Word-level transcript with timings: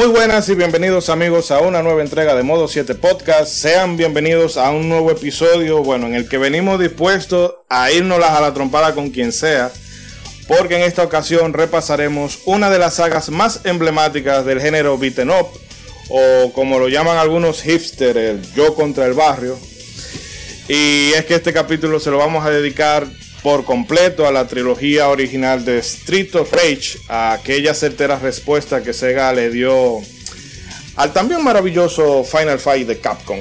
Muy 0.00 0.08
buenas 0.08 0.48
y 0.48 0.54
bienvenidos 0.54 1.10
amigos 1.10 1.50
a 1.50 1.60
una 1.60 1.82
nueva 1.82 2.00
entrega 2.00 2.34
de 2.34 2.42
Modo 2.42 2.68
7 2.68 2.94
Podcast. 2.94 3.52
Sean 3.52 3.98
bienvenidos 3.98 4.56
a 4.56 4.70
un 4.70 4.88
nuevo 4.88 5.10
episodio, 5.10 5.82
bueno, 5.82 6.06
en 6.06 6.14
el 6.14 6.26
que 6.26 6.38
venimos 6.38 6.80
dispuestos 6.80 7.56
a 7.68 7.92
irnos 7.92 8.18
a 8.24 8.40
la 8.40 8.54
trompada 8.54 8.94
con 8.94 9.10
quien 9.10 9.30
sea, 9.30 9.70
porque 10.48 10.76
en 10.76 10.84
esta 10.84 11.02
ocasión 11.02 11.52
repasaremos 11.52 12.38
una 12.46 12.70
de 12.70 12.78
las 12.78 12.94
sagas 12.94 13.28
más 13.28 13.60
emblemáticas 13.64 14.46
del 14.46 14.62
género 14.62 14.96
beaten 14.96 15.28
up, 15.28 15.48
o 16.08 16.50
como 16.54 16.78
lo 16.78 16.88
llaman 16.88 17.18
algunos 17.18 17.60
hipster, 17.60 18.16
el 18.16 18.54
yo 18.54 18.74
contra 18.74 19.04
el 19.04 19.12
barrio. 19.12 19.58
Y 20.66 21.12
es 21.12 21.26
que 21.26 21.34
este 21.34 21.52
capítulo 21.52 22.00
se 22.00 22.10
lo 22.10 22.16
vamos 22.16 22.46
a 22.46 22.48
dedicar 22.48 23.06
por 23.42 23.64
completo 23.64 24.26
a 24.26 24.32
la 24.32 24.46
trilogía 24.46 25.08
original 25.08 25.64
de 25.64 25.78
Street 25.78 26.34
of 26.34 26.52
Rage, 26.52 26.98
a 27.08 27.32
aquella 27.32 27.74
certera 27.74 28.18
respuesta 28.18 28.82
que 28.82 28.92
Sega 28.92 29.32
le 29.32 29.50
dio 29.50 30.00
al 30.96 31.12
también 31.12 31.42
maravilloso 31.42 32.24
Final 32.24 32.58
Fight 32.58 32.86
de 32.86 32.98
Capcom. 32.98 33.38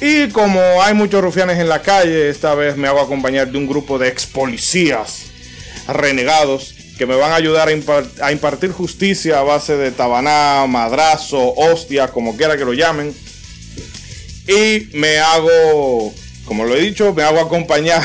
Y 0.00 0.28
como 0.28 0.60
hay 0.82 0.94
muchos 0.94 1.22
rufianes 1.22 1.58
en 1.58 1.68
la 1.68 1.82
calle, 1.82 2.28
esta 2.30 2.54
vez 2.54 2.76
me 2.76 2.88
hago 2.88 3.00
acompañar 3.00 3.50
de 3.50 3.58
un 3.58 3.66
grupo 3.66 3.98
de 3.98 4.08
ex 4.08 4.26
policías 4.26 5.26
renegados 5.86 6.74
que 6.96 7.06
me 7.06 7.16
van 7.16 7.32
a 7.32 7.36
ayudar 7.36 7.68
a, 7.68 8.32
impartir 8.32 8.72
justicia 8.72 9.38
a 9.38 9.42
base 9.42 9.76
de 9.76 9.90
tabaná, 9.90 10.66
madrazo, 10.66 11.54
hostia, 11.54 12.08
como 12.08 12.36
quiera 12.36 12.56
que 12.56 12.64
lo 12.64 12.72
llamen. 12.72 13.14
Y 14.46 14.88
me 14.92 15.18
hago, 15.18 16.12
como 16.44 16.64
lo 16.64 16.74
he 16.74 16.80
dicho, 16.80 17.14
me 17.14 17.22
hago 17.22 17.40
acompañar 17.40 18.02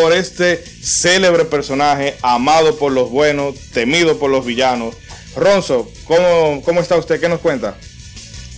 por 0.00 0.12
este 0.12 0.62
célebre 0.62 1.44
personaje, 1.44 2.16
amado 2.22 2.76
por 2.76 2.92
los 2.92 3.10
buenos, 3.10 3.54
temido 3.72 4.18
por 4.18 4.30
los 4.30 4.44
villanos. 4.44 4.94
Ronzo, 5.34 5.90
¿cómo, 6.04 6.62
cómo 6.64 6.80
está 6.80 6.96
usted? 6.96 7.20
¿Qué 7.20 7.28
nos 7.28 7.40
cuenta? 7.40 7.76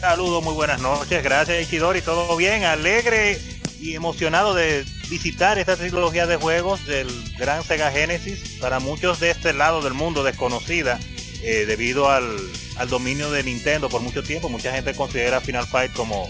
Saludos, 0.00 0.42
muy 0.42 0.54
buenas 0.54 0.80
noches, 0.80 1.22
gracias 1.22 1.62
Ichidori, 1.62 2.02
todo 2.02 2.36
bien, 2.36 2.64
alegre 2.64 3.38
y 3.80 3.94
emocionado 3.94 4.54
de 4.54 4.84
visitar 5.08 5.58
esta 5.58 5.76
trilogía 5.76 6.26
de 6.26 6.36
juegos 6.36 6.86
del 6.86 7.08
gran 7.36 7.64
Sega 7.64 7.90
Genesis, 7.90 8.58
para 8.60 8.80
muchos 8.80 9.20
de 9.20 9.30
este 9.30 9.52
lado 9.52 9.82
del 9.82 9.94
mundo 9.94 10.24
desconocida, 10.24 10.98
eh, 11.42 11.64
debido 11.66 12.10
al, 12.10 12.36
al 12.76 12.88
dominio 12.88 13.30
de 13.30 13.42
Nintendo 13.42 13.88
por 13.88 14.00
mucho 14.00 14.22
tiempo, 14.22 14.48
mucha 14.48 14.72
gente 14.72 14.94
considera 14.94 15.40
Final 15.40 15.66
Fight 15.66 15.92
como 15.92 16.28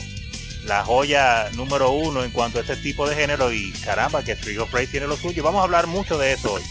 la 0.69 0.85
joya 0.85 1.49
número 1.55 1.91
uno 1.91 2.23
en 2.23 2.31
cuanto 2.31 2.59
a 2.59 2.61
este 2.61 2.77
tipo 2.77 3.09
de 3.09 3.17
género 3.17 3.51
y 3.53 3.73
caramba 3.85 4.23
que 4.23 4.33
of 4.33 4.73
Rage 4.73 4.89
tiene 4.89 5.07
lo 5.07 5.17
suyo. 5.17 5.43
Vamos 5.43 5.61
a 5.61 5.65
hablar 5.65 5.87
mucho 5.87 6.19
de 6.19 6.33
eso 6.33 6.53
hoy. 6.53 6.63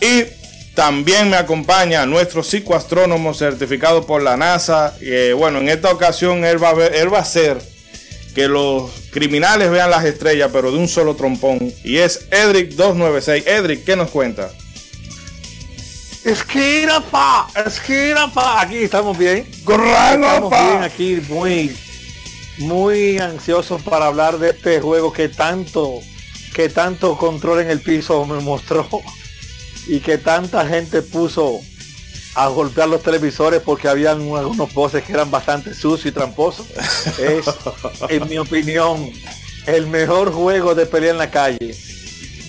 Y 0.00 0.24
también 0.74 1.30
me 1.30 1.36
acompaña 1.36 2.04
nuestro 2.06 2.42
psicoastrónomo 2.42 3.34
certificado 3.34 4.06
por 4.06 4.22
la 4.22 4.36
NASA. 4.36 4.94
Eh, 5.00 5.34
bueno, 5.36 5.58
en 5.58 5.70
esta 5.70 5.90
ocasión 5.90 6.44
él 6.44 6.62
va, 6.62 6.70
a 6.70 6.74
ver, 6.74 6.94
él 6.94 7.12
va 7.12 7.18
a 7.18 7.22
hacer 7.22 7.60
que 8.34 8.46
los 8.46 8.90
criminales 9.10 9.70
vean 9.70 9.90
las 9.90 10.04
estrellas, 10.04 10.50
pero 10.52 10.70
de 10.70 10.78
un 10.78 10.88
solo 10.88 11.16
trompón. 11.16 11.72
Y 11.82 11.96
es 11.96 12.30
Edric296. 12.30 13.46
Edric, 13.46 13.84
¿qué 13.84 13.96
nos 13.96 14.10
cuenta? 14.10 14.50
Esquina 16.24 17.02
pa, 17.10 17.48
esquina 17.66 18.30
pa. 18.32 18.60
Aquí 18.60 18.76
estamos 18.76 19.16
bien. 19.16 19.46
Estamos 19.50 20.50
bien 20.50 20.82
aquí, 20.82 21.22
muy 21.28 21.74
muy 22.60 23.18
ansioso 23.18 23.78
para 23.78 24.06
hablar 24.06 24.38
de 24.38 24.50
este 24.50 24.80
juego 24.80 25.12
que 25.12 25.28
tanto 25.28 26.00
que 26.54 26.68
tanto 26.68 27.16
control 27.16 27.60
en 27.60 27.70
el 27.70 27.80
piso 27.80 28.24
me 28.26 28.40
mostró 28.40 28.86
y 29.86 30.00
que 30.00 30.18
tanta 30.18 30.66
gente 30.66 31.02
puso 31.02 31.60
a 32.34 32.48
golpear 32.48 32.88
los 32.88 33.02
televisores 33.02 33.60
porque 33.60 33.88
habían 33.88 34.20
algunos 34.34 34.72
voces 34.72 35.02
que 35.02 35.12
eran 35.12 35.30
bastante 35.30 35.74
sucios 35.74 36.06
y 36.06 36.12
tramposos. 36.12 36.66
Es, 37.18 37.46
en 38.08 38.28
mi 38.28 38.38
opinión, 38.38 39.10
el 39.66 39.86
mejor 39.86 40.32
juego 40.32 40.74
de 40.74 40.86
pelea 40.86 41.10
en 41.10 41.18
la 41.18 41.30
calle. 41.30 41.76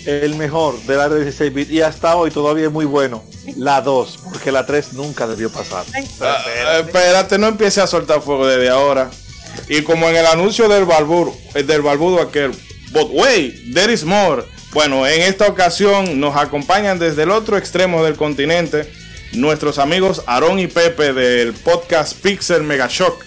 El 0.05 0.35
mejor 0.35 0.79
de 0.83 0.95
la 0.97 1.09
16 1.09 1.53
bit 1.53 1.71
y 1.71 1.81
hasta 1.81 2.15
hoy 2.15 2.31
todavía 2.31 2.65
es 2.65 2.71
muy 2.71 2.85
bueno. 2.85 3.23
La 3.55 3.81
2, 3.81 4.19
porque 4.23 4.51
la 4.51 4.65
3 4.65 4.93
nunca 4.93 5.27
debió 5.27 5.51
pasar. 5.51 5.85
Ah, 6.21 6.79
espérate, 6.79 7.37
no 7.37 7.47
empiece 7.47 7.81
a 7.81 7.87
soltar 7.87 8.21
fuego 8.21 8.47
desde 8.47 8.69
ahora. 8.69 9.11
Y 9.67 9.81
como 9.83 10.09
en 10.09 10.15
el 10.15 10.25
anuncio 10.25 10.67
del 10.67 10.85
balbudo, 10.85 11.35
eh, 11.55 11.63
del 11.63 11.81
balbudo 11.81 12.21
aquel, 12.21 12.51
but 12.91 13.09
wait, 13.11 13.73
there 13.73 13.91
is 13.91 14.03
more. 14.03 14.43
Bueno, 14.71 15.05
en 15.05 15.21
esta 15.21 15.47
ocasión 15.47 16.19
nos 16.19 16.35
acompañan 16.35 16.97
desde 16.97 17.23
el 17.23 17.31
otro 17.31 17.57
extremo 17.57 18.03
del 18.03 18.15
continente 18.15 18.89
nuestros 19.33 19.77
amigos 19.77 20.23
Aaron 20.27 20.59
y 20.59 20.67
Pepe 20.67 21.13
del 21.13 21.53
podcast 21.53 22.17
Pixel 22.21 22.63
Mega 22.63 22.87
Shock. 22.89 23.25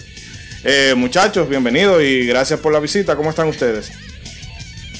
Eh, 0.63 0.93
muchachos, 0.95 1.47
bienvenidos 1.47 2.01
y 2.03 2.25
gracias 2.25 2.59
por 2.59 2.73
la 2.73 2.79
visita. 2.79 3.15
¿Cómo 3.15 3.29
están 3.29 3.47
ustedes? 3.47 3.91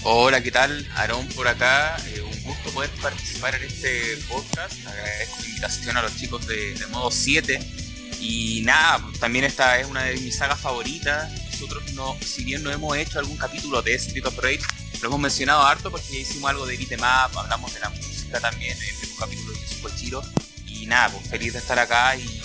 Hola, 0.03 0.42
¿qué 0.42 0.52
tal? 0.52 0.88
Aarón 0.96 1.28
por 1.30 1.47
acá. 1.47 1.97
Eh, 2.13 2.22
un 2.22 2.44
gusto 2.44 2.69
poder 2.72 2.90
participar 3.02 3.56
en 3.56 3.63
este 3.63 4.18
podcast. 4.28 4.74
Agradezco 4.86 5.38
la 5.42 5.47
invitación 5.47 5.97
a 5.97 6.02
los 6.03 6.16
chicos 6.16 6.46
de, 6.47 6.75
de 6.75 6.88
Modo 6.88 7.09
7 7.09 7.84
y 8.28 8.62
nada, 8.62 9.06
también 9.19 9.46
esta 9.46 9.80
es 9.80 9.88
una 9.88 10.03
de 10.03 10.18
mis 10.18 10.36
sagas 10.36 10.59
favoritas. 10.59 11.31
Nosotros, 11.52 11.94
no, 11.94 12.18
si 12.25 12.44
bien 12.44 12.63
no 12.63 12.72
hemos 12.72 12.97
hecho 12.97 13.19
algún 13.19 13.38
capítulo 13.38 13.84
de 13.84 13.94
Street 13.94 14.25
of 14.25 14.38
Rage, 14.40 14.62
lo 15.02 15.09
hemos 15.09 15.19
mencionado 15.19 15.62
harto 15.62 15.91
porque 15.91 16.22
hicimos 16.22 16.50
algo 16.50 16.66
de 16.66 16.75
beatmap, 16.75 17.36
hablamos 17.38 17.74
de 17.74 17.80
la 17.81 17.90
música 17.90 18.40
también 18.40 18.75
en 18.78 19.09
un 19.12 19.18
capítulo 19.18 19.52
de 19.52 19.68
Super 19.68 19.96
Chiro. 19.96 20.24
Y 20.66 20.88
nada, 20.88 21.09
pues 21.09 21.28
feliz 21.30 21.53
de 21.53 21.59
estar 21.59 21.78
acá 21.78 22.16
y 22.16 22.41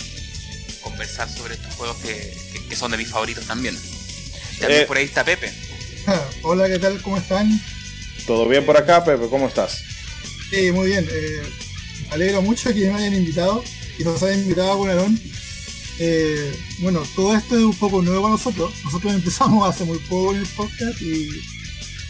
conversar 0.81 1.27
sobre 1.27 1.55
estos 1.55 1.73
juegos 1.73 1.97
que, 1.97 2.75
son 2.75 2.91
de 2.91 2.97
mis 2.97 3.09
favoritos 3.09 3.45
también. 3.45 3.75
también 4.59 4.83
eh, 4.83 4.85
por 4.85 4.97
ahí 4.97 5.05
está 5.05 5.23
Pepe. 5.23 5.51
Hola, 6.43 6.67
¿qué 6.67 6.77
tal? 6.77 7.01
¿Cómo 7.01 7.17
están? 7.17 7.59
¿Todo 8.27 8.47
bien 8.47 8.65
por 8.65 8.77
acá, 8.77 9.03
Pepe? 9.03 9.27
¿Cómo 9.29 9.47
estás? 9.47 9.83
Sí, 10.51 10.71
muy 10.71 10.89
bien. 10.89 11.07
Eh, 11.11 11.41
alegro 12.11 12.43
mucho 12.43 12.71
que 12.71 12.91
me 12.91 12.93
hayan 12.93 13.15
invitado 13.15 13.63
y 13.97 14.03
nos 14.03 14.21
hayan 14.21 14.41
invitado 14.41 14.71
a 14.71 14.75
Gunarón 14.75 15.40
eh, 16.03 16.51
bueno, 16.79 17.03
todo 17.15 17.35
esto 17.35 17.55
es 17.55 17.63
un 17.63 17.75
poco 17.75 18.01
nuevo 18.01 18.23
para 18.23 18.31
nosotros. 18.31 18.73
Nosotros 18.83 19.13
empezamos 19.13 19.69
hace 19.69 19.83
muy 19.83 19.99
poco 19.99 20.33
en 20.33 20.39
el 20.39 20.47
podcast 20.47 20.99
y 20.99 21.29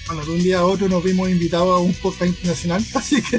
bueno, 0.08 0.26
de 0.26 0.32
un 0.32 0.44
día 0.44 0.60
a 0.60 0.66
otro 0.66 0.88
nos 0.88 1.04
vimos 1.04 1.30
invitados 1.30 1.78
a 1.78 1.80
un 1.80 1.94
podcast 1.96 2.28
internacional, 2.28 2.86
así 2.96 3.22
que 3.22 3.36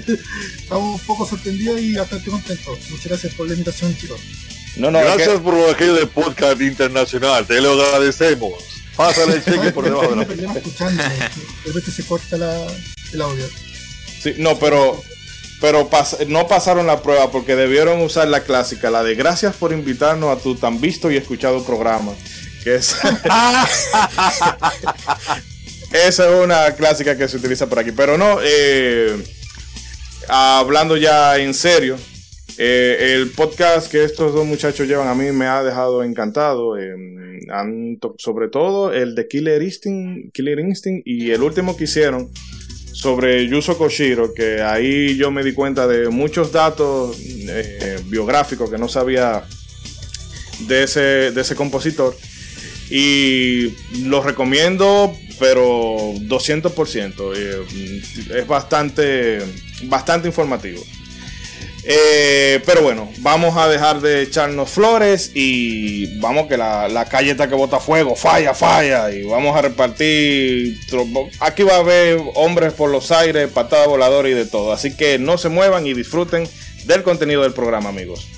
estamos 0.57 1.01
un 1.01 1.07
poco 1.07 1.27
sorprendidos 1.27 1.81
y 1.81 1.95
bastante 1.95 2.31
contentos. 2.31 2.79
Muchas 2.91 3.07
gracias 3.07 3.35
por 3.35 3.47
la 3.47 3.55
invitación, 3.55 3.97
chicos. 3.97 4.21
No, 4.77 4.91
no, 4.91 4.99
gracias 4.99 5.41
por 5.41 5.55
lo 5.55 5.71
aquello 5.71 5.95
de 5.95 6.07
podcast 6.07 6.61
internacional, 6.61 7.47
te 7.47 7.59
lo 7.63 7.73
agradecemos. 7.73 8.53
Pásale 8.95 9.37
el 9.37 9.45
cheque 9.47 9.71
por 9.73 9.85
debajo 9.85 10.15
de 10.15 10.37
la 10.37 10.53
escuchando, 10.53 11.03
de 11.03 11.29
repente 11.65 11.91
se 11.91 12.05
corta 12.05 12.37
la, 12.37 12.67
el 13.15 13.23
audio. 13.23 13.47
Sí, 14.23 14.35
no, 14.37 14.59
pero 14.59 15.03
pero 15.63 15.89
no 16.27 16.49
pasaron 16.49 16.89
la 16.89 17.01
prueba 17.03 17.31
porque 17.31 17.55
debieron 17.55 18.03
usar 18.03 18.27
la 18.27 18.43
clásica, 18.43 18.91
la 18.91 19.05
de 19.05 19.15
gracias 19.15 19.55
por 19.55 19.73
invitarnos 19.73 20.37
a 20.37 20.43
tu 20.43 20.57
tan 20.57 20.81
visto 20.81 21.09
y 21.11 21.17
escuchado 21.17 21.65
programa. 21.65 22.13
Que 22.65 22.75
es... 22.75 22.97
Esa 25.93 26.29
es 26.29 26.45
una 26.45 26.73
clásica 26.73 27.17
que 27.17 27.29
se 27.29 27.37
utiliza 27.37 27.69
por 27.69 27.79
aquí. 27.79 27.93
Pero 27.93 28.19
no, 28.19 28.39
eh, 28.43 29.17
hablando 30.27 30.97
ya 30.97 31.39
en 31.39 31.55
serio, 31.55 31.97
eh, 32.59 33.15
el 33.15 33.31
podcast 33.31 33.89
que 33.89 34.03
estos 34.03 34.35
dos 34.35 34.45
muchachos 34.45 34.89
llevan 34.89 35.07
a 35.07 35.15
mí 35.15 35.31
me 35.31 35.47
ha 35.47 35.63
dejado 35.63 36.03
encantado. 36.03 36.77
Eh, 36.77 36.97
sobre 38.19 38.49
todo 38.49 38.93
el 38.93 39.15
de 39.15 39.29
Killer 39.29 39.63
Instinct, 39.63 40.33
Killer 40.33 40.59
Instinct 40.59 41.07
y 41.07 41.31
el 41.31 41.43
último 41.43 41.77
que 41.77 41.85
hicieron 41.85 42.33
sobre 43.03 43.49
Yuzo 43.49 43.77
Koshiro, 43.77 44.33
que 44.33 44.63
ahí 44.63 45.17
yo 45.17 45.33
me 45.33 45.43
di 45.43 45.53
cuenta 45.53 45.89
de 45.89 46.09
muchos 46.09 46.53
datos 46.53 47.17
eh, 47.21 47.99
biográficos 48.05 48.71
que 48.71 48.79
no 48.79 48.89
sabía 48.89 49.43
de 50.69 50.85
ese, 50.85 51.33
de 51.33 51.41
ese 51.41 51.57
compositor. 51.57 52.17
Y 52.91 53.75
lo 54.05 54.23
recomiendo, 54.23 55.13
pero 55.41 56.13
200%. 56.15 57.33
Eh, 57.35 58.03
es 58.37 58.47
bastante, 58.47 59.41
bastante 59.85 60.29
informativo. 60.29 60.81
Eh, 61.85 62.63
pero 62.65 62.83
bueno, 62.83 63.09
vamos 63.19 63.57
a 63.57 63.69
dejar 63.69 64.01
de 64.01 64.23
echarnos 64.23 64.71
flores 64.71 65.33
y 65.35 66.19
vamos 66.21 66.47
que 66.47 66.57
la, 66.57 67.07
calle 67.11 67.33
está 67.33 67.49
que 67.49 67.55
bota 67.55 67.81
fuego, 67.81 68.15
falla, 68.15 68.55
falla 68.55 69.11
y 69.11 69.25
vamos 69.25 69.57
a 69.57 69.63
repartir. 69.63 70.79
Aquí 71.41 71.63
va 71.63 71.77
a 71.77 71.81
haber 71.81 72.21
hombres 72.35 72.73
por 72.73 72.91
los 72.91 73.11
aires, 73.11 73.51
patada 73.51 73.87
voladora 73.87 74.29
y 74.29 74.35
de 74.35 74.47
todo. 74.47 74.73
Así 74.73 74.97
que 74.97 75.19
no 75.19 75.39
se 75.39 75.49
muevan 75.49 75.87
y 75.87 75.95
disfruten 75.95 76.49
del 76.85 77.03
contenido 77.03 77.43
del 77.43 77.53
programa, 77.53 77.89
amigos. 77.89 78.29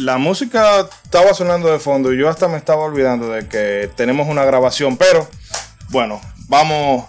La 0.00 0.18
música 0.18 0.88
estaba 1.04 1.34
sonando 1.34 1.70
de 1.70 1.78
fondo 1.78 2.12
y 2.12 2.18
yo 2.18 2.28
hasta 2.28 2.48
me 2.48 2.56
estaba 2.56 2.82
olvidando 2.82 3.28
de 3.28 3.46
que 3.46 3.90
tenemos 3.96 4.28
una 4.28 4.44
grabación, 4.44 4.96
pero 4.96 5.28
bueno, 5.90 6.20
vamos 6.48 7.06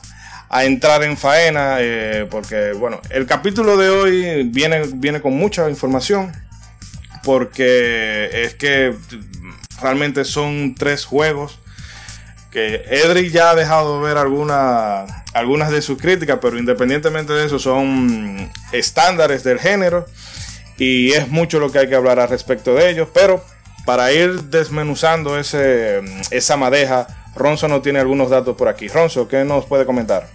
a 0.50 0.66
entrar 0.66 1.04
en 1.04 1.16
faena 1.16 1.78
eh, 1.80 2.28
porque 2.30 2.74
bueno, 2.74 3.00
el 3.10 3.26
capítulo 3.26 3.78
de 3.78 3.90
hoy 3.90 4.44
viene, 4.44 4.84
viene 4.96 5.22
con 5.22 5.34
mucha 5.34 5.70
información 5.70 6.34
porque 7.24 8.30
es 8.34 8.56
que 8.56 8.96
realmente 9.82 10.26
son 10.26 10.76
tres 10.76 11.06
juegos 11.06 11.60
que 12.52 12.84
Edric 12.90 13.32
ya 13.32 13.52
ha 13.52 13.56
dejado 13.56 14.02
ver 14.02 14.18
alguna, 14.18 15.06
algunas 15.34 15.72
de 15.72 15.82
sus 15.82 15.98
críticas, 15.98 16.40
pero 16.42 16.60
independientemente 16.60 17.32
de 17.32 17.46
eso 17.46 17.60
son 17.60 18.52
estándares 18.74 19.46
del 19.46 19.58
género 19.58 20.06
y 20.78 21.12
es 21.14 21.28
mucho 21.30 21.60
lo 21.60 21.72
que 21.72 21.80
hay 21.80 21.90
que 21.90 21.96
hablar 21.96 22.20
al 22.20 22.30
respecto 22.30 22.74
de 22.74 22.90
ellos, 22.90 23.10
pero 23.14 23.44
para 23.86 24.12
ir 24.12 24.44
desmenuzando 24.44 25.38
ese, 25.38 26.02
esa 26.32 26.58
madeja, 26.58 27.08
Ronzo 27.36 27.68
no 27.68 27.82
tiene 27.82 28.00
algunos 28.00 28.30
datos 28.30 28.56
por 28.56 28.68
aquí. 28.68 28.88
Ronzo, 28.88 29.28
¿qué 29.28 29.44
nos 29.44 29.66
puede 29.66 29.86
comentar? 29.86 30.28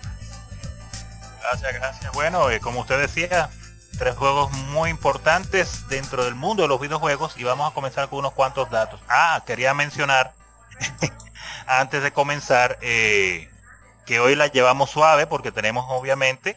Gracias, 1.40 1.74
gracias. 1.74 2.12
Bueno, 2.12 2.50
eh, 2.50 2.60
como 2.60 2.80
usted 2.80 2.98
decía, 3.00 3.50
tres 3.98 4.14
juegos 4.16 4.50
muy 4.52 4.90
importantes 4.90 5.88
dentro 5.88 6.24
del 6.24 6.34
mundo 6.34 6.62
de 6.62 6.68
los 6.68 6.80
videojuegos 6.80 7.34
y 7.36 7.44
vamos 7.44 7.70
a 7.70 7.74
comenzar 7.74 8.08
con 8.08 8.20
unos 8.20 8.32
cuantos 8.32 8.70
datos. 8.70 9.00
Ah, 9.08 9.42
quería 9.46 9.74
mencionar 9.74 10.32
antes 11.66 12.02
de 12.02 12.12
comenzar 12.12 12.78
eh, 12.80 13.48
que 14.04 14.20
hoy 14.20 14.34
la 14.34 14.48
llevamos 14.48 14.90
suave 14.90 15.26
porque 15.26 15.52
tenemos 15.52 15.86
obviamente 15.88 16.56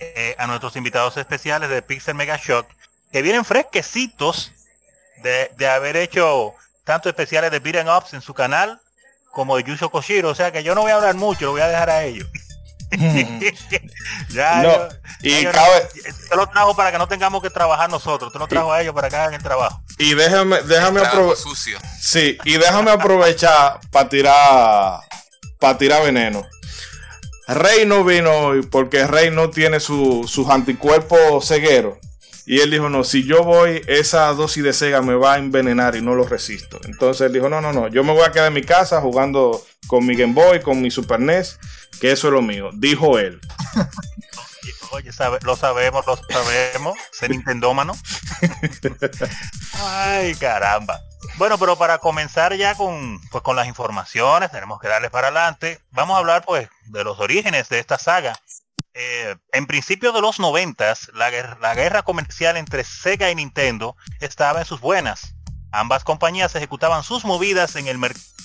eh, 0.00 0.34
a 0.38 0.46
nuestros 0.46 0.74
invitados 0.76 1.16
especiales 1.16 1.68
de 1.70 1.82
Pixel 1.82 2.14
Mega 2.14 2.36
Shock 2.42 2.66
que 3.12 3.22
vienen 3.22 3.44
fresquecitos 3.44 4.52
de, 5.22 5.50
de 5.56 5.68
haber 5.68 5.96
hecho 5.96 6.54
tanto 6.84 7.08
especiales 7.08 7.50
de 7.50 7.58
Beat'em 7.60 7.88
Ups 7.88 8.14
en 8.14 8.22
su 8.22 8.32
canal 8.34 8.80
como 9.32 9.56
de 9.56 9.64
Yusho 9.64 9.90
Koshiro. 9.90 10.30
O 10.30 10.34
sea 10.34 10.50
que 10.52 10.62
yo 10.62 10.74
no 10.74 10.80
voy 10.82 10.90
a 10.92 10.96
hablar 10.96 11.14
mucho, 11.14 11.44
lo 11.46 11.52
voy 11.52 11.60
a 11.60 11.68
dejar 11.68 11.90
a 11.90 12.02
ellos. 12.04 12.26
ya, 14.30 14.62
No, 14.62 14.62
yo- 14.62 14.88
y 15.22 15.42
yo, 15.42 15.52
cabe- 15.52 15.88
te 16.28 16.36
lo 16.36 16.46
trajo 16.48 16.74
para 16.74 16.90
que 16.92 16.98
no 16.98 17.06
tengamos 17.06 17.42
que 17.42 17.50
trabajar 17.50 17.88
nosotros. 17.90 18.32
Te 18.32 18.38
lo 18.38 18.46
trajo 18.48 18.72
a 18.72 18.80
ellos 18.82 18.94
para 18.94 19.08
que 19.08 19.16
hagan 19.16 19.34
el 19.34 19.42
trabajo. 19.42 19.82
Y 19.98 20.14
déjame, 20.14 20.62
déjame 20.62 21.00
aprovechar. 21.00 21.36
sucio. 21.42 21.78
Sí, 22.00 22.38
y 22.44 22.56
déjame 22.56 22.90
aprovechar 22.90 23.80
para 23.90 24.08
tirar 24.08 25.00
para 25.58 25.76
tirar 25.78 26.02
veneno. 26.02 26.44
Rey 27.54 27.84
no 27.86 28.04
vino 28.04 28.30
hoy 28.32 28.62
porque 28.62 29.06
Rey 29.06 29.30
no 29.30 29.50
tiene 29.50 29.80
su- 29.80 30.24
sus 30.28 30.48
anticuerpos 30.48 31.46
cegueros. 31.48 31.98
Y 32.46 32.60
él 32.60 32.70
dijo, 32.70 32.88
no, 32.88 33.04
si 33.04 33.24
yo 33.24 33.44
voy, 33.44 33.82
esa 33.86 34.26
dosis 34.32 34.64
de 34.64 34.72
cega 34.72 35.02
me 35.02 35.14
va 35.14 35.34
a 35.34 35.38
envenenar 35.38 35.94
y 35.94 36.00
no 36.02 36.14
lo 36.14 36.24
resisto. 36.24 36.80
Entonces 36.84 37.26
él 37.26 37.32
dijo, 37.32 37.48
no, 37.48 37.60
no, 37.60 37.72
no, 37.72 37.86
yo 37.88 38.02
me 38.02 38.12
voy 38.12 38.22
a 38.24 38.32
quedar 38.32 38.48
en 38.48 38.54
mi 38.54 38.62
casa 38.62 39.00
jugando 39.00 39.64
con 39.86 40.04
mi 40.06 40.16
Game 40.16 40.32
Boy, 40.32 40.60
con 40.60 40.80
mi 40.82 40.90
Super 40.90 41.20
NES, 41.20 41.58
que 42.00 42.10
eso 42.10 42.26
es 42.28 42.32
lo 42.32 42.42
mío. 42.42 42.70
Dijo 42.72 43.18
él. 43.18 43.40
Oye, 44.92 45.12
sabe- 45.12 45.38
lo 45.44 45.54
sabemos, 45.56 46.04
lo 46.06 46.16
sabemos. 46.16 46.98
Ese 47.12 47.28
Nintendómano. 47.30 47.96
Ay, 49.78 50.34
caramba. 50.34 51.00
Bueno, 51.40 51.56
pero 51.56 51.74
para 51.76 51.96
comenzar 51.96 52.54
ya 52.54 52.74
con, 52.74 53.18
pues, 53.30 53.42
con 53.42 53.56
las 53.56 53.66
informaciones, 53.66 54.50
tenemos 54.50 54.78
que 54.78 54.88
darle 54.88 55.08
para 55.08 55.28
adelante. 55.28 55.80
Vamos 55.90 56.16
a 56.16 56.18
hablar 56.18 56.44
pues 56.44 56.68
de 56.84 57.02
los 57.02 57.18
orígenes 57.18 57.70
de 57.70 57.78
esta 57.78 57.98
saga. 57.98 58.38
Eh, 58.92 59.36
en 59.52 59.66
principio 59.66 60.12
de 60.12 60.20
los 60.20 60.38
noventas, 60.38 61.10
la, 61.14 61.30
la 61.58 61.74
guerra 61.74 62.02
comercial 62.02 62.58
entre 62.58 62.84
Sega 62.84 63.30
y 63.30 63.34
Nintendo 63.34 63.96
estaba 64.20 64.60
en 64.60 64.66
sus 64.66 64.80
buenas. 64.80 65.34
Ambas 65.72 66.04
compañías 66.04 66.54
ejecutaban 66.56 67.04
sus 67.04 67.24
movidas 67.24 67.74
en 67.76 67.86
el, 67.86 67.96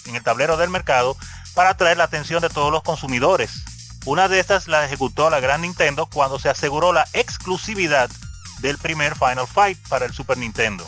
en 0.05 0.15
el 0.15 0.23
tablero 0.23 0.55
del 0.55 0.69
mercado 0.69 1.17
para 1.53 1.71
atraer 1.71 1.97
la 1.97 2.05
atención 2.05 2.41
de 2.41 2.49
todos 2.49 2.71
los 2.71 2.83
consumidores. 2.83 3.65
Una 4.05 4.29
de 4.29 4.39
estas 4.39 4.69
la 4.69 4.85
ejecutó 4.85 5.29
la 5.29 5.41
gran 5.41 5.63
Nintendo 5.63 6.05
cuando 6.05 6.39
se 6.39 6.47
aseguró 6.47 6.93
la 6.93 7.05
exclusividad 7.11 8.09
del 8.59 8.77
primer 8.77 9.15
Final 9.15 9.47
Fight 9.47 9.85
para 9.89 10.05
el 10.05 10.13
Super 10.13 10.37
Nintendo. 10.37 10.87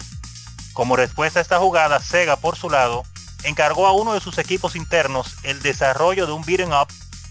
Como 0.77 0.96
respuesta 0.96 1.39
a 1.39 1.41
esta 1.41 1.57
jugada, 1.57 2.00
Sega 2.00 2.36
por 2.36 2.55
su 2.55 2.69
lado 2.69 3.03
encargó 3.41 3.88
a 3.88 3.93
uno 3.93 4.13
de 4.13 4.19
sus 4.19 4.38
equipos 4.38 4.75
internos 4.75 5.34
el 5.41 5.60
desarrollo 5.63 6.27
de 6.27 6.34
un 6.34 6.46
beat'em 6.46 6.69
up 6.69 6.88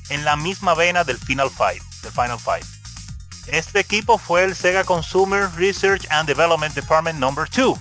en 0.09 0.25
la 0.25 0.35
misma 0.35 0.75
vena 0.75 1.05
del 1.05 1.17
Final 1.17 1.49
Fight, 1.49 1.81
del 2.03 2.11
Final 2.11 2.41
Fight. 2.41 2.67
Este 3.47 3.79
equipo 3.79 4.19
fue 4.19 4.43
el 4.43 4.57
Sega 4.57 4.83
Consumer 4.83 5.49
Research 5.55 6.09
and 6.11 6.27
Development 6.27 6.75
Department 6.75 7.21
Number 7.21 7.49
2, 7.49 7.79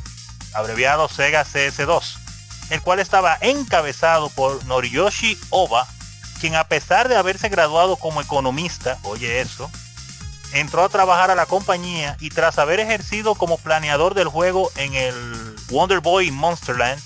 abreviado 0.53 1.09
Sega 1.09 1.43
CS2, 1.43 2.15
el 2.69 2.83
cual 2.83 2.99
estaba 2.99 3.35
encabezado 3.41 4.29
por 4.29 4.63
Noriyoshi 4.65 5.35
Oba, 5.49 5.87
quien 6.39 6.53
a 6.53 6.65
pesar 6.65 7.09
de 7.09 7.17
haberse 7.17 7.49
graduado 7.49 7.95
como 7.95 8.21
economista, 8.21 8.99
oye 9.01 9.41
eso, 9.41 9.71
entró 10.53 10.83
a 10.83 10.89
trabajar 10.89 11.31
a 11.31 11.35
la 11.35 11.47
compañía 11.47 12.17
y 12.19 12.29
tras 12.29 12.59
haber 12.59 12.79
ejercido 12.79 13.33
como 13.33 13.57
planeador 13.57 14.13
del 14.13 14.27
juego 14.27 14.69
en 14.75 14.93
el 14.93 15.54
Wonder 15.69 15.99
Boy 15.99 16.31
Monsterland, 16.31 17.01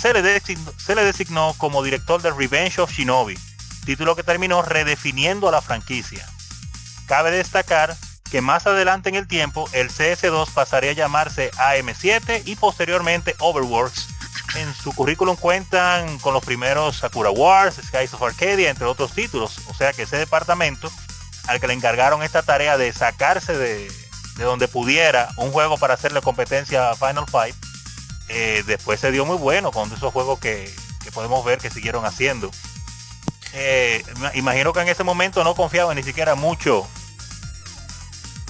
se 0.00 0.12
le, 0.12 0.22
designó, 0.22 0.72
se 0.76 0.94
le 0.94 1.04
designó 1.04 1.54
como 1.58 1.82
director 1.82 2.22
de 2.22 2.30
Revenge 2.30 2.80
of 2.80 2.92
Shinobi, 2.92 3.38
título 3.84 4.14
que 4.14 4.22
terminó 4.22 4.62
redefiniendo 4.62 5.48
a 5.48 5.52
la 5.52 5.62
franquicia. 5.62 6.28
Cabe 7.06 7.30
destacar 7.30 7.96
que 8.30 8.40
más 8.40 8.66
adelante 8.66 9.08
en 9.08 9.14
el 9.14 9.26
tiempo 9.26 9.68
el 9.72 9.90
CS2 9.90 10.50
pasaría 10.52 10.90
a 10.90 10.94
llamarse 10.94 11.50
AM7 11.52 12.42
y 12.44 12.56
posteriormente 12.56 13.34
Overworks. 13.38 14.08
En 14.56 14.72
su 14.74 14.92
currículum 14.94 15.36
cuentan 15.36 16.18
con 16.18 16.34
los 16.34 16.44
primeros 16.44 16.98
Sakura 16.98 17.30
Wars, 17.30 17.76
Skies 17.76 18.14
of 18.14 18.22
Arcadia, 18.22 18.70
entre 18.70 18.86
otros 18.86 19.12
títulos. 19.12 19.58
O 19.68 19.74
sea 19.74 19.92
que 19.92 20.02
ese 20.02 20.16
departamento 20.16 20.90
al 21.46 21.60
que 21.60 21.66
le 21.66 21.74
encargaron 21.74 22.22
esta 22.22 22.42
tarea 22.42 22.76
de 22.76 22.92
sacarse 22.92 23.56
de, 23.56 23.88
de 24.36 24.44
donde 24.44 24.68
pudiera 24.68 25.28
un 25.36 25.52
juego 25.52 25.78
para 25.78 25.94
hacerle 25.94 26.20
competencia 26.20 26.90
a 26.90 26.96
Final 26.96 27.26
Fight, 27.26 27.56
eh, 28.28 28.62
después 28.66 29.00
se 29.00 29.10
dio 29.10 29.24
muy 29.24 29.36
bueno 29.36 29.70
con 29.72 29.92
esos 29.92 30.12
juegos 30.12 30.38
que, 30.40 30.72
podemos 31.12 31.44
ver 31.44 31.58
que 31.58 31.70
siguieron 31.70 32.04
haciendo. 32.04 32.50
Eh, 33.52 34.04
ima- 34.16 34.32
imagino 34.34 34.72
que 34.72 34.80
en 34.80 34.88
ese 34.88 35.04
momento 35.04 35.42
no 35.44 35.54
confiaban 35.54 35.96
ni 35.96 36.02
siquiera 36.02 36.34
mucho 36.34 36.86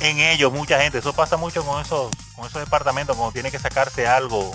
en 0.00 0.18
ellos, 0.18 0.52
mucha 0.52 0.80
gente. 0.80 0.98
Eso 0.98 1.12
pasa 1.12 1.36
mucho 1.36 1.64
con 1.64 1.80
esos, 1.80 2.10
con 2.34 2.46
esos 2.46 2.60
departamentos 2.60 3.16
cuando 3.16 3.32
tiene 3.32 3.50
que 3.50 3.58
sacarse 3.58 4.06
algo, 4.06 4.52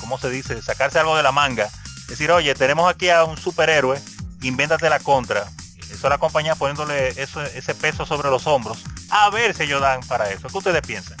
¿cómo 0.00 0.18
se 0.18 0.30
dice? 0.30 0.62
Sacarse 0.62 0.98
algo 0.98 1.16
de 1.16 1.22
la 1.22 1.32
manga. 1.32 1.68
Decir, 2.08 2.30
oye, 2.30 2.54
tenemos 2.54 2.90
aquí 2.90 3.10
a 3.10 3.24
un 3.24 3.36
superhéroe, 3.36 4.00
invéntate 4.42 4.88
la 4.88 4.98
contra. 4.98 5.46
Eso 5.90 6.08
la 6.08 6.18
compañía 6.18 6.54
poniéndole 6.54 7.08
ese 7.08 7.74
peso 7.74 8.06
sobre 8.06 8.30
los 8.30 8.46
hombros. 8.46 8.78
A 9.10 9.28
ver 9.30 9.54
si 9.54 9.64
ellos 9.64 9.80
dan 9.82 10.00
para 10.04 10.30
eso. 10.30 10.48
¿Qué 10.48 10.56
ustedes 10.58 10.82
piensan? 10.82 11.16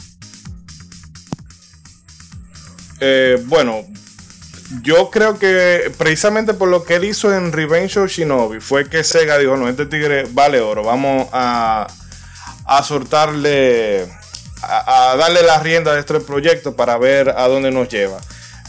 Eh, 3.04 3.42
bueno, 3.46 3.84
yo 4.82 5.10
creo 5.10 5.36
que 5.36 5.92
precisamente 5.98 6.54
por 6.54 6.68
lo 6.68 6.84
que 6.84 6.94
él 6.94 7.04
hizo 7.04 7.34
en 7.34 7.50
Revenge 7.50 7.98
of 7.98 8.08
Shinobi 8.08 8.60
fue 8.60 8.88
que 8.88 9.02
Sega 9.02 9.38
dijo, 9.38 9.56
no, 9.56 9.68
este 9.68 9.86
tigre 9.86 10.24
vale 10.30 10.60
oro, 10.60 10.84
vamos 10.84 11.28
a, 11.32 11.88
a 12.64 12.82
soltarle, 12.84 14.06
a, 14.62 15.10
a 15.10 15.16
darle 15.16 15.42
la 15.42 15.58
rienda 15.58 15.94
de 15.94 15.98
este 15.98 16.20
proyecto 16.20 16.76
para 16.76 16.96
ver 16.96 17.30
a 17.30 17.48
dónde 17.48 17.72
nos 17.72 17.88
lleva. 17.88 18.20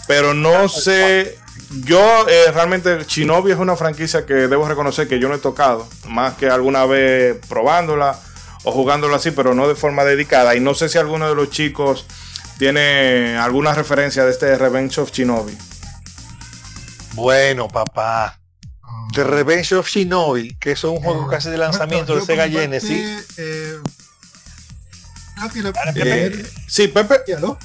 Pero 0.08 0.34
no 0.34 0.68
sé, 0.68 1.38
yo 1.86 2.28
eh, 2.28 2.52
realmente 2.52 3.04
Shinobi 3.08 3.52
es 3.52 3.60
una 3.60 3.76
franquicia 3.76 4.26
que 4.26 4.34
debo 4.34 4.68
reconocer 4.68 5.08
que 5.08 5.20
yo 5.20 5.30
no 5.30 5.36
he 5.36 5.40
tocado, 5.40 5.88
más 6.08 6.34
que 6.34 6.50
alguna 6.50 6.88
vez 6.88 7.38
probándola 7.48 8.20
o 8.64 8.72
jugándola 8.72 9.18
así, 9.18 9.30
pero 9.30 9.54
no 9.54 9.68
de 9.68 9.76
forma 9.76 10.04
dedicada. 10.04 10.56
Y 10.56 10.60
no 10.60 10.74
sé 10.74 10.90
si 10.90 10.98
alguno 10.98 11.30
de 11.30 11.36
los 11.36 11.52
chicos 11.52 12.08
tiene 12.58 13.38
alguna 13.38 13.74
referencia 13.74 14.24
de 14.26 14.32
este 14.32 14.58
Revenge 14.58 15.00
of 15.00 15.12
Shinobi. 15.12 15.58
Bueno, 17.14 17.68
papá. 17.68 18.40
The 19.14 19.24
Revenge 19.24 19.74
of 19.74 19.88
Shinobi, 19.88 20.56
que 20.60 20.72
es 20.72 20.84
un 20.84 20.98
juego 20.98 21.28
casi 21.28 21.50
de 21.50 21.58
lanzamiento 21.58 22.14
de 22.14 22.22
Yo, 22.22 22.26
Sega 22.26 22.50
Genesis. 22.50 23.26
eh, 23.38 23.78
Pepe. 25.94 26.46
Sí, 26.68 26.88
Pepe. 26.88 27.22
¿Y 27.28 27.34
aló? 27.34 27.58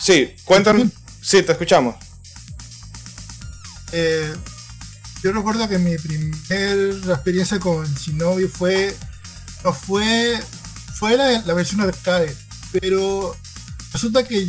Sí, 0.00 0.34
cuéntanos. 0.44 0.88
Sí, 1.20 1.42
te 1.42 1.52
escuchamos. 1.52 1.96
Eh, 3.92 4.34
yo 5.22 5.32
recuerdo 5.32 5.68
que 5.68 5.78
mi 5.78 5.96
primera 5.98 7.14
experiencia 7.14 7.58
con 7.58 7.92
Shinobi 7.94 8.46
fue 8.46 8.94
no 9.64 9.72
fue 9.72 10.38
fue 10.94 11.16
la, 11.16 11.40
la 11.40 11.54
versión 11.54 11.80
arcade 11.80 12.34
pero 12.72 13.34
resulta 13.92 14.24
que 14.24 14.48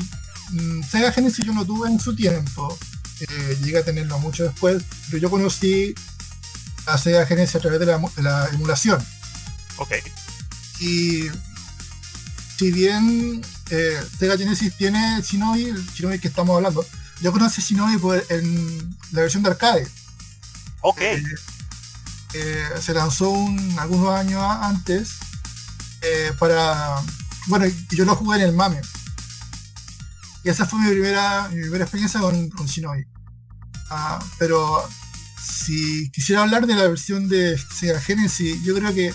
mm, 0.51 0.83
Sega 0.83 1.11
Genesis 1.11 1.45
yo 1.45 1.53
no 1.53 1.65
tuve 1.65 1.89
en 1.89 1.99
su 1.99 2.15
tiempo 2.15 2.77
eh, 3.19 3.57
llegué 3.63 3.79
a 3.79 3.85
tenerlo 3.85 4.19
mucho 4.19 4.43
después 4.43 4.83
pero 5.07 5.21
yo 5.21 5.29
conocí 5.29 5.93
a 6.85 6.97
Sega 6.97 7.25
Genesis 7.25 7.55
a 7.55 7.59
través 7.59 7.79
de 7.79 7.85
la, 7.85 8.49
emulación 8.53 9.05
Ok. 9.77 9.93
y 10.79 11.23
si 12.57 12.71
bien 12.71 13.41
eh, 13.69 13.99
Sega 14.17 14.37
Genesis 14.37 14.75
tiene 14.75 15.21
Shinobi, 15.21 15.65
el 15.65 15.85
Shinobi 15.87 16.19
que 16.19 16.27
estamos 16.27 16.55
hablando. 16.55 16.85
Yo 17.21 17.31
conocí 17.31 17.61
Shinobi 17.61 17.97
por, 17.97 18.25
en 18.29 18.97
la 19.11 19.21
versión 19.21 19.43
de 19.43 19.49
arcade. 19.49 19.87
Ok. 20.81 21.01
Eh, 21.01 21.23
eh, 22.33 22.65
se 22.81 22.93
lanzó 22.93 23.29
un, 23.29 23.77
algunos 23.79 24.13
años 24.13 24.41
antes 24.43 25.11
eh, 26.01 26.31
para. 26.39 27.01
Bueno, 27.47 27.65
yo 27.91 28.05
lo 28.05 28.15
jugué 28.15 28.37
en 28.37 28.43
el 28.45 28.53
MAME. 28.53 28.81
Esa 30.49 30.65
fue 30.65 30.79
mi 30.79 30.89
primera, 30.89 31.47
mi 31.49 31.61
primera 31.61 31.83
experiencia 31.83 32.19
con, 32.19 32.49
con 32.49 32.65
Shinobi. 32.65 33.05
Ah, 33.91 34.19
pero 34.39 34.87
si 35.39 36.09
quisiera 36.11 36.41
hablar 36.41 36.65
de 36.65 36.73
la 36.75 36.87
versión 36.87 37.27
de 37.27 37.55
Sega 37.57 38.01
Genesis, 38.01 38.63
yo 38.63 38.73
creo 38.73 38.91
que 38.93 39.13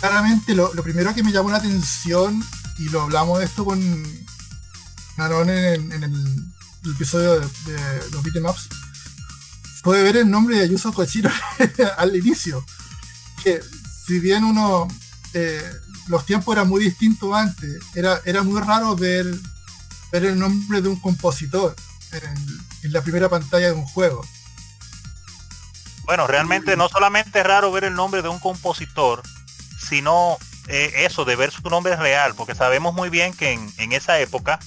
claramente 0.00 0.54
lo, 0.54 0.72
lo 0.74 0.84
primero 0.84 1.12
que 1.12 1.24
me 1.24 1.32
llamó 1.32 1.50
la 1.50 1.56
atención, 1.56 2.44
y 2.78 2.88
lo 2.90 3.02
hablamos 3.02 3.40
de 3.40 3.46
esto 3.46 3.64
con 3.64 3.80
Aaron 5.16 5.50
en, 5.50 5.92
el, 5.92 6.46
episodio 6.94 7.40
de, 7.40 8.10
los 8.12 8.22
beatemaps, 8.22 8.68
fue 9.82 10.02
ver 10.04 10.18
el 10.18 10.30
nombre 10.30 10.58
de 10.58 10.68
Yuzo 10.68 10.92
Koshiro 10.92 11.30
al 11.98 12.14
inicio. 12.14 12.64
Que 13.42 13.60
si 14.06 14.20
bien 14.20 14.44
uno 14.44 14.86
eh, 15.32 15.68
los 16.06 16.24
tiempos 16.26 16.54
eran 16.54 16.68
muy 16.68 16.84
distintos 16.84 17.34
antes, 17.34 17.82
era, 17.94 18.20
era 18.24 18.44
muy 18.44 18.60
raro 18.60 18.94
ver, 18.94 19.26
ver 20.12 20.24
el 20.24 20.38
nombre 20.38 20.80
de 20.82 20.88
un 20.88 20.96
compositor 21.00 21.74
en, 22.12 22.34
en 22.82 22.92
la 22.92 23.02
primera 23.02 23.28
pantalla 23.28 23.66
de 23.68 23.72
un 23.72 23.84
juego. 23.86 24.24
Bueno, 26.04 26.26
realmente 26.26 26.76
no 26.76 26.88
solamente 26.88 27.40
es 27.40 27.46
raro 27.46 27.72
ver 27.72 27.84
el 27.84 27.94
nombre 27.94 28.22
de 28.22 28.28
un 28.28 28.38
compositor, 28.38 29.22
sino 29.88 30.38
eh, 30.68 30.92
eso, 30.98 31.24
de 31.24 31.34
ver 31.36 31.50
su 31.50 31.62
nombre 31.68 31.96
real, 31.96 32.34
porque 32.36 32.54
sabemos 32.54 32.94
muy 32.94 33.10
bien 33.10 33.34
que 33.34 33.52
en, 33.52 33.72
en 33.78 33.92
esa 33.92 34.18
época 34.20 34.60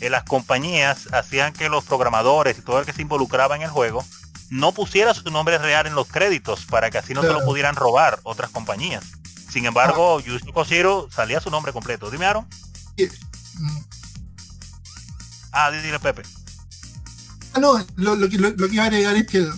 eh, 0.00 0.10
las 0.10 0.24
compañías 0.24 1.08
hacían 1.12 1.52
que 1.52 1.68
los 1.68 1.84
programadores 1.84 2.58
y 2.58 2.62
todo 2.62 2.80
el 2.80 2.86
que 2.86 2.92
se 2.92 3.02
involucraba 3.02 3.54
en 3.56 3.62
el 3.62 3.70
juego 3.70 4.04
no 4.48 4.72
pusiera 4.72 5.14
su 5.14 5.30
nombre 5.30 5.58
real 5.58 5.86
en 5.86 5.94
los 5.94 6.08
créditos 6.08 6.66
para 6.66 6.90
que 6.90 6.98
así 6.98 7.14
no 7.14 7.20
se 7.20 7.28
lo 7.28 7.34
Claro. 7.34 7.46
pudieran 7.46 7.76
robar 7.76 8.18
otras 8.24 8.50
compañías. 8.50 9.04
Sin 9.48 9.64
embargo, 9.66 10.18
Yusuke 10.20 10.52
Koshiro 10.52 11.08
salía 11.12 11.40
su 11.40 11.50
nombre 11.50 11.72
completo. 11.72 12.10
Dime, 12.10 12.26
Aaron. 12.26 12.46
Ah, 15.52 15.70
dile 15.70 15.98
Pepe. 15.98 16.22
Ah, 17.54 17.60
no, 17.60 17.84
lo, 17.96 18.28
que, 18.28 18.36
iba 18.36 18.82
a 18.82 18.86
agregar 18.86 19.16
es 19.16 19.26
que 19.26 19.48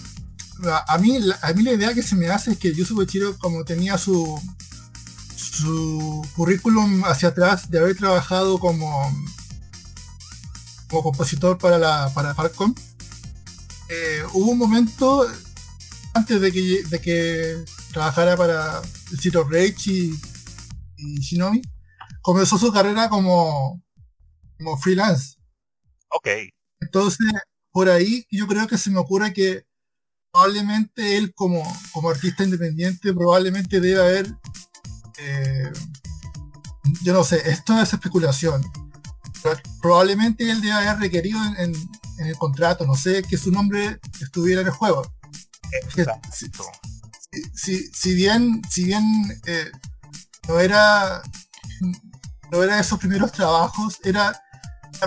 a, 0.89 0.99
mí, 0.99 1.19
a 1.43 1.53
mí 1.53 1.63
la 1.63 1.73
idea 1.73 1.95
que 1.95 2.03
se 2.03 2.17
me 2.17 2.29
hace 2.29 2.53
es 2.53 2.59
que 2.59 2.75
Yusuke 2.75 2.97
Koichiro, 2.97 3.39
como 3.39 3.65
tenía 3.65 3.99
su 3.99 4.41
su 5.37 6.27
currículum 6.35 7.05
hacia 7.05 7.29
atrás 7.29 7.71
de 7.71 7.79
haber 7.79 7.95
trabajado 7.95 8.59
como 8.59 8.89
como 10.89 11.03
compositor 11.03 11.59
para 11.59 11.79
la 11.79 12.11
para 12.15 12.35
Falcon, 12.35 12.75
eh, 13.89 14.23
hubo 14.33 14.53
un 14.53 14.59
momento 14.59 15.27
antes 16.15 16.41
de 16.41 16.53
que, 16.53 16.83
de 16.89 17.01
que 17.01 17.65
trabajara 17.93 18.37
para 18.37 18.81
el 19.11 19.33
Rage 19.51 19.91
y, 19.91 20.21
y 20.97 21.21
Shinobi, 21.21 21.63
comenzó 22.23 22.59
su 22.59 22.73
carrera 22.73 23.09
como, 23.09 23.83
como 24.59 24.79
freelance. 24.79 25.37
Ok. 26.15 26.29
Entonces, 26.81 27.33
por 27.71 27.89
ahí 27.89 28.27
yo 28.31 28.47
creo 28.47 28.67
que 28.67 28.79
se 28.79 28.91
me 28.91 28.99
ocurre 28.99 29.33
que 29.33 29.65
probablemente 30.33 31.17
él 31.19 31.35
como, 31.35 31.63
como 31.93 32.11
artista 32.11 32.45
independiente 32.45 33.13
probablemente 33.15 33.81
debe 33.81 34.01
haber, 34.01 34.37
eh, 35.19 35.73
yo 37.03 37.13
no 37.13 37.25
sé, 37.25 37.43
esto 37.51 37.81
es 37.81 37.93
especulación, 37.93 38.63
pero 39.43 39.57
probablemente 39.81 40.51
él 40.51 40.61
debe 40.61 40.73
haber 40.75 40.99
requerido 40.99 41.39
en, 41.45 41.57
en- 41.75 41.91
en 42.19 42.27
el 42.27 42.37
contrato, 42.37 42.87
no 42.87 42.95
sé, 42.95 43.23
que 43.23 43.37
su 43.39 43.51
nombre 43.51 43.99
estuviera 44.21 44.61
en 44.61 44.67
el 44.69 44.73
juego. 44.73 45.03
Si, 45.95 46.01
Exacto. 46.01 46.29
si- 47.55 47.91
si 47.93 48.15
bien, 48.15 48.61
si 48.71 48.85
bien 48.85 49.05
eh, 49.47 49.71
no 50.49 50.61
era 50.61 51.23
no 52.51 52.63
era 52.63 52.79
esos 52.79 52.99
primeros 52.99 53.33
trabajos, 53.33 53.99
era 54.05 54.39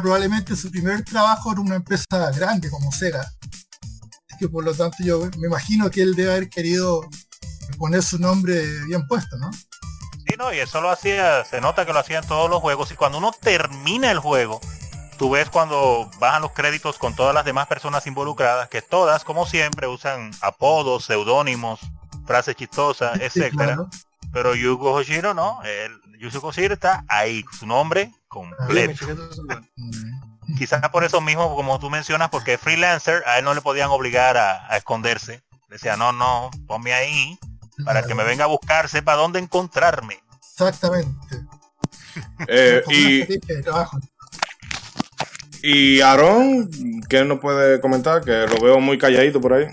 probablemente 0.01 0.55
su 0.55 0.71
primer 0.71 1.03
trabajo 1.03 1.51
en 1.51 1.59
una 1.59 1.75
empresa 1.75 2.05
grande 2.35 2.69
como 2.69 2.91
Sega. 2.91 3.25
Es 4.27 4.37
que 4.39 4.49
por 4.49 4.63
lo 4.63 4.73
tanto 4.73 4.97
yo 5.03 5.29
me 5.37 5.47
imagino 5.47 5.89
que 5.89 6.01
él 6.01 6.15
debe 6.15 6.31
haber 6.31 6.49
querido 6.49 7.07
poner 7.77 8.03
su 8.03 8.19
nombre 8.19 8.63
bien 8.85 9.07
puesto, 9.07 9.37
¿no? 9.37 9.51
Sí, 9.51 10.35
no, 10.37 10.51
y 10.53 10.59
eso 10.59 10.81
lo 10.81 10.89
hacía, 10.89 11.45
se 11.45 11.61
nota 11.61 11.85
que 11.85 11.93
lo 11.93 11.99
hacía 11.99 12.19
en 12.19 12.27
todos 12.27 12.49
los 12.49 12.59
juegos. 12.61 12.91
Y 12.91 12.95
cuando 12.95 13.19
uno 13.19 13.31
termina 13.31 14.09
el 14.11 14.19
juego, 14.19 14.59
tú 15.17 15.29
ves 15.29 15.49
cuando 15.49 16.09
bajan 16.19 16.41
los 16.41 16.51
créditos 16.51 16.97
con 16.97 17.15
todas 17.15 17.33
las 17.33 17.45
demás 17.45 17.67
personas 17.67 18.05
involucradas, 18.07 18.67
que 18.69 18.81
todas, 18.81 19.23
como 19.23 19.45
siempre, 19.45 19.87
usan 19.87 20.31
apodos, 20.41 21.05
seudónimos, 21.05 21.79
frases 22.25 22.55
chistosas, 22.55 23.17
Sí, 23.19 23.23
etcétera. 23.25 23.51
claro. 23.51 23.89
Pero 24.33 24.55
Yuko 24.55 24.93
Hoshiro 24.93 25.33
no, 25.33 25.61
el 25.63 26.01
Yusuke 26.19 26.45
Hoshiro 26.45 26.73
está 26.73 27.05
ahí, 27.07 27.43
su 27.57 27.65
nombre 27.65 28.11
completo. 28.27 29.05
Mm. 29.75 30.57
Quizás 30.57 30.87
por 30.89 31.03
eso 31.03 31.21
mismo, 31.21 31.55
como 31.55 31.79
tú 31.79 31.89
mencionas, 31.89 32.29
porque 32.29 32.53
es 32.53 32.61
freelancer, 32.61 33.23
a 33.25 33.39
él 33.39 33.45
no 33.45 33.53
le 33.53 33.61
podían 33.61 33.89
obligar 33.89 34.37
a, 34.37 34.71
a 34.71 34.77
esconderse. 34.77 35.43
Decía, 35.69 35.97
no, 35.97 36.11
no, 36.11 36.51
ponme 36.67 36.93
ahí, 36.93 37.37
para 37.83 38.03
que 38.03 38.15
me 38.15 38.23
venga 38.23 38.45
a 38.45 38.47
buscar, 38.47 38.87
sepa 38.87 39.15
dónde 39.15 39.39
encontrarme. 39.39 40.19
Exactamente. 40.51 41.11
Eh, 42.47 42.81
y, 42.89 43.25
y 45.61 45.99
Aarón, 45.99 46.69
¿qué 47.09 47.25
nos 47.25 47.41
puede 47.41 47.81
comentar? 47.81 48.23
Que 48.23 48.47
lo 48.47 48.57
veo 48.61 48.79
muy 48.79 48.97
calladito 48.97 49.41
por 49.41 49.51
ahí. 49.51 49.67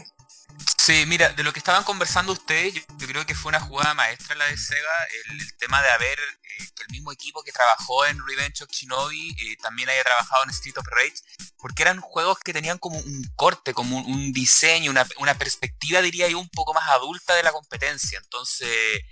Sí, 0.85 1.05
mira, 1.07 1.29
de 1.29 1.45
lo 1.45 1.53
que 1.53 1.61
estaban 1.61 1.85
conversando 1.85 2.33
ustedes, 2.33 2.75
yo, 2.75 2.83
creo 3.07 3.25
que 3.25 3.37
fue 3.37 3.51
una 3.51 3.61
jugada 3.61 3.95
maestra 3.95 4.35
la 4.35 4.47
de 4.47 4.57
Sega, 4.57 5.07
el, 5.31 5.41
el 5.41 5.57
tema 5.57 5.81
de 5.81 5.89
haber, 5.89 6.19
eh, 6.19 6.65
que 6.75 6.83
el 6.83 6.89
mismo 6.89 7.13
equipo 7.13 7.45
que 7.45 7.53
trabajó 7.53 8.05
en 8.05 8.19
Revenge 8.27 8.65
of 8.65 8.69
Shinobi 8.69 9.31
eh, 9.31 9.57
también 9.63 9.89
haya 9.91 10.03
trabajado 10.03 10.43
en 10.43 10.51
Street 10.51 10.77
of 10.79 10.87
Rage, 10.89 11.23
porque 11.57 11.83
eran 11.85 12.01
juegos 12.01 12.41
que 12.41 12.53
tenían 12.53 12.79
como 12.79 12.99
un 12.99 13.23
corte, 13.37 13.73
como 13.73 13.97
un, 13.97 14.07
un 14.13 14.33
diseño, 14.33 14.91
una, 14.91 15.07
una 15.19 15.39
perspectiva, 15.39 16.03
diría 16.03 16.29
yo, 16.29 16.41
un 16.41 16.49
poco 16.49 16.75
más 16.75 16.89
adulta 16.89 17.37
de 17.37 17.45
la 17.45 17.53
competencia. 17.53 18.19
Entonces, 18.19 19.03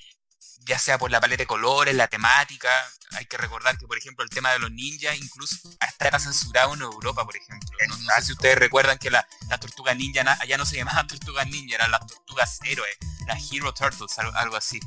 ya 0.66 0.78
sea 0.78 0.98
por 0.98 1.10
la 1.10 1.20
paleta 1.20 1.42
de 1.42 1.46
colores, 1.46 1.94
la 1.94 2.08
temática, 2.08 2.68
hay 3.12 3.24
que 3.26 3.36
recordar 3.36 3.76
que, 3.78 3.86
por 3.86 3.98
ejemplo, 3.98 4.24
el 4.24 4.30
tema 4.30 4.52
de 4.52 4.58
los 4.58 4.70
ninjas 4.70 5.16
incluso 5.16 5.56
hasta 5.80 6.08
era 6.08 6.18
censurado 6.18 6.74
en 6.74 6.82
Europa, 6.82 7.24
por 7.24 7.36
ejemplo. 7.36 7.70
No, 7.88 7.96
no 7.96 8.14
sé 8.16 8.22
si 8.22 8.32
ustedes 8.32 8.58
recuerdan 8.58 8.98
que 8.98 9.10
la, 9.10 9.26
las 9.48 9.60
tortugas 9.60 9.96
ninja 9.96 10.20
allá 10.40 10.56
no 10.58 10.66
se 10.66 10.76
llamaban 10.76 11.06
tortugas 11.08 11.46
ninja, 11.46 11.76
eran 11.76 11.90
las 11.90 12.06
tortugas 12.06 12.60
héroes, 12.64 12.96
las 13.26 13.52
Hero 13.52 13.72
Turtles, 13.72 14.18
algo, 14.18 14.36
algo 14.36 14.56
así. 14.56 14.78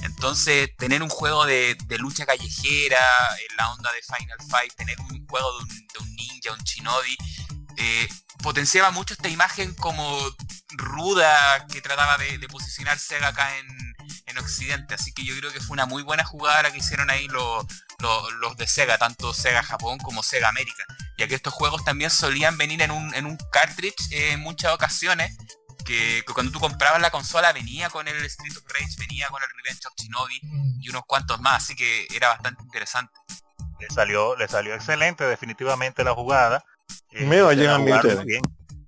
Entonces, 0.00 0.70
tener 0.76 1.02
un 1.02 1.08
juego 1.08 1.44
de, 1.44 1.76
de 1.86 1.98
lucha 1.98 2.24
callejera, 2.24 2.98
en 3.50 3.56
la 3.56 3.72
onda 3.72 3.90
de 3.92 4.02
Final 4.02 4.38
Fight, 4.48 4.74
tener 4.74 4.98
un 5.00 5.26
juego 5.26 5.58
de 5.58 5.64
un, 5.64 5.68
de 5.68 5.98
un 6.00 6.14
ninja, 6.14 6.52
un 6.52 6.60
shinobi, 6.60 7.16
eh, 7.76 8.08
potenciaba 8.42 8.92
mucho 8.92 9.14
esta 9.14 9.28
imagen 9.28 9.74
como 9.74 10.20
ruda 10.70 11.66
que 11.66 11.80
trataba 11.80 12.16
de, 12.18 12.38
de 12.38 12.48
posicionar 12.48 12.98
Sega 12.98 13.28
acá 13.28 13.58
en, 13.58 13.87
en 14.28 14.38
Occidente. 14.38 14.94
Así 14.94 15.12
que 15.12 15.24
yo 15.24 15.34
creo 15.38 15.52
que 15.52 15.60
fue 15.60 15.74
una 15.74 15.86
muy 15.86 16.02
buena 16.02 16.24
jugada 16.24 16.62
la 16.64 16.70
que 16.72 16.78
hicieron 16.78 17.10
ahí 17.10 17.26
los, 17.28 17.64
los, 18.00 18.32
los 18.34 18.56
de 18.56 18.66
Sega, 18.66 18.98
tanto 18.98 19.32
Sega 19.34 19.62
Japón 19.62 19.98
como 19.98 20.22
Sega 20.22 20.48
América. 20.48 20.84
Ya 21.16 21.26
que 21.26 21.34
estos 21.34 21.52
juegos 21.52 21.84
también 21.84 22.10
solían 22.10 22.56
venir 22.58 22.80
en 22.82 22.90
un, 22.90 23.14
en 23.14 23.26
un 23.26 23.36
cartridge 23.50 24.12
eh, 24.12 24.32
en 24.32 24.40
muchas 24.40 24.72
ocasiones. 24.72 25.36
Que, 25.84 26.22
que 26.26 26.34
cuando 26.34 26.52
tú 26.52 26.60
comprabas 26.60 27.00
la 27.00 27.10
consola 27.10 27.50
venía 27.54 27.88
con 27.88 28.06
el 28.08 28.22
Street 28.26 28.52
of 28.58 28.64
Rage, 28.72 28.94
venía 28.98 29.28
con 29.28 29.42
el 29.42 29.48
Revenge 29.56 29.86
of 29.86 29.94
Shinobi 29.96 30.38
Mm. 30.42 30.82
y 30.82 30.88
unos 30.90 31.02
cuantos 31.06 31.40
más, 31.40 31.62
así 31.64 31.74
que 31.74 32.06
era 32.14 32.28
bastante 32.28 32.62
interesante. 32.62 33.12
Le 33.80 33.88
salió, 33.88 34.36
le 34.36 34.48
salió 34.48 34.74
excelente 34.74 35.24
definitivamente 35.24 36.04
la 36.04 36.12
jugada. 36.14 36.62
Eh, 37.12 37.24
Me 37.24 37.40
oyen 37.40 37.70
a 37.70 37.78
mí. 37.78 37.90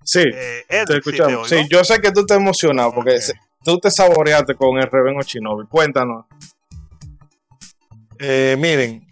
Sí, 0.04 0.24
Eh, 0.34 0.66
Ed, 0.68 0.84
te 0.84 0.92
sí, 0.94 0.98
escuchamos. 0.98 1.48
te 1.48 1.62
Sí, 1.62 1.68
yo 1.70 1.84
sé 1.84 2.00
que 2.00 2.10
tú 2.12 2.26
te 2.26 2.34
emocionado 2.34 2.92
porque. 2.92 3.18
Tú 3.64 3.78
te 3.78 3.90
saboreaste 3.90 4.54
con 4.54 4.78
el 4.78 4.90
Reven 4.90 5.18
Shinobi. 5.20 5.66
Cuéntanos. 5.66 6.26
Eh, 8.18 8.56
miren, 8.58 9.06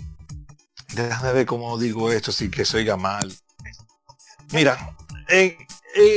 déjame 0.95 1.33
ver 1.33 1.47
cómo 1.47 1.79
digo 1.79 2.13
esto 2.13 2.33
sin 2.33 2.51
que 2.51 2.65
se 2.65 2.77
oiga 2.77 2.97
mal. 2.97 3.33
Mira, 4.53 4.97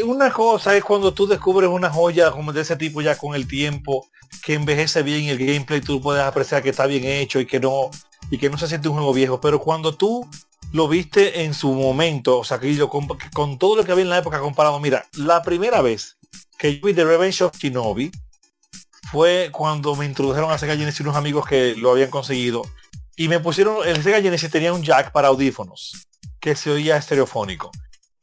una 0.05 0.31
cosa 0.31 0.75
es 0.75 0.83
cuando 0.83 1.13
tú 1.13 1.27
descubres 1.27 1.69
una 1.69 1.89
joya 1.89 2.31
como 2.31 2.53
de 2.53 2.61
ese 2.61 2.75
tipo 2.75 3.01
ya 3.01 3.17
con 3.17 3.35
el 3.35 3.47
tiempo, 3.47 4.07
que 4.43 4.53
envejece 4.53 5.03
bien 5.03 5.25
el 5.25 5.37
gameplay, 5.37 5.81
tú 5.81 6.01
puedes 6.01 6.23
apreciar 6.23 6.63
que 6.63 6.69
está 6.69 6.85
bien 6.85 7.03
hecho 7.05 7.39
y 7.39 7.45
que 7.45 7.59
no 7.59 7.89
y 8.29 8.37
que 8.37 8.49
no 8.49 8.57
se 8.57 8.67
siente 8.67 8.87
un 8.87 8.95
juego 8.95 9.13
viejo. 9.13 9.41
Pero 9.41 9.59
cuando 9.59 9.95
tú 9.95 10.27
lo 10.71 10.87
viste 10.87 11.43
en 11.43 11.53
su 11.53 11.73
momento, 11.73 12.39
o 12.39 12.43
sea, 12.43 12.59
que 12.59 12.73
que 12.73 13.29
con 13.33 13.57
todo 13.57 13.75
lo 13.75 13.83
que 13.83 13.91
había 13.91 14.03
en 14.03 14.09
la 14.09 14.17
época 14.17 14.39
comparado, 14.39 14.79
mira, 14.79 15.05
la 15.17 15.41
primera 15.41 15.81
vez 15.81 16.17
que 16.61 16.77
yo 16.77 16.85
vi 16.85 16.93
The 16.93 17.03
Revenge 17.03 17.41
of 17.41 17.57
Shinobi 17.57 18.11
fue 19.11 19.49
cuando 19.51 19.95
me 19.95 20.05
introdujeron 20.05 20.51
a 20.51 20.59
Sega 20.59 20.77
Genesis 20.77 21.01
unos 21.01 21.15
amigos 21.15 21.47
que 21.47 21.73
lo 21.75 21.89
habían 21.89 22.11
conseguido 22.11 22.61
Y 23.15 23.29
me 23.29 23.39
pusieron, 23.39 23.77
el 23.83 24.03
Sega 24.03 24.21
Genesis 24.21 24.51
tenía 24.51 24.71
un 24.71 24.83
jack 24.83 25.11
para 25.11 25.29
audífonos, 25.29 26.07
que 26.39 26.55
se 26.55 26.69
oía 26.69 26.97
estereofónico. 26.97 27.71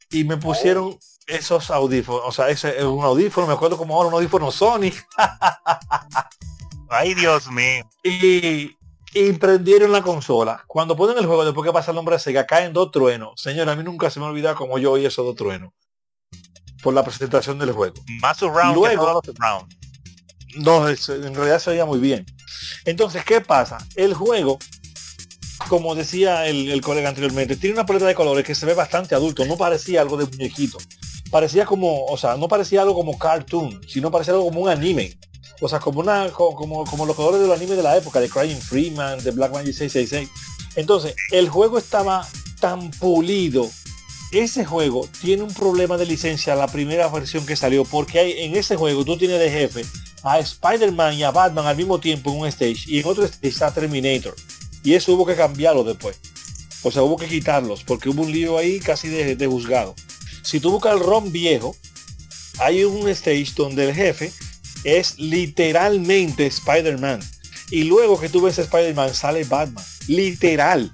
Y 0.09 0.23
me 0.23 0.37
pusieron 0.37 0.97
esos 1.27 1.69
audífonos, 1.69 2.21
o 2.25 2.31
sea, 2.31 2.47
ese 2.47 2.77
es 2.77 2.85
un 2.85 3.03
audífono, 3.03 3.45
me 3.45 3.53
acuerdo 3.53 3.77
como 3.77 3.95
ahora 3.95 4.07
un 4.07 4.15
audífono 4.15 4.51
Sony. 4.51 4.91
Ay, 6.89 7.15
Dios 7.15 7.51
mío. 7.51 7.87
y, 8.03 8.71
y 9.13 9.33
prendieron 9.33 9.91
la 9.91 10.01
consola. 10.01 10.63
Cuando 10.65 10.95
ponen 10.95 11.17
el 11.17 11.25
juego, 11.25 11.43
después 11.43 11.65
que 11.65 11.73
pasa 11.73 11.91
el 11.91 11.95
nombre 11.95 12.15
de 12.15 12.19
Sega, 12.19 12.47
caen 12.47 12.71
dos 12.71 12.89
truenos. 12.91 13.33
Señor, 13.35 13.67
a 13.69 13.75
mí 13.75 13.83
nunca 13.83 14.09
se 14.09 14.21
me 14.21 14.27
olvida 14.27 14.55
como 14.55 14.79
yo 14.79 14.93
oí 14.93 15.05
esos 15.05 15.25
dos 15.25 15.35
truenos. 15.35 15.73
Por 16.81 16.93
la 16.93 17.03
presentación 17.03 17.59
del 17.59 17.71
juego. 17.71 17.95
Más 18.21 18.37
surround 18.37 18.73
que 18.75 18.79
Luego- 18.79 19.03
todos 19.05 19.25
los 19.25 19.35
surround. 19.35 19.73
No, 20.57 20.87
es- 20.87 21.09
en 21.09 21.35
realidad 21.35 21.59
se 21.59 21.71
oía 21.71 21.85
muy 21.85 21.99
bien. 21.99 22.25
Entonces, 22.85 23.23
¿qué 23.25 23.41
pasa? 23.41 23.77
El 23.95 24.13
juego, 24.13 24.57
como 25.67 25.93
decía 25.95 26.47
el, 26.47 26.71
el 26.71 26.81
colega 26.81 27.09
anteriormente, 27.09 27.55
tiene 27.55 27.75
una 27.75 27.85
paleta 27.85 28.05
de 28.05 28.15
colores 28.15 28.45
que 28.45 28.55
se 28.55 28.65
ve 28.65 28.73
bastante 28.73 29.13
adulto. 29.15 29.45
No 29.45 29.57
parecía 29.57 30.01
algo 30.01 30.17
de 30.17 30.25
muñequito. 30.25 30.77
Parecía 31.29 31.65
como, 31.65 32.05
o 32.05 32.17
sea, 32.17 32.37
no 32.37 32.47
parecía 32.47 32.81
algo 32.81 32.95
como 32.95 33.17
cartoon, 33.19 33.81
sino 33.87 34.09
parecía 34.09 34.33
algo 34.33 34.45
como 34.45 34.61
un 34.61 34.69
anime. 34.69 35.17
O 35.61 35.67
sea, 35.69 35.79
como 35.79 35.99
una, 35.99 36.29
co- 36.31 36.55
como, 36.55 36.85
como 36.85 37.05
los 37.05 37.15
colores 37.15 37.41
de 37.41 37.47
los 37.47 37.55
animes 37.57 37.77
de 37.77 37.83
la 37.83 37.97
época, 37.97 38.19
de 38.19 38.29
Crying 38.29 38.57
Freeman, 38.59 39.21
de 39.23 39.31
Black 39.31 39.51
Magic 39.51 39.73
666. 39.75 40.29
Entonces, 40.75 41.13
el 41.31 41.49
juego 41.49 41.77
estaba 41.77 42.25
tan 42.59 42.89
pulido. 42.91 43.69
Ese 44.31 44.63
juego 44.63 45.09
tiene 45.21 45.41
un 45.41 45.53
problema 45.53 45.97
de 45.97 46.05
licencia, 46.05 46.55
la 46.55 46.67
primera 46.67 47.07
versión 47.07 47.45
que 47.45 47.55
salió, 47.55 47.83
porque 47.83 48.19
hay, 48.19 48.43
en 48.43 48.55
ese 48.55 48.75
juego 48.75 49.03
tú 49.03 49.17
tienes 49.17 49.39
de 49.39 49.49
jefe 49.49 49.85
a 50.23 50.37
Spider-Man 50.37 51.15
y 51.15 51.23
a 51.23 51.31
Batman 51.31 51.65
al 51.65 51.75
mismo 51.75 51.99
tiempo 51.99 52.31
en 52.31 52.41
un 52.41 52.47
stage 52.47 52.83
y 52.85 52.99
en 52.99 53.07
otro 53.07 53.25
stage 53.25 53.47
está 53.47 53.73
Terminator. 53.73 54.35
Y 54.83 54.93
eso 54.93 55.13
hubo 55.13 55.25
que 55.25 55.35
cambiarlo 55.35 55.83
después. 55.83 56.19
O 56.83 56.91
sea, 56.91 57.01
hubo 57.01 57.17
que 57.17 57.27
quitarlos 57.27 57.83
porque 57.83 58.09
hubo 58.09 58.21
un 58.21 58.31
lío 58.31 58.57
ahí 58.57 58.79
casi 58.79 59.07
de, 59.07 59.35
de 59.35 59.47
juzgado. 59.47 59.95
Si 60.43 60.59
tú 60.59 60.71
buscas 60.71 60.93
el 60.93 60.99
ROM 60.99 61.31
viejo, 61.31 61.75
hay 62.59 62.83
un 62.83 63.09
stage 63.09 63.53
donde 63.55 63.89
el 63.89 63.95
jefe 63.95 64.31
es 64.83 65.17
literalmente 65.17 66.45
Spider-Man. 66.45 67.19
Y 67.71 67.83
luego 67.83 68.19
que 68.19 68.29
tú 68.29 68.41
ves 68.41 68.59
a 68.59 68.63
Spider-Man 68.63 69.13
sale 69.13 69.43
Batman. 69.43 69.83
Literal. 70.07 70.91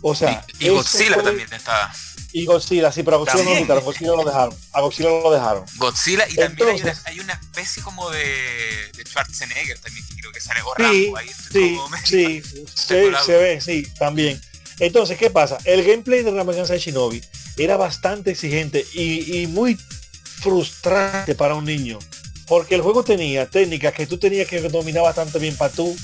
O 0.00 0.14
sea, 0.14 0.44
y, 0.58 0.66
y 0.66 0.68
Godzilla 0.70 1.22
también 1.22 1.48
está. 1.52 1.92
Y 2.32 2.44
Godzilla, 2.46 2.90
sí, 2.90 3.02
pero 3.02 3.16
a 3.16 3.18
Godzilla 3.20 3.44
no 3.44 3.50
lo 3.54 3.60
quitaron, 3.60 3.84
Godzilla 3.84 4.10
lo 4.12 4.24
dejaron. 4.24 4.56
A 4.72 4.80
Godzilla 4.80 5.08
lo 5.10 5.30
dejaron. 5.32 5.64
Godzilla 5.76 6.26
y 6.28 6.34
también 6.34 6.68
hay, 6.68 6.74
una, 6.74 6.90
Entonces- 6.90 7.02
hay 7.06 7.20
una 7.20 7.32
especie 7.34 7.82
como 7.82 8.10
de, 8.10 8.24
de 8.96 9.04
Schwarzenegger 9.04 9.78
también 9.78 10.06
que 10.08 10.14
creo 10.16 10.32
que 10.32 10.40
sale 10.40 10.60
o 10.62 10.74
Sí, 10.76 11.12
ahí. 11.16 11.30
Sí, 12.04 12.42
sí, 12.42 12.42
se, 12.74 13.36
ve, 13.36 13.60
sí, 13.60 13.86
también. 13.98 14.40
Entonces, 14.78 15.18
¿qué 15.18 15.30
pasa? 15.30 15.58
El 15.64 15.84
gameplay 15.84 16.22
de 16.22 16.30
Ramaganza 16.30 16.72
de 16.72 16.78
Shinobi 16.78 17.22
era 17.58 17.76
bastante 17.76 18.30
exigente 18.30 18.86
y, 18.94 19.42
y 19.42 19.46
muy 19.46 19.78
frustrante 20.40 21.34
para 21.34 21.54
un 21.54 21.64
niño. 21.64 21.98
Porque 22.46 22.74
el 22.74 22.80
juego 22.82 23.04
tenía 23.04 23.48
técnicas 23.48 23.94
que 23.94 24.06
tú 24.06 24.18
tenías 24.18 24.48
que 24.48 24.60
dominar 24.60 25.02
bastante 25.02 25.38
bien 25.38 25.56
para 25.56 25.72
tú 25.72 25.96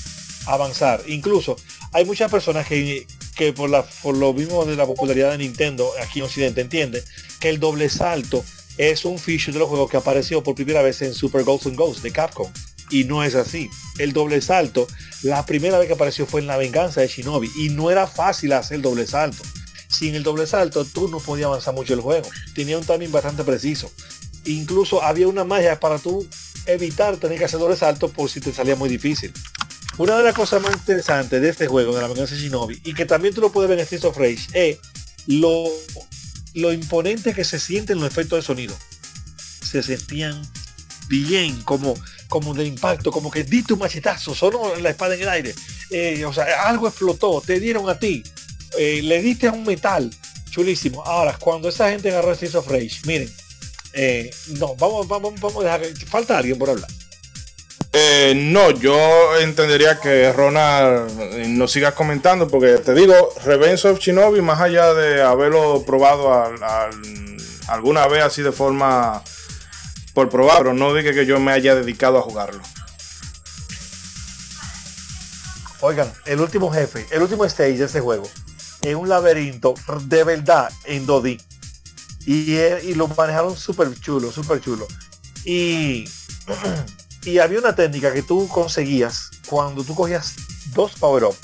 avanzar. 0.45 1.03
Incluso 1.07 1.55
hay 1.91 2.05
muchas 2.05 2.31
personas 2.31 2.67
que, 2.67 3.05
que 3.39 3.53
por, 3.53 3.69
la, 3.69 3.83
por 4.03 4.17
lo 4.17 4.33
mismo 4.33 4.65
de 4.65 4.75
la 4.75 4.85
popularidad 4.85 5.31
de 5.31 5.37
Nintendo 5.37 5.89
aquí 6.03 6.19
en 6.19 6.25
Occidente 6.25 6.59
entienden 6.59 7.01
que 7.39 7.47
el 7.47 7.57
doble 7.57 7.87
salto 7.87 8.43
es 8.77 9.05
un 9.05 9.17
feature 9.17 9.53
de 9.53 9.59
los 9.59 9.69
juegos 9.69 9.89
que 9.89 9.95
apareció 9.95 10.43
por 10.43 10.55
primera 10.55 10.81
vez 10.81 11.01
en 11.03 11.13
Super 11.13 11.45
Ghosts 11.45 11.67
and 11.67 11.77
Ghosts 11.77 12.03
de 12.03 12.11
Capcom. 12.11 12.51
Y 12.91 13.05
no 13.05 13.23
es 13.23 13.35
así. 13.35 13.69
El 13.97 14.11
doble 14.11 14.41
salto, 14.41 14.89
la 15.23 15.45
primera 15.45 15.77
vez 15.79 15.87
que 15.87 15.93
apareció 15.93 16.25
fue 16.25 16.41
en 16.41 16.47
la 16.47 16.57
venganza 16.57 16.99
de 16.99 17.07
Shinobi. 17.07 17.49
Y 17.55 17.69
no 17.69 17.89
era 17.89 18.07
fácil 18.07 18.51
hacer 18.51 18.75
el 18.75 18.81
doble 18.81 19.07
salto. 19.07 19.41
Sin 19.87 20.15
el 20.15 20.23
doble 20.23 20.45
salto 20.45 20.83
tú 20.83 21.07
no 21.07 21.21
podías 21.21 21.45
avanzar 21.45 21.73
mucho 21.73 21.93
el 21.93 22.01
juego. 22.01 22.27
Tenía 22.53 22.77
un 22.77 22.83
timing 22.83 23.13
bastante 23.13 23.45
preciso. 23.45 23.89
Incluso 24.43 25.01
había 25.01 25.29
una 25.29 25.45
magia 25.45 25.79
para 25.79 25.97
tú 25.97 26.27
evitar 26.65 27.15
tener 27.15 27.39
que 27.39 27.45
hacer 27.45 27.61
doble 27.61 27.77
salto 27.77 28.09
por 28.09 28.29
si 28.29 28.41
te 28.41 28.51
salía 28.51 28.75
muy 28.75 28.89
difícil. 28.89 29.31
Una 29.99 30.17
de 30.17 30.23
las 30.23 30.33
cosas 30.33 30.61
más 30.61 30.71
interesantes 30.71 31.41
de 31.41 31.49
este 31.49 31.67
juego, 31.67 31.93
de 31.93 32.01
la 32.01 32.07
venganza 32.07 32.33
de 32.33 32.39
Shinobi, 32.39 32.81
y 32.85 32.93
que 32.93 33.05
también 33.05 33.33
tú 33.33 33.41
lo 33.41 33.51
puedes 33.51 33.69
ver 33.69 33.79
en 33.79 33.85
Streets 33.85 34.05
of 34.05 34.17
Rage, 34.17 34.47
es 34.53 34.77
lo, 35.27 35.69
imponente 36.71 37.33
que 37.33 37.43
se 37.43 37.59
sienten 37.59 37.99
los 37.99 38.07
efectos 38.07 38.39
de 38.39 38.43
sonido. 38.43 38.73
Se 39.37 39.83
sentían 39.83 40.41
bien, 41.09 41.61
como, 41.63 41.95
como 42.29 42.53
de 42.53 42.63
impacto, 42.63 43.11
como 43.11 43.29
que 43.29 43.43
diste 43.43 43.73
un 43.73 43.79
machetazo, 43.79 44.33
sonó 44.33 44.73
la 44.77 44.91
espada 44.91 45.15
en 45.15 45.21
el 45.23 45.29
aire. 45.29 45.53
Eh, 45.89 46.23
o 46.23 46.31
sea, 46.31 46.69
algo 46.69 46.87
explotó, 46.87 47.43
te 47.45 47.59
dieron 47.59 47.89
a 47.89 47.99
ti, 47.99 48.23
eh, 48.77 49.01
le 49.03 49.21
diste 49.21 49.47
a 49.47 49.51
un 49.51 49.65
metal, 49.65 50.09
chulísimo. 50.49 51.03
Ahora, 51.03 51.37
cuando 51.37 51.67
esa 51.67 51.89
gente 51.89 52.09
agarró 52.09 52.33
Streets 52.33 52.55
of 52.55 52.69
Rage, 52.69 53.01
miren, 53.03 53.29
eh, 53.91 54.31
no, 54.59 54.77
vamos, 54.77 55.09
vamos, 55.09 55.37
vamos 55.41 55.65
a 55.65 55.77
dejar 55.77 56.07
falta 56.07 56.37
alguien 56.37 56.57
por 56.57 56.69
hablar. 56.69 56.89
Eh, 57.91 58.33
no, 58.35 58.69
yo 58.69 59.35
entendería 59.39 59.99
que 59.99 60.31
Ronald 60.31 61.09
eh, 61.19 61.45
no 61.47 61.67
sigas 61.67 61.95
comentando 61.95 62.47
porque 62.47 62.77
te 62.77 62.93
digo, 62.93 63.13
Revenge 63.43 63.87
of 63.87 63.99
Shinobi, 63.99 64.41
más 64.41 64.61
allá 64.61 64.93
de 64.93 65.23
haberlo 65.23 65.83
probado 65.85 66.31
al- 66.31 66.63
al- 66.63 67.37
alguna 67.67 68.05
vez 68.07 68.23
así 68.23 68.43
de 68.43 68.51
forma 68.51 69.23
por 70.13 70.29
probar, 70.29 70.59
pero 70.59 70.73
no 70.73 70.93
dije 70.93 71.13
que 71.13 71.25
yo 71.25 71.39
me 71.39 71.51
haya 71.51 71.73
dedicado 71.73 72.19
a 72.19 72.21
jugarlo. 72.21 72.61
Oigan, 75.81 76.11
el 76.25 76.41
último 76.41 76.71
jefe, 76.71 77.07
el 77.09 77.21
último 77.23 77.45
stage 77.45 77.77
de 77.77 77.85
este 77.85 78.01
juego 78.01 78.29
es 78.81 78.95
un 78.95 79.09
laberinto 79.09 79.73
de 80.03 80.23
verdad 80.23 80.69
en 80.85 81.07
2D. 81.07 81.41
Y, 82.25 82.55
eh, 82.57 82.81
y 82.83 82.93
lo 82.93 83.07
manejaron 83.07 83.57
súper 83.57 83.97
chulo, 83.99 84.31
súper 84.31 84.61
chulo. 84.61 84.85
Y, 85.45 86.07
y 87.23 87.39
había 87.39 87.59
una 87.59 87.75
técnica 87.75 88.13
que 88.13 88.23
tú 88.23 88.47
conseguías 88.47 89.29
cuando 89.47 89.83
tú 89.83 89.95
cogías 89.95 90.35
dos 90.73 90.93
power 90.93 91.25
up. 91.25 91.35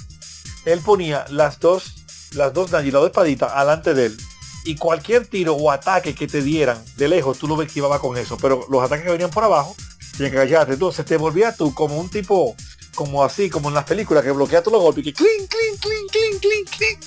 Él 0.66 0.80
ponía 0.80 1.26
las 1.30 1.60
dos, 1.60 2.06
las 2.34 2.54
dos 2.54 2.72
dos 2.72 3.06
espaditas 3.06 3.52
alante 3.54 3.94
de 3.94 4.08
él. 4.08 4.18
Y 4.64 4.78
cualquier 4.78 5.28
tiro 5.28 5.54
o 5.54 5.70
ataque 5.70 6.16
que 6.16 6.28
te 6.28 6.42
dieran 6.42 6.84
de 6.98 7.08
lejos, 7.08 7.38
tú 7.38 7.48
lo 7.48 7.62
esquivabas 7.62 8.00
con 8.00 8.18
eso. 8.18 8.38
Pero 8.38 8.66
los 8.70 8.84
ataques 8.84 9.06
que 9.06 9.12
venían 9.12 9.30
por 9.30 9.44
abajo, 9.44 9.76
tenías 10.18 10.32
que 10.32 10.40
agacharte. 10.40 10.74
Entonces 10.74 11.06
te 11.06 11.18
volvías 11.18 11.56
tú 11.56 11.74
como 11.74 12.00
un 12.00 12.10
tipo, 12.10 12.56
como 12.96 13.24
así, 13.24 13.50
como 13.50 13.70
en 13.70 13.76
las 13.76 13.84
películas, 13.84 14.24
que 14.24 14.32
bloquea 14.32 14.64
todos 14.64 14.74
los 14.74 14.82
golpes 14.82 15.06
y 15.06 15.12
que 15.12 15.14
clink, 15.14 15.50
clink, 15.50 15.82
clink, 15.82 16.12
clink, 16.12 16.42
clink, 16.42 16.70
clink. 16.78 17.04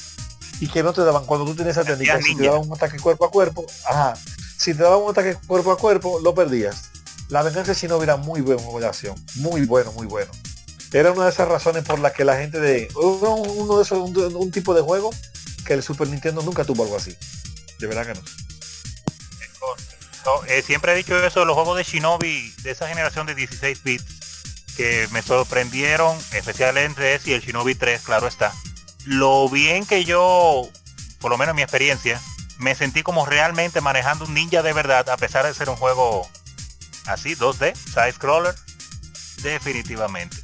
Y 0.60 0.68
que 0.68 0.82
no 0.82 0.92
te 0.92 1.02
daban, 1.02 1.24
cuando 1.24 1.46
tú 1.46 1.54
tienes 1.56 1.76
esa 1.76 1.84
técnica, 1.84 2.20
si 2.22 2.36
te 2.36 2.44
daban 2.44 2.62
un 2.68 2.72
ataque 2.72 2.98
cuerpo 2.98 3.24
a 3.24 3.30
cuerpo, 3.30 3.66
ajá. 3.86 4.14
Si 4.56 4.74
te 4.74 4.82
daban 4.82 5.00
un 5.00 5.10
ataque 5.10 5.36
cuerpo 5.46 5.72
a 5.72 5.78
cuerpo, 5.78 6.20
lo 6.20 6.34
perdías. 6.34 6.90
La 7.28 7.42
venganza 7.42 7.72
de 7.72 7.78
Shinobi 7.78 8.04
era 8.04 8.16
muy 8.16 8.40
buena 8.40 8.88
acción. 8.88 9.14
Muy 9.36 9.66
bueno, 9.66 9.92
muy 9.92 10.06
bueno. 10.06 10.30
Era 10.92 11.12
una 11.12 11.24
de 11.24 11.30
esas 11.30 11.46
razones 11.46 11.84
por 11.84 11.98
las 11.98 12.12
que 12.12 12.24
la 12.24 12.36
gente 12.36 12.58
de. 12.58 12.88
Uno, 12.94 13.76
de 13.76 13.82
esos, 13.82 13.98
un, 13.98 14.50
tipo 14.50 14.72
de 14.74 14.80
juego 14.80 15.10
que 15.66 15.74
el 15.74 15.82
Super 15.82 16.08
Nintendo 16.08 16.40
nunca 16.42 16.64
tuvo 16.64 16.84
algo 16.84 16.96
así. 16.96 17.14
De 17.78 17.86
verdad 17.86 18.06
que 18.06 18.14
no. 18.14 18.20
Eh, 20.46 20.62
siempre 20.62 20.92
he 20.92 20.96
dicho 20.96 21.22
eso 21.24 21.44
los 21.44 21.54
juegos 21.54 21.76
de 21.76 21.84
Shinobi 21.84 22.52
de 22.62 22.70
esa 22.70 22.88
generación 22.88 23.26
de 23.26 23.34
16 23.34 23.82
bits 23.82 24.04
que 24.76 25.08
me 25.10 25.22
sorprendieron, 25.22 26.16
especialmente 26.32 27.14
ese 27.14 27.30
y 27.30 27.32
el 27.34 27.40
Shinobi 27.40 27.74
3, 27.74 28.02
claro 28.02 28.26
está. 28.26 28.52
Lo 29.04 29.48
bien 29.48 29.86
que 29.86 30.04
yo, 30.04 30.68
por 31.20 31.30
lo 31.30 31.38
menos 31.38 31.52
en 31.52 31.56
mi 31.56 31.62
experiencia, 31.62 32.20
me 32.58 32.74
sentí 32.74 33.02
como 33.02 33.26
realmente 33.26 33.80
manejando 33.80 34.24
un 34.24 34.34
ninja 34.34 34.62
de 34.62 34.72
verdad, 34.72 35.08
a 35.08 35.16
pesar 35.16 35.46
de 35.46 35.54
ser 35.54 35.68
un 35.70 35.76
juego 35.76 36.28
así 37.08 37.34
2D, 37.34 37.74
side 37.74 38.12
scroller, 38.12 38.54
definitivamente. 39.42 40.36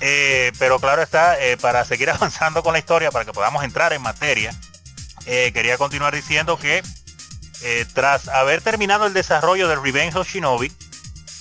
Eh, 0.00 0.52
pero 0.58 0.78
claro 0.80 1.02
está, 1.02 1.40
eh, 1.40 1.56
para 1.56 1.84
seguir 1.84 2.10
avanzando 2.10 2.62
con 2.62 2.72
la 2.72 2.78
historia, 2.78 3.10
para 3.10 3.24
que 3.24 3.32
podamos 3.32 3.64
entrar 3.64 3.92
en 3.92 4.02
materia, 4.02 4.54
eh, 5.26 5.50
quería 5.52 5.78
continuar 5.78 6.14
diciendo 6.14 6.58
que 6.58 6.82
tras 7.94 8.28
haber 8.28 8.60
terminado 8.60 9.06
el 9.06 9.14
desarrollo 9.14 9.68
del 9.68 9.82
Revenge 9.82 10.18
of 10.18 10.28
Shinobi, 10.28 10.70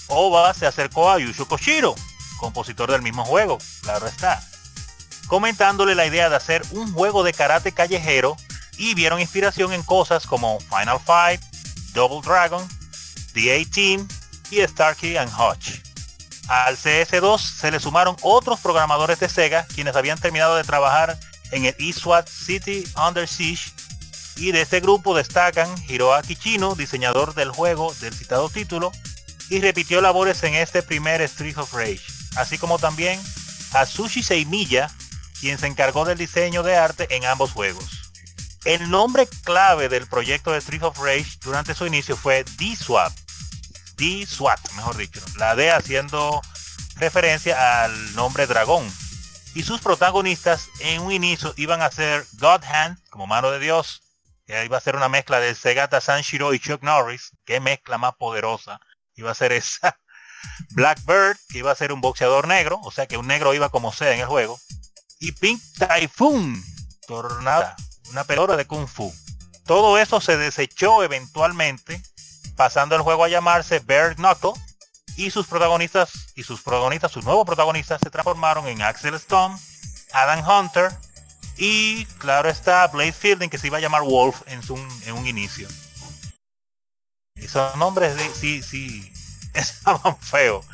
Oba 0.08 0.54
se 0.54 0.66
acercó 0.66 1.12
a 1.12 1.20
Yushu 1.20 1.46
Koshiro, 1.48 1.96
compositor 2.40 2.90
del 2.90 3.02
mismo 3.02 3.26
juego, 3.26 3.58
claro 3.82 4.08
está, 4.08 4.42
comentándole 5.28 5.96
la 5.96 6.06
idea 6.06 6.30
de 6.30 6.38
hacer 6.38 6.64
un 6.72 6.94
juego 6.94 7.24
de 7.24 7.34
karate 7.34 7.74
callejero 7.74 8.38
y 8.78 8.94
vieron 8.94 9.20
inspiración 9.20 9.74
en 9.74 9.84
cosas 9.84 10.26
como 10.26 10.62
Final 10.62 11.02
Fight, 11.02 11.42
Double 11.94 12.22
Dragon, 12.24 12.66
The 13.34 13.66
18 13.66 14.08
Starkey 14.62 15.18
and 15.18 15.32
Hodge. 15.38 15.82
Al 16.48 16.78
CS2 16.78 17.40
se 17.40 17.72
le 17.72 17.80
sumaron 17.80 18.16
otros 18.22 18.60
programadores 18.60 19.20
de 19.20 19.30
Sega 19.30 19.66
quienes 19.74 19.96
habían 19.96 20.20
terminado 20.20 20.56
de 20.56 20.64
trabajar 20.64 21.18
en 21.52 21.66
el 21.66 21.76
eSWAT 21.80 22.28
City 22.28 22.84
Under 23.08 23.28
Siege 23.28 23.72
y 24.36 24.52
de 24.52 24.62
este 24.62 24.80
grupo 24.80 25.16
destacan 25.16 25.70
Hiroaki 25.88 26.36
Chino, 26.36 26.76
diseñador 26.76 27.34
del 27.36 27.52
juego 27.52 27.94
del 28.02 28.14
citado 28.14 28.50
título, 28.50 28.92
y 29.50 29.62
repitió 29.62 30.02
labores 30.02 30.44
en 30.44 30.56
este 30.56 30.82
primer 30.82 31.22
Street 31.22 31.58
of 31.58 31.74
Rage, 31.74 32.02
así 32.36 32.58
como 32.58 32.80
también 32.80 33.22
Atsushi 33.74 34.24
Seimiya, 34.24 34.90
quien 35.40 35.60
se 35.60 35.68
encargó 35.68 36.06
del 36.06 36.18
diseño 36.18 36.64
de 36.64 36.76
arte 36.76 37.08
en 37.16 37.26
ambos 37.26 37.52
juegos. 37.52 38.12
El 38.66 38.90
nombre 38.90 39.28
clave 39.44 39.90
del 39.90 40.08
proyecto 40.08 40.52
de 40.52 40.60
Street 40.60 40.84
of 40.84 40.98
Rage 40.98 41.38
durante 41.42 41.76
su 41.76 41.86
inicio 41.86 42.16
fue 42.16 42.46
D-Swap, 42.58 43.12
D-Swat, 43.96 44.72
mejor 44.74 44.98
dicho. 44.98 45.22
La 45.38 45.56
D 45.56 45.72
haciendo 45.72 46.42
referencia 46.96 47.84
al 47.84 48.16
nombre 48.16 48.48
dragón. 48.48 48.92
Y 49.56 49.64
sus 49.64 49.82
protagonistas 49.82 50.70
en 50.80 51.02
un 51.02 51.12
inicio 51.12 51.54
iban 51.58 51.82
a 51.82 51.92
ser 51.92 52.26
God 52.34 52.64
Hand, 52.64 52.98
como 53.10 53.28
mano 53.28 53.52
de 53.52 53.60
Dios, 53.60 54.02
que 54.46 54.66
iba 54.66 54.78
a 54.78 54.82
ser 54.82 54.96
una 54.96 55.10
mezcla 55.10 55.40
de 55.40 55.56
Segata 55.56 56.02
Sanshiro 56.02 56.54
y 56.54 56.60
Chuck 56.60 56.82
Norris. 56.82 57.32
Qué 57.46 57.60
mezcla 57.60 57.98
más 57.98 58.16
poderosa 58.16 58.80
iba 59.16 59.32
a 59.32 59.36
ser 59.36 59.52
esa. 59.52 60.00
Blackbird, 60.72 61.38
que 61.50 61.60
iba 61.60 61.72
a 61.72 61.76
ser 61.76 61.94
un 61.94 62.02
boxeador 62.02 62.48
negro, 62.48 62.80
o 62.84 62.92
sea 62.92 63.08
que 63.08 63.18
un 63.18 63.28
negro 63.28 63.54
iba 63.54 63.70
como 63.70 63.94
sea 63.94 64.14
en 64.14 64.20
el 64.20 64.26
juego. 64.26 64.60
Y 65.20 65.32
Pink 65.32 65.62
Typhoon, 65.78 66.62
tornada, 67.08 67.76
una 68.10 68.24
pelota 68.26 68.58
de 68.58 68.66
Kung 68.66 68.88
Fu. 68.88 69.14
Todo 69.66 69.98
eso 69.98 70.20
se 70.20 70.36
desechó 70.36 71.04
eventualmente, 71.04 72.02
pasando 72.56 72.96
el 72.96 73.02
juego 73.02 73.24
a 73.24 73.30
llamarse 73.30 73.80
Bear 73.80 74.16
Knuckle, 74.16 74.54
y 75.16 75.32
sus 75.32 75.48
protagonistas 75.48 76.12
y 76.36 76.44
sus 76.44 76.62
protagonistas, 76.62 77.12
sus 77.12 77.24
nuevos 77.24 77.46
protagonistas 77.46 78.02
se 78.02 78.10
transformaron 78.10 78.68
en 78.68 78.82
Axel 78.82 79.14
Stone, 79.16 79.58
Adam 80.12 80.48
Hunter 80.48 80.92
y 81.58 82.06
claro 82.18 82.50
está 82.50 82.88
Blade 82.88 83.14
Fielding 83.14 83.50
que 83.50 83.58
se 83.58 83.68
iba 83.68 83.78
a 83.78 83.82
llamar 83.82 84.02
Wolf 84.02 84.42
en, 84.48 84.64
su, 84.64 84.76
en 84.76 85.14
un 85.14 85.28
inicio. 85.28 85.68
Esos 87.36 87.76
nombres 87.76 88.16
de, 88.16 88.30
sí, 88.34 88.64
sí, 88.64 89.12
estaban 89.54 90.18
feos, 90.20 90.66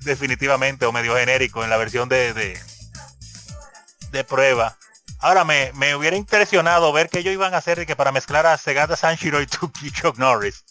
definitivamente, 0.00 0.86
o 0.86 0.92
medio 0.92 1.16
genérico 1.16 1.62
en 1.62 1.70
la 1.70 1.76
versión 1.76 2.08
de, 2.08 2.32
de, 2.32 4.24
prueba. 4.24 4.78
Ahora 5.18 5.44
me, 5.44 5.72
me, 5.74 5.94
hubiera 5.94 6.16
impresionado 6.16 6.90
ver 6.92 7.10
que 7.10 7.18
ellos 7.18 7.34
iban 7.34 7.52
a 7.52 7.58
hacer 7.58 7.86
que 7.86 7.96
para 7.96 8.12
mezclar 8.12 8.46
a 8.46 8.56
Segata 8.56 8.96
Sanshiro 8.96 9.42
y 9.42 9.46
Chuck 9.46 10.16
Norris. 10.16 10.64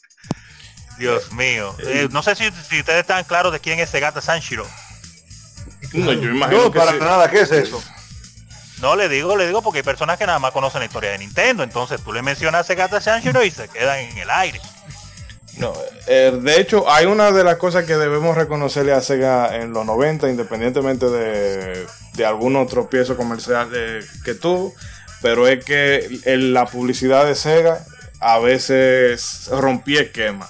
Dios 0.98 1.32
mío. 1.34 1.76
Eh, 1.80 2.08
no 2.12 2.24
sé 2.24 2.36
si, 2.36 2.44
si, 2.44 2.80
ustedes 2.80 3.02
están 3.02 3.24
claros 3.24 3.52
de 3.52 3.60
quién 3.60 3.80
es 3.80 3.90
Segata 3.90 4.22
Sanshiro. 4.22 4.66
No, 5.94 6.14
yo 6.14 6.30
imagino 6.30 6.64
no, 6.64 6.72
que 6.72 6.80
para 6.80 6.92
sí. 6.92 6.98
nada, 7.00 7.30
¿qué 7.30 7.42
es 7.42 7.52
eso? 7.52 7.82
No, 8.82 8.96
le 8.96 9.08
digo, 9.08 9.38
le 9.38 9.48
digo 9.48 9.62
porque 9.62 9.80
hay 9.80 9.84
personas 9.84 10.18
que 10.18 10.26
nada 10.26 10.40
más 10.40 10.52
conocen 10.52 10.80
la 10.80 10.86
historia 10.86 11.12
de 11.12 11.20
Nintendo. 11.20 11.64
Entonces 11.64 12.02
tú 12.02 12.12
le 12.12 12.22
mencionas 12.22 12.62
a 12.62 12.64
Segata 12.64 13.00
Sanshiro 13.00 13.44
y 13.44 13.52
se 13.52 13.68
quedan 13.68 14.00
en 14.00 14.18
el 14.18 14.30
aire. 14.30 14.60
No, 15.58 15.74
eh, 16.08 16.38
de 16.42 16.60
hecho, 16.60 16.90
hay 16.92 17.06
una 17.06 17.32
de 17.32 17.44
las 17.44 17.56
cosas 17.56 17.86
que 17.86 17.96
debemos 17.96 18.36
reconocerle 18.36 18.92
a 18.92 19.02
Sega 19.02 19.56
en 19.56 19.72
los 19.72 19.86
90, 19.86 20.30
independientemente 20.30 21.10
de, 21.10 21.88
de 22.14 22.26
algún 22.26 22.58
otro 22.58 22.90
piezo 22.90 23.16
comercial 23.16 23.70
eh, 23.74 24.02
que 24.26 24.34
tuvo, 24.34 24.74
pero 25.22 25.48
es 25.48 25.64
que 25.64 26.20
en 26.26 26.54
la 26.54 26.66
publicidad 26.66 27.26
de 27.26 27.36
Sega 27.36 27.86
a 28.20 28.40
veces 28.40 29.50
rompía 29.50 30.02
esquema. 30.02 30.50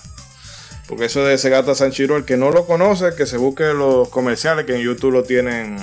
Porque 0.87 1.05
eso 1.05 1.23
de 1.23 1.37
Segata 1.37 1.73
Sanchiro, 1.73 2.15
el 2.15 2.25
que 2.25 2.37
no 2.37 2.51
lo 2.51 2.65
conoce, 2.65 3.15
que 3.15 3.25
se 3.25 3.37
busque 3.37 3.63
los 3.73 4.09
comerciales 4.09 4.65
que 4.65 4.75
en 4.75 4.81
YouTube 4.81 5.11
lo 5.11 5.23
tienen 5.23 5.77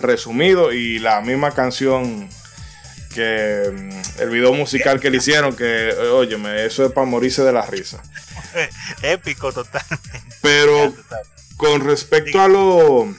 resumido 0.00 0.72
y 0.72 0.98
la 0.98 1.20
misma 1.20 1.52
canción 1.52 2.28
que 3.14 3.70
mm, 3.72 4.20
el 4.22 4.30
video 4.30 4.52
musical 4.54 5.00
que 5.00 5.10
le 5.10 5.18
hicieron, 5.18 5.54
que 5.54 5.90
óyeme, 6.12 6.64
eso 6.64 6.84
es 6.84 6.92
para 6.92 7.06
morirse 7.06 7.42
de 7.42 7.52
la 7.52 7.62
risa. 7.62 8.02
Épico 9.02 9.52
totalmente. 9.52 10.10
Pero 10.42 10.94
con 11.56 11.84
respecto 11.84 12.40
a 12.40 12.48
lo 12.48 13.12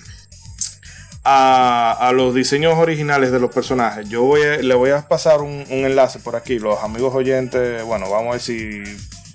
a, 1.23 1.97
a, 1.99 2.12
los 2.13 2.33
diseños 2.33 2.77
originales 2.77 3.31
de 3.31 3.39
los 3.39 3.53
personajes, 3.53 4.07
yo 4.09 4.23
voy 4.23 4.41
a, 4.41 4.57
le 4.57 4.73
voy 4.73 4.91
a 4.91 5.07
pasar 5.07 5.41
un, 5.41 5.65
un 5.69 5.85
enlace 5.85 6.19
por 6.19 6.35
aquí. 6.35 6.59
Los 6.59 6.81
amigos 6.83 7.13
oyentes, 7.13 7.83
bueno, 7.83 8.09
vamos 8.09 8.29
a 8.29 8.31
ver 8.31 8.41
si 8.41 8.83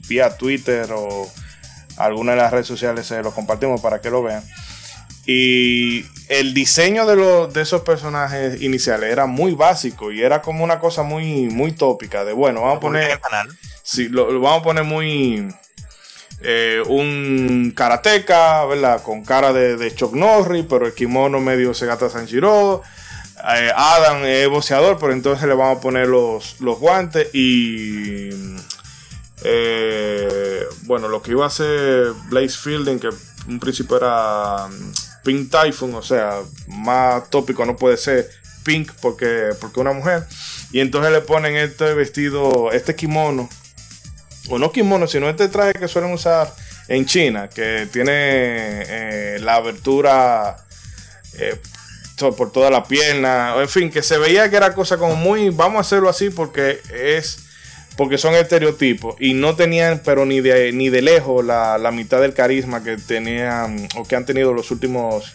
vía 0.09 0.37
Twitter 0.37 0.88
o 0.92 1.31
alguna 1.97 2.33
de 2.33 2.39
las 2.39 2.53
redes 2.53 2.67
sociales 2.67 3.07
se 3.07 3.23
lo 3.23 3.33
compartimos 3.33 3.81
para 3.81 4.01
que 4.01 4.11
lo 4.11 4.23
vean. 4.23 4.43
Y 5.27 6.05
el 6.29 6.53
diseño 6.53 7.07
de, 7.07 7.17
los, 7.17 7.53
de 7.53 7.63
esos 7.63 7.81
personajes 7.83 8.61
iniciales 8.61 9.11
era 9.11 9.27
muy 9.27 9.53
básico 9.53 10.13
y 10.13 10.23
era 10.23 10.43
como 10.43 10.63
una 10.63 10.79
cosa 10.79 11.03
muy, 11.03 11.49
muy 11.49 11.73
tópica. 11.73 12.25
De 12.25 12.33
bueno, 12.33 12.61
vamos 12.63 12.77
a 12.79 12.81
poner. 12.81 13.21
Sí, 13.83 14.09
lo, 14.09 14.31
lo, 14.31 14.41
vamos 14.41 14.61
a 14.61 14.65
poner 14.65 14.85
muy. 14.85 15.49
Eh, 16.47 16.83
un 16.89 17.73
karateca, 17.75 18.67
¿verdad? 18.67 19.03
Con 19.03 19.25
cara 19.25 19.55
de, 19.55 19.79
de 19.79 19.95
Chuck 19.95 20.13
Norris, 20.13 20.67
pero 20.69 20.87
el 20.87 20.93
kimono 20.93 21.41
medio 21.41 21.73
Segata 21.73 22.11
Sanjiro. 22.11 22.83
Eh, 23.57 23.71
Adam 23.75 24.25
es 24.25 24.49
boxeador, 24.49 24.99
pero 24.99 25.13
entonces 25.13 25.49
le 25.49 25.55
vamos 25.55 25.79
a 25.79 25.81
poner 25.81 26.07
los, 26.07 26.61
los 26.61 26.79
guantes 26.79 27.29
y 27.35 28.31
eh, 29.45 30.67
bueno, 30.83 31.09
lo 31.09 31.23
que 31.23 31.33
iba 31.33 31.45
a 31.45 31.49
hacer 31.49 32.13
Blaze 32.29 32.57
Fielding, 32.57 32.99
que 32.99 33.11
un 33.47 33.61
principio 33.61 33.99
era 33.99 34.67
mm, 34.69 34.93
Pink 35.23 35.51
Typhoon, 35.51 35.95
o 35.95 36.03
sea, 36.03 36.41
más 36.69 37.29
tópico 37.31 37.65
no 37.67 37.77
puede 37.77 37.99
ser 37.99 38.31
Pink 38.65 38.93
porque, 39.03 39.51
porque 39.61 39.81
una 39.81 39.93
mujer. 39.93 40.25
Y 40.73 40.81
entonces 40.81 41.13
le 41.13 41.21
ponen 41.21 41.57
este 41.57 41.93
vestido, 41.93 42.73
este 42.73 42.95
kimono, 42.97 43.49
o 44.49 44.59
no 44.59 44.73
kimono, 44.73 45.07
sino 45.07 45.29
este 45.29 45.49
traje 45.49 45.75
que 45.75 45.89
suelen 45.89 46.13
usar 46.13 46.53
en 46.89 47.05
China, 47.05 47.49
que 47.49 47.87
tiene 47.93 48.13
eh, 48.13 49.39
la 49.41 49.57
abertura 49.57 50.57
eh, 51.39 51.61
por 52.37 52.51
toda 52.51 52.71
la 52.71 52.85
pierna, 52.85 53.55
en 53.59 53.69
fin, 53.69 53.91
que 53.91 54.03
se 54.03 54.17
veía 54.17 54.49
que 54.49 54.57
era 54.57 54.75
cosa 54.75 54.97
como 54.97 55.17
muy, 55.17 55.51
vamos 55.51 55.79
a 55.79 55.81
hacerlo 55.81 56.09
así 56.09 56.31
porque 56.31 56.81
es 56.91 57.44
porque 57.97 58.19
son 58.19 58.35
estereotipos 58.35 59.17
y 59.21 59.35
no 59.35 59.55
tenían, 59.55 60.01
pero 60.05 60.27
ni 60.27 60.41
de, 60.41 60.73
ni 60.73 60.89
de 60.89 61.03
lejos, 61.03 61.45
la, 61.45 61.79
la 61.79 61.91
mitad 61.91 62.21
del 62.21 62.35
carisma 62.35 62.83
que 62.83 62.97
tenían 62.97 63.89
o 63.97 64.05
que 64.05 64.17
han 64.17 64.27
tenido 64.27 64.53
los 64.53 64.71
últimos, 64.71 65.33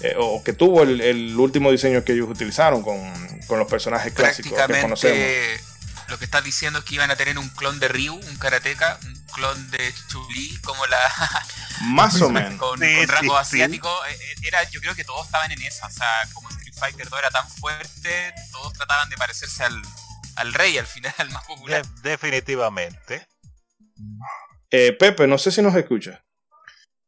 eh, 0.00 0.14
o 0.18 0.42
que 0.44 0.52
tuvo 0.52 0.82
el, 0.82 1.00
el, 1.00 1.36
último 1.36 1.72
diseño 1.72 2.04
que 2.04 2.12
ellos 2.12 2.28
utilizaron 2.28 2.82
con, 2.82 2.98
con 3.46 3.58
los 3.58 3.68
personajes 3.68 4.12
clásicos 4.12 4.52
que 4.66 4.80
conocemos. 4.80 5.26
Lo 6.08 6.18
que 6.18 6.24
estás 6.24 6.42
diciendo 6.42 6.78
es 6.78 6.86
que 6.86 6.94
iban 6.94 7.10
a 7.10 7.16
tener 7.16 7.38
un 7.38 7.50
clon 7.50 7.78
de 7.80 7.88
Ryu, 7.88 8.14
un 8.14 8.36
karateka, 8.38 8.98
un 9.04 9.14
clon 9.26 9.70
de 9.70 9.92
Chuli, 10.08 10.56
como 10.62 10.86
la. 10.86 10.98
Más 11.82 12.22
o 12.22 12.30
menos. 12.30 12.54
con, 12.58 12.78
sí, 12.78 12.96
con 12.96 13.08
rango 13.08 13.34
sí, 13.34 13.40
asiático. 13.40 13.90
Sí. 14.08 14.46
Era, 14.46 14.62
yo 14.70 14.80
creo 14.80 14.94
que 14.94 15.04
todos 15.04 15.26
estaban 15.26 15.52
en 15.52 15.60
esa. 15.60 15.86
O 15.86 15.90
sea, 15.90 16.08
como 16.32 16.48
Street 16.48 16.74
Fighter 16.78 17.10
2 17.10 17.18
era 17.18 17.30
tan 17.30 17.46
fuerte, 17.50 18.32
todos 18.52 18.72
trataban 18.72 19.10
de 19.10 19.18
parecerse 19.18 19.64
al, 19.64 19.82
al 20.38 20.54
rey 20.54 20.78
al 20.78 20.86
final, 20.86 21.14
al 21.18 21.30
más 21.30 21.44
popular. 21.44 21.86
De 22.02 22.10
definitivamente. 22.10 23.28
Eh, 24.70 24.92
Pepe, 24.92 25.26
no 25.26 25.38
sé 25.38 25.50
si 25.50 25.62
nos 25.62 25.74
escucha. 25.74 26.24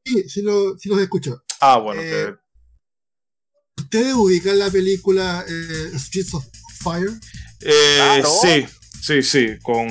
Sí, 0.04 0.28
sí, 0.28 0.42
lo, 0.42 0.76
sí 0.78 0.88
los 0.88 1.00
escucho. 1.00 1.44
Ah, 1.60 1.78
bueno. 1.78 2.00
Eh, 2.02 2.34
que... 3.76 3.82
¿Ustedes 3.82 4.14
ubican 4.14 4.58
la 4.58 4.70
película 4.70 5.44
eh, 5.46 5.90
Streets 5.98 6.34
of 6.34 6.44
Fire? 6.82 7.12
Claro. 7.58 8.30
Sí, 8.42 8.66
sí, 9.02 9.22
sí, 9.22 9.58
con 9.62 9.88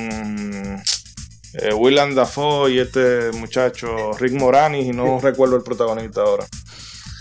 eh, 1.54 1.74
Willem 1.74 2.14
Dafoe 2.14 2.72
y 2.72 2.78
este 2.78 3.30
muchacho 3.32 4.12
Rick 4.18 4.32
Moranis 4.32 4.86
y 4.86 4.92
no 4.92 5.20
recuerdo 5.20 5.56
el 5.56 5.62
protagonista 5.62 6.22
ahora. 6.22 6.46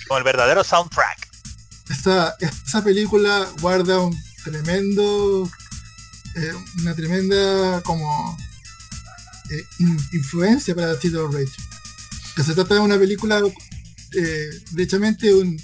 Con 0.07 0.17
el 0.17 0.23
verdadero 0.23 0.63
soundtrack. 0.63 1.29
Esta, 1.89 2.35
esta 2.39 2.83
película 2.83 3.47
guarda 3.61 3.99
un 3.99 4.15
tremendo 4.43 5.49
eh, 6.39 6.53
una 6.79 6.95
tremenda 6.95 7.81
como 7.81 8.37
eh, 9.49 9.63
influencia 10.13 10.75
para 10.75 10.93
of 10.93 11.33
Rage. 11.33 11.51
Que 12.35 12.43
se 12.43 12.53
trata 12.53 12.75
de 12.75 12.79
una 12.79 12.97
película 12.97 13.41
eh, 14.13 14.49
derechamente 14.71 15.33
un 15.33 15.59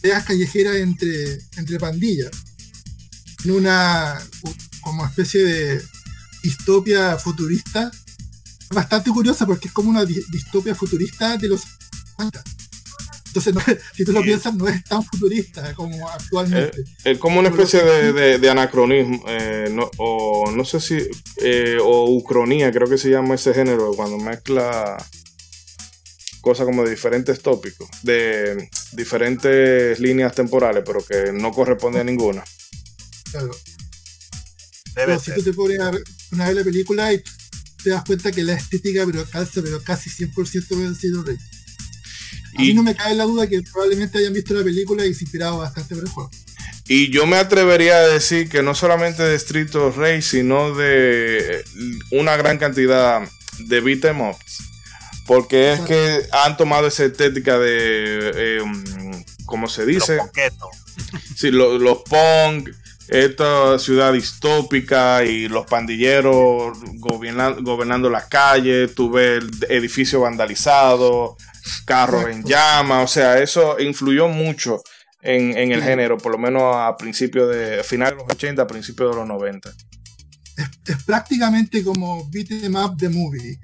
peleas 0.00 0.24
callejeras 0.24 0.76
entre, 0.76 1.38
entre 1.56 1.78
pandillas. 1.78 2.30
En 3.44 3.52
una 3.52 4.20
como 4.80 5.06
especie 5.06 5.44
de 5.44 5.82
distopia 6.42 7.16
futurista. 7.16 7.90
Bastante 8.70 9.10
curiosa 9.10 9.46
porque 9.46 9.68
es 9.68 9.74
como 9.74 9.90
una 9.90 10.04
distopia 10.04 10.74
futurista 10.74 11.36
de 11.36 11.48
los 11.48 11.62
50. 12.16 12.42
Entonces, 13.30 13.54
no, 13.54 13.60
si 13.94 14.04
tú 14.04 14.12
lo 14.12 14.22
piensas, 14.22 14.54
no 14.54 14.68
es 14.68 14.82
tan 14.84 15.04
futurista 15.04 15.72
como 15.74 16.08
actualmente. 16.08 16.80
Es, 16.80 16.88
es 17.04 17.18
como 17.18 17.38
una 17.38 17.48
especie 17.48 17.82
de, 17.82 18.12
de, 18.12 18.38
de 18.38 18.50
anacronismo, 18.50 19.24
eh, 19.28 19.68
no, 19.72 19.88
o 19.98 20.50
no 20.50 20.64
sé 20.64 20.80
si, 20.80 20.98
eh, 21.40 21.78
o 21.80 22.10
ucronía, 22.10 22.72
creo 22.72 22.88
que 22.88 22.98
se 22.98 23.10
llama 23.10 23.36
ese 23.36 23.54
género, 23.54 23.92
cuando 23.94 24.18
mezcla 24.18 24.96
cosas 26.40 26.66
como 26.66 26.82
de 26.84 26.90
diferentes 26.90 27.40
tópicos, 27.40 27.88
de 28.02 28.68
diferentes 28.92 30.00
líneas 30.00 30.34
temporales, 30.34 30.82
pero 30.84 31.04
que 31.04 31.32
no 31.32 31.52
corresponde 31.52 32.00
a 32.00 32.04
ninguna. 32.04 32.42
Claro. 33.30 33.50
Debe 34.96 35.18
ser. 35.20 35.34
si 35.34 35.40
tú 35.40 35.50
te 35.50 35.52
pones 35.52 35.78
a 35.78 35.92
una 36.32 36.46
vez 36.48 36.56
la 36.56 36.64
película 36.64 37.12
y 37.12 37.22
te 37.84 37.90
das 37.90 38.04
cuenta 38.04 38.32
que 38.32 38.42
la 38.42 38.54
estética, 38.54 39.06
pero 39.06 39.24
casi, 39.24 39.60
pero 39.60 39.80
casi 39.82 40.10
100% 40.10 40.68
del 40.68 40.96
Zero 40.96 41.22
Rey. 41.22 41.36
A 42.56 42.62
y, 42.62 42.68
mí 42.68 42.74
no 42.74 42.82
me 42.82 42.94
cae 42.94 43.14
la 43.14 43.24
duda 43.24 43.46
que 43.46 43.62
probablemente 43.62 44.18
hayan 44.18 44.32
visto 44.32 44.54
la 44.54 44.64
película 44.64 45.04
y 45.06 45.14
se 45.14 45.24
inspirado 45.24 45.58
bastante 45.58 45.94
por 45.94 46.04
el 46.04 46.10
juego. 46.10 46.30
Y 46.88 47.10
yo 47.10 47.24
me 47.26 47.36
atrevería 47.36 47.96
a 47.98 48.08
decir 48.08 48.48
que 48.48 48.62
no 48.62 48.74
solamente 48.74 49.22
de 49.22 49.36
Street 49.36 49.72
of 49.76 49.96
Rage, 49.96 50.22
sino 50.22 50.74
de 50.74 51.64
una 52.10 52.36
gran 52.36 52.58
cantidad 52.58 53.22
de 53.58 53.80
beat'em 53.80 54.20
ups. 54.20 54.64
Porque 55.26 55.72
es 55.74 55.80
que 55.80 56.22
han 56.32 56.56
tomado 56.56 56.88
esa 56.88 57.04
estética 57.04 57.58
de, 57.58 58.32
eh, 58.34 58.62
¿cómo 59.46 59.68
se 59.68 59.86
dice? 59.86 60.16
Los. 60.16 60.30
Sí, 61.36 61.52
lo- 61.52 61.78
los 61.78 61.98
punk, 61.98 62.70
esta 63.08 63.78
ciudad 63.78 64.12
distópica 64.12 65.24
y 65.24 65.48
los 65.48 65.66
pandilleros 65.66 66.76
gobernando 66.98 68.10
las 68.10 68.24
calles, 68.26 68.94
tuve 68.94 69.36
el 69.36 69.50
edificio 69.68 70.20
vandalizado, 70.20 71.36
carros 71.84 72.26
en 72.28 72.44
llamas, 72.44 73.04
o 73.04 73.12
sea, 73.12 73.38
eso 73.38 73.78
influyó 73.78 74.28
mucho 74.28 74.82
en, 75.22 75.56
en 75.56 75.72
el 75.72 75.82
género, 75.82 76.18
por 76.18 76.32
lo 76.32 76.38
menos 76.38 76.74
a 76.76 76.96
principios 76.96 77.54
de, 77.54 77.82
finales 77.84 78.14
de 78.14 78.24
los 78.24 78.32
80, 78.32 78.62
a 78.62 78.66
principios 78.66 79.10
de 79.10 79.16
los 79.16 79.28
90. 79.28 79.70
Es 80.86 81.02
prácticamente 81.04 81.82
como 81.82 82.28
beat 82.30 82.50
em 82.50 82.76
up 82.76 82.96
the 82.98 83.08
movie. 83.08 83.58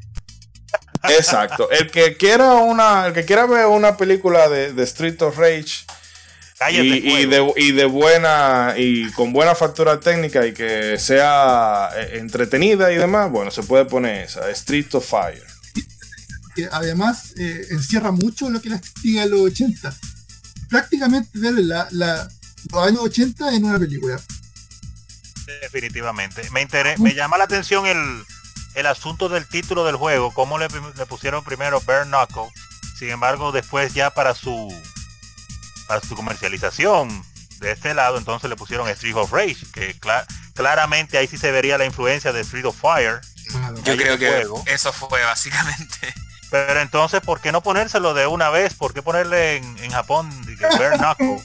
Exacto. 1.04 1.70
El 1.70 1.90
que 1.90 2.16
quiera 2.16 2.54
una, 2.54 3.06
el 3.06 3.12
que 3.12 3.24
quiera 3.24 3.46
ver 3.46 3.66
una 3.66 3.96
película 3.96 4.48
de, 4.48 4.72
de 4.72 4.82
Street 4.82 5.20
of 5.22 5.38
Rage 5.38 5.84
de, 6.58 7.52
y 7.56 7.72
de 7.72 7.84
buena 7.84 8.74
y 8.76 9.10
con 9.12 9.32
buena 9.32 9.54
factura 9.54 10.00
técnica 10.00 10.46
y 10.46 10.52
que 10.54 10.98
sea 10.98 11.90
eh, 11.94 12.18
entretenida 12.18 12.92
y 12.92 12.96
demás, 12.96 13.30
bueno, 13.30 13.50
se 13.50 13.62
puede 13.62 13.84
poner 13.84 14.24
esa, 14.24 14.48
Street 14.50 14.86
of 14.94 15.06
Fire. 15.06 15.44
Que 16.56 16.68
además 16.72 17.34
eh, 17.36 17.66
encierra 17.70 18.10
mucho 18.10 18.50
lo 18.50 18.60
que 18.60 18.70
la 18.70 18.76
estética 18.76 19.20
de 19.20 19.28
los 19.28 19.40
80. 19.42 19.94
Prácticamente 20.68 21.38
ver 21.38 21.54
la, 21.54 21.86
la- 21.92 22.28
los 22.72 22.86
años 22.88 23.00
80 23.02 23.54
en 23.54 23.64
una 23.66 23.78
película. 23.78 24.20
Definitivamente. 25.62 26.48
Me, 26.50 26.62
intere- 26.66 26.98
me 26.98 27.14
llama 27.14 27.38
la 27.38 27.44
atención 27.44 27.86
el, 27.86 28.24
el 28.74 28.86
asunto 28.86 29.28
del 29.28 29.46
título 29.46 29.84
del 29.84 29.96
juego, 29.96 30.32
cómo 30.34 30.58
le, 30.58 30.66
le 30.96 31.06
pusieron 31.06 31.44
primero 31.44 31.80
Bare 31.82 32.06
Knuckle, 32.06 32.50
sin 32.98 33.10
embargo 33.10 33.52
después 33.52 33.94
ya 33.94 34.10
para 34.10 34.34
su 34.34 34.74
para 35.86 36.00
su 36.00 36.16
comercialización 36.16 37.24
de 37.60 37.70
este 37.70 37.94
lado, 37.94 38.18
entonces 38.18 38.50
le 38.50 38.56
pusieron 38.56 38.88
Street 38.88 39.14
of 39.14 39.30
Rage, 39.32 39.58
que 39.72 39.96
cla- 40.00 40.26
claramente 40.54 41.16
ahí 41.16 41.28
sí 41.28 41.38
se 41.38 41.52
vería 41.52 41.78
la 41.78 41.86
influencia 41.86 42.32
de 42.32 42.40
Street 42.40 42.64
of 42.66 42.76
Fire, 42.80 43.20
Claro. 43.48 43.76
Yo 43.84 43.96
creo 43.96 44.18
que 44.18 44.26
juego. 44.28 44.64
eso 44.66 44.92
fue 44.92 45.22
básicamente. 45.22 46.12
Pero 46.66 46.80
entonces 46.80 47.20
¿por 47.20 47.40
qué 47.40 47.52
no 47.52 47.62
ponérselo 47.62 48.14
de 48.14 48.26
una 48.26 48.50
vez? 48.50 48.74
¿Por 48.74 48.94
qué 48.94 49.02
ponerle 49.02 49.56
en, 49.56 49.78
en 49.78 49.90
Japón 49.90 50.30
Knuckle? 50.44 51.38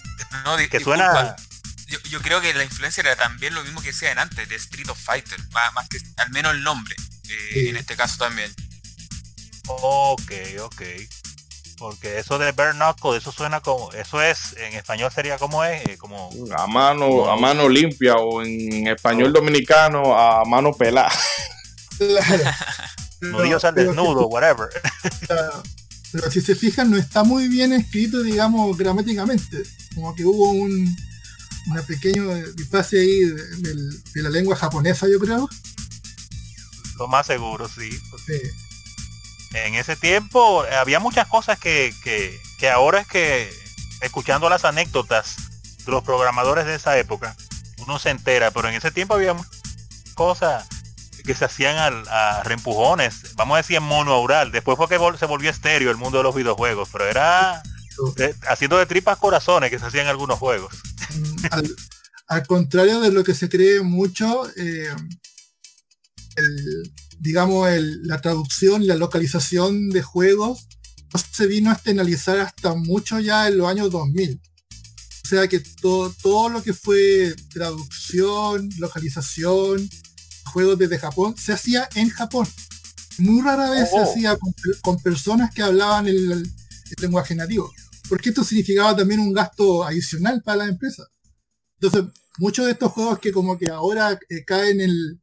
No, 0.45 0.57
Que 0.69 0.79
suena- 0.79 1.35
Yo, 1.87 1.99
yo 2.09 2.21
creo 2.21 2.39
que 2.41 2.53
la 2.53 2.63
influencia 2.63 3.01
era 3.01 3.15
también 3.15 3.53
lo 3.53 3.63
mismo 3.63 3.81
que 3.81 3.87
decían 3.89 4.17
antes 4.19 4.47
de 4.47 4.55
Street 4.55 4.89
of 4.89 4.97
Fighter, 4.97 5.37
más, 5.51 5.73
más 5.73 5.87
que 5.89 5.97
al 6.17 6.29
menos 6.31 6.53
el 6.53 6.63
nombre, 6.63 6.95
eh, 7.29 7.49
Sí. 7.53 7.67
en 7.69 7.75
este 7.77 7.95
caso 7.97 8.17
también. 8.17 8.53
Ok, 9.67 10.31
ok. 10.61 10.81
Porque 11.77 12.19
eso 12.19 12.37
de 12.37 12.51
Bare 12.51 12.73
Knuckle, 12.73 13.17
eso 13.17 13.31
suena 13.31 13.59
como, 13.59 13.91
eso 13.93 14.21
es, 14.21 14.55
en 14.57 14.73
español 14.75 15.11
sería 15.11 15.37
como 15.39 15.63
es, 15.63 15.83
Eh, 15.89 15.97
como 15.97 16.29
A 16.55 16.67
mano, 16.67 17.29
a 17.29 17.35
mano 17.37 17.67
limpia 17.67 18.15
o 18.15 18.43
en 18.43 18.87
español 18.87 19.33
dominicano 19.33 20.15
a 20.17 20.45
mano 20.45 20.71
pelada. 20.73 21.11
Claro. 21.97 22.43
Nudillos 23.21 23.63
al 23.63 23.75
desnudo, 23.75 24.27
whatever. 24.27 24.69
Pero 26.11 26.29
si 26.29 26.41
se 26.41 26.55
fijan, 26.55 26.91
no 26.91 26.97
está 26.97 27.23
muy 27.23 27.47
bien 27.47 27.71
escrito, 27.71 28.21
digamos, 28.21 28.77
gramáticamente. 28.77 29.63
Como 29.95 30.13
que 30.13 30.25
hubo 30.25 30.51
un 30.51 30.93
una 31.67 31.81
pequeño 31.83 32.33
disfase 32.53 32.99
ahí 32.99 33.19
de, 33.19 34.21
la 34.21 34.29
lengua 34.29 34.55
japonesa, 34.55 35.07
yo 35.07 35.19
creo. 35.19 35.49
Lo 36.97 37.07
más 37.07 37.27
seguro, 37.27 37.67
sí. 37.67 37.91
Sí. 38.25 38.41
En 39.53 39.75
ese 39.75 39.95
tiempo 39.95 40.65
eh, 40.65 40.75
había 40.75 40.99
muchas 40.99 41.27
cosas 41.27 41.59
que, 41.59 41.93
que, 42.03 42.39
que 42.57 42.69
ahora 42.69 43.01
es 43.01 43.07
que, 43.07 43.53
escuchando 44.01 44.49
las 44.49 44.65
anécdotas 44.65 45.35
de 45.85 45.91
los 45.91 46.03
programadores 46.03 46.65
de 46.65 46.75
esa 46.75 46.97
época, 46.97 47.35
uno 47.79 47.99
se 47.99 48.09
entera, 48.09 48.51
pero 48.51 48.69
en 48.69 48.75
ese 48.75 48.91
tiempo 48.91 49.15
había 49.15 49.35
cosas 50.15 50.67
que 51.23 51.35
se 51.35 51.45
hacían 51.45 51.77
al- 51.77 52.07
a 52.09 52.41
reempujones, 52.43 53.35
vamos 53.35 53.55
a 53.55 53.57
decir 53.57 53.77
en 53.77 53.83
mono 53.83 54.19
oral. 54.19 54.51
Después 54.51 54.77
fue 54.77 54.87
que 54.87 54.97
vol- 54.99 55.17
se 55.17 55.25
volvió 55.25 55.49
estéreo 55.49 55.91
el 55.91 55.97
mundo 55.97 56.17
de 56.17 56.23
los 56.23 56.35
videojuegos, 56.35 56.89
pero 56.91 57.07
era 57.07 57.61
de- 58.15 58.35
haciendo 58.47 58.77
de 58.77 58.85
tripas 58.85 59.17
corazones 59.17 59.69
que 59.69 59.79
se 59.79 59.85
hacían 59.85 60.07
algunos 60.07 60.39
juegos. 60.39 60.73
Mm, 61.13 61.45
al, 61.51 61.75
al 62.27 62.47
contrario 62.47 62.99
de 63.01 63.11
lo 63.11 63.23
que 63.23 63.35
se 63.35 63.49
cree 63.49 63.81
mucho, 63.81 64.49
eh, 64.57 64.89
el- 66.35 66.91
digamos, 67.19 67.69
el- 67.69 68.01
la 68.07 68.19
traducción 68.21 68.87
la 68.87 68.95
localización 68.95 69.89
de 69.89 70.01
juegos 70.01 70.67
no 71.13 71.19
se 71.31 71.45
vino 71.47 71.69
a 71.69 71.73
externalizar 71.73 72.39
hasta 72.39 72.73
mucho 72.73 73.19
ya 73.19 73.47
en 73.47 73.57
los 73.57 73.67
años 73.67 73.91
2000. 73.91 74.41
O 75.23 75.27
sea 75.27 75.47
que 75.47 75.59
todo, 75.59 76.13
todo 76.21 76.49
lo 76.49 76.63
que 76.63 76.73
fue 76.73 77.33
traducción, 77.53 78.69
localización, 78.79 79.89
juegos 80.51 80.77
desde 80.77 80.99
Japón, 80.99 81.35
se 81.37 81.53
hacía 81.53 81.87
en 81.95 82.09
Japón. 82.09 82.47
Muy 83.17 83.41
rara 83.41 83.69
vez 83.69 83.89
Oh. 83.91 83.97
se 84.05 84.11
hacía 84.11 84.37
con, 84.37 84.53
con 84.81 85.01
personas 85.01 85.53
que 85.53 85.61
hablaban 85.63 86.07
el, 86.07 86.31
el 86.31 86.45
lenguaje 87.01 87.35
nativo. 87.35 87.71
Porque 88.09 88.29
esto 88.29 88.43
significaba 88.43 88.95
también 88.95 89.19
un 89.19 89.33
gasto 89.33 89.83
adicional 89.83 90.41
para 90.43 90.57
la 90.65 90.65
empresa. 90.69 91.03
Entonces, 91.79 92.11
muchos 92.39 92.65
de 92.65 92.71
estos 92.73 92.91
juegos 92.91 93.19
que 93.19 93.31
como 93.31 93.57
que 93.57 93.69
ahora 93.69 94.19
eh, 94.29 94.43
caen 94.45 94.81
en 94.81 94.89
el, 94.89 95.21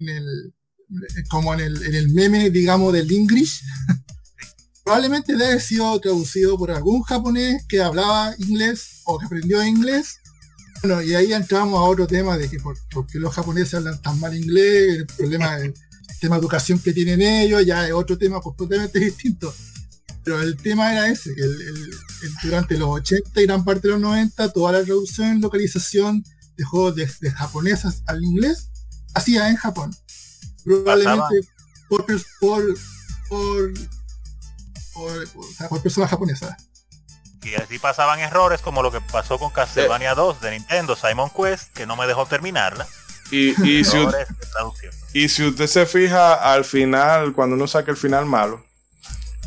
en 0.00 0.08
el- 0.08 0.54
eh, 0.90 1.22
como 1.30 1.54
en 1.54 1.60
el, 1.60 1.82
en 1.84 1.94
el 1.94 2.08
meme, 2.10 2.50
digamos, 2.50 2.92
del 2.92 3.10
English, 3.12 3.62
probablemente 4.84 5.32
debe 5.32 5.46
haber 5.46 5.60
sido 5.60 5.98
traducido 6.00 6.58
por 6.58 6.70
algún 6.70 7.02
japonés 7.02 7.64
que 7.68 7.80
hablaba 7.80 8.34
inglés 8.38 9.02
o 9.04 9.18
que 9.18 9.26
aprendió 9.26 9.62
inglés. 9.64 10.16
Bueno, 10.82 11.00
y 11.02 11.14
ahí 11.14 11.32
entramos 11.32 11.78
a 11.78 11.82
otro 11.82 12.06
tema 12.06 12.36
de 12.36 12.48
que 12.50 12.58
por, 12.58 12.76
por 12.90 13.06
qué 13.06 13.18
los 13.18 13.32
japoneses 13.34 13.74
hablan 13.74 14.00
tan 14.02 14.18
mal 14.18 14.36
inglés, 14.36 14.98
el 14.98 15.06
problema 15.06 15.56
del 15.56 15.74
sistema 16.08 16.36
de 16.36 16.40
educación 16.40 16.78
que 16.80 16.92
tienen 16.92 17.22
ellos, 17.22 17.64
ya 17.64 17.86
es 17.86 17.92
otro 17.92 18.18
tema 18.18 18.40
completamente 18.40 18.98
distinto. 18.98 19.54
Pero 20.24 20.40
el 20.40 20.56
tema 20.56 20.92
era 20.92 21.08
ese, 21.08 21.34
que 21.34 21.40
el- 21.42 21.60
el- 21.62 21.76
el- 22.22 22.32
durante 22.42 22.76
los 22.78 22.88
80 22.90 23.40
y 23.42 23.46
gran 23.46 23.64
parte 23.64 23.88
de 23.88 23.92
los 23.94 24.00
90, 24.00 24.52
toda 24.52 24.72
la 24.72 24.82
traducción 24.84 25.36
y 25.36 25.40
localización 25.40 26.24
de 26.56 26.64
juegos 26.64 26.94
de, 26.96 27.08
de 27.20 27.30
japonesas 27.30 28.02
al 28.06 28.22
inglés 28.24 28.68
hacía 29.14 29.48
en 29.50 29.56
Japón. 29.56 29.94
Probablemente 30.64 31.48
por, 31.88 32.06
por, 32.06 32.22
por, 33.28 33.72
por, 34.94 35.28
o 35.36 35.52
sea, 35.56 35.68
por 35.68 35.82
personas 35.82 36.10
japonesas. 36.10 36.56
Y 37.42 37.54
así 37.56 37.78
pasaban 37.78 38.20
errores 38.20 38.60
como 38.60 38.82
lo 38.82 38.90
que 38.92 39.00
pasó 39.00 39.38
con 39.38 39.50
Castlevania 39.50 40.14
2 40.14 40.40
de 40.40 40.52
Nintendo, 40.52 40.94
Simon 40.96 41.30
Quest, 41.30 41.72
que 41.74 41.86
no 41.86 41.96
me 41.96 42.06
dejó 42.06 42.26
terminarla. 42.26 42.86
Y, 43.30 43.50
y, 43.68 43.84
si, 43.84 43.96
u- 43.98 44.02
Errores 44.02 44.28
de 44.28 44.46
traducción. 44.46 44.94
y 45.12 45.28
si 45.28 45.44
usted 45.46 45.66
se 45.66 45.86
fija 45.86 46.34
al 46.52 46.64
final, 46.64 47.32
cuando 47.32 47.56
uno 47.56 47.66
saca 47.66 47.90
el 47.90 47.96
final 47.96 48.26
malo, 48.26 48.64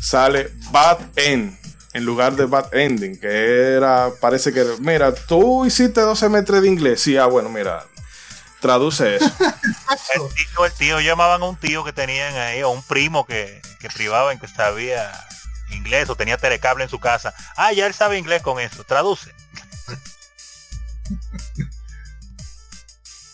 sale 0.00 0.50
Bad 0.70 0.98
End 1.16 1.56
en 1.92 2.04
lugar 2.04 2.34
de 2.36 2.44
Bad 2.44 2.74
Ending, 2.74 3.18
que 3.18 3.72
era, 3.76 4.10
parece 4.20 4.52
que, 4.52 4.64
mira, 4.80 5.14
tú 5.14 5.64
hiciste 5.64 6.02
dos 6.02 6.18
semestres 6.18 6.60
de 6.60 6.68
inglés. 6.68 7.00
Sí, 7.00 7.16
ah, 7.16 7.24
bueno, 7.24 7.48
mira, 7.48 7.86
traduce 8.60 9.16
eso. 9.16 9.24
El 10.14 10.34
tío, 10.34 10.64
el 10.66 10.72
tío, 10.72 11.00
llamaban 11.00 11.42
a 11.42 11.44
un 11.46 11.56
tío 11.56 11.84
que 11.84 11.92
tenían 11.92 12.34
ahí, 12.36 12.62
o 12.62 12.70
un 12.70 12.82
primo 12.82 13.24
que, 13.26 13.62
que 13.80 13.88
privaba 13.88 14.32
en 14.32 14.38
que 14.38 14.46
sabía 14.48 15.10
inglés 15.70 16.08
o 16.08 16.16
tenía 16.16 16.36
telecable 16.36 16.84
en 16.84 16.90
su 16.90 17.00
casa. 17.00 17.34
Ah, 17.56 17.72
ya 17.72 17.86
él 17.86 17.94
sabe 17.94 18.18
inglés 18.18 18.42
con 18.42 18.60
eso, 18.60 18.84
traduce. 18.84 19.34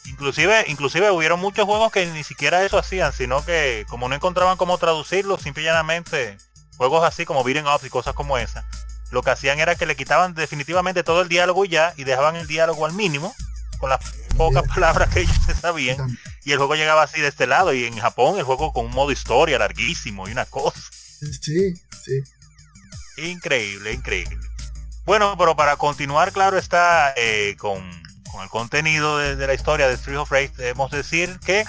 Inclusive, 0.05 0.65
inclusive 0.69 1.11
hubieron 1.11 1.41
muchos 1.41 1.65
juegos 1.65 1.91
que 1.91 2.07
ni 2.07 2.23
siquiera 2.23 2.63
eso 2.63 2.79
hacían, 2.79 3.13
sino 3.13 3.45
que 3.45 3.85
como 3.89 4.09
no 4.09 4.15
encontraban 4.15 4.57
cómo 4.57 4.79
traducirlo, 4.79 5.39
simple 5.39 5.63
y 5.63 5.67
llanamente, 5.67 6.37
juegos 6.77 7.03
así 7.05 7.25
como 7.25 7.43
beating 7.43 7.67
ups 7.67 7.85
y 7.85 7.89
cosas 7.89 8.15
como 8.15 8.39
esa, 8.39 8.65
lo 9.11 9.23
que 9.23 9.31
hacían 9.31 9.59
era 9.59 9.75
que 9.75 9.87
le 9.87 9.97
quitaban 9.97 10.35
definitivamente 10.35 11.03
todo 11.03 11.23
el 11.23 11.29
diálogo 11.29 11.65
ya, 11.65 11.93
y 11.97 12.05
dejaban 12.05 12.37
el 12.37 12.47
diálogo 12.47 12.87
al 12.87 12.93
mínimo, 12.93 13.35
con 13.79 13.91
las 13.91 14.01
pocas 14.37 14.63
palabras 14.69 15.09
que 15.09 15.21
ellos 15.21 15.37
se 15.45 15.55
sabían, 15.55 16.19
y 16.45 16.53
el 16.53 16.59
juego 16.59 16.77
llegaba 16.77 17.03
así 17.03 17.21
de 17.21 17.29
este 17.29 17.49
lado, 17.49 17.73
y 17.73 17.85
en 17.85 17.99
Japón 17.99 18.39
el 18.39 18.45
juego 18.45 18.73
con 18.73 18.87
un 18.87 18.93
modo 18.93 19.11
historia 19.11 19.59
larguísimo 19.59 20.29
y 20.29 20.33
una 20.33 20.45
cosa. 20.45 20.81
Sí, 21.41 21.75
sí. 22.05 22.23
Increíble, 23.17 23.93
increíble. 23.93 24.39
Bueno, 25.05 25.37
pero 25.37 25.57
para 25.57 25.77
continuar, 25.77 26.33
claro, 26.33 26.59
está 26.59 27.13
eh, 27.17 27.57
con, 27.59 27.83
con 28.31 28.43
el 28.43 28.49
contenido 28.49 29.19
de, 29.19 29.47
la 29.47 29.55
historia 29.55 29.89
de 29.89 29.95
Street 29.95 30.19
of 30.19 30.31
Rage, 30.31 30.53
debemos 30.57 30.91
decir 30.91 31.39
que 31.45 31.65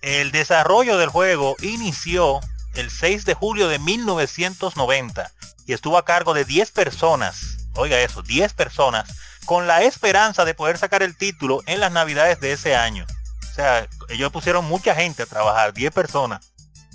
el 0.00 0.32
desarrollo 0.32 0.98
del 0.98 1.08
juego 1.08 1.56
inició 1.62 2.40
el 2.74 2.90
6 2.90 3.24
de 3.24 3.34
julio 3.34 3.68
de 3.68 3.78
1990 3.78 5.30
y 5.66 5.72
estuvo 5.72 5.98
a 5.98 6.04
cargo 6.04 6.34
de 6.34 6.44
10 6.44 6.70
personas, 6.72 7.58
oiga 7.74 8.00
eso, 8.00 8.22
10 8.22 8.52
personas 8.54 9.08
con 9.44 9.66
la 9.66 9.82
esperanza 9.82 10.44
de 10.44 10.54
poder 10.54 10.78
sacar 10.78 11.02
el 11.02 11.16
título 11.16 11.62
en 11.66 11.80
las 11.80 11.92
navidades 11.92 12.40
de 12.40 12.52
ese 12.52 12.76
año. 12.76 13.06
O 13.50 13.54
sea, 13.54 13.88
ellos 14.08 14.32
pusieron 14.32 14.64
mucha 14.64 14.94
gente 14.94 15.24
a 15.24 15.26
trabajar, 15.26 15.74
10 15.74 15.92
personas. 15.92 16.51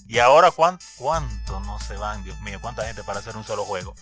Y 0.08 0.20
ahora, 0.20 0.52
¿cuánto, 0.52 0.86
¿cuánto 0.98 1.60
no 1.62 1.80
se 1.80 1.98
van? 1.98 2.24
Dios 2.24 2.40
mío, 2.42 2.60
¿cuánta 2.62 2.86
gente 2.86 3.04
para 3.04 3.20
hacer 3.20 3.36
un 3.36 3.44
solo 3.44 3.66
juego? 3.66 3.94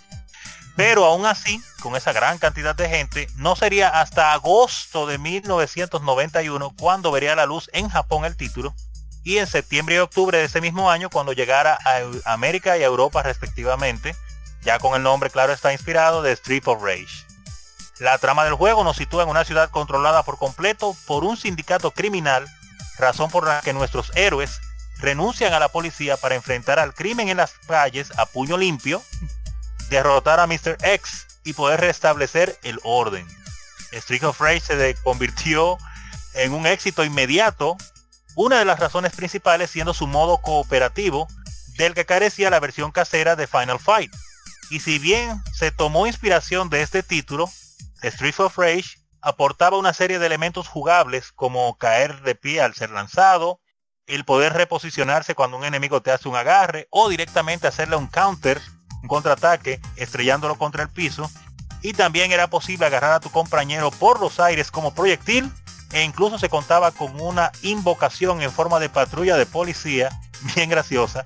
Pero 0.76 1.06
aún 1.06 1.26
así, 1.26 1.62
con 1.82 1.96
esa 1.96 2.12
gran 2.12 2.38
cantidad 2.38 2.76
de 2.76 2.90
gente, 2.90 3.30
no 3.38 3.56
sería 3.56 4.02
hasta 4.02 4.34
agosto 4.34 5.08
de 5.08 5.18
1991 5.18 6.76
cuando 6.78 7.12
vería 7.12 7.36
la 7.36 7.46
luz 7.46 7.70
en 7.74 7.90
Japón 7.90 8.26
el 8.26 8.36
título 8.36 8.76
y 9.24 9.38
en 9.38 9.48
septiembre 9.48 9.96
y 9.96 10.00
octubre 10.00 10.38
de 10.38 10.44
ese 10.44 10.62
mismo 10.62 10.92
año 10.92 11.10
cuando 11.10 11.34
llegara 11.34 11.80
a 11.84 12.34
América 12.34 12.78
y 12.78 12.84
a 12.84 12.86
Europa 12.86 13.24
respectivamente, 13.24 14.16
ya 14.62 14.78
con 14.78 14.96
el 14.96 15.04
nombre 15.04 15.30
claro 15.30 15.54
está 15.54 15.72
inspirado 15.72 16.22
de 16.22 16.34
Street 16.34 16.64
of 16.68 16.84
Rage. 16.84 17.26
La 18.00 18.18
trama 18.18 18.44
del 18.44 18.54
juego 18.54 18.84
nos 18.84 18.98
sitúa 18.98 19.24
en 19.24 19.30
una 19.30 19.46
ciudad 19.46 19.70
controlada 19.70 20.24
por 20.24 20.38
completo 20.38 20.96
por 21.08 21.24
un 21.24 21.38
sindicato 21.38 21.92
criminal, 21.92 22.46
razón 22.98 23.32
por 23.32 23.48
la 23.48 23.62
que 23.62 23.74
nuestros 23.74 24.12
héroes 24.16 24.60
renuncian 24.98 25.54
a 25.54 25.60
la 25.60 25.70
policía 25.70 26.18
para 26.18 26.36
enfrentar 26.36 26.80
al 26.80 26.94
crimen 26.94 27.30
en 27.30 27.38
las 27.38 27.54
calles 27.68 28.12
a 28.18 28.26
puño 28.26 28.58
limpio 28.58 29.02
derrotar 29.90 30.40
a 30.40 30.48
Mr. 30.48 30.78
X 30.82 31.28
y 31.44 31.54
poder 31.54 31.82
restablecer 31.82 32.58
el 32.64 32.80
orden. 32.84 33.28
Street 33.92 34.24
of 34.24 34.40
Rage 34.42 34.62
se 34.62 34.96
convirtió 35.04 35.78
en 36.34 36.54
un 36.54 36.66
éxito 36.68 37.04
inmediato, 37.04 37.78
una 38.36 38.60
de 38.60 38.66
las 38.66 38.80
razones 38.80 39.14
principales 39.14 39.70
siendo 39.70 39.94
su 39.94 40.08
modo 40.08 40.38
cooperativo, 40.40 41.28
del 41.78 41.94
que 41.94 42.06
carecía 42.06 42.50
la 42.50 42.60
versión 42.60 42.92
casera 42.92 43.36
de 43.36 43.48
Final 43.48 43.80
Fight. 43.80 44.14
Y 44.70 44.80
si 44.80 45.00
bien 45.00 45.42
se 45.54 45.72
tomó 45.72 46.08
inspiración 46.08 46.70
de 46.70 46.82
este 46.82 47.04
título, 47.04 47.50
Street 48.02 48.36
of 48.40 48.58
Rage 48.58 48.98
aportaba 49.22 49.78
una 49.78 49.94
serie 49.94 50.20
de 50.20 50.26
elementos 50.26 50.68
jugables 50.68 51.32
como 51.32 51.78
caer 51.78 52.22
de 52.22 52.36
pie 52.36 52.62
al 52.62 52.76
ser 52.76 52.92
lanzado, 52.92 53.60
el 54.08 54.24
poder 54.26 54.54
reposicionarse 54.54 55.36
cuando 55.36 55.58
un 55.58 55.66
enemigo 55.66 56.02
te 56.02 56.12
hace 56.12 56.30
un 56.30 56.36
agarre 56.36 56.88
o 56.92 57.10
directamente 57.10 57.68
hacerle 57.68 57.96
un 57.96 58.08
counter 58.08 58.62
contraataque 59.08 59.80
estrellándolo 59.96 60.56
contra 60.58 60.84
el 60.84 60.90
piso 60.90 61.30
y 61.82 61.94
también 61.94 62.32
era 62.32 62.50
posible 62.50 62.86
agarrar 62.86 63.14
a 63.14 63.20
tu 63.20 63.30
compañero 63.30 63.92
por 63.92 64.20
los 64.20 64.40
aires 64.40 64.72
como 64.72 64.94
proyectil 64.94 65.52
e 65.92 66.04
incluso 66.04 66.40
se 66.40 66.50
contaba 66.50 66.92
con 66.92 67.20
una 67.22 67.52
invocación 67.62 68.42
en 68.42 68.52
forma 68.52 68.80
de 68.80 68.90
patrulla 68.90 69.38
de 69.38 69.46
policía 69.46 70.10
bien 70.56 70.70
graciosa 70.70 71.26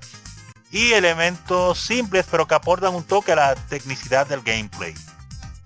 y 0.70 0.92
elementos 0.92 1.80
simples 1.80 2.26
pero 2.30 2.46
que 2.46 2.54
aportan 2.54 2.94
un 2.94 3.04
toque 3.04 3.32
a 3.32 3.36
la 3.36 3.54
tecnicidad 3.54 4.26
del 4.26 4.42
gameplay. 4.42 4.94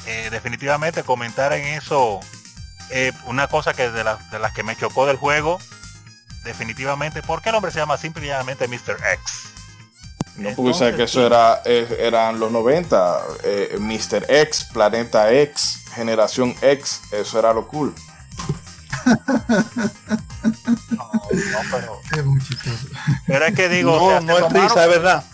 Eh, 0.07 0.29
definitivamente 0.31 1.03
comentar 1.03 1.53
en 1.53 1.65
eso 1.65 2.21
eh, 2.91 3.13
una 3.27 3.49
cosa 3.49 3.73
que 3.75 3.91
de, 3.91 4.05
de 4.05 4.39
las 4.39 4.53
que 4.53 4.63
me 4.63 4.77
chocó 4.77 5.07
del 5.07 5.17
juego 5.17 5.59
definitivamente 6.45 7.23
porque 7.23 7.49
el 7.49 7.55
hombre 7.55 7.73
se 7.73 7.79
llama 7.79 7.97
simplemente 7.97 8.69
Mr. 8.69 8.99
X 9.15 9.55
no, 10.37 10.51
porque 10.57 10.75
sabes 10.75 10.97
que 10.97 11.05
eso 11.05 11.25
era, 11.25 11.63
eh, 11.65 11.97
eran 12.01 12.41
los 12.41 12.51
90, 12.51 13.21
eh, 13.45 13.77
Mr. 13.79 14.27
X, 14.29 14.67
Planeta 14.73 15.33
X, 15.33 15.85
Generación 15.95 16.57
X, 16.61 17.03
eso 17.13 17.39
era 17.39 17.53
lo 17.53 17.69
cool. 17.69 17.95
no, 19.07 19.15
pero, 21.71 22.01
es 22.17 22.25
muy 22.25 22.41
chistoso. 22.41 22.89
Pero 23.27 23.45
es 23.45 23.55
que 23.55 23.69
digo, 23.69 23.97
no, 23.97 24.21
no 24.21 24.39
es 24.39 24.53
risa, 24.53 24.85
es 24.85 24.91
verdad. 24.91 25.25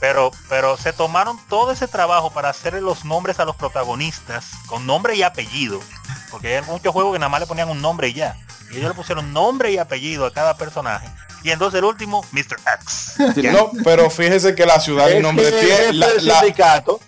Pero, 0.00 0.30
pero 0.48 0.76
se 0.78 0.92
tomaron 0.92 1.38
todo 1.48 1.72
ese 1.72 1.86
trabajo 1.86 2.30
para 2.32 2.48
hacerle 2.48 2.80
los 2.80 3.04
nombres 3.04 3.38
a 3.38 3.44
los 3.44 3.54
protagonistas 3.54 4.46
con 4.66 4.86
nombre 4.86 5.14
y 5.14 5.22
apellido. 5.22 5.80
Porque 6.30 6.56
hay 6.56 6.62
muchos 6.62 6.92
juegos 6.92 7.12
que 7.12 7.18
nada 7.18 7.28
más 7.28 7.40
le 7.40 7.46
ponían 7.46 7.68
un 7.68 7.82
nombre 7.82 8.08
y 8.08 8.14
ya. 8.14 8.36
Y 8.70 8.78
ellos 8.78 8.88
le 8.88 8.94
pusieron 8.94 9.32
nombre 9.32 9.70
y 9.72 9.78
apellido 9.78 10.24
a 10.24 10.32
cada 10.32 10.56
personaje 10.56 11.08
y 11.42 11.50
entonces 11.50 11.78
el 11.78 11.84
último, 11.84 12.24
Mr. 12.32 12.58
X. 12.80 13.14
no, 13.52 13.70
pero 13.84 14.10
fíjese 14.10 14.54
que 14.54 14.66
la 14.66 14.78
ciudad 14.80 15.08
y 15.10 15.20
nombre 15.20 15.50
tiene 15.50 15.92
la, 15.94 16.08
sindicato. 16.18 17.00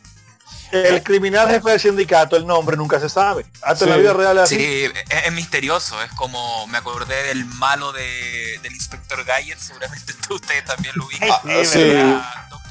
El 0.70 1.02
criminal 1.02 1.50
jefe 1.50 1.68
del 1.68 1.80
sindicato, 1.80 2.34
el 2.34 2.46
nombre 2.46 2.78
nunca 2.78 2.98
se 2.98 3.10
sabe. 3.10 3.44
Hasta 3.60 3.84
la 3.84 3.98
vida 3.98 4.14
real 4.14 4.38
es 4.38 4.44
así. 4.44 4.56
Sí, 4.56 4.90
es, 5.26 5.32
misterioso. 5.32 6.02
Es 6.02 6.10
como 6.12 6.66
me 6.68 6.78
acordé 6.78 7.24
del 7.24 7.44
malo 7.44 7.92
de, 7.92 8.58
del 8.62 8.72
inspector 8.72 9.22
Gayer, 9.22 9.58
seguramente 9.58 10.14
ustedes 10.30 10.64
también 10.64 10.94
lo. 10.96 11.06
Ah, 11.30 11.42
sí. 11.64 11.92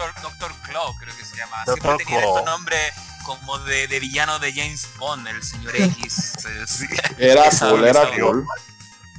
Doctor, 0.02 0.22
Doctor 0.24 0.52
Claw, 0.64 0.96
creo 0.98 1.16
que 1.16 1.26
se 1.26 1.38
llama. 1.38 1.64
Siempre 1.66 1.98
tenía 1.98 2.20
estos 2.20 2.46
nombres 2.46 2.94
como 3.24 3.60
de, 3.60 3.88
de, 3.88 4.00
villano 4.00 4.40
de 4.40 4.52
James 4.52 4.88
Bond, 4.98 5.28
el 5.28 5.44
señor 5.44 5.76
X. 5.76 6.34
era 7.18 7.50
cool, 7.60 7.86
era 7.86 8.10
cool. 8.20 8.46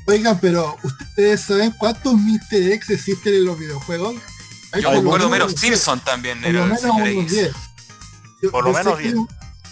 Oigan, 0.06 0.40
pero 0.40 0.76
¿ustedes 0.82 1.42
saben 1.42 1.70
cuántos 1.78 2.14
Mr. 2.14 2.72
X 2.72 2.90
existen 2.90 3.34
en 3.34 3.44
los 3.44 3.58
videojuegos? 3.58 4.16
Yo 4.80 4.90
me 4.90 4.98
acuerdo 4.98 5.28
menos 5.28 5.52
Simpson 5.52 6.00
también. 6.00 6.40
Por 6.40 6.52
lo 6.52 6.66
menos 6.66 6.82
unos 6.82 7.30
10. 7.30 7.52
Por 8.50 8.64
lo 8.64 8.72
menos 8.72 8.98
10. 8.98 9.14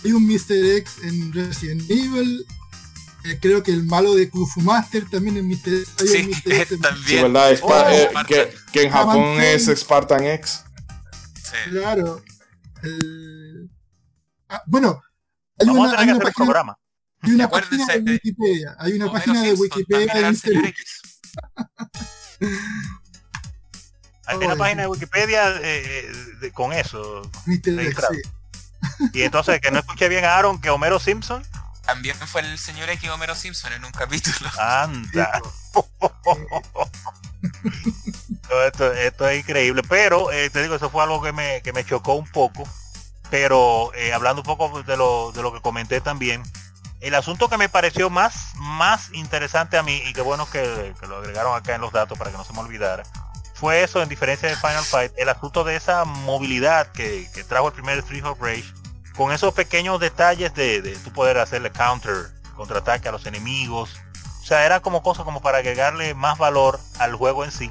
Hay 0.05 0.13
un 0.13 0.27
Mr. 0.27 0.77
X 0.77 0.93
en 1.03 1.33
Resident 1.33 1.91
Evil. 1.91 2.47
Eh, 3.25 3.39
creo 3.41 3.63
que 3.63 3.71
el 3.73 3.85
malo 3.85 4.15
de 4.15 4.31
Kufu 4.31 4.61
Master 4.61 5.05
también 5.11 5.37
es 5.37 5.45
Mr. 5.45 5.75
X. 5.75 5.89
Hay 5.99 6.07
sí, 6.07 6.17
un 6.23 6.29
Mr. 6.29 6.61
X 6.63 6.81
también. 6.81 7.07
Sí, 7.07 7.17
¿verdad? 7.17 7.59
Oh, 7.63 7.85
eh, 7.91 8.11
que, 8.29 8.55
que, 8.73 8.83
en 8.85 8.91
Japón 8.91 9.41
es 9.41 9.67
Spartan 9.67 10.25
X. 10.25 10.65
Sí. 11.51 11.71
Claro. 11.71 12.23
El... 12.83 13.71
Ah, 14.49 14.63
bueno, 14.67 15.03
hay 15.59 15.67
Vamos 15.67 15.89
una, 15.89 15.93
a 15.93 16.01
tener 16.01 16.07
que 16.07 16.13
hacer 16.13 16.33
página... 16.33 16.47
programa. 16.47 16.79
Hay 17.23 17.33
una 17.33 17.51
página 17.51 17.87
de 17.87 18.01
Wikipedia. 18.01 18.77
Hay 18.79 18.93
una 18.93 19.13
página 19.13 19.43
de 19.43 19.53
Wikipedia 19.53 20.15
de. 20.15 20.75
Hay 24.27 24.37
una 24.37 24.57
página 24.57 24.83
de 24.83 24.89
Wikipedia 24.89 25.57
eh, 25.61 26.13
eh, 26.43 26.51
con 26.53 26.73
eso. 26.73 27.23
Mr. 27.47 27.81
X, 27.81 27.99
Y 29.13 29.23
entonces, 29.23 29.61
que 29.61 29.71
no 29.71 29.81
escuché 29.81 30.09
bien 30.09 30.25
a 30.25 30.37
Aaron, 30.37 30.61
que 30.61 30.71
Homero 30.71 31.01
Simpson. 31.01 31.43
También 31.85 32.17
fue 32.17 32.43
el 32.43 32.59
señor 32.59 32.89
X 32.91 33.11
Homero 33.11 33.35
Simpson 33.35 33.73
en 33.73 33.85
un 33.85 33.93
capítulo. 33.93 34.51
Anda. 34.59 35.41
esto, 38.67 38.93
esto, 38.93 39.29
es 39.29 39.41
increíble. 39.41 39.83
Pero 39.89 40.31
eh, 40.31 40.51
te 40.51 40.63
digo, 40.63 40.77
eso 40.77 40.91
fue 40.91 41.03
algo 41.03 41.23
que 41.23 41.33
me, 41.33 41.63
que 41.63 41.73
me 41.73 41.85
chocó 41.85 42.15
un 42.15 42.31
poco. 42.31 42.69
Pero 43.31 43.93
hablando 44.13 44.43
un 44.43 44.47
poco 44.47 44.83
de 44.83 44.97
lo, 44.97 45.31
de 45.33 45.43
lo 45.43 45.53
que 45.53 45.61
comenté 45.61 46.01
también, 46.01 46.43
el 47.01 47.15
asunto 47.15 47.49
que 47.49 47.57
me 47.57 47.69
pareció 47.69 48.11
más, 48.11 48.53
más 48.57 49.11
interesante 49.13 49.79
a 49.79 49.83
mí, 49.83 50.03
y 50.07 50.13
qué 50.13 50.21
bueno 50.21 50.49
que, 50.51 50.95
lo 51.09 51.17
agregaron 51.17 51.57
acá 51.57 51.75
en 51.75 51.81
los 51.81 51.93
datos 51.93 52.19
para 52.19 52.31
que 52.31 52.37
no 52.37 52.45
se 52.45 52.53
me 52.53 52.61
olvidara, 52.61 53.05
fue 53.55 53.83
eso, 53.83 54.03
en 54.03 54.09
diferencia 54.09 54.49
de 54.49 54.57
Final 54.57 54.85
Fight, 54.85 55.13
el 55.17 55.29
asunto 55.29 55.65
de 55.65 55.77
esa 55.77 56.05
movilidad 56.05 56.89
que, 56.93 57.29
trajo 57.49 57.69
el 57.69 57.75
primer 57.75 57.99
Street 57.99 58.25
of 58.25 58.41
Rage, 58.41 58.73
con 59.21 59.33
esos 59.33 59.53
pequeños 59.53 60.01
detalles 60.01 60.55
de, 60.55 60.81
de 60.81 60.97
tu 60.97 61.13
poder 61.13 61.37
hacerle 61.37 61.71
counter, 61.71 62.31
contraataque 62.57 63.07
a 63.07 63.13
los 63.13 63.27
enemigos. 63.27 63.91
O 64.41 64.47
sea, 64.47 64.65
era 64.65 64.81
como 64.81 65.03
cosa 65.03 65.25
como 65.25 65.43
para 65.43 65.59
agregarle 65.59 66.15
más 66.15 66.39
valor 66.39 66.81
al 66.99 67.15
juego 67.17 67.45
en 67.45 67.53
sí. 67.53 67.71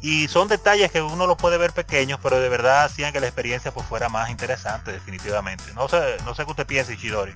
Y 0.00 0.26
son 0.28 0.48
detalles 0.48 0.90
que 0.90 1.02
uno 1.02 1.26
los 1.26 1.36
puede 1.36 1.58
ver 1.58 1.72
pequeños, 1.72 2.18
pero 2.22 2.40
de 2.40 2.48
verdad 2.48 2.84
hacían 2.84 3.12
que 3.12 3.20
la 3.20 3.26
experiencia 3.26 3.74
pues 3.74 3.84
fuera 3.86 4.08
más 4.08 4.30
interesante, 4.30 4.90
definitivamente. 4.90 5.64
No 5.74 5.86
sé, 5.86 6.16
no 6.24 6.34
sé 6.34 6.46
qué 6.46 6.52
usted 6.52 6.66
piensa, 6.66 6.94
Ishidori 6.94 7.34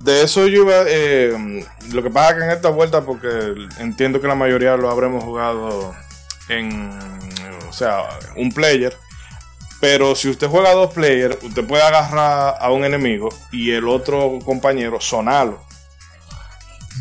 de 0.00 0.22
eso 0.22 0.46
yo. 0.46 0.66
Eh, 0.70 1.64
lo 1.90 2.02
que 2.02 2.10
pasa 2.10 2.36
que 2.36 2.44
en 2.44 2.50
esta 2.50 2.68
vuelta, 2.68 3.00
porque 3.00 3.54
entiendo 3.78 4.20
que 4.20 4.28
la 4.28 4.34
mayoría 4.34 4.76
lo 4.76 4.90
habremos 4.90 5.24
jugado 5.24 5.94
en. 6.50 6.98
O 7.66 7.72
sea, 7.72 8.02
un 8.36 8.52
player. 8.52 8.94
Pero 9.86 10.16
si 10.16 10.28
usted 10.28 10.48
juega 10.48 10.72
dos 10.72 10.92
players, 10.92 11.36
usted 11.44 11.64
puede 11.64 11.84
agarrar 11.84 12.56
a 12.58 12.72
un 12.72 12.84
enemigo 12.84 13.28
y 13.52 13.70
el 13.70 13.86
otro 13.86 14.40
compañero 14.44 15.00
sonarlo. 15.00 15.62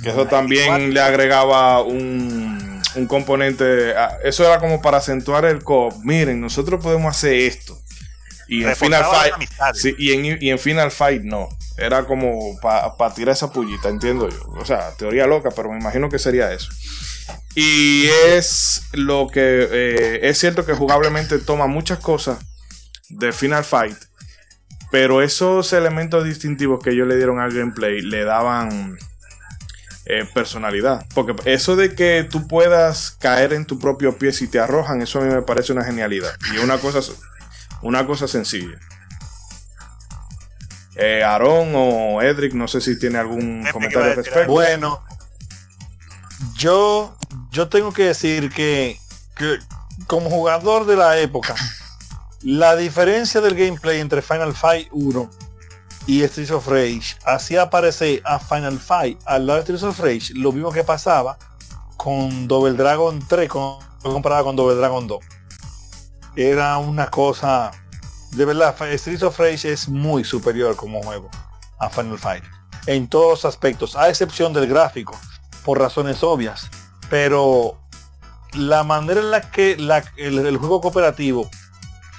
Que 0.04 0.10
eso 0.10 0.28
también 0.28 0.94
le 0.94 1.02
agregaba 1.02 1.82
un, 1.82 2.80
un 2.96 3.08
componente. 3.08 3.96
eso 4.24 4.46
era 4.46 4.60
como 4.60 4.84
para 4.84 4.98
acentuar 4.98 5.46
el 5.46 5.64
co 5.64 5.90
Miren, 6.04 6.40
nosotros 6.40 6.80
podemos 6.80 7.18
hacer 7.18 7.34
esto. 7.34 7.76
Y 8.48 8.64
en 8.64 8.76
Final 8.76 9.04
Fight. 9.04 9.96
y, 9.98 10.14
en, 10.14 10.38
y 10.40 10.52
en 10.52 10.60
Final 10.60 10.92
Fight 10.92 11.24
no. 11.24 11.50
Era 11.80 12.06
como 12.06 12.56
para 12.62 13.16
tirar 13.16 13.34
esa 13.34 13.52
pullita, 13.52 13.90
entiendo 13.90 14.30
yo. 14.30 14.44
O 14.60 14.66
sea, 14.66 14.92
teoría 14.92 15.26
loca, 15.26 15.50
pero 15.50 15.72
me 15.72 15.80
imagino 15.80 16.08
que 16.08 16.20
sería 16.20 16.54
eso. 16.54 16.70
Y 17.56 18.06
es 18.28 18.84
lo 18.92 19.28
que 19.28 19.68
eh, 19.72 20.20
es 20.22 20.38
cierto 20.38 20.68
que 20.68 20.74
jugablemente 20.74 21.40
toma 21.40 21.66
muchas 21.66 21.98
cosas 21.98 22.38
de 23.10 23.32
Final 23.32 23.64
Fight, 23.64 23.98
pero 24.92 25.22
esos 25.22 25.74
elementos 25.74 26.24
distintivos 26.24 26.84
que 26.84 26.92
ellos 26.92 27.08
le 27.08 27.18
dieron 27.18 27.40
al 27.40 27.54
gameplay 27.54 28.02
le 28.02 28.24
daban 28.24 28.98
eh, 30.06 30.28
personalidad. 30.34 31.06
Porque 31.16 31.36
eso 31.46 31.76
de 31.76 31.96
que 31.96 32.28
tú 32.30 32.48
puedas 32.48 33.12
caer 33.20 33.54
en 33.54 33.66
tu 33.66 33.80
propio 33.80 34.18
pie 34.18 34.32
si 34.32 34.48
te 34.48 34.60
arrojan, 34.60 35.02
eso 35.02 35.20
a 35.20 35.24
mí 35.24 35.34
me 35.34 35.42
parece 35.42 35.74
una 35.74 35.84
genialidad. 35.84 36.32
Y 36.54 36.60
una 36.60 36.78
cosa, 36.78 37.00
una 37.82 38.06
cosa 38.06 38.28
sencilla. 38.28 38.80
Eh, 40.96 41.24
Aaron 41.24 41.74
o 41.76 42.22
Edric, 42.22 42.54
no 42.54 42.68
sé 42.68 42.80
si 42.82 42.98
tiene 42.98 43.18
algún 43.18 43.62
Edric 43.62 43.74
comentario 43.74 44.12
al 44.12 44.16
respecto. 44.16 44.52
Bueno, 44.52 45.04
yo, 46.56 47.18
yo 47.52 47.68
tengo 47.68 47.92
que 47.92 48.06
decir 48.06 48.50
que, 48.52 48.98
que 49.36 49.58
como 50.08 50.30
jugador 50.30 50.86
de 50.86 50.96
la 50.96 51.18
época, 51.18 51.56
la 52.46 52.76
diferencia 52.76 53.42
del 53.42 53.56
gameplay 53.56 54.00
entre 54.00 54.22
Final 54.22 54.54
Fight 54.54 54.88
1 54.92 55.30
y 56.06 56.22
Streets 56.28 56.52
of 56.52 56.68
Rage 56.68 57.18
hacía 57.26 57.64
aparecer 57.64 58.22
a 58.24 58.38
Final 58.38 58.80
Fight 58.80 59.20
al 59.26 59.48
lado 59.48 59.58
de 59.58 59.64
Streets 59.64 59.82
of 59.82 60.00
Rage 60.00 60.32
lo 60.36 60.52
mismo 60.52 60.72
que 60.72 60.84
pasaba 60.84 61.40
con 61.98 62.48
Double 62.48 62.74
Dragon 62.74 63.20
3 63.28 63.50
con, 63.50 63.80
comparado 64.04 64.46
con 64.46 64.56
Double 64.56 64.76
Dragon 64.76 65.08
2. 65.08 65.20
Era 66.36 66.78
una 66.78 67.10
cosa 67.10 67.72
de 68.34 68.46
verdad, 68.46 68.76
Streets 68.96 69.24
of 69.24 69.40
Rage 69.40 69.72
es 69.72 69.90
muy 69.90 70.24
superior 70.24 70.76
como 70.76 71.02
juego 71.02 71.32
a 71.80 71.90
Final 71.90 72.20
Fight 72.20 72.44
en 72.86 73.08
todos 73.08 73.30
los 73.30 73.46
aspectos, 73.46 73.96
a 73.96 74.08
excepción 74.10 74.54
del 74.54 74.68
gráfico, 74.68 75.20
por 75.64 75.80
razones 75.80 76.22
obvias. 76.22 76.70
Pero 77.10 77.80
la 78.54 78.84
manera 78.84 79.20
en 79.20 79.32
la 79.32 79.42
que 79.50 79.72
el 80.18 80.58
juego 80.58 80.82
cooperativo 80.82 81.50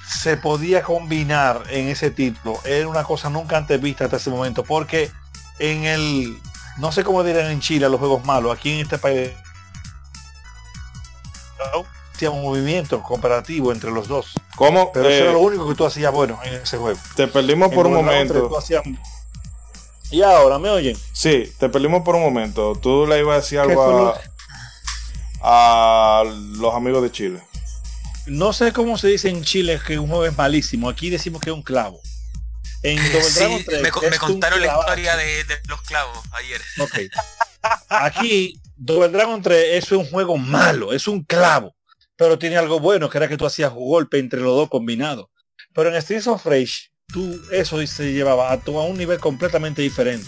se 0.07 0.37
podía 0.37 0.83
combinar 0.83 1.63
en 1.69 1.89
ese 1.89 2.11
título 2.11 2.59
era 2.63 2.87
una 2.87 3.03
cosa 3.03 3.29
nunca 3.29 3.57
antes 3.57 3.79
vista 3.81 4.05
hasta 4.05 4.17
ese 4.17 4.29
momento, 4.29 4.63
porque 4.63 5.11
en 5.59 5.83
el, 5.85 6.37
no 6.77 6.91
sé 6.91 7.03
cómo 7.03 7.23
dirán 7.23 7.51
en 7.51 7.59
Chile 7.59 7.85
a 7.85 7.89
los 7.89 7.99
juegos 7.99 8.23
malos, 8.25 8.55
aquí 8.55 8.71
en 8.73 8.79
este 8.81 8.97
país 8.97 9.31
hacía 12.13 12.31
un 12.31 12.41
movimiento 12.41 13.01
cooperativo 13.03 13.71
entre 13.71 13.91
los 13.91 14.07
dos. 14.07 14.33
¿Cómo? 14.55 14.91
Pero 14.91 15.07
eso 15.09 15.17
Eh, 15.19 15.23
era 15.23 15.33
lo 15.33 15.39
único 15.39 15.67
que 15.67 15.75
tú 15.75 15.85
hacías 15.85 16.11
bueno 16.11 16.39
en 16.43 16.55
ese 16.55 16.77
juego. 16.77 16.97
te 17.15 17.27
perdimos 17.27 17.71
por 17.73 17.85
un 17.85 17.93
Double 17.93 18.07
Dragon 18.09 18.27
3 18.27 18.41
momento. 18.41 18.57
hacías- 18.57 18.83
Y 20.09 20.21
ahora, 20.21 20.57
¿me 20.57 20.69
oyen? 20.69 20.97
Sí, 21.11 21.51
te 21.59 21.69
perdimos 21.69 22.01
por 22.03 22.15
un 22.15 22.21
momento. 22.21 22.73
Tú 22.75 23.05
le 23.05 23.19
ibas 23.19 23.33
a 23.33 23.41
decir 23.41 23.59
¿Qué 23.61 23.69
algo 23.69 23.83
a, 23.83 23.87
lo- 23.91 24.15
a 25.41 26.23
los 26.25 26.73
amigos 26.73 27.03
de 27.03 27.11
Chile. 27.11 27.41
No 28.27 28.53
sé 28.53 28.73
cómo 28.73 28.97
se 28.97 29.07
dice 29.07 29.29
en 29.29 29.43
Chile 29.43 29.79
que 29.85 29.97
un 29.99 30.07
juego 30.07 30.25
es 30.25 30.35
malísimo. 30.37 30.89
Aquí 30.89 31.09
decimos 31.09 31.41
que 31.41 31.49
es 31.49 31.55
un 31.55 31.63
clavo. 31.63 32.01
En 32.83 32.97
Sí, 33.23 33.63
3 33.65 33.81
me, 33.81 33.91
contaron 33.91 34.61
la 34.61 34.67
historia 34.79 35.15
de, 35.15 35.43
de 35.45 35.55
los 35.67 35.81
clavos 35.81 36.19
ayer. 36.31 36.61
Ok. 36.79 36.99
Aquí, 37.89 38.59
Double 38.75 39.09
Dragon 39.09 39.41
3 39.41 39.83
es 39.83 39.91
un 39.91 40.05
juego 40.05 40.37
malo, 40.37 40.93
es 40.93 41.07
un 41.07 41.23
clavo. 41.23 41.75
Pero 42.15 42.37
tiene 42.39 42.57
algo 42.57 42.79
bueno, 42.79 43.09
que 43.09 43.17
era 43.17 43.27
que 43.27 43.37
tú 43.37 43.45
hacías 43.45 43.71
un 43.71 43.87
golpe 43.87 44.17
entre 44.19 44.39
los 44.41 44.55
dos 44.55 44.69
combinados. 44.69 45.27
Pero 45.73 45.93
en 45.93 46.01
Streets 46.01 46.27
of 46.27 46.45
Rage, 46.45 46.89
tú 47.07 47.39
eso 47.51 47.85
se 47.85 48.11
llevaba 48.11 48.51
a, 48.51 48.59
tu- 48.59 48.79
a 48.79 48.83
un 48.85 48.97
nivel 48.97 49.19
completamente 49.19 49.81
diferente. 49.81 50.27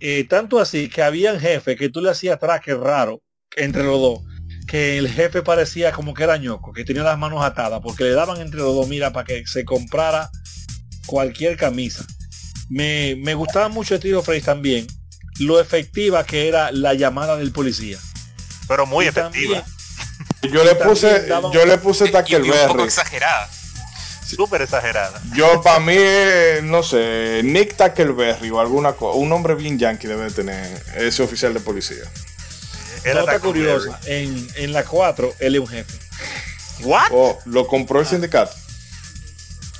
Eh, 0.00 0.24
tanto 0.28 0.58
así 0.60 0.88
que 0.88 1.02
habían 1.02 1.38
jefes 1.40 1.76
que 1.76 1.88
tú 1.88 2.00
le 2.00 2.10
hacías 2.10 2.38
traques 2.38 2.76
raro 2.76 3.20
entre 3.56 3.82
los 3.84 4.00
dos. 4.00 4.20
Que 4.66 4.96
el 4.98 5.08
jefe 5.10 5.42
parecía 5.42 5.92
como 5.92 6.14
que 6.14 6.22
era 6.24 6.36
ñoco, 6.36 6.72
que 6.72 6.84
tenía 6.84 7.02
las 7.02 7.18
manos 7.18 7.44
atadas, 7.44 7.80
porque 7.82 8.04
le 8.04 8.12
daban 8.12 8.40
entre 8.40 8.60
los 8.60 8.74
dos, 8.74 8.88
mira, 8.88 9.12
para 9.12 9.24
que 9.24 9.46
se 9.46 9.64
comprara 9.64 10.30
cualquier 11.06 11.56
camisa. 11.56 12.04
Me, 12.68 13.16
me 13.18 13.34
gustaba 13.34 13.68
mucho 13.68 13.96
Streets 13.96 14.16
of 14.16 14.28
Rage 14.28 14.40
también, 14.42 14.86
lo 15.40 15.60
efectiva 15.60 16.24
que 16.24 16.48
era 16.48 16.72
la 16.72 16.94
llamada 16.94 17.36
del 17.36 17.52
policía. 17.52 17.98
Pero 18.68 18.86
muy 18.86 19.04
Y 19.04 19.08
efectiva. 19.08 19.62
también- 19.62 19.82
Yo 20.52 20.64
le 20.64 20.74
puse, 20.76 21.28
daban- 21.28 21.52
yo 21.52 21.64
le 21.66 21.78
puse 21.78 22.04
Y, 22.28 22.32
y 22.32 22.34
un 22.36 22.68
poco 22.68 22.84
exagerada. 22.84 23.48
Súper 24.26 24.62
exagerada. 24.62 25.20
Yo 25.34 25.60
para 25.62 25.78
mí, 25.80 25.92
eh, 25.96 26.60
no 26.64 26.82
sé, 26.82 27.42
Nick 27.44 27.76
Tackleberry 27.76 28.50
o 28.50 28.58
alguna 28.60 28.94
cosa, 28.94 29.18
un 29.18 29.28
nombre 29.28 29.54
bien 29.54 29.78
yankee 29.78 30.06
debe 30.08 30.30
tener 30.30 30.82
ese 30.96 31.22
oficial 31.22 31.52
de 31.52 31.60
policía. 31.60 32.04
Era 33.04 33.20
Nota 33.20 33.38
curiosa, 33.40 33.98
en, 34.06 34.48
en 34.56 34.72
la 34.72 34.84
4 34.84 35.34
él 35.40 35.54
es 35.56 35.60
un 35.60 35.68
jefe. 35.68 35.98
¿What? 36.82 37.08
Oh, 37.10 37.38
lo 37.46 37.66
compró 37.66 38.00
el 38.00 38.06
sindicato. 38.06 38.52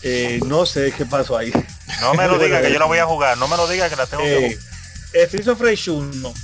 Eh, 0.03 0.41
no 0.47 0.67
sé 0.67 0.93
qué 0.97 1.07
pasó 1.07 1.37
ahí. 1.37 1.53
No 2.01 2.15
me 2.15 2.27
lo 2.27 2.39
diga 2.43 2.61
que 2.61 2.73
yo 2.73 2.79
la 2.79 2.87
voy 2.87 2.99
a 2.99 3.07
jugar. 3.07 3.39
No 3.39 3.47
me 3.49 3.57
lo 3.57 3.69
diga 3.69 3.89
que 3.89 3.97
la 3.97 4.07
tengo 4.07 4.23
que 4.23 4.47
Eh, 4.47 4.57
jugar. 4.57 5.27
Streets 5.29 5.49
of 5.49 5.61
Rage 5.61 5.91
1 5.91 6.35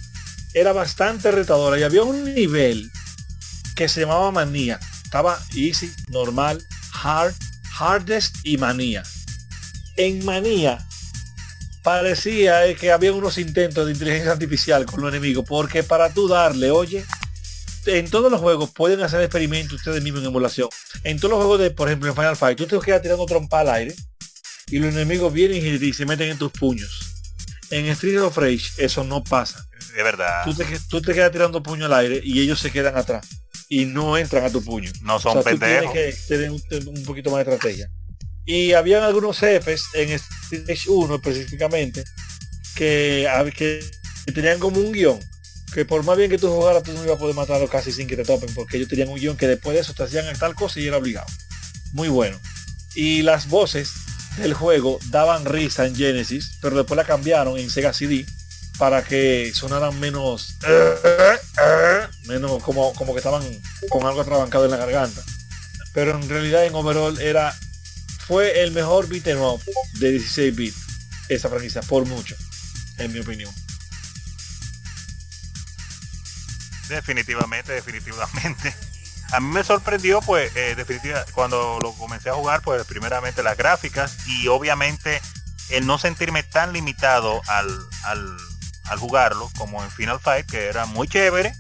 era 0.55 0.72
bastante 0.72 1.31
retadora 1.31 1.79
y 1.79 1.83
había 1.83 2.03
un 2.03 2.35
nivel 2.35 2.91
que 3.74 3.89
se 3.89 4.01
llamaba 4.01 4.31
manía. 4.31 4.79
Estaba 5.05 5.39
easy, 5.55 5.93
normal, 6.09 6.64
hard, 7.03 7.35
hardest 7.72 8.37
y 8.45 8.59
manía. 8.59 9.03
En 9.97 10.24
manía 10.24 10.87
parecía 11.83 12.66
eh, 12.66 12.74
que 12.74 12.91
había 12.93 13.12
unos 13.12 13.39
intentos 13.39 13.87
de 13.87 13.93
inteligencia 13.93 14.33
artificial 14.33 14.85
con 14.87 15.01
los 15.01 15.11
enemigos 15.12 15.45
porque 15.49 15.83
para 15.83 16.12
tú 16.12 16.29
darle, 16.29 16.70
oye, 16.70 17.05
en 17.87 18.11
todos 18.11 18.31
los 18.31 18.41
juegos 18.41 18.70
pueden 18.70 19.01
hacer 19.03 19.20
experimentos 19.22 19.74
ustedes 19.79 20.03
mismos 20.03 20.22
en 20.22 20.29
emulación. 20.29 20.68
En 21.05 21.18
todos 21.18 21.31
los 21.31 21.39
juegos 21.39 21.61
de, 21.61 21.70
por 21.70 21.89
ejemplo, 21.89 22.09
en 22.09 22.14
Final 22.14 22.37
Fight, 22.37 22.59
tú 22.59 22.66
te 22.66 22.79
quedas 22.85 23.01
tirando 23.03 23.24
trompa 23.26 23.61
al 23.61 23.70
aire 23.70 23.95
y 24.68 24.79
los 24.79 24.93
enemigos 24.95 25.33
vienen 25.33 25.64
y, 25.83 25.93
se 25.95 26.05
meten 26.05 26.31
en 26.31 26.39
tus 26.39 26.53
puños. 26.53 27.14
En 27.70 27.87
Street 27.87 28.20
of 28.20 28.37
Rage 28.37 28.68
eso 28.79 29.05
no 29.05 29.22
pasa. 29.24 29.66
De 29.95 30.03
verdad. 30.03 30.45
Tú 30.45 30.55
te, 30.55 30.64
que- 30.66 30.79
tú 30.89 31.01
te 31.01 31.14
quedas 31.14 31.33
tirando 31.33 31.62
puño 31.62 31.87
al 31.87 31.95
aire 31.95 32.20
y 32.22 32.41
ellos 32.41 32.61
se 32.61 32.70
quedan 32.70 32.97
atrás 32.97 33.26
y 33.68 33.85
no 33.87 34.16
entran 34.18 34.45
a 34.45 34.51
tu 34.51 34.62
puño. 34.62 34.91
No 35.03 35.18
son 35.18 35.39
O 35.39 35.43
sea, 35.43 35.53
tú 35.53 35.59
pendejos. 35.59 35.93
tienes 35.93 36.16
que 36.26 36.26
tener 36.29 36.51
un, 36.51 36.62
un 36.99 37.05
poquito 37.05 37.31
más 37.31 37.45
de 37.47 37.53
estrategia. 37.55 37.91
Y 38.49 38.72
habían 38.72 39.03
algunos 39.03 39.38
jefes 39.38 39.84
en 39.92 40.09
Street 40.09 40.64
Rage 40.66 40.88
1 40.88 41.16
específicamente 41.16 42.03
que, 42.74 43.28
que 43.55 44.32
tenían 44.32 44.59
como 44.59 44.80
un 44.80 44.90
guion 44.90 45.20
que 45.74 45.84
por 45.84 46.03
más 46.03 46.16
bien 46.16 46.30
que 46.30 46.38
tú 46.38 46.49
jugaras 46.49 46.82
tú 46.82 46.94
no 46.94 47.05
ibas 47.05 47.16
a 47.16 47.18
poder 47.18 47.34
matarlo 47.34 47.68
casi 47.68 47.92
sin 47.92 48.09
que 48.09 48.16
te 48.16 48.24
topen 48.24 48.49
porque 48.55 48.78
ellos 48.78 48.88
tenían 48.88 49.11
un 49.11 49.16
guion 49.16 49.36
que 49.36 49.46
después 49.46 49.74
de 49.74 49.82
eso 49.82 49.92
te 49.92 50.03
hacían 50.03 50.24
tal 50.38 50.55
cosa 50.55 50.80
y 50.80 50.86
era 50.86 50.96
obligado. 50.96 51.26
Muy 51.92 52.09
bueno. 52.09 52.40
Y 52.94 53.20
las 53.20 53.51
voces 53.51 53.92
del 54.38 54.55
juego 54.55 54.99
daban 55.11 55.44
risa 55.44 55.84
en 55.84 55.94
Genesis, 55.94 56.57
pero 56.62 56.74
después 56.74 56.96
la 56.96 57.05
cambiaron 57.05 57.59
en 57.59 57.68
Sega 57.68 57.92
CD 57.92 58.24
para 58.78 59.05
que 59.05 59.53
sonaran 59.55 60.01
menos 60.01 60.57
menos 62.26 62.62
como, 62.62 62.94
como 62.94 63.12
que 63.12 63.18
estaban 63.18 63.42
con 63.90 64.07
algo 64.07 64.22
atrabancado 64.22 64.64
en 64.64 64.70
la 64.70 64.78
garganta. 64.78 65.20
Pero 65.92 66.12
en 66.12 66.26
realidad 66.30 66.64
en 66.64 66.74
overall 66.74 67.20
era 67.20 67.55
fue 68.29 68.62
el 68.62 68.72
mejor 68.72 69.09
beat 69.09 69.26
em 69.26 69.41
up 69.41 69.61
de 69.95 70.11
16 70.12 70.55
bits 70.55 70.76
esa 71.31 71.49
franquicia 71.49 71.81
por 71.83 72.05
mucho, 72.07 72.37
en 72.99 73.12
mi 73.12 73.20
opinión. 73.20 73.53
Definitivamente, 76.89 77.72
definitivamente. 77.72 78.74
A 79.33 79.41
mí 79.41 79.49
me 79.49 79.62
sorprendió, 79.62 80.22
pues, 80.22 80.55
eh, 80.57 80.74
definitiva, 80.74 81.24
cuando 81.33 81.81
lo 81.83 81.93
comencé 81.93 82.31
a 82.31 82.35
jugar, 82.35 82.62
pues, 82.62 82.85
primeramente 82.87 83.43
las 83.43 83.59
gráficas 83.59 84.16
y 84.26 84.49
obviamente 84.49 85.20
el 85.68 85.87
no 85.87 85.99
sentirme 85.99 86.43
tan 86.43 86.72
limitado 86.72 87.43
al, 87.47 87.68
al, 88.05 88.37
al 88.85 88.99
jugarlo 88.99 89.51
como 89.59 89.85
en 89.85 89.91
Final 89.91 90.18
Fight, 90.18 90.47
que 90.47 90.66
era 90.66 90.87
muy 90.87 91.09
chévere, 91.09 91.55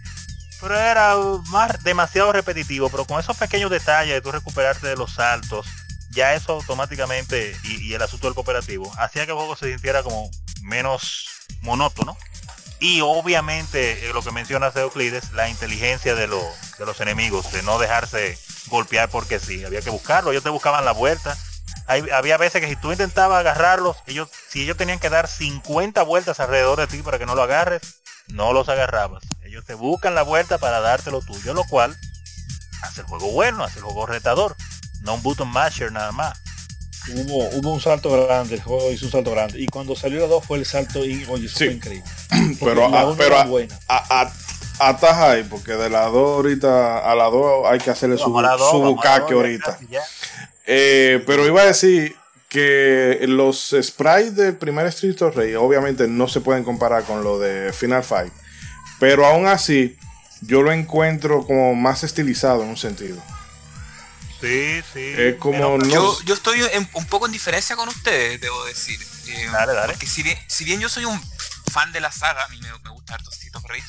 pero 0.60 0.78
era 0.78 1.14
más 1.48 1.82
demasiado 1.84 2.32
repetitivo, 2.32 2.88
pero 2.88 3.04
con 3.04 3.20
esos 3.20 3.36
pequeños 3.36 3.70
detalles 3.70 4.14
de 4.14 4.20
tú 4.22 4.32
recuperarte 4.32 4.86
de 4.86 4.96
los 4.96 5.12
saltos, 5.12 5.66
ya 6.18 6.34
eso 6.34 6.54
automáticamente, 6.54 7.56
y, 7.62 7.94
el 7.94 8.02
asunto 8.02 8.26
del 8.26 8.34
cooperativo, 8.34 8.92
hacía 8.98 9.24
que 9.24 9.30
el 9.30 9.36
juego 9.36 9.54
se 9.54 9.70
sintiera 9.70 10.02
como 10.02 10.28
menos 10.62 11.28
monótono. 11.60 12.16
Y 12.80 13.02
obviamente 13.02 14.04
eh, 14.04 14.12
lo 14.12 14.22
que 14.22 14.32
menciona 14.32 14.72
Euclides, 14.74 15.30
la 15.32 15.48
inteligencia 15.48 16.16
de, 16.16 16.26
los 16.26 16.44
de 16.76 16.86
los 16.86 17.00
enemigos, 17.00 17.52
de 17.52 17.62
no 17.62 17.78
dejarse 17.78 18.36
golpear 18.66 19.08
porque 19.08 19.38
sí, 19.38 19.64
había 19.64 19.80
que 19.80 19.90
buscarlo, 19.90 20.32
ellos 20.32 20.42
te 20.42 20.50
buscaban 20.50 20.84
la 20.84 20.92
vuelta. 20.92 21.36
Había 21.86 22.36
veces 22.36 22.60
que 22.60 22.68
si 22.68 22.76
tú 22.76 22.90
intentabas 22.90 23.38
agarrarlos, 23.38 23.96
ellos, 24.06 24.28
si 24.48 24.62
ellos 24.62 24.76
tenían 24.76 24.98
que 24.98 25.10
dar 25.10 25.28
50 25.28 26.02
vueltas 26.02 26.40
alrededor 26.40 26.80
de 26.80 26.88
ti 26.88 27.00
para 27.02 27.18
que 27.18 27.26
no 27.26 27.36
lo 27.36 27.42
agarres, 27.42 28.02
no 28.26 28.52
los 28.52 28.68
agarrabas. 28.68 29.22
Ellos 29.44 29.64
te 29.64 29.74
buscan 29.74 30.16
la 30.16 30.22
vuelta 30.22 30.58
para 30.58 30.80
dártelo 30.80 31.20
tuyo, 31.20 31.54
lo 31.54 31.62
cual 31.64 31.96
hace 32.82 33.02
el 33.02 33.06
juego 33.06 33.30
bueno, 33.30 33.64
hace 33.64 33.78
el 33.78 33.84
juego 33.84 34.06
retador, 34.06 34.56
no 35.02 35.14
un 35.14 35.22
button 35.22 35.48
masher 35.48 35.90
nada 35.92 36.12
más. 36.12 36.38
Hubo, 37.14 37.48
hubo 37.56 37.72
un 37.72 37.80
salto 37.80 38.10
grande, 38.26 38.56
el 38.56 38.62
juego 38.62 38.90
hizo 38.92 39.06
un 39.06 39.12
salto 39.12 39.30
grande. 39.30 39.58
Y 39.60 39.66
cuando 39.68 39.96
salió 39.96 40.20
la 40.20 40.26
2 40.26 40.44
fue 40.44 40.58
el 40.58 40.66
salto 40.66 41.04
y 41.06 41.24
oye, 41.28 41.46
eso 41.46 41.58
Sí. 41.58 41.64
fue 41.66 41.74
increíble. 41.74 42.10
Pero, 42.60 42.88
la 42.90 43.00
a- 43.00 43.16
pero 43.16 43.38
a- 43.38 43.44
buena. 43.44 43.78
a- 43.88 44.22
a- 44.22 44.88
ataja 44.90 45.30
ahí, 45.32 45.42
porque 45.44 45.72
de 45.72 45.88
las 45.88 46.12
dos 46.12 46.36
ahorita 46.36 46.98
a 47.10 47.14
las 47.14 47.32
dos 47.32 47.66
hay 47.66 47.78
que 47.78 47.90
hacerle 47.90 48.16
su, 48.18 48.24
Vamos 48.24 48.42
la 48.42 48.56
dos, 48.56 48.70
su 48.70 48.82
la 48.82 48.88
bucaque 48.90 49.32
dos, 49.34 49.42
ahorita. 49.42 49.78
Eh, 50.66 51.22
pero 51.26 51.46
iba 51.46 51.62
a 51.62 51.66
decir 51.66 52.14
que 52.48 53.18
los 53.28 53.74
sprites 53.82 54.36
del 54.36 54.56
primer 54.56 54.86
Street 54.88 55.20
of 55.22 55.34
Rage 55.36 55.56
obviamente 55.56 56.06
no 56.08 56.28
se 56.28 56.40
pueden 56.40 56.62
comparar 56.64 57.04
con 57.04 57.22
lo 57.24 57.38
de 57.38 57.72
Final 57.72 58.04
Fight. 58.04 58.32
Pero 59.00 59.24
aún 59.26 59.46
así, 59.46 59.96
yo 60.42 60.62
lo 60.62 60.72
encuentro 60.72 61.46
como 61.46 61.74
más 61.74 62.04
estilizado 62.04 62.62
en 62.62 62.68
un 62.70 62.76
sentido. 62.76 63.16
Sí, 64.40 64.80
sí. 64.92 65.14
Es 65.16 65.36
como 65.36 65.78
no- 65.78 65.88
Yo, 65.88 66.22
yo 66.22 66.34
estoy 66.34 66.60
en- 66.72 66.88
un 66.92 67.06
poco 67.06 67.26
en 67.26 67.32
diferencia 67.32 67.74
con 67.76 67.88
ustedes, 67.88 68.40
debo 68.40 68.64
decir. 68.66 69.00
Eh, 69.26 69.48
Dale, 69.52 69.72
dale. 69.74 69.92
Porque 69.94 70.06
si 70.06 70.22
bien, 70.22 70.38
si 70.46 70.64
bien 70.64 70.80
yo 70.80 70.88
soy 70.88 71.04
un 71.04 71.20
fan 71.72 71.92
de 71.92 72.00
la 72.00 72.12
saga, 72.12 72.44
a 72.44 72.48
mí 72.48 72.60
me, 72.60 72.70
me 72.78 72.90
gusta 72.90 73.14
harto 73.14 73.30
Street 73.30 73.54
of 73.56 73.64
Rage, 73.64 73.84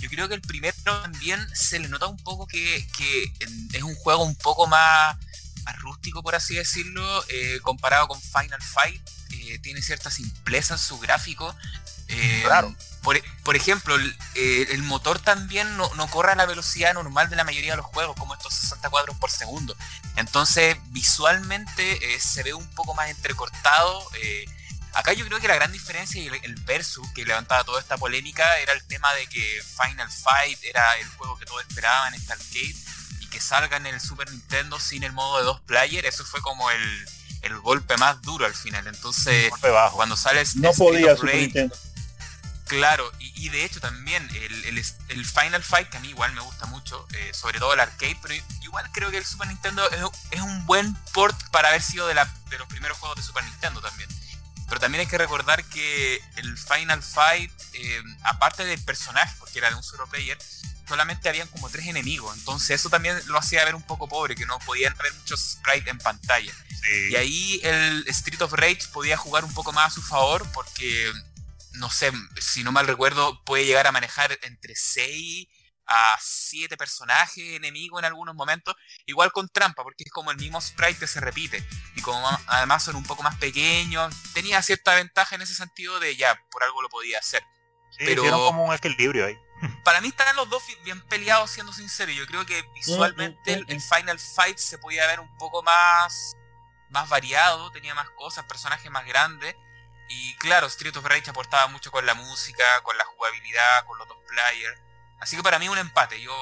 yo 0.00 0.08
creo 0.10 0.28
que 0.28 0.34
el 0.34 0.42
primero 0.42 0.76
también 0.84 1.46
se 1.54 1.78
le 1.78 1.88
nota 1.88 2.06
un 2.06 2.18
poco 2.18 2.46
que, 2.46 2.86
que 2.96 3.32
es 3.72 3.82
un 3.82 3.94
juego 3.94 4.24
un 4.24 4.34
poco 4.36 4.66
más, 4.66 5.16
más 5.64 5.78
rústico, 5.80 6.22
por 6.22 6.34
así 6.34 6.54
decirlo, 6.56 7.24
eh, 7.28 7.58
comparado 7.62 8.08
con 8.08 8.20
Final 8.20 8.60
Fight. 8.62 9.00
eh, 9.30 9.58
tiene 9.60 9.80
cierta 9.82 10.10
simpleza 10.10 10.74
en 10.74 10.80
su 10.80 10.98
gráfico. 10.98 11.54
eh, 12.08 12.42
Claro. 12.44 12.74
Por, 13.06 13.22
por 13.44 13.54
ejemplo, 13.54 13.94
el, 13.94 14.18
eh, 14.34 14.66
el 14.70 14.82
motor 14.82 15.20
también 15.20 15.76
no, 15.76 15.88
no 15.94 16.08
corre 16.08 16.32
a 16.32 16.34
la 16.34 16.44
velocidad 16.44 16.92
normal 16.92 17.30
de 17.30 17.36
la 17.36 17.44
mayoría 17.44 17.70
de 17.70 17.76
los 17.76 17.86
juegos, 17.86 18.16
como 18.18 18.34
estos 18.34 18.52
60 18.52 18.90
cuadros 18.90 19.16
por 19.18 19.30
segundo. 19.30 19.76
Entonces, 20.16 20.76
visualmente 20.88 22.14
eh, 22.14 22.18
se 22.18 22.42
ve 22.42 22.52
un 22.52 22.66
poco 22.74 22.94
más 22.94 23.08
entrecortado. 23.08 24.04
eh, 24.20 24.44
acá 24.92 25.12
yo 25.12 25.24
creo 25.24 25.38
que 25.38 25.46
la 25.46 25.54
gran 25.54 25.70
diferencia 25.70 26.20
y 26.20 26.26
el, 26.26 26.34
el 26.42 26.56
versus 26.64 27.06
que 27.14 27.24
levantaba 27.24 27.62
toda 27.62 27.80
esta 27.80 27.96
polémica 27.96 28.58
era 28.58 28.72
el 28.72 28.84
tema 28.88 29.14
de 29.14 29.28
que 29.28 29.62
Final 29.62 30.10
Fight 30.10 30.58
era 30.64 30.96
el 30.96 31.06
juego 31.10 31.38
que 31.38 31.46
todos 31.46 31.62
esperaban 31.62 32.12
en 32.12 32.20
este 32.20 32.32
arcade 32.32 32.74
y 33.20 33.26
que 33.28 33.40
salga 33.40 33.76
en 33.76 33.86
el 33.86 34.00
Super 34.00 34.28
Nintendo 34.32 34.80
sin 34.80 35.04
el 35.04 35.12
modo 35.12 35.38
de 35.38 35.44
dos 35.44 35.60
player, 35.60 36.04
eso 36.06 36.24
fue 36.24 36.40
como 36.42 36.68
el, 36.72 37.08
el 37.42 37.56
golpe 37.60 37.96
más 37.98 38.20
duro 38.22 38.46
al 38.46 38.54
final. 38.54 38.84
Entonces, 38.88 39.52
cuando 39.92 40.16
sale 40.16 40.42
No 40.56 40.72
podía 40.72 41.14
Super 41.14 41.36
Nintendo. 41.36 41.76
Claro, 42.66 43.10
y, 43.18 43.46
y 43.46 43.48
de 43.48 43.64
hecho 43.64 43.80
también 43.80 44.28
el, 44.34 44.64
el- 44.64 44.84
el 45.08 45.24
Final 45.26 45.62
Fight, 45.62 45.88
que 45.88 45.96
a 45.98 46.00
mí 46.00 46.08
igual 46.08 46.32
me 46.32 46.40
gusta 46.40 46.66
mucho, 46.66 47.06
eh, 47.14 47.30
sobre 47.32 47.58
todo 47.58 47.74
el 47.74 47.80
arcade, 47.80 48.18
pero 48.22 48.34
igual 48.62 48.90
creo 48.92 49.10
que 49.10 49.18
el 49.18 49.24
Super 49.24 49.46
Nintendo 49.48 49.88
es, 49.90 50.00
es 50.32 50.40
un 50.40 50.66
buen 50.66 50.94
port 51.12 51.36
para 51.50 51.68
haber 51.68 51.82
sido 51.82 52.06
de, 52.08 52.14
la- 52.14 52.32
de 52.50 52.58
los 52.58 52.66
primeros 52.68 52.98
juegos 52.98 53.16
de 53.16 53.22
Super 53.22 53.44
Nintendo 53.44 53.80
también. 53.80 54.08
Pero 54.68 54.80
también 54.80 55.00
hay 55.02 55.06
que 55.06 55.16
recordar 55.18 55.62
que 55.64 56.20
el 56.36 56.58
Final 56.58 57.00
Fight, 57.02 57.52
eh, 57.74 58.02
aparte 58.24 58.64
del 58.64 58.82
personaje, 58.82 59.32
porque 59.38 59.58
era 59.60 59.68
de 59.70 59.76
un 59.76 59.82
solo 59.84 60.08
player, 60.08 60.36
solamente 60.88 61.28
habían 61.28 61.46
como 61.48 61.68
tres 61.70 61.86
enemigos. 61.86 62.36
Entonces 62.36 62.70
eso 62.80 62.90
también 62.90 63.16
lo 63.26 63.38
hacía 63.38 63.64
ver 63.64 63.76
un 63.76 63.82
poco 63.82 64.08
pobre, 64.08 64.34
que 64.34 64.44
no 64.44 64.58
podían 64.60 64.92
haber 64.98 65.14
muchos 65.14 65.40
sprites 65.40 65.86
en 65.86 65.98
pantalla. 65.98 66.52
Sí. 66.68 67.10
Y 67.12 67.16
ahí 67.16 67.60
el 67.62 68.04
Street 68.08 68.42
of 68.42 68.52
Rage 68.54 68.88
podía 68.92 69.16
jugar 69.16 69.44
un 69.44 69.54
poco 69.54 69.72
más 69.72 69.92
a 69.92 69.94
su 69.94 70.02
favor 70.02 70.44
porque, 70.52 71.12
no 71.76 71.90
sé, 71.90 72.12
si 72.40 72.62
no 72.64 72.72
mal 72.72 72.86
recuerdo, 72.86 73.42
puede 73.44 73.64
llegar 73.64 73.86
a 73.86 73.92
manejar 73.92 74.38
entre 74.42 74.74
6 74.76 75.46
a 75.88 76.18
7 76.20 76.76
personajes 76.76 77.54
enemigos 77.56 78.00
en 78.00 78.06
algunos 78.06 78.34
momentos, 78.34 78.74
igual 79.06 79.30
con 79.30 79.48
trampa, 79.48 79.84
porque 79.84 80.02
es 80.04 80.10
como 80.10 80.30
el 80.32 80.36
mismo 80.36 80.60
sprite 80.60 80.98
que 81.00 81.06
se 81.06 81.20
repite. 81.20 81.64
Y 81.94 82.02
como 82.02 82.26
además 82.48 82.82
son 82.82 82.96
un 82.96 83.04
poco 83.04 83.22
más 83.22 83.36
pequeños, 83.36 84.12
tenía 84.34 84.60
cierta 84.62 84.94
ventaja 84.96 85.36
en 85.36 85.42
ese 85.42 85.54
sentido 85.54 86.00
de 86.00 86.16
ya, 86.16 86.40
por 86.50 86.64
algo 86.64 86.82
lo 86.82 86.88
podía 86.88 87.18
hacer. 87.20 87.42
Sí, 87.90 88.04
pero- 88.04 88.22
como 88.46 88.64
un 88.64 88.74
equilibrio 88.74 89.26
ahí. 89.26 89.38
Para 89.84 90.00
mí 90.00 90.08
están 90.08 90.34
los 90.36 90.50
dos 90.50 90.62
bien 90.84 91.00
peleados, 91.08 91.50
siendo 91.52 91.72
sincero. 91.72 92.10
Yo 92.12 92.26
creo 92.26 92.44
que 92.44 92.62
visualmente 92.74 93.52
el, 93.52 93.64
el 93.68 93.80
Final 93.80 94.18
Fight 94.18 94.58
se 94.58 94.78
podía 94.78 95.06
ver 95.06 95.20
un 95.20 95.34
poco 95.38 95.62
más, 95.62 96.32
más 96.90 97.08
variado, 97.08 97.70
tenía 97.70 97.94
más 97.94 98.10
cosas, 98.10 98.44
personajes 98.46 98.90
más 98.90 99.06
grandes. 99.06 99.54
Y 100.08 100.34
claro, 100.36 100.66
Street 100.68 100.96
of 100.96 101.04
Rage 101.04 101.30
aportaba 101.30 101.66
mucho 101.68 101.90
con 101.90 102.06
la 102.06 102.14
música, 102.14 102.64
con 102.82 102.96
la 102.96 103.04
jugabilidad, 103.04 103.84
con 103.86 103.98
los 103.98 104.06
dos 104.08 104.18
players. 104.28 104.78
Así 105.20 105.36
que 105.36 105.42
para 105.42 105.58
mí 105.58 105.68
un 105.68 105.78
empate. 105.78 106.20
Yo 106.20 106.32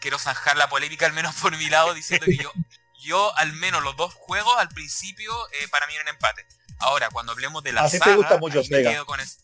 quiero 0.00 0.18
zanjar 0.18 0.56
la 0.56 0.68
polémica 0.68 1.06
al 1.06 1.12
menos 1.12 1.34
por 1.36 1.56
mi 1.56 1.68
lado 1.68 1.94
diciendo 1.94 2.26
que 2.26 2.36
yo, 2.36 2.52
yo 3.00 3.36
al 3.38 3.52
menos 3.54 3.82
los 3.82 3.96
dos 3.96 4.14
juegos 4.14 4.54
al 4.58 4.68
principio 4.68 5.32
eh, 5.52 5.68
para 5.70 5.86
mí 5.86 5.94
era 5.94 6.02
un 6.02 6.08
empate. 6.08 6.46
Ahora, 6.78 7.10
cuando 7.10 7.32
hablemos 7.32 7.62
de 7.62 7.72
la 7.72 7.82
Así 7.82 7.98
te 7.98 8.04
saga, 8.04 8.16
gusta 8.16 8.38
mucho 8.38 8.58
ahí 8.60 8.68
me 8.70 8.76
Sega. 8.76 8.90
quedo 8.92 9.06
con 9.06 9.20
es- 9.20 9.38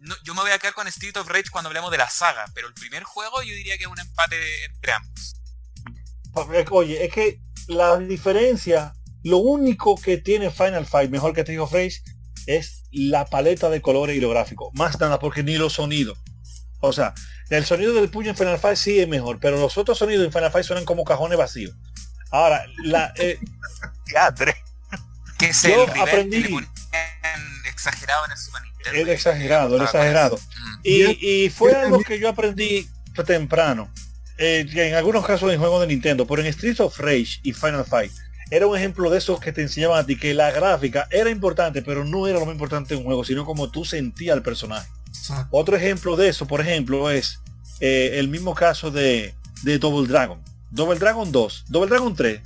no, 0.00 0.14
yo 0.22 0.32
me 0.34 0.42
voy 0.42 0.52
a 0.52 0.58
quedar 0.60 0.74
con 0.74 0.86
Street 0.86 1.16
of 1.16 1.26
Rage 1.28 1.50
cuando 1.50 1.68
hablemos 1.68 1.90
de 1.90 1.98
la 1.98 2.08
saga, 2.08 2.44
pero 2.54 2.68
el 2.68 2.74
primer 2.74 3.02
juego 3.02 3.42
yo 3.42 3.52
diría 3.52 3.76
que 3.76 3.82
es 3.84 3.90
un 3.90 3.98
empate 3.98 4.64
entre 4.66 4.92
ambos. 4.92 5.34
Oye, 6.70 7.04
es 7.04 7.12
que 7.12 7.40
la 7.66 7.98
diferencia, 7.98 8.94
lo 9.24 9.38
único 9.38 10.00
que 10.00 10.18
tiene 10.18 10.50
Final 10.50 10.86
Fight 10.86 11.10
mejor 11.10 11.34
que 11.34 11.40
Street 11.40 11.58
of 11.60 11.72
Rage 11.72 12.00
es 12.46 12.77
la 12.92 13.26
paleta 13.26 13.68
de 13.70 13.80
colores 13.82 14.16
y 14.16 14.20
lo 14.20 14.30
gráfico. 14.30 14.70
Más 14.74 14.98
nada 15.00 15.18
porque 15.18 15.42
ni 15.42 15.56
los 15.56 15.74
sonidos. 15.74 16.18
O 16.80 16.92
sea, 16.92 17.12
el 17.50 17.64
sonido 17.64 17.92
del 17.94 18.08
puño 18.08 18.30
en 18.30 18.36
Final 18.36 18.58
Fight 18.58 18.76
sí 18.76 19.00
es 19.00 19.08
mejor, 19.08 19.38
pero 19.40 19.58
los 19.58 19.76
otros 19.78 19.98
sonidos 19.98 20.24
en 20.24 20.32
Final 20.32 20.50
Fight 20.52 20.64
suenan 20.66 20.84
como 20.84 21.04
cajones 21.04 21.36
vacíos. 21.38 21.74
Ahora, 22.30 22.64
la, 22.84 23.12
eh, 23.16 23.38
es 25.40 25.62
Yo 25.62 25.84
el 25.84 25.90
aprendí- 25.90 26.42
que 26.44 26.48
le 26.50 27.68
exagerado 27.68 28.24
en 28.26 28.32
el 28.32 28.38
Super 28.38 28.62
Nintendo. 28.62 28.98
era 29.00 29.12
exagerado, 29.12 29.70
con 29.76 29.82
exagerado. 29.86 30.36
eso. 30.36 30.46
Mm. 30.46 30.80
Y, 30.84 31.44
y 31.44 31.50
fue 31.50 31.74
algo 31.74 32.00
que 32.00 32.18
yo 32.18 32.28
aprendí 32.28 32.88
temprano. 33.26 33.92
eh, 34.38 34.64
en 34.72 34.94
algunos 34.94 35.26
casos 35.26 35.52
en 35.52 35.58
juegos 35.58 35.80
de 35.80 35.88
Nintendo, 35.88 36.26
pero 36.26 36.42
en 36.42 36.52
Streets 36.52 36.80
of 36.80 36.98
Rage 36.98 37.40
y 37.42 37.52
Final 37.52 37.84
Fight 37.84 38.12
era 38.50 38.66
un 38.66 38.76
ejemplo 38.76 39.10
de 39.10 39.18
esos 39.18 39.40
que 39.40 39.52
te 39.52 39.62
enseñaban 39.62 39.98
a 39.98 40.06
ti 40.06 40.16
que 40.16 40.34
la 40.34 40.50
gráfica 40.50 41.06
era 41.10 41.30
importante, 41.30 41.82
pero 41.82 42.04
no 42.04 42.26
era 42.26 42.38
lo 42.38 42.46
más 42.46 42.54
importante 42.54 42.94
de 42.94 42.98
un 42.98 43.04
juego, 43.04 43.24
sino 43.24 43.44
como 43.44 43.70
tú 43.70 43.84
sentías 43.84 44.34
al 44.36 44.42
personaje. 44.42 44.88
Exacto. 45.08 45.48
Otro 45.50 45.76
ejemplo 45.76 46.16
de 46.16 46.28
eso, 46.28 46.46
por 46.46 46.60
ejemplo, 46.60 47.10
es 47.10 47.40
eh, 47.80 48.12
el 48.14 48.28
mismo 48.28 48.54
caso 48.54 48.90
de, 48.90 49.34
de 49.62 49.78
Double 49.78 50.08
Dragon. 50.08 50.42
Double 50.70 50.98
Dragon 50.98 51.30
2, 51.30 51.64
Double 51.68 51.88
Dragon 51.88 52.14
3 52.14 52.40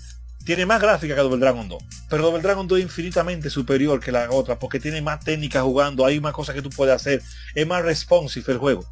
tiene 0.44 0.66
más 0.66 0.80
gráfica 0.80 1.14
que 1.14 1.20
Double 1.20 1.38
Dragon 1.38 1.68
2, 1.68 1.82
pero 2.08 2.22
Double 2.24 2.42
Dragon 2.42 2.66
2 2.66 2.78
es 2.78 2.84
infinitamente 2.84 3.50
superior 3.50 4.00
que 4.00 4.12
la 4.12 4.30
otra 4.30 4.58
porque 4.58 4.80
tiene 4.80 5.02
más 5.02 5.20
técnica 5.24 5.62
jugando, 5.62 6.04
hay 6.04 6.20
más 6.20 6.32
cosas 6.32 6.54
que 6.54 6.62
tú 6.62 6.70
puedes 6.70 6.94
hacer, 6.94 7.22
es 7.54 7.66
más 7.66 7.82
responsive 7.82 8.52
el 8.52 8.58
juego. 8.58 8.84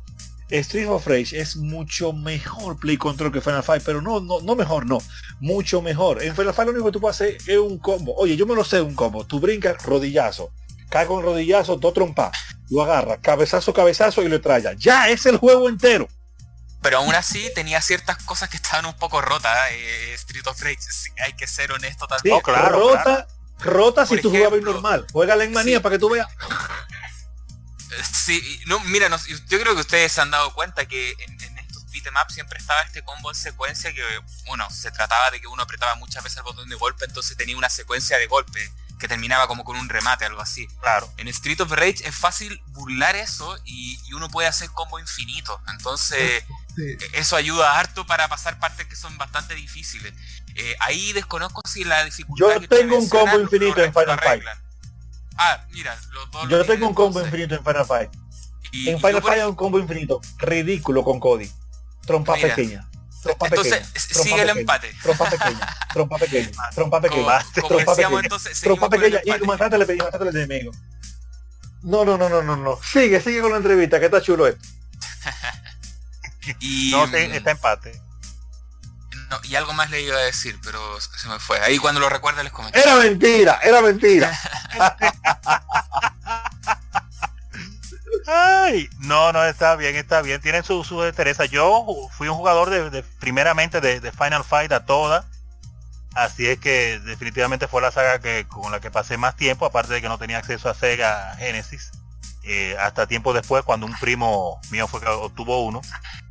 Street 0.50 0.88
of 0.88 1.06
Rage 1.06 1.38
es 1.40 1.56
mucho 1.56 2.12
mejor 2.12 2.78
play 2.78 2.96
control 2.96 3.32
que 3.32 3.40
Final 3.40 3.62
Fight, 3.62 3.82
pero 3.84 4.02
no, 4.02 4.20
no, 4.20 4.40
no 4.40 4.56
mejor, 4.56 4.86
no, 4.86 4.98
mucho 5.40 5.80
mejor. 5.80 6.22
En 6.22 6.34
Final 6.34 6.54
Fight 6.54 6.66
lo 6.66 6.72
único 6.72 6.86
que 6.86 6.92
tú 6.92 7.00
puedes 7.00 7.16
hacer 7.16 7.36
es 7.46 7.58
un 7.58 7.78
combo. 7.78 8.14
Oye, 8.16 8.36
yo 8.36 8.46
me 8.46 8.54
lo 8.54 8.64
sé 8.64 8.80
un 8.80 8.94
combo. 8.94 9.26
Tú 9.26 9.40
brincas, 9.40 9.82
rodillazo, 9.84 10.52
cae 10.88 11.06
con 11.06 11.22
rodillazo, 11.22 11.76
dos 11.76 11.94
trompas, 11.94 12.36
lo 12.68 12.82
agarra, 12.82 13.20
cabezazo, 13.20 13.72
cabezazo 13.72 14.22
y 14.22 14.28
lo 14.28 14.40
traya. 14.40 14.72
Ya 14.74 15.08
es 15.08 15.26
el 15.26 15.36
juego 15.36 15.68
entero. 15.68 16.08
Pero 16.82 16.98
aún 16.98 17.14
así 17.14 17.50
tenía 17.54 17.80
ciertas 17.82 18.16
cosas 18.24 18.48
que 18.48 18.56
estaban 18.56 18.86
un 18.86 18.94
poco 18.94 19.20
rotas. 19.20 19.54
eh, 19.72 20.14
Street 20.14 20.46
of 20.46 20.60
Rage, 20.62 20.78
sí, 20.80 21.10
hay 21.24 21.34
que 21.34 21.46
ser 21.46 21.72
honesto 21.72 22.06
Sí, 22.06 22.08
también. 22.08 22.36
Oh, 22.36 22.40
claro, 22.42 22.78
rota, 22.78 23.28
rota 23.60 24.06
si 24.06 24.14
Por 24.14 24.22
tú 24.22 24.30
jugabas 24.30 24.62
normal. 24.62 25.06
Juega 25.12 25.42
en 25.44 25.52
manía 25.52 25.76
sí. 25.76 25.82
para 25.82 25.94
que 25.94 25.98
tú 25.98 26.08
veas. 26.10 26.26
Sí, 28.12 28.60
no, 28.66 28.80
mira, 28.80 29.08
no- 29.08 29.18
yo 29.18 29.60
creo 29.60 29.74
que 29.74 29.80
ustedes 29.80 30.12
se 30.12 30.20
han 30.20 30.30
dado 30.30 30.52
cuenta 30.54 30.86
que 30.86 31.12
en, 31.18 31.42
en 31.42 31.58
estos 31.58 31.90
beatemaps 31.90 32.34
siempre 32.34 32.58
estaba 32.58 32.80
este 32.82 33.02
combo 33.02 33.30
en 33.30 33.34
secuencia 33.36 33.92
que, 33.92 34.02
bueno, 34.46 34.68
se 34.70 34.90
trataba 34.90 35.30
de 35.30 35.40
que 35.40 35.46
uno 35.48 35.62
apretaba 35.62 35.94
muchas 35.96 36.22
veces 36.22 36.38
el 36.38 36.44
botón 36.44 36.68
de 36.68 36.76
golpe, 36.76 37.04
entonces 37.04 37.36
tenía 37.36 37.56
una 37.56 37.68
secuencia 37.68 38.18
de 38.18 38.26
golpe 38.26 38.72
que 38.98 39.08
terminaba 39.08 39.48
como 39.48 39.64
con 39.64 39.76
un 39.78 39.88
remate, 39.88 40.26
algo 40.26 40.42
así. 40.42 40.66
Claro. 40.82 41.10
En 41.16 41.26
Street 41.28 41.60
of 41.62 41.70
Rage 41.72 42.06
es 42.06 42.14
fácil 42.14 42.60
burlar 42.68 43.16
eso 43.16 43.58
y, 43.64 43.98
y 44.06 44.12
uno 44.12 44.28
puede 44.28 44.46
hacer 44.46 44.70
combo 44.70 44.98
infinito. 44.98 45.60
Entonces, 45.72 46.44
Sí. 46.76 46.96
eso 47.14 47.34
ayuda 47.34 47.78
harto 47.80 48.06
para 48.06 48.28
pasar 48.28 48.60
partes 48.60 48.86
que 48.86 48.94
son 48.94 49.16
bastante 49.18 49.54
difíciles. 49.56 50.12
Eh, 50.54 50.76
ahí 50.80 51.12
desconozco 51.12 51.62
si 51.68 51.82
la 51.84 52.04
dificultad. 52.04 52.46
Yo 52.54 52.60
que 52.60 52.68
tengo 52.68 52.96
un 52.96 53.08
combo 53.08 53.40
infinito 53.40 53.82
en 53.82 53.92
Final 53.92 54.20
Fight. 54.20 54.44
Ah, 55.36 55.64
mira, 55.70 55.98
los 56.12 56.30
dos 56.30 56.42
Yo 56.42 56.48
tienen, 56.48 56.66
tengo 56.66 56.88
un 56.88 56.94
combo 56.94 57.20
infinito 57.22 57.54
en 57.54 57.64
Final 57.64 57.86
Fight. 57.86 58.10
Y- 58.72 58.88
En 58.90 58.98
Final 59.00 59.22
Fight 59.22 59.40
hay 59.40 59.48
un 59.48 59.54
combo 59.54 59.78
infinito. 59.78 60.20
Ridículo 60.38 61.02
con 61.02 61.18
Cody. 61.18 61.50
Trompa 62.06 62.36
Mira. 62.36 62.48
pequeña. 62.54 62.86
Trompa 63.22 63.46
Entonces, 63.48 63.74
pequeña. 63.74 63.92
trompa 63.92 64.22
sigue 64.22 64.34
el 64.34 64.40
pequeña, 64.40 64.60
empate. 64.60 64.94
Trompa 65.02 65.30
pequeña. 65.30 65.76
Trompa 65.92 66.18
pequeña. 66.18 66.50
Trompa 66.74 67.00
pequeña. 67.00 67.44
como 67.60 67.68
trompa 67.68 67.94
pequeña. 67.96 68.20
entonces, 68.20 68.60
Trompa 68.60 68.88
pequeña. 68.90 69.20
Y 69.24 69.46
matátele 69.46 69.84
de 69.86 70.42
enemigo. 70.44 70.72
No, 71.82 72.04
no, 72.04 72.16
no, 72.18 72.28
no, 72.28 72.42
no, 72.42 72.56
no. 72.56 72.78
Sigue, 72.82 73.20
sigue 73.20 73.40
con 73.40 73.50
la 73.52 73.56
entrevista, 73.58 73.98
que 73.98 74.06
está 74.06 74.20
chulo 74.20 74.46
esto. 74.46 74.60
Y, 76.60 76.90
No, 76.92 77.08
te- 77.10 77.36
está 77.36 77.50
empate. 77.52 78.00
No, 79.30 79.38
y 79.44 79.54
algo 79.54 79.72
más 79.72 79.90
le 79.90 80.02
iba 80.02 80.16
a 80.16 80.20
decir, 80.20 80.58
pero 80.62 81.00
se 81.00 81.28
me 81.28 81.38
fue. 81.38 81.60
Ahí 81.60 81.78
cuando 81.78 82.00
lo 82.00 82.08
recuerde 82.08 82.42
les 82.42 82.52
comento. 82.52 82.78
Era 82.78 82.96
mentira, 82.96 83.60
era 83.62 83.80
mentira. 83.80 84.36
Ay, 88.26 88.88
no, 88.98 89.32
no, 89.32 89.44
está 89.44 89.76
bien, 89.76 89.96
está 89.96 90.22
bien. 90.22 90.40
Tienen 90.40 90.62
su, 90.64 90.84
su 90.84 91.00
destreza. 91.00 91.44
Yo 91.46 91.86
fui 92.12 92.28
un 92.28 92.36
jugador 92.36 92.70
de, 92.70 92.90
de- 92.90 93.02
primeramente 93.02 93.80
de, 93.80 94.00
de 94.00 94.12
Final 94.12 94.44
Fight 94.44 94.72
a 94.72 94.84
toda. 94.84 95.24
Así 96.14 96.46
es 96.48 96.58
que 96.58 96.98
definitivamente 97.04 97.68
fue 97.68 97.80
la 97.82 97.92
saga 97.92 98.18
que 98.20 98.46
con 98.48 98.72
la 98.72 98.80
que 98.80 98.90
pasé 98.90 99.16
más 99.16 99.36
tiempo, 99.36 99.64
aparte 99.64 99.94
de 99.94 100.02
que 100.02 100.08
no 100.08 100.18
tenía 100.18 100.38
acceso 100.38 100.68
a 100.68 100.74
Sega 100.74 101.36
Genesis. 101.38 101.92
Eh, 102.42 102.76
hasta 102.78 103.06
tiempo 103.06 103.32
después, 103.32 103.64
cuando 103.64 103.86
un 103.86 103.94
primo 103.98 104.60
mío 104.70 104.88
fue 104.88 105.00
que 105.00 105.08
obtuvo 105.08 105.64
uno. 105.64 105.82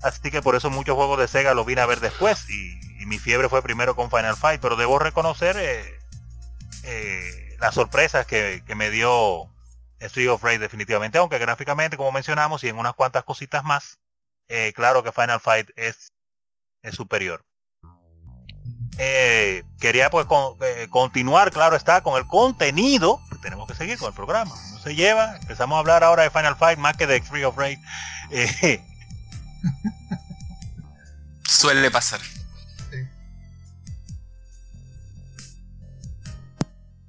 Así 0.01 0.31
que 0.31 0.41
por 0.41 0.55
eso 0.55 0.69
muchos 0.69 0.95
juegos 0.95 1.19
de 1.19 1.27
Sega 1.27 1.53
los 1.53 1.65
vine 1.65 1.81
a 1.81 1.85
ver 1.85 1.99
después. 1.99 2.49
Y, 2.49 2.79
mi 3.05 3.17
fiebre 3.17 3.49
fue 3.49 3.63
primero 3.63 3.95
con 3.95 4.11
Final 4.11 4.35
Fight. 4.35 4.61
Pero 4.61 4.75
debo 4.75 4.99
reconocer 4.99 5.57
eh, 5.57 5.99
eh, 6.83 7.57
las 7.59 7.73
sorpresas 7.73 8.27
que, 8.27 8.61
que 8.67 8.75
me 8.75 8.91
dio 8.91 9.49
Street 9.99 10.29
of 10.29 10.43
Rage 10.43 10.59
definitivamente, 10.59 11.17
aunque 11.17 11.39
gráficamente, 11.39 11.97
como 11.97 12.11
mencionamos, 12.11 12.63
y 12.63 12.69
en 12.69 12.77
unas 12.77 12.93
cuantas 12.93 13.23
cositas 13.23 13.63
más, 13.63 13.99
claro 14.75 15.03
que 15.03 15.11
Final 15.11 15.39
Fight 15.39 15.69
es, 15.75 16.13
es 16.83 16.95
superior. 16.95 17.43
Eh, 19.01 19.63
quería 19.79 20.09
pues 20.09 20.27
eh, 20.61 20.87
continuar, 20.89 21.51
claro 21.51 21.77
está, 21.77 22.01
con 22.01 22.17
el 22.17 22.27
contenido. 22.27 23.21
tenemos 23.41 23.65
que 23.65 23.73
seguir 23.73 23.97
con 23.97 24.09
el 24.09 24.13
programa. 24.13 24.53
No 24.73 24.79
se 24.79 24.93
lleva. 24.93 25.37
Empezamos 25.37 25.77
a 25.77 25.79
hablar 25.79 26.03
ahora 26.03 26.23
de 26.23 26.29
Final 26.29 26.57
Fight 26.57 26.77
más 26.77 26.97
que 26.97 27.07
de 27.07 27.15
Street 27.15 27.45
of 27.45 27.57
Rage. 27.57 27.79
Suele 31.47 31.89
pasar. 31.89 32.19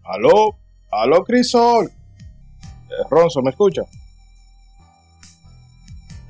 Aló, 0.05 0.57
aló 0.93 1.24
Crisol. 1.24 1.86
Eh, 1.88 2.95
Ronzo, 3.11 3.43
¿me 3.43 3.51
escucha? 3.51 3.82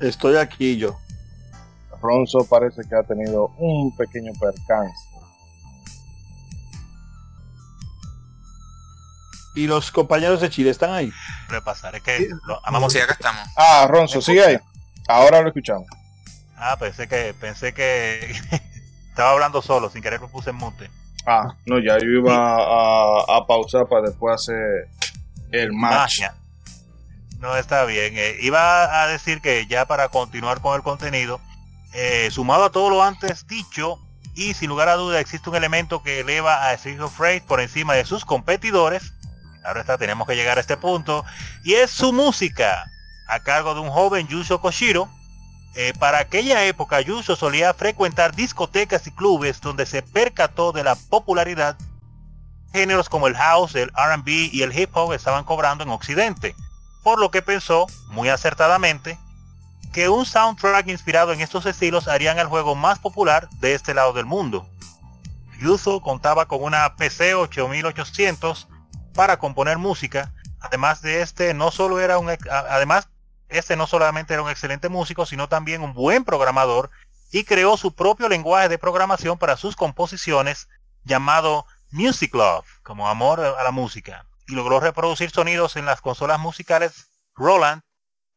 Estoy 0.01 0.37
aquí 0.37 0.79
yo. 0.79 0.99
Ronzo 2.01 2.47
parece 2.47 2.81
que 2.89 2.95
ha 2.95 3.03
tenido 3.03 3.49
un 3.59 3.95
pequeño 3.95 4.33
percance. 4.41 5.10
¿Y 9.55 9.67
los 9.67 9.91
compañeros 9.91 10.41
de 10.41 10.51
Chile 10.51 10.71
están 10.71 10.93
ahí? 10.93 11.13
Repasar, 11.49 11.97
es 11.97 12.03
que 12.03 12.31
amamos. 12.63 12.93
Sí, 12.93 13.01
acá 13.01 13.15
estamos. 13.15 13.49
Ah, 13.57 13.87
Ronzo, 13.89 14.21
sigue 14.23 14.45
ahí. 14.45 14.59
Ahora 15.09 15.43
lo 15.43 15.49
escuchamos. 15.49 15.87
Ah, 16.57 16.77
pensé 16.79 17.09
que 17.09 17.35
pensé 17.41 17.75
que 17.75 18.35
estaba 19.09 19.31
hablando 19.31 19.63
solo, 19.63 19.91
sin 19.91 20.03
querer 20.03 20.21
me 20.21 20.29
puse 20.29 20.51
en 20.51 20.57
mute. 20.57 20.91
Ah, 21.27 21.55
no, 21.67 21.79
ya 21.79 21.99
yo 21.99 22.07
iba 22.07 22.37
a, 22.37 23.47
pausar 23.47 23.87
para 23.89 24.09
después 24.09 24.35
hacer 24.35 24.89
el 25.51 25.73
match. 25.73 26.23
No 27.39 27.57
está 27.57 27.85
bien. 27.85 28.15
Eh, 28.17 28.37
iba 28.41 29.03
a 29.03 29.07
decir 29.07 29.41
que 29.41 29.67
ya 29.67 29.87
para 29.87 30.11
continuar 30.11 30.61
con 30.61 30.77
el 30.77 30.83
contenido, 30.83 31.41
eh, 31.93 32.29
sumado 32.31 32.65
a 32.65 32.71
todo 32.71 32.91
lo 32.91 33.03
antes 33.03 33.47
dicho, 33.47 33.99
y 34.35 34.55
sin 34.55 34.69
lugar 34.69 34.89
a 34.89 34.95
duda 34.95 35.21
existe 35.21 35.51
un 35.51 35.57
elemento 35.57 36.03
que 36.03 36.21
eleva 36.21 36.67
a 36.67 36.75
Street 36.75 37.01
of 37.01 37.19
Rage 37.19 37.43
por 37.47 37.61
encima 37.61 37.95
de 37.95 38.05
sus 38.05 38.25
competidores. 38.25 39.15
Ahora 39.65 39.81
está, 39.81 39.99
tenemos 39.99 40.27
que 40.27 40.37
llegar 40.37 40.59
a 40.59 40.61
este 40.61 40.77
punto. 40.77 41.25
Y 41.65 41.75
es 41.75 41.91
su 41.91 42.13
música, 42.13 42.91
a 43.29 43.41
cargo 43.41 43.75
de 43.75 43.81
un 43.81 43.91
joven 43.91 44.27
Yusho 44.27 44.61
Koshiro, 44.61 45.09
eh, 45.75 45.93
para 45.99 46.19
aquella 46.19 46.65
época, 46.65 47.01
Yuso 47.01 47.37
solía 47.37 47.73
frecuentar 47.75 48.35
discotecas 48.35 49.07
y 49.07 49.13
clubes 49.13 49.61
donde 49.61 49.87
se 49.87 50.03
percató 50.03 50.73
de 50.73 50.83
la 50.83 50.97
popularidad. 50.97 51.77
Géneros 52.73 53.09
como 53.09 53.29
el 53.29 53.37
house, 53.37 53.75
el 53.77 53.91
RB 53.91 54.29
y 54.53 54.63
el 54.63 54.77
hip 54.77 54.91
hop 54.97 55.13
estaban 55.13 55.45
cobrando 55.45 55.85
en 55.85 55.91
Occidente, 55.91 56.57
por 57.03 57.21
lo 57.21 57.31
que 57.31 57.43
pensó, 57.43 57.87
muy 58.09 58.29
acertadamente, 58.29 59.19
que 59.93 60.09
un 60.09 60.27
soundtrack 60.27 60.89
inspirado 60.89 61.33
en 61.33 61.41
estos 61.41 61.67
estilos 61.67 62.09
harían 62.09 62.39
el 62.39 62.47
juego 62.47 62.75
más 62.75 62.99
popular 62.99 63.49
de 63.61 63.75
este 63.75 63.95
lado 63.95 64.13
del 64.13 64.27
mundo. 64.27 64.69
Yuzo 65.61 66.01
contaba 66.01 66.47
con 66.47 66.63
una 66.63 66.97
PC 66.97 67.35
8800 67.35 68.69
para 69.15 69.39
componer 69.39 69.79
música, 69.79 70.33
además 70.61 71.03
de 71.03 71.23
este 71.23 71.55
no 71.55 71.71
solo 71.71 72.01
era 72.01 72.19
un 72.19 72.31
además 72.51 73.09
este 73.49 73.77
no 73.77 73.87
solamente 73.87 74.35
era 74.35 74.43
un 74.43 74.51
excelente 74.51 74.89
músico, 74.89 75.27
sino 75.27 75.49
también 75.49 75.83
un 75.83 75.93
buen 75.93 76.25
programador 76.25 76.91
y 77.33 77.45
creó 77.45 77.77
su 77.77 77.95
propio 77.95 78.29
lenguaje 78.29 78.69
de 78.69 78.79
programación 78.79 79.39
para 79.39 79.57
sus 79.57 79.77
composiciones 79.77 80.69
llamado 81.05 81.67
Music 81.91 82.35
Love, 82.35 82.67
como 82.83 83.09
amor 83.09 83.41
a 83.41 83.63
la 83.63 83.71
música, 83.71 84.27
y 84.47 84.55
logró 84.55 84.81
reproducir 84.81 85.31
sonidos 85.31 85.77
en 85.77 85.87
las 85.87 86.01
consolas 86.01 86.39
musicales 86.39 87.09
Roland 87.35 87.83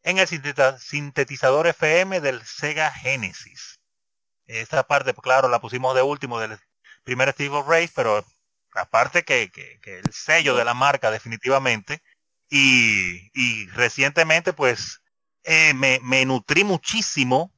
en 0.03 0.17
el 0.17 0.27
sintetizador 0.27 1.67
FM 1.67 2.21
del 2.21 2.45
Sega 2.45 2.91
Genesis. 2.91 3.79
Esta 4.45 4.83
parte, 4.83 5.13
claro, 5.13 5.47
la 5.47 5.61
pusimos 5.61 5.95
de 5.95 6.01
último 6.01 6.39
del 6.39 6.59
primer 7.03 7.31
Steve 7.31 7.63
Race, 7.65 7.91
pero 7.95 8.25
aparte 8.75 9.23
que, 9.23 9.51
que, 9.51 9.99
el 9.99 10.11
sello 10.13 10.55
de 10.55 10.65
la 10.65 10.73
marca 10.73 11.11
definitivamente. 11.11 12.01
Y, 12.49 13.31
y 13.33 13.67
recientemente, 13.69 14.53
pues, 14.53 15.01
eh, 15.43 15.73
me, 15.73 16.25
nutrí 16.25 16.63
muchísimo 16.63 17.51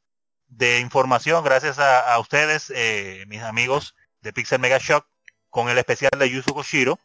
de 0.47 0.79
información 0.79 1.43
gracias 1.43 1.77
a, 1.79 2.17
ustedes, 2.19 2.71
eh, 2.75 3.25
mis 3.27 3.41
amigos 3.41 3.95
de 4.21 4.33
Pixel 4.33 4.59
Mega 4.59 4.79
Shock, 4.79 5.05
con 5.49 5.69
el 5.69 5.77
especial 5.77 6.11
de 6.17 6.29
Yuzu 6.29 6.53
Koshiro. 6.53 6.99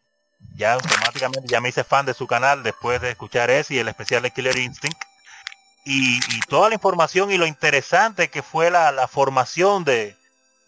Ya 0.56 0.72
automáticamente 0.74 1.46
ya 1.48 1.61
me 1.61 1.68
hice 1.68 1.84
fan 1.84 2.06
de 2.06 2.14
su 2.14 2.26
canal 2.26 2.62
después 2.62 3.00
de 3.02 3.11
escuchar 3.11 3.50
ese 3.50 3.74
y 3.74 3.78
el 3.78 3.88
especial 3.88 4.22
de 4.22 4.30
Killer 4.30 4.56
Instinct. 4.56 4.96
Y, 5.84 6.20
toda 6.48 6.68
la 6.68 6.74
información 6.74 7.30
y 7.30 7.38
lo 7.38 7.46
interesante 7.46 8.28
que 8.28 8.42
fue 8.42 8.70
la, 8.70 9.08
formación 9.08 9.84
de, 9.84 10.16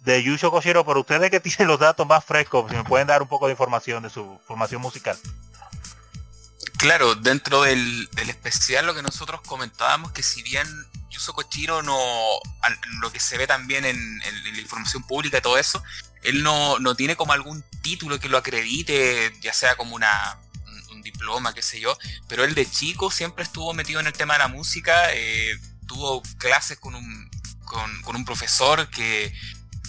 de 0.05 0.23
Yuzo 0.23 0.51
Koshiro, 0.51 0.85
por 0.85 0.99
ustedes 0.99 1.31
que 1.31 1.41
tienen 1.41 1.69
los 1.69 1.79
datos 1.79 2.07
más 2.07 2.25
frescos, 2.25 2.71
si 2.71 2.77
me 2.77 2.85
pueden 2.85 3.07
dar 3.07 3.23
un 3.23 3.29
poco 3.29 3.47
de 3.47 3.53
información 3.53 4.03
de 4.03 4.11
su 4.11 4.41
formación 4.47 4.83
musical. 4.83 5.17
Claro, 6.79 7.15
dentro 7.15 7.63
del, 7.63 8.09
especial 8.17 8.87
lo 8.87 8.95
que 8.95 9.03
nosotros 9.03 9.41
comentábamos, 9.43 10.11
que 10.11 10.25
si 10.25 10.43
bien 10.43 10.67
Yuso 11.11 11.33
Kochiro 11.33 11.83
no, 11.83 11.97
lo 13.01 13.13
que 13.13 13.21
se 13.21 13.39
ve 13.39 13.47
también 13.47 13.85
en, 13.85 14.19
la 14.19 14.61
información 14.61 15.05
pública 15.05 15.39
y 15.39 15.41
todo 15.41 15.59
eso, 15.59 15.83
él 16.25 16.43
no, 16.43 16.95
tiene 16.97 17.15
como 17.15 17.33
algún 17.33 17.65
título 17.83 18.19
que 18.19 18.29
lo 18.29 18.39
acredite, 18.39 19.33
ya 19.41 19.53
sea 19.53 19.77
como 19.77 19.95
una, 19.95 20.41
un, 20.91 21.03
diploma, 21.03 21.55
qué 21.55 21.63
sé 21.63 21.79
yo, 21.79 21.97
pero 22.29 22.45
él 22.45 22.55
de 22.55 22.69
chico 22.69 23.11
siempre 23.11 23.45
estuvo 23.45 23.73
metido 23.75 24.01
en 24.01 24.07
el 24.09 24.13
tema 24.13 24.35
de 24.35 24.41
la 24.41 24.49
música, 24.49 25.13
eh, 25.13 25.57
tuvo 25.87 26.23
clases 26.39 26.79
con 26.79 26.95
un, 26.97 27.31
con, 27.65 28.17
un 28.17 28.25
profesor 28.25 28.89
que, 28.89 29.33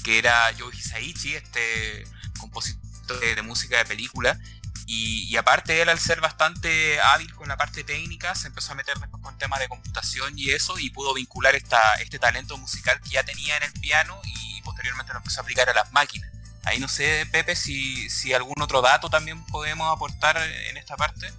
que 0.04 0.20
era 0.20 0.52
Yoji 0.52 0.78
Hisaichi, 0.78 1.36
este 1.36 2.06
compositor 2.40 2.82
de 3.20 3.42
música 3.42 3.78
de 3.78 3.86
película, 3.86 4.40
y, 4.86 5.36
aparte 5.38 5.82
él 5.82 5.90
al 5.90 6.00
ser 6.00 6.20
bastante 6.20 7.00
hábil 7.00 7.34
con 7.36 7.48
la 7.48 7.58
parte 7.58 7.84
técnica, 7.84 8.36
se 8.36 8.48
empezó 8.48 8.74
a 8.74 8.76
meter 8.76 9.00
después 9.00 9.22
con 9.24 9.38
temas 9.38 9.60
de 9.60 9.70
computación 9.70 10.38
y 10.38 10.52
eso, 10.52 10.78
y 10.78 10.90
pudo 10.90 11.14
vincular 11.14 11.56
esta, 11.56 11.80
este 12.02 12.20
talento 12.20 12.58
musical 12.58 13.00
que 13.02 13.12
ya 13.12 13.24
tenía 13.24 13.56
en 13.58 13.64
el 13.64 13.74
piano 13.74 14.20
y 14.26 14.62
posteriormente 14.62 15.14
lo 15.14 15.20
empezó 15.20 15.40
a 15.40 15.44
aplicar 15.44 15.70
a 15.70 15.74
las 15.74 15.92
máquinas. 15.94 16.30
Ahí 16.66 16.80
no 16.80 16.88
sé, 16.88 17.28
Pepe, 17.32 17.56
si, 17.56 18.10
si 18.10 18.34
algún 18.34 18.62
otro 18.62 18.82
dato 18.82 19.10
también 19.10 19.44
podemos 19.46 19.92
aportar 19.94 20.38
en 20.38 20.78
esta 20.78 20.96
parte. 20.96 21.32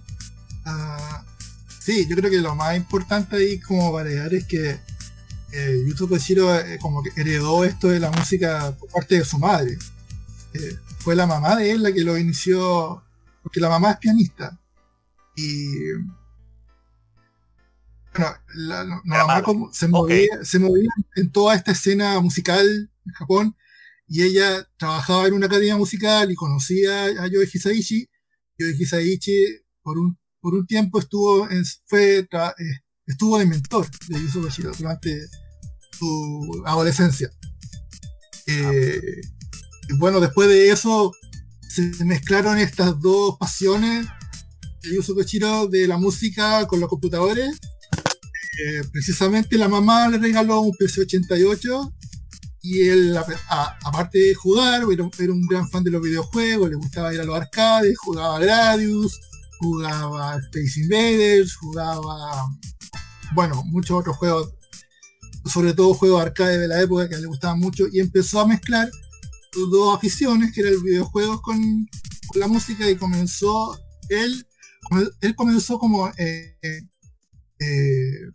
Uh, 0.65 1.23
sí, 1.79 2.07
yo 2.09 2.15
creo 2.15 2.29
que 2.29 2.37
lo 2.37 2.55
más 2.55 2.75
importante 2.75 3.37
ahí 3.37 3.59
como 3.59 3.91
variar 3.91 4.33
es 4.33 4.45
que 4.45 4.79
eh, 5.55 6.07
Koshiro 6.07 6.57
eh, 6.59 6.77
como 6.79 7.01
que 7.01 7.11
heredó 7.15 7.63
esto 7.63 7.87
de 7.87 7.99
la 7.99 8.11
música 8.11 8.75
por 8.77 8.89
parte 8.89 9.17
de 9.19 9.25
su 9.25 9.39
madre. 9.39 9.77
Eh, 10.53 10.77
fue 10.99 11.15
la 11.15 11.25
mamá 11.25 11.55
de 11.55 11.71
él 11.71 11.83
la 11.83 11.91
que 11.91 12.03
lo 12.03 12.17
inició 12.17 13.03
porque 13.41 13.59
la 13.59 13.69
mamá 13.69 13.91
es 13.91 13.97
pianista. 13.97 14.59
Y 15.35 15.91
bueno, 18.11 18.35
la, 18.55 19.01
mamá 19.03 19.43
se, 19.71 19.87
movía, 19.87 20.43
se 20.43 20.59
movía 20.59 20.89
en 21.15 21.31
toda 21.31 21.55
esta 21.55 21.71
escena 21.71 22.19
musical 22.21 22.89
en 23.05 23.11
Japón 23.13 23.55
y 24.07 24.23
ella 24.23 24.67
trabajaba 24.77 25.27
en 25.27 25.33
una 25.33 25.47
academia 25.47 25.77
musical 25.77 26.31
y 26.31 26.35
conocía 26.35 27.05
a 27.05 27.27
Yoe 27.27 27.49
Hisaishi. 27.51 28.07
Yoe 28.57 28.71
Hisaishi 28.71 29.61
por 29.81 29.97
un, 29.97 30.17
por 30.39 30.53
un 30.53 30.65
tiempo 30.65 30.99
estuvo, 30.99 31.49
en, 31.49 31.63
fue, 31.85 32.19
eh, 32.19 32.27
estuvo 33.05 33.37
de 33.37 33.45
mentor 33.45 33.87
de 34.07 34.19
Yuzo 34.21 34.41
Bashiro 34.41 34.71
durante 34.77 35.27
su 35.97 36.63
adolescencia. 36.65 37.31
Eh, 38.47 39.21
bueno, 39.97 40.19
después 40.19 40.47
de 40.49 40.69
eso 40.69 41.13
se 41.67 42.05
mezclaron 42.05 42.57
estas 42.57 42.99
dos 43.01 43.37
pasiones 43.37 44.07
el 44.85 44.99
uso 44.99 45.15
Kochiro 45.15 45.67
de 45.67 45.87
la 45.87 45.97
música 45.97 46.65
con 46.67 46.79
los 46.79 46.89
computadores. 46.89 47.57
Eh, 48.63 48.83
precisamente 48.91 49.57
la 49.57 49.67
mamá 49.67 50.07
le 50.07 50.17
regaló 50.17 50.61
un 50.61 50.71
PC-88 50.73 51.93
y 52.61 52.87
él, 52.87 53.17
aparte 53.83 54.17
de 54.17 54.33
jugar, 54.33 54.83
era, 54.89 55.03
un 55.33 55.47
gran 55.47 55.69
fan 55.69 55.83
de 55.83 55.91
los 55.91 56.01
videojuegos, 56.01 56.69
le 56.69 56.75
gustaba 56.75 57.13
ir 57.13 57.21
a 57.21 57.25
los 57.25 57.35
arcades, 57.35 57.95
jugaba 57.99 58.39
Gradius, 58.39 59.19
jugaba 59.59 60.37
Space 60.37 60.79
Invaders, 60.79 61.55
jugaba, 61.57 62.47
bueno, 63.33 63.61
muchos 63.65 63.99
otros 63.99 64.15
juegos, 64.17 64.53
sobre 65.45 65.73
todo 65.73 65.93
juegos 65.93 66.21
arcade 66.21 66.57
de 66.57 66.67
la 66.67 66.81
época 66.81 67.07
que 67.07 67.17
le 67.17 67.27
gustaban 67.27 67.59
mucho, 67.59 67.85
y 67.91 67.99
empezó 67.99 68.39
a 68.39 68.47
mezclar 68.47 68.89
dos 69.53 69.95
aficiones, 69.95 70.51
que 70.53 70.61
era 70.61 70.69
el 70.69 70.81
videojuego 70.81 71.41
con, 71.41 71.87
la 72.35 72.47
música, 72.47 72.89
y 72.89 72.97
comenzó, 72.97 73.79
él, 74.09 74.45
él 75.21 75.35
comenzó 75.35 75.79
como, 75.79 76.09
eh, 76.17 76.57
eh, 77.59 78.31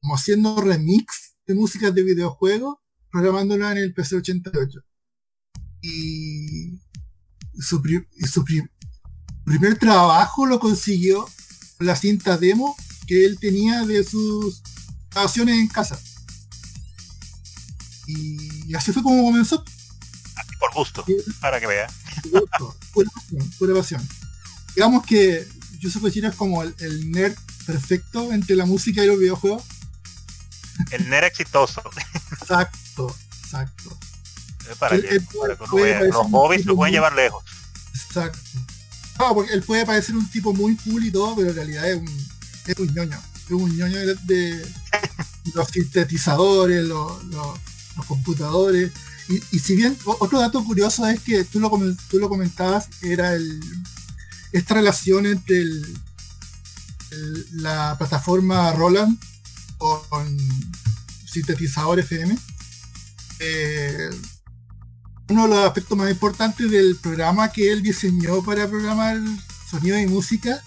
como 0.00 0.14
haciendo 0.14 0.60
remix 0.60 1.34
de 1.46 1.54
música 1.54 1.90
de 1.90 2.02
videojuegos, 2.02 2.76
programándola 3.10 3.72
en 3.72 3.78
el 3.78 3.94
PC-88. 3.94 4.82
Y 5.82 6.80
su, 7.58 7.82
primer 9.44 9.78
trabajo 9.78 10.46
lo 10.46 10.58
consiguió 10.58 11.26
la 11.78 11.96
cinta 11.96 12.36
demo 12.36 12.74
que 13.06 13.24
él 13.24 13.38
tenía 13.38 13.84
de 13.84 14.02
sus 14.02 14.62
grabaciones 15.10 15.58
en 15.58 15.68
casa. 15.68 15.98
Y 18.06 18.74
así 18.74 18.92
fue 18.92 19.02
como 19.02 19.24
comenzó. 19.24 19.64
Así 20.36 20.56
por 20.58 20.72
gusto, 20.74 21.04
para 21.40 21.58
que 21.60 21.66
vea. 21.66 21.86
Pura 22.92 23.10
pasión, 23.14 23.50
pura 23.58 23.74
pasión. 23.74 24.08
Digamos 24.74 25.04
que 25.06 25.46
Yusuf 25.80 26.02
Koshiro 26.02 26.28
es 26.28 26.34
como 26.34 26.62
el, 26.62 26.74
el 26.78 27.10
nerd 27.10 27.34
perfecto 27.66 28.32
entre 28.32 28.54
la 28.56 28.66
música 28.66 29.02
y 29.02 29.06
los 29.06 29.18
videojuegos. 29.18 29.62
El 30.90 31.08
nerd 31.08 31.24
exitoso. 31.24 31.82
Exacto, 32.40 33.14
exacto. 33.42 33.96
Para, 34.78 34.96
Él- 34.96 35.02
que, 35.02 35.08
él 35.16 35.26
para 35.40 35.56
puede 35.56 36.08
los 36.08 36.26
hobbies 36.30 36.64
se 36.64 36.72
pueden 36.74 36.92
llevar 36.94 37.14
lejos. 37.14 37.44
Exacto. 37.94 38.38
Ah, 39.18 39.30
porque 39.32 39.52
él 39.54 39.62
puede 39.62 39.86
parecer 39.86 40.14
un 40.16 40.28
tipo 40.30 40.52
muy 40.52 40.76
cool 40.76 41.04
y 41.04 41.10
todo, 41.10 41.34
pero 41.36 41.48
en 41.50 41.54
realidad 41.56 41.88
es 41.90 41.96
un, 41.96 42.28
es 42.66 42.78
un 42.78 42.92
ñoño. 42.94 43.18
Es 43.46 43.50
un 43.52 43.74
ñoño 43.76 43.98
de, 43.98 44.14
de 44.24 44.72
los 45.54 45.68
sintetizadores, 45.68 46.84
los, 46.84 47.24
los- 47.24 47.58
los 47.96 48.06
computadores. 48.06 48.92
Y, 49.52 49.58
si 49.58 49.74
bien 49.76 49.96
otro 50.04 50.38
dato 50.40 50.62
curioso 50.64 51.06
es 51.06 51.20
que 51.20 51.44
tú 51.44 51.58
lo, 51.60 51.70
tú 52.08 52.18
lo 52.18 52.28
comentabas, 52.28 52.88
era 53.02 53.34
el, 53.34 53.60
esta 54.52 54.74
relación 54.74 55.26
entre 55.26 55.58
el- 55.58 55.96
la 57.52 57.96
plataforma 57.98 58.72
Roland 58.72 59.18
con 59.78 60.38
sintetizador 61.30 61.98
FM. 62.00 62.36
Eh, 63.38 64.10
uno 65.28 65.42
de 65.44 65.48
los 65.48 65.58
aspectos 65.66 65.96
más 65.98 66.10
importantes 66.10 66.70
del 66.70 66.96
programa 66.96 67.50
que 67.50 67.72
él 67.72 67.82
diseñó 67.82 68.42
para 68.42 68.68
programar 68.68 69.18
sonido 69.70 69.98
y 69.98 70.06
música. 70.06 70.62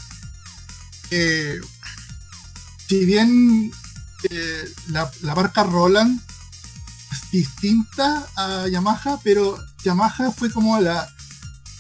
eh, 1.12 1.60
si 2.88 3.06
bien 3.06 3.72
eh, 4.30 4.74
la, 4.88 5.12
la 5.22 5.36
marca 5.36 5.64
Roland 5.64 6.20
distinta 7.32 8.28
a 8.36 8.68
Yamaha, 8.68 9.20
pero 9.24 9.58
Yamaha 9.84 10.32
fue 10.32 10.52
como 10.52 10.80
la, 10.80 11.08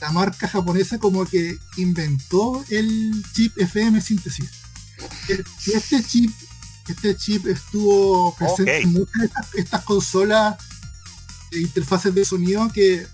la 0.02 0.12
marca 0.12 0.48
japonesa 0.48 1.00
como 1.00 1.26
que 1.26 1.58
inventó 1.78 2.64
el 2.70 3.24
chip 3.34 3.58
FM 3.58 4.00
síntesis. 4.02 4.50
Este 5.74 6.04
chip, 6.04 6.32
este 6.88 7.16
chip 7.16 7.48
estuvo 7.48 8.36
presente 8.36 8.82
en 8.82 8.92
muchas 8.92 9.14
de 9.20 9.26
estas, 9.26 9.56
estas 9.56 9.84
consolas 9.84 10.58
de 11.52 11.62
interfaces 11.62 12.14
de 12.14 12.26
sonido 12.26 12.70
que 12.72 13.08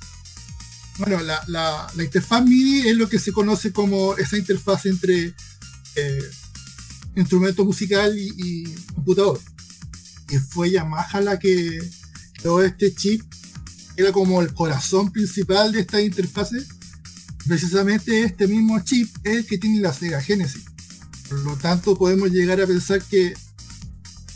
bueno, 0.98 1.22
la, 1.22 1.44
la- 1.48 1.88
la 1.94 2.04
interfaz 2.04 2.42
MIDI 2.44 2.88
es 2.90 2.96
lo 2.96 3.10
que 3.10 3.20
se 3.20 3.34
conoce 3.34 3.72
como 3.74 4.16
esa 4.18 4.38
interfaz 4.38 4.86
entre 4.86 5.34
eh, 5.96 6.24
instrumento 7.18 7.66
musical 7.66 8.18
y, 8.18 8.34
y 8.38 8.64
computador. 8.94 9.40
Y 10.30 10.38
fue 10.38 10.72
Yamaha 10.72 11.22
la 11.22 11.38
que 11.38 11.80
creó 12.46 12.62
este 12.62 12.94
chip, 12.94 13.24
era 13.98 14.12
como 14.12 14.40
el 14.40 14.54
corazón 14.54 15.12
principal 15.12 15.72
de 15.72 15.80
esta 15.80 16.00
interfase. 16.00 16.64
Precisamente 17.48 18.24
este 18.24 18.48
mismo 18.48 18.80
chip 18.82 19.10
es 19.24 19.38
el 19.38 19.48
que 19.48 19.58
tiene 19.58 19.82
la 19.82 19.92
Sega 19.92 20.22
Genesis. 20.22 20.64
Por 21.28 21.40
lo 21.40 21.56
tanto, 21.56 21.98
podemos 21.98 22.30
llegar 22.30 22.62
a 22.62 22.68
pensar 22.68 23.02
que 23.02 23.34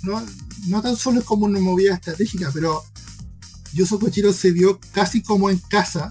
no, 0.01 0.25
no 0.65 0.81
tan 0.81 0.97
solo 0.97 1.19
es 1.19 1.25
como 1.25 1.45
una 1.45 1.59
movida 1.59 1.93
estratégica, 1.93 2.49
pero 2.51 2.83
Yuzo 3.73 3.99
Koshiro 3.99 4.33
se 4.33 4.49
vio 4.51 4.79
casi 4.91 5.21
como 5.21 5.51
en 5.51 5.59
casa 5.59 6.09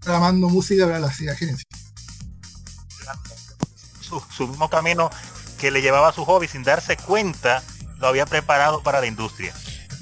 programando 0.00 0.48
música 0.48 0.86
para 0.86 1.00
la 1.00 1.12
Sega 1.12 1.34
Genesis. 1.34 1.64
Su, 4.00 4.22
su 4.30 4.46
mismo 4.46 4.70
camino 4.70 5.10
que 5.58 5.72
le 5.72 5.82
llevaba 5.82 6.10
a 6.10 6.12
su 6.12 6.24
hobby 6.24 6.46
sin 6.46 6.62
darse 6.62 6.96
cuenta, 6.96 7.64
lo 7.98 8.06
había 8.06 8.26
preparado 8.26 8.84
para 8.84 9.00
la 9.00 9.08
industria. 9.08 9.52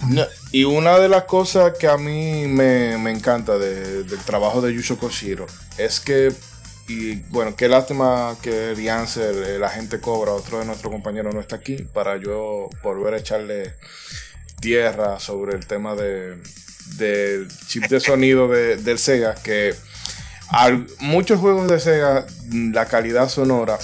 No, 0.08 0.24
y 0.50 0.64
una 0.64 0.98
de 0.98 1.08
las 1.08 1.24
cosas 1.24 1.74
que 1.78 1.86
a 1.86 1.96
mí 1.98 2.46
me, 2.48 2.96
me 2.98 3.10
encanta 3.10 3.58
de- 3.58 4.04
del 4.04 4.18
trabajo 4.20 4.60
de 4.62 4.72
Yusho 4.74 4.98
Koshiro 4.98 5.46
es 5.78 6.00
que, 6.00 6.32
y 6.88 7.16
bueno, 7.28 7.54
qué 7.54 7.68
lástima 7.68 8.34
que 8.42 8.74
Riancer, 8.74 9.34
el 9.36 9.62
agente 9.62 10.00
Cobra, 10.00 10.32
otro 10.32 10.58
de 10.58 10.64
nuestros 10.64 10.90
compañeros, 10.90 11.34
no 11.34 11.40
está 11.40 11.56
aquí 11.56 11.76
para 11.76 12.16
yo 12.16 12.70
volver 12.82 13.14
a 13.14 13.18
echarle 13.18 13.74
tierra 14.60 15.20
sobre 15.20 15.54
el 15.56 15.66
tema 15.66 15.94
de, 15.94 16.36
del 16.96 17.48
chip 17.68 17.84
de 17.84 18.00
sonido 18.00 18.48
de- 18.48 18.76
del 18.78 18.98
Sega, 18.98 19.34
que 19.34 19.74
muchos 21.00 21.38
juegos 21.38 21.68
de 21.70 21.78
Sega, 21.78 22.26
la 22.50 22.86
calidad 22.86 23.28
sonora 23.28 23.78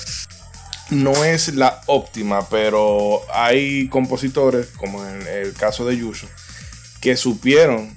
no 0.90 1.24
es 1.24 1.54
la 1.54 1.80
óptima, 1.86 2.48
pero 2.48 3.20
hay 3.32 3.88
compositores, 3.88 4.68
como 4.76 5.06
en 5.06 5.26
el 5.26 5.52
caso 5.54 5.84
de 5.84 5.96
Yuso, 5.96 6.28
que 7.00 7.16
supieron 7.16 7.96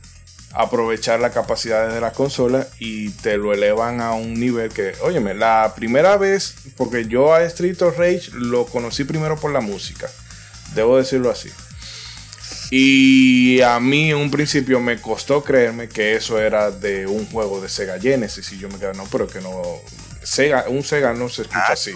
aprovechar 0.51 1.19
las 1.19 1.31
capacidades 1.31 1.93
de 1.93 2.01
la 2.01 2.11
consola 2.11 2.67
y 2.79 3.09
te 3.09 3.37
lo 3.37 3.53
elevan 3.53 4.01
a 4.01 4.13
un 4.13 4.33
nivel 4.33 4.69
que, 4.69 4.93
óyeme, 5.01 5.35
la 5.35 5.73
primera 5.75 6.17
vez, 6.17 6.55
porque 6.75 7.05
yo 7.05 7.33
a 7.33 7.43
Street 7.43 7.79
of 7.83 7.97
Rage 7.99 8.31
lo 8.33 8.65
conocí 8.65 9.03
primero 9.03 9.39
por 9.39 9.51
la 9.51 9.61
música, 9.61 10.09
debo 10.73 10.97
decirlo 10.97 11.29
así. 11.29 11.49
Y 12.71 13.61
a 13.61 13.79
mí 13.79 14.11
en 14.11 14.17
un 14.17 14.29
principio 14.31 14.79
me 14.79 15.01
costó 15.01 15.43
creerme 15.43 15.89
que 15.89 16.15
eso 16.15 16.39
era 16.39 16.69
de 16.69 17.07
un 17.07 17.25
juego 17.27 17.61
de 17.61 17.69
Sega 17.69 17.99
Genesis 17.99 18.51
y 18.51 18.59
yo 18.59 18.69
me 18.69 18.77
quedé, 18.77 18.93
no, 18.93 19.05
pero 19.11 19.27
que 19.27 19.41
no, 19.41 19.61
Sega, 20.23 20.65
un 20.67 20.83
Sega 20.83 21.13
no 21.13 21.29
se 21.29 21.43
escucha 21.43 21.65
Ah, 21.69 21.73
así. 21.73 21.91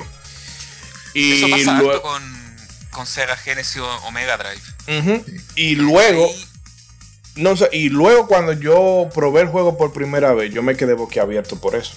Y 1.14 1.44
Eso 1.44 1.50
pasa 1.50 1.80
luego, 1.82 2.02
con, 2.02 2.58
con 2.92 3.06
Sega 3.08 3.36
Genesis 3.38 3.78
o, 3.78 3.88
o 4.06 4.12
Mega 4.12 4.38
Drive. 4.38 4.62
Y 5.56 5.76
luego, 5.76 6.26
Ahí- 6.26 6.48
no 7.36 7.56
sé, 7.58 7.70
y 7.72 7.90
luego 7.90 8.28
cuando 8.28 8.54
yo 8.54 9.10
probé 9.14 9.42
el 9.42 9.48
juego 9.48 9.78
por 9.78 9.94
primera 9.94 10.34
vez, 10.34 10.54
yo 10.54 10.62
me 10.64 10.76
quedé 10.78 10.94
boquiabierto 10.94 11.60
por 11.60 11.76
eso. 11.76 11.96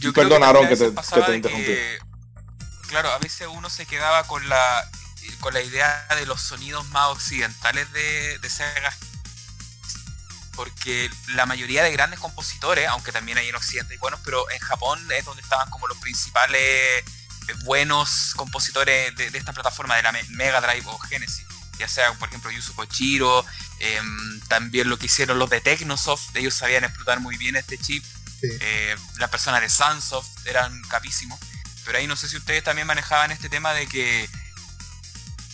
Yo 0.00 0.12
también 0.40 0.68
que 0.68 0.76
te- 0.76 0.94
que 1.14 1.20
te 1.26 1.36
interrumpí. 1.36 1.72
Claro, 2.88 3.10
a 3.12 3.18
veces 3.18 3.46
uno 3.50 3.70
se 3.70 3.86
quedaba 3.86 4.26
con 4.26 4.46
la 4.48 4.88
con 5.40 5.54
la 5.54 5.60
idea 5.62 6.06
de 6.16 6.26
los 6.26 6.40
sonidos 6.40 6.86
más 6.90 7.08
occidentales 7.08 7.90
de, 7.92 8.38
de 8.38 8.50
Sega. 8.50 8.94
Porque 10.54 11.10
la 11.28 11.46
mayoría 11.46 11.82
de 11.82 11.92
grandes 11.92 12.20
compositores, 12.20 12.86
aunque 12.88 13.10
también 13.12 13.38
hay 13.38 13.48
en 13.48 13.54
Occidente 13.54 13.94
y 13.94 13.98
buenos, 13.98 14.20
pero 14.24 14.50
en 14.50 14.58
Japón 14.60 15.00
es 15.10 15.24
donde 15.24 15.42
estaban 15.42 15.70
como 15.70 15.86
los 15.88 15.96
principales 15.98 16.60
eh, 16.60 17.04
buenos 17.64 18.34
compositores 18.36 19.14
de, 19.16 19.30
de 19.30 19.38
esta 19.38 19.52
plataforma, 19.52 19.96
de 19.96 20.02
la 20.02 20.12
Me- 20.12 20.22
Mega 20.28 20.60
Drive 20.60 20.84
o 20.86 20.98
Genesis. 20.98 21.46
Ya 21.78 21.88
sea, 21.88 22.12
por 22.14 22.28
ejemplo, 22.28 22.50
Yuzo 22.50 22.74
Kochiro, 22.74 23.44
em, 23.80 24.40
también 24.48 24.88
lo 24.90 24.98
que 24.98 25.06
hicieron 25.06 25.38
los 25.38 25.48
de 25.50 25.60
Technosoft, 25.62 26.36
ellos 26.36 26.54
sabían 26.54 26.84
explotar 26.84 27.18
muy 27.20 27.36
bien 27.38 27.56
este 27.56 27.78
chip. 27.78 28.04
Sí. 28.40 28.48
Eh, 28.60 28.96
las 29.16 29.30
personas 29.30 29.62
de 29.62 29.68
Sunsoft 29.70 30.46
eran 30.46 30.80
capísimos. 30.82 31.40
Pero 31.84 31.98
ahí 31.98 32.06
no 32.06 32.14
sé 32.14 32.28
si 32.28 32.36
ustedes 32.36 32.62
también 32.62 32.86
manejaban 32.86 33.32
este 33.32 33.48
tema 33.48 33.72
de 33.72 33.86
que 33.88 34.28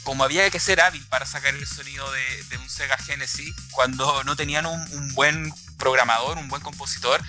como 0.08 0.24
había 0.24 0.48
que 0.50 0.58
ser 0.58 0.80
hábil 0.80 1.04
para 1.10 1.26
sacar 1.26 1.54
el 1.54 1.66
sonido 1.66 2.10
de, 2.10 2.42
de 2.44 2.56
un 2.56 2.70
Sega 2.70 2.96
Genesis, 2.96 3.54
cuando 3.72 4.24
no 4.24 4.36
tenían 4.36 4.64
un, 4.64 4.80
un 4.92 5.12
buen 5.12 5.52
programador, 5.76 6.38
un 6.38 6.48
buen 6.48 6.62
compositor, 6.62 7.20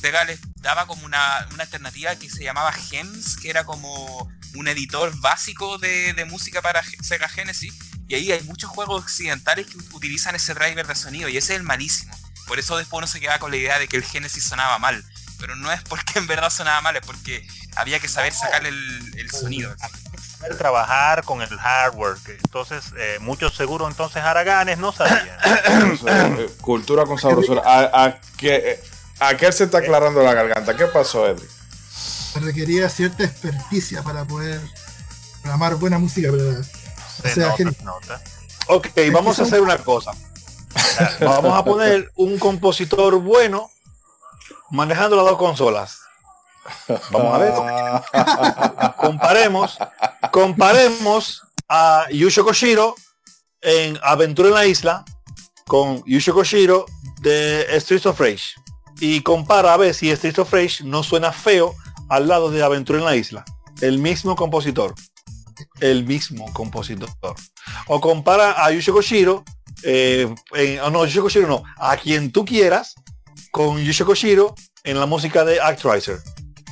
Sega 0.00 0.22
les 0.24 0.38
daba 0.62 0.86
como 0.86 1.04
una, 1.04 1.48
una 1.52 1.64
alternativa 1.64 2.14
que 2.14 2.30
se 2.30 2.44
llamaba 2.44 2.72
Gems, 2.72 3.38
que 3.38 3.50
era 3.50 3.64
como 3.64 4.30
un 4.54 4.68
editor 4.68 5.12
básico 5.18 5.78
de, 5.78 6.12
de 6.12 6.24
música 6.26 6.62
para 6.62 6.80
Sega 7.02 7.28
Genesis. 7.28 7.74
Y 8.06 8.14
ahí 8.14 8.30
hay 8.30 8.42
muchos 8.44 8.70
juegos 8.70 9.02
occidentales 9.02 9.66
que 9.66 9.76
ut- 9.76 9.92
utilizan 9.92 10.36
ese 10.36 10.54
driver 10.54 10.86
de 10.86 10.94
sonido, 10.94 11.28
y 11.28 11.36
ese 11.38 11.54
es 11.54 11.58
el 11.58 11.64
malísimo. 11.64 12.16
Por 12.46 12.60
eso 12.60 12.76
después 12.76 12.98
uno 12.98 13.08
se 13.08 13.18
queda 13.18 13.40
con 13.40 13.50
la 13.50 13.56
idea 13.56 13.80
de 13.80 13.88
que 13.88 13.96
el 13.96 14.04
Genesis 14.04 14.44
sonaba 14.44 14.78
mal. 14.78 15.04
Pero 15.40 15.56
no 15.56 15.72
es 15.72 15.82
porque 15.82 16.12
en 16.20 16.28
verdad 16.28 16.50
sonaba 16.50 16.80
mal, 16.82 16.94
es 16.94 17.04
porque 17.04 17.44
había 17.74 17.98
que 17.98 18.06
saber 18.06 18.32
sacarle 18.32 18.68
el, 18.68 19.14
el 19.18 19.28
sonido. 19.32 19.74
Trabajar 20.56 21.24
con 21.24 21.42
el 21.42 21.48
hardware. 21.48 22.16
entonces, 22.28 22.92
eh, 22.96 23.18
muchos 23.20 23.54
seguros 23.54 23.90
entonces 23.90 24.22
haraganes 24.22 24.78
no 24.78 24.92
sabían. 24.92 25.36
Entonces, 25.66 26.06
eh, 26.38 26.50
cultura 26.60 27.04
con 27.04 27.18
sabrosura. 27.18 27.62
¿A, 27.64 28.04
a, 28.04 28.20
qué, 28.36 28.80
¿A 29.20 29.36
qué 29.36 29.46
él 29.46 29.52
se 29.52 29.64
está 29.64 29.78
aclarando 29.78 30.22
la 30.22 30.34
garganta? 30.34 30.76
¿Qué 30.76 30.86
pasó, 30.86 31.26
Edric? 31.26 31.50
Requería 32.36 32.88
cierta 32.88 33.24
experticia 33.24 34.02
para 34.02 34.24
poder 34.24 34.60
programar 35.42 35.74
buena 35.74 35.98
música 35.98 36.30
la 36.30 36.62
Se 37.30 37.40
nota, 37.40 37.82
nota. 37.82 38.20
Ok, 38.68 38.88
vamos 39.12 39.38
a 39.40 39.42
hacer 39.42 39.60
una 39.60 39.78
cosa. 39.78 40.12
Vamos 41.20 41.58
a 41.58 41.64
poner 41.64 42.12
un 42.16 42.38
compositor 42.38 43.18
bueno 43.18 43.70
manejando 44.70 45.16
las 45.16 45.24
dos 45.24 45.38
consolas. 45.38 46.00
Vamos 47.10 47.34
a 47.34 47.38
ver. 47.38 48.94
Comparemos, 48.96 49.78
comparemos 50.30 51.42
a 51.68 52.06
Yusho 52.10 52.44
Koshiro 52.44 52.94
en 53.60 53.98
Aventura 54.02 54.48
en 54.48 54.54
la 54.54 54.66
Isla 54.66 55.04
con 55.66 56.02
Yusho 56.06 56.34
Koshiro 56.34 56.86
de 57.20 57.66
Streets 57.80 58.06
of 58.06 58.20
Rage. 58.20 58.54
Y 59.00 59.20
compara 59.20 59.74
a 59.74 59.76
ver 59.76 59.94
si 59.94 60.14
Streets 60.14 60.38
of 60.38 60.52
Rage 60.52 60.84
no 60.84 61.02
suena 61.02 61.32
feo 61.32 61.74
al 62.08 62.26
lado 62.28 62.50
de 62.50 62.62
Aventura 62.62 62.98
en 62.98 63.04
la 63.04 63.16
Isla. 63.16 63.44
el 63.80 63.98
mismo 63.98 64.34
compositor. 64.34 64.94
El 65.80 66.04
mismo 66.04 66.52
compositor. 66.52 67.08
O 67.86 68.00
compara 68.00 68.64
a 68.64 68.72
Yusho 68.72 68.92
Koshiro, 68.92 69.44
eh, 69.82 70.28
oh, 70.82 70.90
no, 70.90 71.00
Koshiro 71.00 71.46
no, 71.46 71.62
a 71.76 71.96
quien 71.96 72.32
tú 72.32 72.44
quieras 72.44 72.94
con 73.52 73.78
Yusho 73.78 74.04
Koshiro 74.06 74.54
en 74.84 74.98
la 74.98 75.06
música 75.06 75.44
de 75.44 75.60
Actraiser. 75.60 76.18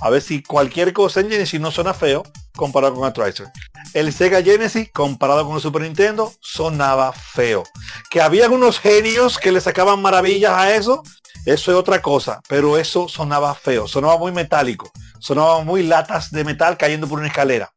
A 0.00 0.10
ver 0.10 0.22
si 0.22 0.42
cualquier 0.42 0.92
cosa 0.92 1.20
en 1.20 1.30
Genesis 1.30 1.60
no 1.60 1.70
suena 1.70 1.94
feo 1.94 2.24
comparado 2.56 2.94
con 2.94 3.04
Actraiser. 3.06 3.48
El 3.94 4.12
Sega 4.12 4.42
Genesis 4.42 4.90
comparado 4.92 5.44
con 5.46 5.54
el 5.56 5.60
Super 5.62 5.82
Nintendo 5.82 6.32
sonaba 6.40 7.12
feo. 7.12 7.62
Que 8.10 8.20
había 8.20 8.48
unos 8.50 8.78
genios 8.80 9.38
que 9.38 9.52
le 9.52 9.60
sacaban 9.60 10.00
maravillas 10.02 10.52
a 10.52 10.74
eso, 10.74 11.02
eso 11.44 11.70
es 11.70 11.76
otra 11.76 12.02
cosa, 12.02 12.40
pero 12.48 12.76
eso 12.78 13.08
sonaba 13.08 13.54
feo, 13.54 13.86
sonaba 13.86 14.18
muy 14.18 14.32
metálico, 14.32 14.90
sonaba 15.20 15.62
muy 15.62 15.82
latas 15.84 16.30
de 16.32 16.42
metal 16.44 16.76
cayendo 16.76 17.06
por 17.06 17.18
una 17.18 17.28
escalera. 17.28 17.70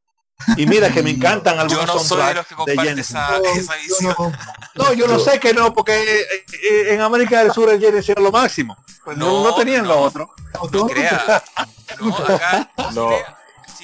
Y 0.55 0.65
mira 0.65 0.89
que 0.89 1.03
me 1.03 1.09
encantan 1.11 1.55
Yo 1.55 1.61
algunos 1.82 1.86
no 1.88 1.99
soy 1.99 2.17
de 2.23 2.34
los 2.34 2.47
soundtracks 2.47 2.47
que 2.47 2.53
de 2.55 2.55
comparten 2.55 2.86
Genesis. 2.86 3.15
esa, 3.15 3.75
Yo- 3.77 3.99
yo 3.99 4.15
no- 4.17 4.32
No, 4.75 4.93
yo 4.93 5.07
no 5.07 5.19
sé 5.19 5.39
que 5.39 5.53
no, 5.53 5.73
porque 5.73 6.01
eh, 6.01 6.25
eh, 6.63 6.93
en 6.93 7.01
América 7.01 7.43
del 7.43 7.51
Sur 7.51 7.69
el 7.69 7.80
Genesis 7.80 8.09
era 8.09 8.21
lo 8.21 8.32
máximo. 8.32 8.77
Pues 9.03 9.17
no, 9.17 9.25
No, 9.43 9.49
no 9.49 9.55
tenían 9.55 9.86
lo 9.88 9.95
no. 9.95 10.01
otro. 10.01 10.32
No. 10.71 10.88
No, 11.99 12.15
acá 12.15 12.71
No. 12.93 13.09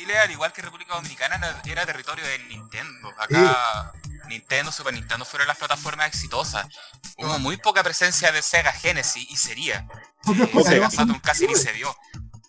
Chile, 0.06 0.18
al 0.20 0.32
igual 0.32 0.54
que 0.54 0.62
República 0.62 0.96
Dominicana, 0.96 1.36
era, 1.36 1.62
era 1.66 1.86
territorio 1.86 2.26
de 2.26 2.40
Nintendo. 2.50 3.10
Acá 3.18 3.92
Nintendo, 4.28 4.72
Super 4.72 4.94
Nintendo 4.94 5.26
fueron 5.26 5.48
las 5.48 5.58
plataformas 5.58 6.08
exitosas. 6.08 6.68
Hubo 7.18 7.40
muy 7.40 7.58
poca 7.58 7.84
presencia 7.84 8.32
de 8.32 8.42
Sega 8.42 8.72
Genesis 8.72 9.26
y 9.30 9.38
sería. 9.38 9.88
Eh, 10.28 10.64
Sega 10.64 10.90
Saturn 10.90 11.20
casi 11.20 11.48
ni 11.48 11.56
se 11.56 11.72
vio. 11.72 11.96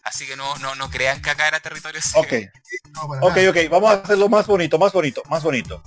Así 0.03 0.27
que 0.27 0.37
no, 0.37 0.57
no, 0.59 0.75
no 0.77 0.89
crean 0.89 1.21
que 1.21 1.31
acá 1.31 1.49
era 1.49 1.61
territorio 1.61 2.01
Sega. 2.01 2.21
Ok, 2.21 3.23
ok, 3.23 3.37
ok, 3.51 3.57
vamos 3.71 3.91
a 3.91 3.95
hacerlo 3.95 4.29
más 4.29 4.47
bonito, 4.47 4.79
más 4.79 4.93
bonito, 4.93 5.23
más 5.29 5.43
bonito. 5.43 5.83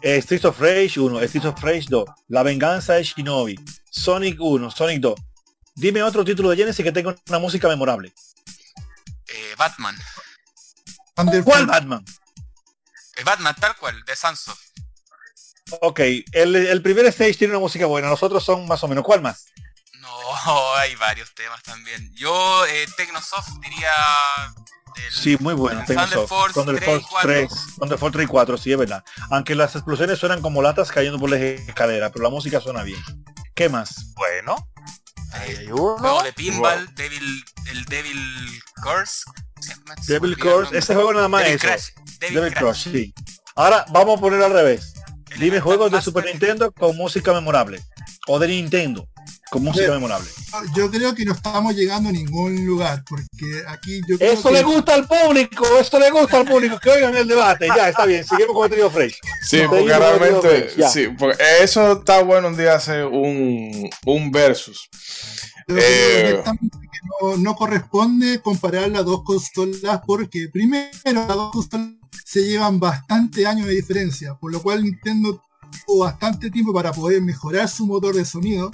Eh, 0.00 0.22
Streets 0.22 0.44
of 0.44 0.60
Rage 0.60 1.00
1, 1.00 1.20
Streets 1.26 1.46
of 1.46 1.62
Rage 1.62 1.86
2, 1.88 2.08
La 2.28 2.42
Venganza 2.42 2.94
de 2.94 3.02
Shinobi, 3.02 3.58
Sonic 3.90 4.40
1, 4.40 4.70
Sonic 4.70 5.00
2. 5.00 5.20
Dime 5.74 6.02
otro 6.02 6.24
título 6.24 6.50
de 6.50 6.56
Genesis 6.56 6.84
que 6.84 6.92
tenga 6.92 7.16
una 7.28 7.38
música 7.38 7.66
memorable. 7.68 8.12
Eh, 9.28 9.54
Batman. 9.56 9.96
Thunder 11.18 11.42
¿Cuál 11.44 11.66
Batman? 11.66 12.04
El 13.16 13.24
Batman 13.24 13.54
tal 13.58 13.76
cual, 13.76 14.04
de 14.04 14.14
Sunsoft. 14.14 14.60
Ok, 15.80 16.00
el, 16.32 16.54
el 16.56 16.80
primer 16.82 17.04
stage 17.06 17.34
tiene 17.34 17.52
una 17.54 17.60
música 17.60 17.86
buena, 17.86 18.08
los 18.08 18.22
otros 18.22 18.44
son 18.44 18.66
más 18.68 18.82
o 18.84 18.88
menos. 18.88 19.04
¿Cuál 19.04 19.20
más? 19.20 19.46
No, 20.00 20.74
hay 20.76 20.94
varios 20.96 21.34
temas 21.34 21.62
también. 21.62 22.14
Yo, 22.14 22.64
eh, 22.66 22.86
Tecnosoft 22.96 23.48
diría... 23.60 23.90
el- 24.96 25.12
Sí, 25.12 25.36
muy 25.40 25.54
bueno. 25.54 25.80
el 25.80 25.86
tengo 25.86 26.02
Thunder. 26.02 26.28
Force 26.28 26.54
Thunder 26.54 26.76
3 26.76 26.88
y 26.88 26.92
Force 26.92 27.06
4. 27.10 27.30
3, 27.30 27.50
Thunder 27.78 27.98
Force 27.98 28.12
3 28.12 28.24
y 28.24 28.28
4, 28.28 28.56
sí, 28.58 28.72
es 28.72 28.78
verdad. 28.78 29.04
Aunque 29.30 29.54
las 29.54 29.74
explosiones 29.74 30.18
suenan 30.18 30.40
como 30.40 30.62
latas 30.62 30.90
cayendo 30.92 31.18
por 31.18 31.30
las 31.30 31.40
escaleras, 31.40 32.10
pero 32.12 32.22
la 32.24 32.30
música 32.30 32.60
suena 32.60 32.82
bien. 32.84 33.00
¿Qué 33.54 33.68
más? 33.68 34.14
Bueno, 34.14 34.56
Ahí 35.32 35.56
hay 35.56 35.70
uno. 35.72 35.98
Juego 35.98 36.22
de 36.22 36.32
pinball, 36.32 36.94
Devil, 36.94 37.44
el 37.66 37.84
Devil 37.84 38.62
Curse. 38.82 39.24
Devil 40.06 40.36
nombre. 40.38 40.78
ese 40.78 40.94
juego 40.94 41.12
nada 41.12 41.28
más 41.28 41.42
Devil 41.42 41.56
eso. 41.56 41.66
Crash. 41.66 41.88
Devil, 42.20 42.34
Devil 42.34 42.54
Crash. 42.54 42.82
Crush, 42.82 42.92
sí. 42.92 43.14
Ahora 43.54 43.84
vamos 43.90 44.18
a 44.18 44.20
poner 44.20 44.42
al 44.42 44.52
revés. 44.52 44.94
Dime 45.38 45.60
juegos 45.60 45.90
de 45.90 46.00
Super 46.00 46.24
Nintendo 46.24 46.72
con 46.72 46.96
música 46.96 47.32
memorable. 47.32 47.82
O 48.26 48.38
de 48.38 48.48
Nintendo 48.48 49.08
con 49.50 49.62
música 49.62 49.90
memorable. 49.90 50.28
Yo 50.74 50.90
creo 50.90 51.14
que 51.14 51.24
no 51.24 51.32
estamos 51.32 51.74
llegando 51.74 52.08
a 52.08 52.12
ningún 52.12 52.64
lugar, 52.66 53.02
porque 53.08 53.62
aquí 53.66 54.00
yo 54.08 54.18
creo 54.18 54.32
Eso 54.32 54.48
que 54.48 54.54
le 54.54 54.62
gusta 54.62 54.94
al 54.94 55.06
público, 55.06 55.66
eso 55.78 55.98
le 55.98 56.10
gusta 56.10 56.38
al 56.38 56.44
público, 56.46 56.78
que 56.78 56.90
oigan 56.90 57.16
el 57.16 57.26
debate. 57.26 57.66
Ya, 57.74 57.88
está 57.88 58.04
bien, 58.06 58.24
seguimos 58.24 58.54
con 58.54 58.64
el 58.66 58.70
trío 58.72 58.90
Fresh. 58.90 59.18
Sí, 59.42 59.62
No, 59.62 59.70
porque 59.70 59.98
realmente, 59.98 60.70
sí, 60.90 61.08
porque 61.18 61.42
eso 61.62 61.92
está 61.92 62.22
bueno 62.22 62.48
un 62.48 62.56
día 62.56 62.74
hacer 62.74 63.04
un, 63.06 63.88
un 64.04 64.30
versus. 64.30 64.88
Eh. 65.68 66.24
directamente 66.28 66.78
que 66.80 66.98
no, 67.20 67.36
no 67.36 67.54
corresponde 67.56 68.40
comparar 68.40 68.88
las 68.90 69.04
dos 69.04 69.22
consolas, 69.22 70.00
porque 70.06 70.48
primero 70.52 70.88
las 71.04 71.28
dos 71.28 71.52
consolas 71.52 71.88
se 72.24 72.42
llevan 72.42 72.78
bastante 72.80 73.46
años 73.46 73.66
de 73.66 73.74
diferencia, 73.74 74.34
por 74.34 74.52
lo 74.52 74.62
cual 74.62 74.82
Nintendo 74.82 75.42
tuvo 75.86 76.04
bastante 76.04 76.50
tiempo 76.50 76.72
para 76.72 76.92
poder 76.92 77.20
mejorar 77.22 77.68
su 77.68 77.86
motor 77.86 78.14
de 78.14 78.24
sonido. 78.24 78.70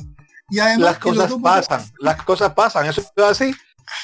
Y 0.50 0.58
además 0.58 0.80
Las 0.92 0.98
cosas 0.98 1.32
pasan, 1.42 1.84
las 2.00 2.22
cosas 2.22 2.52
pasan, 2.54 2.86
eso 2.86 3.00
es 3.00 3.24
así. 3.24 3.54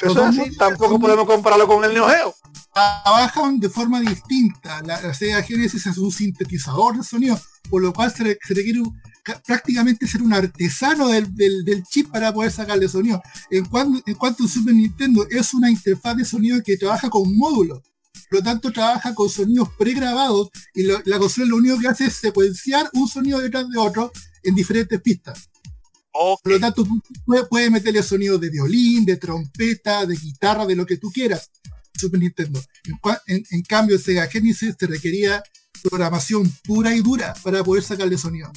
Eso 0.03 0.11
es 0.11 0.39
así, 0.39 0.57
tampoco 0.57 0.93
son- 0.93 1.01
podemos 1.01 1.27
compararlo 1.27 1.67
con 1.67 1.85
el 1.85 1.93
Neo 1.95 2.09
Geo. 2.09 2.35
trabajan 2.73 3.59
de 3.61 3.69
forma 3.69 4.01
distinta. 4.01 4.81
La, 4.83 5.01
la 5.01 5.13
Sega 5.15 5.43
Genesis 5.43 5.87
es 5.87 5.99
un 5.99 6.11
sintetizador 6.11 6.97
de 6.97 7.03
sonido, 7.03 7.39
por 7.69 7.83
lo 7.83 7.93
cual 7.93 8.11
se, 8.13 8.39
se 8.43 8.55
requiere 8.55 8.81
un- 8.81 9.01
prácticamente 9.47 10.07
ser 10.07 10.23
un 10.23 10.33
artesano 10.33 11.09
del, 11.09 11.35
del- 11.35 11.65
del 11.65 11.83
chip 11.85 12.11
para 12.11 12.33
poder 12.33 12.51
sacarle 12.53 12.89
sonido. 12.89 13.23
En, 13.51 13.65
cuan- 13.67 14.03
en 14.07 14.15
cuanto 14.15 14.45
a 14.45 14.49
Super 14.49 14.75
Nintendo, 14.75 15.27
es 15.31 15.55
una 15.55 15.71
interfaz 15.71 16.17
de 16.17 16.25
sonido 16.25 16.61
que 16.65 16.77
trabaja 16.77 17.09
con 17.11 17.37
módulos. 17.37 17.81
Por 18.29 18.39
lo 18.39 18.43
tanto, 18.45 18.73
trabaja 18.73 19.15
con 19.15 19.29
sonidos 19.29 19.69
pregrabados 19.79 20.51
y 20.75 20.85
lo- 20.85 21.01
la 21.05 21.19
consola 21.19 21.47
lo 21.49 21.57
único 21.57 21.79
que 21.79 21.89
hace 21.89 22.07
es 22.07 22.15
secuenciar 22.15 22.89
un 22.93 23.09
sonido 23.09 23.39
detrás 23.41 23.69
de 23.69 23.79
otro 23.79 24.13
en 24.43 24.55
diferentes 24.55 25.01
pistas. 25.01 25.49
Por 26.43 26.53
lo 26.53 26.61
tanto, 26.61 26.85
tú 26.85 27.01
puedes, 27.25 27.47
puedes 27.49 27.71
meterle 27.71 28.03
sonidos 28.03 28.41
de 28.41 28.51
violín, 28.51 29.05
de 29.05 29.17
trompeta, 29.17 30.07
de 30.07 30.17
guitarra, 30.17 30.67
de 30.67 30.75
lo 30.77 30.85
que 30.87 30.97
tú 30.97 31.11
quieras. 31.13 31.51
Super 31.95 32.19
Nintendo. 32.21 32.61
En, 32.85 32.95
cua- 32.97 33.21
en- 33.27 33.45
en 33.51 33.63
cambio, 33.63 33.99
Sega 33.99 34.27
Genesis 34.29 34.77
te 34.77 34.87
requería 34.87 35.43
programación 35.83 36.51
pura 36.65 36.95
y 36.95 37.01
dura 37.01 37.35
para 37.43 37.63
poder 37.65 37.83
sacarle 37.83 38.19
sonido. 38.19 38.51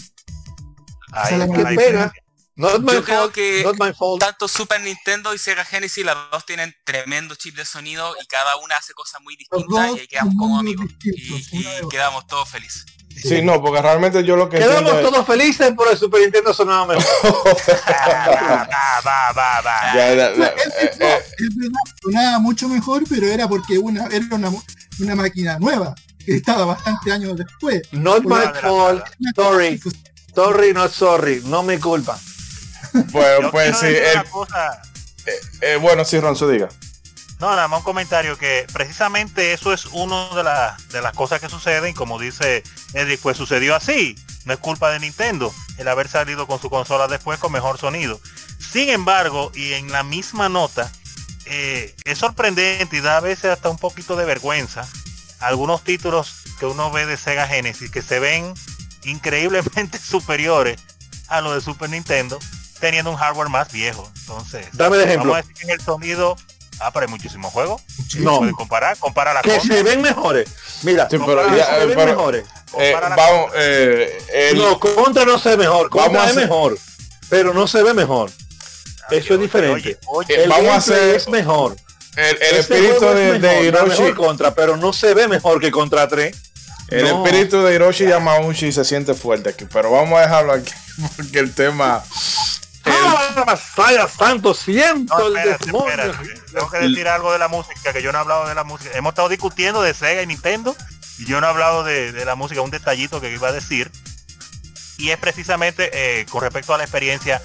Es 1.15 1.29
Qué 1.29 1.75
pena. 1.75 2.13
Not 2.55 2.81
my 2.81 2.93
Yo 2.93 3.03
creo 3.03 3.31
que 3.31 3.63
not 3.63 3.79
my 3.79 3.93
fault. 3.93 4.21
Tanto 4.21 4.47
Super 4.47 4.79
Nintendo 4.81 5.33
y 5.33 5.39
Sega 5.39 5.65
Genesis, 5.65 6.05
las 6.05 6.15
dos 6.31 6.45
tienen 6.45 6.75
tremendo 6.83 7.33
chip 7.33 7.55
de 7.55 7.65
sonido 7.65 8.15
y 8.21 8.27
cada 8.27 8.57
una 8.57 8.77
hace 8.77 8.93
cosas 8.93 9.21
muy 9.21 9.35
distintas 9.35 9.95
y 9.95 9.99
ahí 9.99 10.07
quedamos 10.07 10.35
como 10.37 10.59
amigos. 10.59 10.85
Y, 11.03 11.87
quedamos 11.89 12.27
todos 12.27 12.47
felices. 12.49 12.85
Sí, 13.15 13.41
no, 13.41 13.61
porque 13.61 13.81
realmente 13.81 14.23
yo 14.23 14.35
lo 14.35 14.49
que 14.49 14.57
Quedamos 14.57 14.93
es- 14.93 15.01
todos 15.01 15.25
felices 15.25 15.71
por 15.75 15.87
el 15.89 15.97
Super 15.97 16.21
Nintendo 16.21 16.53
sonaba 16.53 16.87
mejor. 16.87 17.03
Eh, 19.95 20.31
eh, 20.99 21.21
sonaba 22.01 22.39
mucho 22.39 22.67
mejor, 22.67 23.03
pero 23.09 23.27
era 23.27 23.47
porque 23.47 23.77
una, 23.77 24.05
era 24.07 24.25
una, 24.31 24.51
una 24.99 25.15
máquina 25.15 25.59
nueva, 25.59 25.93
que 26.25 26.35
estaba 26.35 26.65
bastante 26.65 27.11
años 27.11 27.37
después. 27.37 27.81
Not 27.91 28.23
my 28.23 28.59
fault. 28.61 29.03
Sorry, 29.35 29.79
sorry, 30.35 30.73
not 30.73 30.91
sorry. 30.91 31.41
No 31.45 31.63
me 31.63 31.79
culpa. 31.79 32.19
pues, 33.11 33.41
Yo 33.41 33.51
pues 33.51 33.77
quiero 33.77 33.79
sí, 33.79 33.87
eh, 33.87 34.23
cosa. 34.31 34.81
eh, 35.61 35.77
bueno, 35.77 36.05
sí, 36.05 36.19
Ronzo, 36.19 36.47
diga. 36.47 36.69
No, 37.39 37.49
nada 37.49 37.67
más 37.67 37.79
un 37.79 37.83
comentario 37.83 38.37
que 38.37 38.65
precisamente 38.71 39.53
eso 39.53 39.73
es 39.73 39.85
una 39.87 40.29
de, 40.35 40.43
las 40.43 40.87
de 40.89 41.01
las 41.01 41.13
cosas 41.13 41.41
que 41.41 41.49
suceden, 41.49 41.91
y 41.91 41.93
como 41.93 42.17
dice 42.19 42.63
Edric, 42.93 43.19
pues 43.19 43.37
sucedió 43.37 43.75
así. 43.75 44.15
No 44.45 44.53
es 44.53 44.59
culpa 44.59 44.91
de 44.91 44.99
Nintendo 44.99 45.53
el 45.77 45.87
haber 45.87 46.07
salido 46.07 46.47
con 46.47 46.59
su 46.61 46.69
consola 46.69 47.07
después 47.07 47.39
con 47.39 47.51
mejor 47.51 47.77
sonido. 47.77 48.19
Sin 48.59 48.89
embargo, 48.89 49.51
y 49.55 49.73
en 49.73 49.91
la 49.91 50.03
misma 50.03 50.47
nota, 50.49 50.91
eh, 51.45 51.93
es 52.05 52.17
sorprendente 52.19 52.95
y 52.97 53.01
da 53.01 53.17
a 53.17 53.21
veces 53.21 53.45
hasta 53.51 53.69
un 53.69 53.77
poquito 53.77 54.15
de 54.15 54.25
vergüenza 54.25 54.87
algunos 55.39 55.83
títulos 55.83 56.43
que 56.59 56.65
uno 56.65 56.91
ve 56.91 57.05
de 57.05 57.17
Sega 57.17 57.47
Genesis 57.47 57.91
que 57.91 58.01
se 58.01 58.19
ven 58.19 58.53
increíblemente 59.05 59.97
superiores 60.03 60.79
a 61.27 61.41
los 61.41 61.55
de 61.55 61.61
Super 61.61 61.89
Nintendo 61.89 62.39
teniendo 62.79 63.09
un 63.11 63.15
hardware 63.17 63.49
más 63.49 63.71
viejo. 63.71 64.11
Entonces, 64.21 64.67
Dame 64.73 64.97
el 64.97 65.03
ejemplo. 65.03 65.31
Vamos 65.31 65.37
a 65.45 65.47
decir 65.47 65.55
que 65.55 65.63
en 65.63 65.69
el 65.71 65.81
sonido. 65.81 66.35
Ah, 66.79 66.91
pero 66.91 67.05
hay 67.05 67.09
muchísimos 67.09 67.53
juegos. 67.53 67.81
No. 68.17 68.39
Puedes 68.39 68.55
comparar, 68.55 68.97
compara 68.97 69.33
la 69.33 69.41
Que 69.41 69.59
se 69.59 69.83
ven 69.83 70.01
mejores. 70.01 70.49
Mira, 70.81 71.07
Sí, 71.09 71.17
pero 71.23 71.49
se 71.49 71.55
ya, 71.57 71.77
eh, 71.77 71.85
ven 71.85 71.95
pero- 71.95 72.11
mejores. 72.11 72.45
Eh, 72.77 72.91
Compara 72.91 73.09
la 73.09 73.15
vamos, 73.15 73.51
eh, 73.55 74.17
el- 74.33 74.57
No, 74.57 74.79
contra 74.79 75.23
no 75.25 75.37
se 75.39 75.49
ve 75.49 75.57
mejor. 75.57 75.89
Vamos 75.91 76.03
Contra 76.05 76.21
a 76.23 76.25
es 76.25 76.31
hacer- 76.31 76.43
mejor. 76.43 76.77
Pero 77.29 77.53
no 77.53 77.67
se 77.67 77.83
ve 77.83 77.93
mejor. 77.93 78.31
Eso 79.11 79.33
es 79.35 79.39
diferente. 79.39 79.75
Oye, 79.79 79.97
oye, 80.07 80.33
Eh, 80.35 80.43
El 80.43 80.49
vamos 80.49 80.69
a 80.71 80.75
hacer- 80.77 81.15
es 81.15 81.27
mejor. 81.29 81.75
el, 82.15 82.37
el 82.41 82.55
espíritu 82.57 82.95
juego 82.97 83.13
de, 83.13 83.25
es 83.27 83.33
de 83.33 83.39
mejor, 83.39 83.71
da 83.71 83.83
Hiroshi, 83.85 84.01
mejor 84.01 84.15
contra, 84.15 84.53
pero 84.55 84.75
no 84.77 84.91
se 84.91 85.13
ve 85.13 85.27
mejor 85.27 85.61
que 85.61 85.71
contra 85.71 86.07
3. 86.07 86.35
El 86.93 87.03
No. 87.09 87.25
espíritu 87.25 87.61
de 87.63 87.75
Hiroshi 87.75 88.05
Yamauchi 88.05 88.71
se 88.71 88.85
siente 88.85 89.13
fuerte 89.13 89.49
aquí, 89.49 89.65
pero 89.65 89.91
vamos 89.91 90.17
a 90.19 90.21
dejarlo 90.23 90.53
aquí 90.53 90.71
porque 91.17 91.39
el 91.39 91.53
tema, 91.53 92.03
¡Ah, 92.85 93.43
Masaya 93.45 94.07
Santo! 94.07 94.53
Siento 94.53 95.17
no, 95.17 95.27
el 95.27 95.37
espérate, 95.37 95.65
demonio. 95.65 95.89
espérate. 95.89 96.41
Tengo 96.51 96.69
que 96.69 96.77
decir 96.79 97.07
algo 97.07 97.31
de 97.31 97.39
la 97.39 97.47
música, 97.47 97.93
que 97.93 98.01
yo 98.01 98.11
no 98.11 98.17
he 98.17 98.21
hablado 98.21 98.47
de 98.47 98.55
la 98.55 98.63
música. 98.63 98.91
Hemos 98.95 99.11
estado 99.11 99.29
discutiendo 99.29 99.81
de 99.81 99.93
Sega 99.93 100.21
y 100.21 100.27
Nintendo, 100.27 100.75
y 101.17 101.25
yo 101.25 101.39
no 101.39 101.47
he 101.47 101.49
hablado 101.49 101.83
de, 101.83 102.11
de 102.11 102.25
la 102.25 102.35
música, 102.35 102.61
un 102.61 102.71
detallito 102.71 103.21
que 103.21 103.31
iba 103.31 103.47
a 103.47 103.51
decir. 103.53 103.89
Y 104.97 105.09
es 105.11 105.17
precisamente 105.17 105.89
eh, 105.93 106.25
con 106.29 106.41
respecto 106.41 106.73
a 106.73 106.77
la 106.77 106.83
experiencia, 106.83 107.41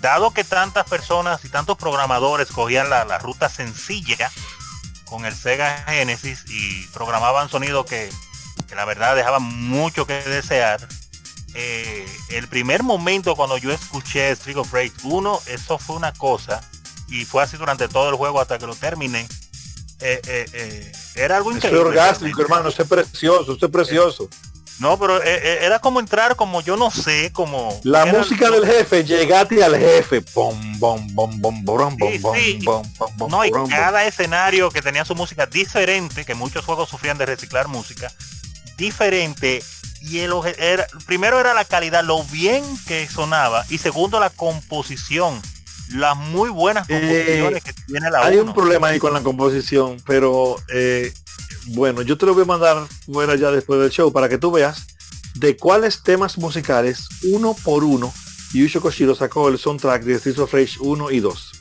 dado 0.00 0.32
que 0.34 0.44
tantas 0.44 0.84
personas 0.86 1.44
y 1.44 1.48
tantos 1.48 1.78
programadores 1.78 2.48
cogían 2.48 2.90
la, 2.90 3.04
la 3.04 3.18
ruta 3.18 3.48
sencilla 3.48 4.30
con 5.04 5.24
el 5.24 5.34
Sega 5.34 5.84
Genesis 5.88 6.44
y 6.48 6.86
programaban 6.88 7.48
sonido 7.48 7.84
que, 7.86 8.10
que 8.66 8.74
la 8.74 8.84
verdad 8.84 9.14
dejaba 9.16 9.38
mucho 9.38 10.06
que 10.06 10.14
desear. 10.22 10.86
Eh, 11.54 12.04
el 12.30 12.48
primer 12.48 12.82
momento 12.82 13.36
cuando 13.36 13.56
yo 13.58 13.70
escuché 13.70 14.30
Street 14.32 14.56
of 14.56 14.72
Rage 14.72 14.92
1, 15.04 15.40
eso 15.46 15.78
fue 15.78 15.94
una 15.96 16.12
cosa, 16.12 16.60
y 17.08 17.24
fue 17.24 17.42
así 17.44 17.56
durante 17.56 17.86
todo 17.88 18.10
el 18.10 18.16
juego 18.16 18.40
hasta 18.40 18.58
que 18.58 18.66
lo 18.66 18.74
terminé. 18.74 19.26
Eh, 20.00 20.20
eh, 20.26 20.46
eh, 20.52 20.92
era 21.14 21.36
algo 21.36 21.50
Es 21.50 21.56
increíble. 21.58 21.80
orgástico, 21.80 22.42
hermano, 22.42 22.68
eso 22.70 22.82
es 22.82 22.88
precioso, 22.88 23.54
eso 23.54 23.66
es 23.66 23.72
precioso. 23.72 24.28
No, 24.80 24.98
pero 24.98 25.22
eh, 25.22 25.40
eh, 25.40 25.58
era 25.62 25.78
como 25.78 26.00
entrar 26.00 26.34
como 26.34 26.60
yo 26.60 26.76
no 26.76 26.90
sé, 26.90 27.30
como... 27.32 27.80
La 27.84 28.06
música 28.06 28.50
del 28.50 28.66
jefe, 28.66 29.04
llegate 29.04 29.62
al 29.62 29.78
jefe. 29.78 30.24
Bom, 30.34 30.80
bom, 30.80 31.06
bom, 31.14 31.40
bom, 31.40 31.64
bom, 31.64 31.96
bom, 31.96 32.10
Sí, 32.10 32.18
bom, 32.18 32.34
sí. 32.36 32.58
bom, 32.64 32.82
bom, 32.98 33.12
bom, 33.16 33.30
No, 33.30 33.44
y 33.44 33.50
bom, 33.50 33.60
bom. 33.60 33.70
cada 33.70 34.04
escenario 34.04 34.70
que 34.72 34.82
tenía 34.82 35.04
su 35.04 35.14
música 35.14 35.46
diferente, 35.46 36.24
que 36.24 36.34
muchos 36.34 36.64
juegos 36.64 36.88
sufrían 36.88 37.16
de 37.18 37.24
reciclar 37.26 37.68
música, 37.68 38.10
diferente. 38.76 39.62
Y 40.00 40.18
el, 40.18 40.32
era, 40.58 40.86
primero 41.06 41.40
era 41.40 41.54
la 41.54 41.64
calidad, 41.64 42.04
lo 42.04 42.22
bien 42.24 42.62
que 42.86 43.08
sonaba, 43.08 43.64
y 43.70 43.78
segundo 43.78 44.20
la 44.20 44.28
composición, 44.30 45.40
las 45.90 46.16
muy 46.16 46.50
buenas 46.50 46.86
Eh, 46.90 47.00
composiciones 47.00 47.64
que 47.64 47.72
tiene 47.86 48.10
la 48.10 48.20
Hay 48.24 48.36
uno. 48.36 48.50
un 48.50 48.54
problema 48.54 48.88
ahí 48.88 48.98
con 48.98 49.14
la 49.14 49.22
composición, 49.22 49.96
pero 50.06 50.56
eh, 50.68 51.12
bueno, 51.68 52.02
yo 52.02 52.18
te 52.18 52.26
lo 52.26 52.34
voy 52.34 52.42
a 52.42 52.46
mandar 52.46 52.86
fuera 53.06 53.34
ya 53.36 53.50
después 53.50 53.80
del 53.80 53.90
show 53.90 54.12
para 54.12 54.28
que 54.28 54.36
tú 54.36 54.50
veas 54.52 54.86
de 55.36 55.56
cuáles 55.56 56.02
temas 56.02 56.36
musicales, 56.36 57.08
uno 57.32 57.56
por 57.64 57.82
uno, 57.82 58.12
Yusho 58.52 58.80
Koshiro 58.82 59.14
sacó 59.14 59.48
el 59.48 59.58
soundtrack 59.58 60.02
de 60.04 60.18
Streets 60.18 60.38
of 60.38 60.52
Rage 60.52 60.76
1 60.80 61.10
y 61.12 61.20
2. 61.20 61.52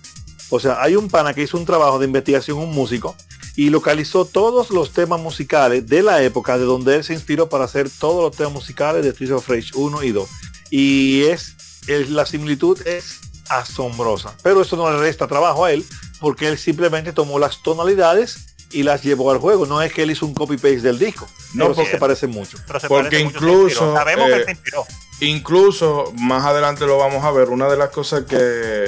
O 0.49 0.59
sea, 0.59 0.82
hay 0.82 0.95
un 0.95 1.07
pana 1.09 1.34
que 1.34 1.41
hizo 1.43 1.57
un 1.57 1.66
trabajo 1.66 1.97
de 1.97 2.05
investigación, 2.05 2.57
un 2.59 2.72
músico, 2.72 3.16
y 3.56 3.70
localizó 3.70 4.26
todos 4.26 4.70
los 4.72 4.91
temas 4.91 5.20
musicales 5.22 5.88
de 5.88 6.01
la 6.04 6.22
época 6.24 6.58
de 6.58 6.66
donde 6.66 6.95
él 6.95 7.04
se 7.04 7.14
inspiró 7.14 7.49
para 7.49 7.66
hacer 7.66 7.89
todos 7.89 8.24
los 8.24 8.36
temas 8.36 8.54
musicales 8.54 9.04
de 9.04 9.12
Streets 9.12 9.34
of 9.34 9.47
Rage 9.47 9.72
1 9.76 10.04
y 10.04 10.12
2. 10.12 10.30
Y 10.72 11.24
es, 11.26 11.54
es- 11.88 12.10
la 12.10 12.26
similitud 12.26 12.80
es 12.88 13.20
asombrosa. 13.49 14.36
Pero 14.43 14.62
eso 14.62 14.76
no 14.76 14.89
le 14.91 14.97
resta 14.97 15.28
trabajo 15.28 15.66
a 15.66 15.72
él, 15.72 15.86
porque 16.20 16.47
él 16.47 16.58
simplemente 16.58 17.14
tomó 17.14 17.38
las 17.39 17.62
tonalidades 17.62 18.38
y 18.72 18.82
las 18.84 19.04
llevó 19.04 19.30
al 19.32 19.38
juego. 19.38 19.66
No 19.68 19.82
es 19.84 19.93
que 19.93 20.01
él 20.04 20.10
hizo 20.12 20.26
un 20.26 20.34
copy 20.34 20.56
paste 20.56 20.82
del 20.82 20.97
disco. 20.97 21.28
No, 21.54 21.66
porque 21.68 21.76
porque- 21.82 21.91
se 21.91 21.97
parece 21.97 22.28
mucho. 22.28 22.58
Pero 22.66 22.80
se 22.80 22.88
porque 22.88 23.04
parece 23.10 23.24
mucho, 23.26 23.39
se 23.39 23.45
incluso, 23.45 23.66
inspiró. 23.68 23.93
Sabemos 23.95 24.26
que 24.28 24.32
eh, 24.34 24.38
él 24.38 24.45
se 24.45 24.51
inspiró. 24.51 24.86
Incluso 25.22 26.12
más 26.18 26.43
adelante 26.45 26.86
lo 26.86 26.97
vamos 26.97 27.24
a 27.24 27.32
ver, 27.32 27.49
una 27.49 27.70
de 27.70 27.78
las 27.78 27.89
cosas 27.91 28.24
que, 28.26 28.86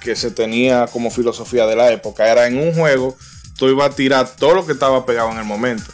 que 0.00 0.16
se 0.16 0.30
tenía 0.30 0.86
como 0.86 1.10
filosofía 1.10 1.66
de 1.66 1.76
la 1.76 1.90
época 1.92 2.30
era 2.30 2.46
en 2.46 2.58
un 2.58 2.72
juego, 2.74 3.16
tú 3.56 3.68
ibas 3.68 3.90
a 3.90 3.94
tirar 3.94 4.28
todo 4.36 4.54
lo 4.54 4.66
que 4.66 4.72
estaba 4.72 5.06
pegado 5.06 5.30
en 5.30 5.38
el 5.38 5.44
momento. 5.44 5.84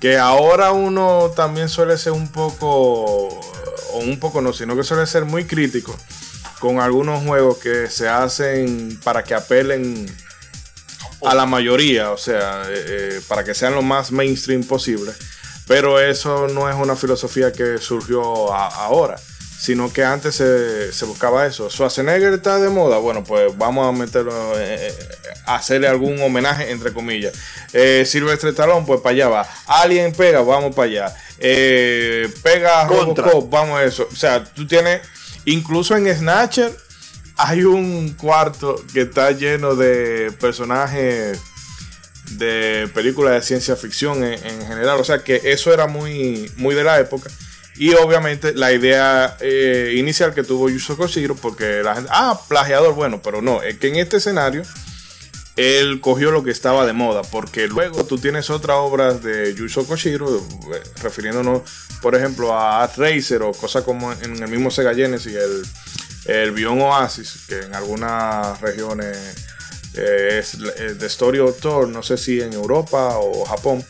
Que 0.00 0.16
ahora 0.16 0.72
uno 0.72 1.30
también 1.36 1.68
suele 1.68 1.98
ser 1.98 2.12
un 2.12 2.28
poco, 2.28 3.28
o 3.28 3.98
un 3.98 4.18
poco 4.18 4.40
no, 4.40 4.52
sino 4.52 4.74
que 4.76 4.82
suele 4.82 5.06
ser 5.06 5.24
muy 5.24 5.44
crítico 5.44 5.94
con 6.58 6.78
algunos 6.80 7.24
juegos 7.24 7.58
que 7.58 7.88
se 7.88 8.08
hacen 8.08 8.98
para 9.02 9.24
que 9.24 9.34
apelen 9.34 10.06
a 11.22 11.34
la 11.34 11.46
mayoría, 11.46 12.12
o 12.12 12.16
sea, 12.16 12.62
eh, 12.68 12.84
eh, 12.86 13.20
para 13.28 13.44
que 13.44 13.54
sean 13.54 13.74
lo 13.74 13.82
más 13.82 14.12
mainstream 14.12 14.64
posible. 14.64 15.12
Pero 15.66 16.00
eso 16.00 16.48
no 16.48 16.68
es 16.68 16.76
una 16.76 16.96
filosofía 16.96 17.52
que 17.52 17.78
surgió 17.78 18.52
ahora, 18.52 19.16
sino 19.60 19.92
que 19.92 20.02
antes 20.02 20.36
se, 20.36 20.90
se 20.90 21.04
buscaba 21.04 21.44
eso. 21.44 21.68
Schwarzenegger 21.68 22.32
está 22.32 22.58
de 22.58 22.70
moda, 22.70 22.96
bueno, 22.96 23.22
pues 23.22 23.56
vamos 23.58 23.86
a 23.86 23.92
meterlo, 23.92 24.58
eh, 24.58 24.88
eh, 24.88 24.94
a 25.44 25.56
hacerle 25.56 25.86
algún 25.86 26.18
homenaje, 26.22 26.70
entre 26.70 26.94
comillas. 26.94 27.34
Eh, 27.74 28.04
Silvestre 28.06 28.50
Stallone, 28.50 28.86
pues 28.86 29.02
para 29.02 29.12
allá 29.12 29.28
va. 29.28 29.48
Alien 29.66 30.12
pega, 30.14 30.40
vamos 30.40 30.74
para 30.74 30.88
allá. 30.88 31.16
Eh, 31.38 32.32
pega 32.42 32.86
Contra. 32.86 33.26
Robocop, 33.26 33.50
vamos 33.50 33.78
a 33.78 33.84
eso. 33.84 34.08
O 34.10 34.16
sea, 34.16 34.42
tú 34.42 34.66
tienes, 34.66 35.02
incluso 35.44 35.94
en 35.94 36.08
Snatcher, 36.10 36.74
hay 37.36 37.64
un 37.64 38.14
cuarto 38.14 38.82
que 38.94 39.02
está 39.02 39.30
lleno 39.32 39.74
de 39.74 40.32
personajes 40.40 41.38
de 42.30 42.88
películas 42.94 43.34
de 43.34 43.42
ciencia 43.42 43.76
ficción 43.76 44.24
en, 44.24 44.42
en 44.42 44.66
general. 44.66 44.98
O 45.00 45.04
sea 45.04 45.18
que 45.18 45.38
eso 45.44 45.70
era 45.70 45.86
muy, 45.86 46.50
muy 46.56 46.74
de 46.74 46.82
la 46.84 46.98
época. 46.98 47.28
Y 47.80 47.94
obviamente 47.94 48.52
la 48.52 48.74
idea 48.74 49.38
eh, 49.40 49.94
inicial 49.96 50.34
que 50.34 50.42
tuvo 50.42 50.68
Yuzo 50.68 50.98
Koshiro, 50.98 51.34
porque 51.34 51.82
la 51.82 51.94
gente, 51.94 52.10
ah, 52.12 52.38
plagiador, 52.46 52.94
bueno, 52.94 53.22
pero 53.22 53.40
no, 53.40 53.62
es 53.62 53.78
que 53.78 53.88
en 53.88 53.96
este 53.96 54.18
escenario 54.18 54.64
él 55.56 56.02
cogió 56.02 56.30
lo 56.30 56.44
que 56.44 56.50
estaba 56.50 56.84
de 56.84 56.92
moda, 56.92 57.22
porque 57.22 57.68
luego 57.68 58.04
tú 58.04 58.18
tienes 58.18 58.50
otras 58.50 58.76
obras 58.76 59.22
de 59.22 59.54
Yuzo 59.54 59.86
Koshiro, 59.86 60.28
eh, 60.74 60.82
refiriéndonos, 61.02 61.62
por 62.02 62.14
ejemplo, 62.14 62.52
a 62.52 62.82
Art 62.82 62.98
Racer 62.98 63.40
o 63.40 63.52
cosas 63.52 63.82
como 63.82 64.12
en 64.12 64.42
el 64.42 64.48
mismo 64.50 64.70
Sega 64.70 64.94
Genesis, 64.94 65.34
el, 65.36 65.62
el 66.26 66.50
Bion 66.50 66.82
Oasis, 66.82 67.46
que 67.48 67.60
en 67.60 67.74
algunas 67.74 68.60
regiones 68.60 69.16
eh, 69.94 70.38
es 70.38 70.58
The 70.98 71.06
Story 71.06 71.38
of 71.38 71.58
Thor, 71.58 71.88
no 71.88 72.02
sé 72.02 72.18
si 72.18 72.42
en 72.42 72.52
Europa 72.52 73.16
o 73.16 73.46
Japón, 73.46 73.82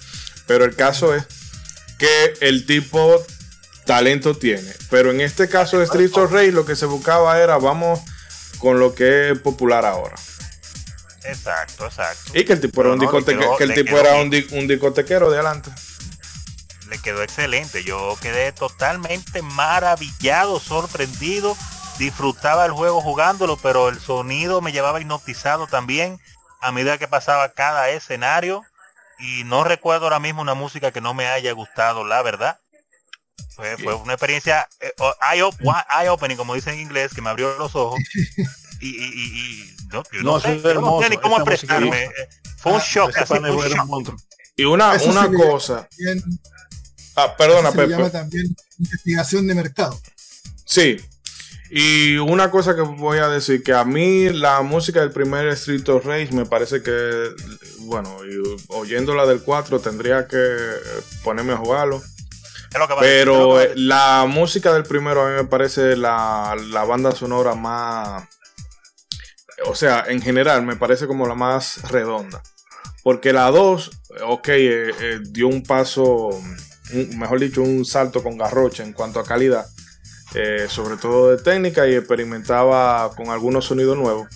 pero 0.46 0.64
el 0.64 0.76
caso 0.76 1.12
es 1.12 1.24
que 1.98 2.34
el 2.40 2.66
tipo 2.66 3.26
talento 3.90 4.36
tiene, 4.36 4.72
pero 4.88 5.10
en 5.10 5.20
este 5.20 5.48
caso 5.48 5.78
de 5.78 5.84
Street 5.84 6.12
of 6.14 6.30
Rage 6.30 6.52
lo 6.52 6.64
que 6.64 6.76
se 6.76 6.86
buscaba 6.86 7.40
era 7.40 7.58
vamos 7.58 7.98
con 8.60 8.78
lo 8.78 8.94
que 8.94 9.32
es 9.32 9.38
popular 9.40 9.84
ahora. 9.84 10.14
Exacto, 11.24 11.86
exacto. 11.86 12.30
Y 12.32 12.44
que 12.44 12.52
el 12.52 12.60
tipo 12.60 12.82
era 12.82 12.92
un, 12.92 12.98
No, 12.98 13.56
que 13.56 13.64
el 13.64 13.74
tipo 13.74 13.98
era 13.98 14.14
un, 14.14 14.32
un 14.52 14.68
discotequero 14.68 15.28
de 15.28 15.38
adelante. 15.38 15.72
le 16.88 16.98
quedó 16.98 17.24
excelente. 17.24 17.82
Yo 17.82 18.16
quedé 18.22 18.52
totalmente 18.52 19.42
maravillado, 19.42 20.60
sorprendido. 20.60 21.56
Disfrutaba 21.98 22.66
el 22.66 22.72
juego 22.72 23.00
jugándolo, 23.00 23.56
pero 23.56 23.88
el 23.88 23.98
sonido 23.98 24.60
me 24.60 24.70
llevaba 24.70 25.00
hipnotizado 25.00 25.66
también 25.66 26.20
a 26.60 26.70
medida 26.70 26.96
que 26.96 27.08
pasaba 27.08 27.48
cada 27.48 27.88
escenario. 27.90 28.64
Y 29.18 29.42
no 29.44 29.64
recuerdo 29.64 30.04
ahora 30.04 30.20
mismo 30.20 30.42
una 30.42 30.54
música 30.54 30.92
que 30.92 31.00
no 31.00 31.12
me 31.12 31.26
haya 31.26 31.50
gustado, 31.52 32.04
la 32.04 32.22
verdad. 32.22 32.60
Fue, 33.60 33.76
fue 33.78 33.94
una 33.94 34.14
experiencia 34.14 34.66
eh, 34.80 34.92
o- 34.98 35.14
eye, 35.32 35.42
op- 35.42 35.54
eye 36.00 36.08
opening, 36.08 36.36
como 36.36 36.54
dicen 36.54 36.74
en 36.74 36.80
inglés, 36.80 37.12
que 37.14 37.20
me 37.22 37.30
abrió 37.30 37.56
los 37.58 37.74
ojos. 37.74 38.00
Y, 38.82 38.88
y, 38.88 39.04
y- 39.04 39.60
y 39.60 39.76
no, 39.92 40.02
yo 40.10 40.22
No, 40.22 40.40
sé, 40.40 40.56
es 40.56 40.62
yo 40.62 40.68
no 40.68 40.70
hermoso, 40.70 41.02
sé 41.02 41.10
ni 41.10 41.16
cómo 41.18 41.36
expresarme. 41.36 42.04
Eh, 42.04 42.10
Fue 42.56 42.72
un 42.72 42.78
Ah, 42.80 42.84
shock, 42.86 43.14
así, 43.18 43.34
pana 43.34 43.48
fue 43.52 43.66
un 43.66 43.72
shock. 43.74 43.86
monstruo. 43.86 44.18
Y 44.56 44.64
una, 44.64 44.94
Eso 44.94 45.10
una 45.10 45.30
cosa. 45.30 45.86
Ah, 47.16 47.36
perdona, 47.36 47.70
se 47.70 47.76
Pepe. 47.76 47.90
llama 47.90 48.08
también 48.10 48.46
investigación 48.78 49.46
de 49.46 49.54
mercado. 49.54 50.00
Sí. 50.64 50.96
Y 51.70 52.16
una 52.16 52.50
cosa 52.50 52.74
que 52.74 52.80
voy 52.80 53.18
a 53.18 53.28
decir, 53.28 53.62
que 53.62 53.74
a 53.74 53.84
mí 53.84 54.30
la 54.30 54.62
música 54.62 55.00
del 55.00 55.12
primer 55.12 55.48
Street 55.48 55.86
of 55.90 56.04
Rage 56.06 56.32
me 56.32 56.46
parece 56.46 56.82
que, 56.82 57.28
bueno, 57.80 58.16
oyéndola 58.68 59.26
del 59.26 59.42
4 59.42 59.78
tendría 59.80 60.26
que 60.26 60.56
ponerme 61.22 61.52
a 61.52 61.56
jugarlo. 61.58 62.02
Es 62.72 62.78
lo 62.78 62.86
que 62.88 62.94
va 62.94 63.00
a 63.00 63.04
decir, 63.04 63.18
es 63.20 63.26
lo 63.26 63.32
que 63.32 63.38
Pero 63.38 63.48
va 63.50 63.58
a 63.60 63.62
eh, 63.64 63.68
decir. 63.68 63.82
la 63.84 64.26
música 64.28 64.72
del 64.72 64.84
primero 64.84 65.22
a 65.26 65.28
mí 65.30 65.34
me 65.36 65.44
parece 65.44 65.96
la, 65.96 66.56
la 66.70 66.84
banda 66.84 67.12
sonora 67.12 67.54
más... 67.54 68.24
O 69.66 69.74
sea, 69.74 70.04
en 70.08 70.22
general 70.22 70.62
me 70.64 70.76
parece 70.76 71.06
como 71.06 71.26
la 71.26 71.34
más 71.34 71.82
redonda. 71.90 72.42
Porque 73.02 73.32
la 73.32 73.50
2, 73.50 73.90
ok, 74.26 74.48
eh, 74.48 74.90
eh, 75.00 75.18
dio 75.22 75.48
un 75.48 75.62
paso, 75.62 76.28
un- 76.92 77.18
mejor 77.18 77.40
dicho, 77.40 77.60
un 77.62 77.84
salto 77.84 78.22
con 78.22 78.38
garrocha 78.38 78.82
en 78.82 78.92
cuanto 78.92 79.20
a 79.20 79.24
calidad. 79.24 79.66
eh, 80.34 80.66
sobre 80.70 80.96
todo 80.96 81.30
de 81.36 81.42
técnica 81.42 81.88
y 81.88 81.94
experimentaba 81.96 83.10
con 83.16 83.30
algunos 83.30 83.64
sonidos 83.66 83.96
nuevos. 83.96 84.28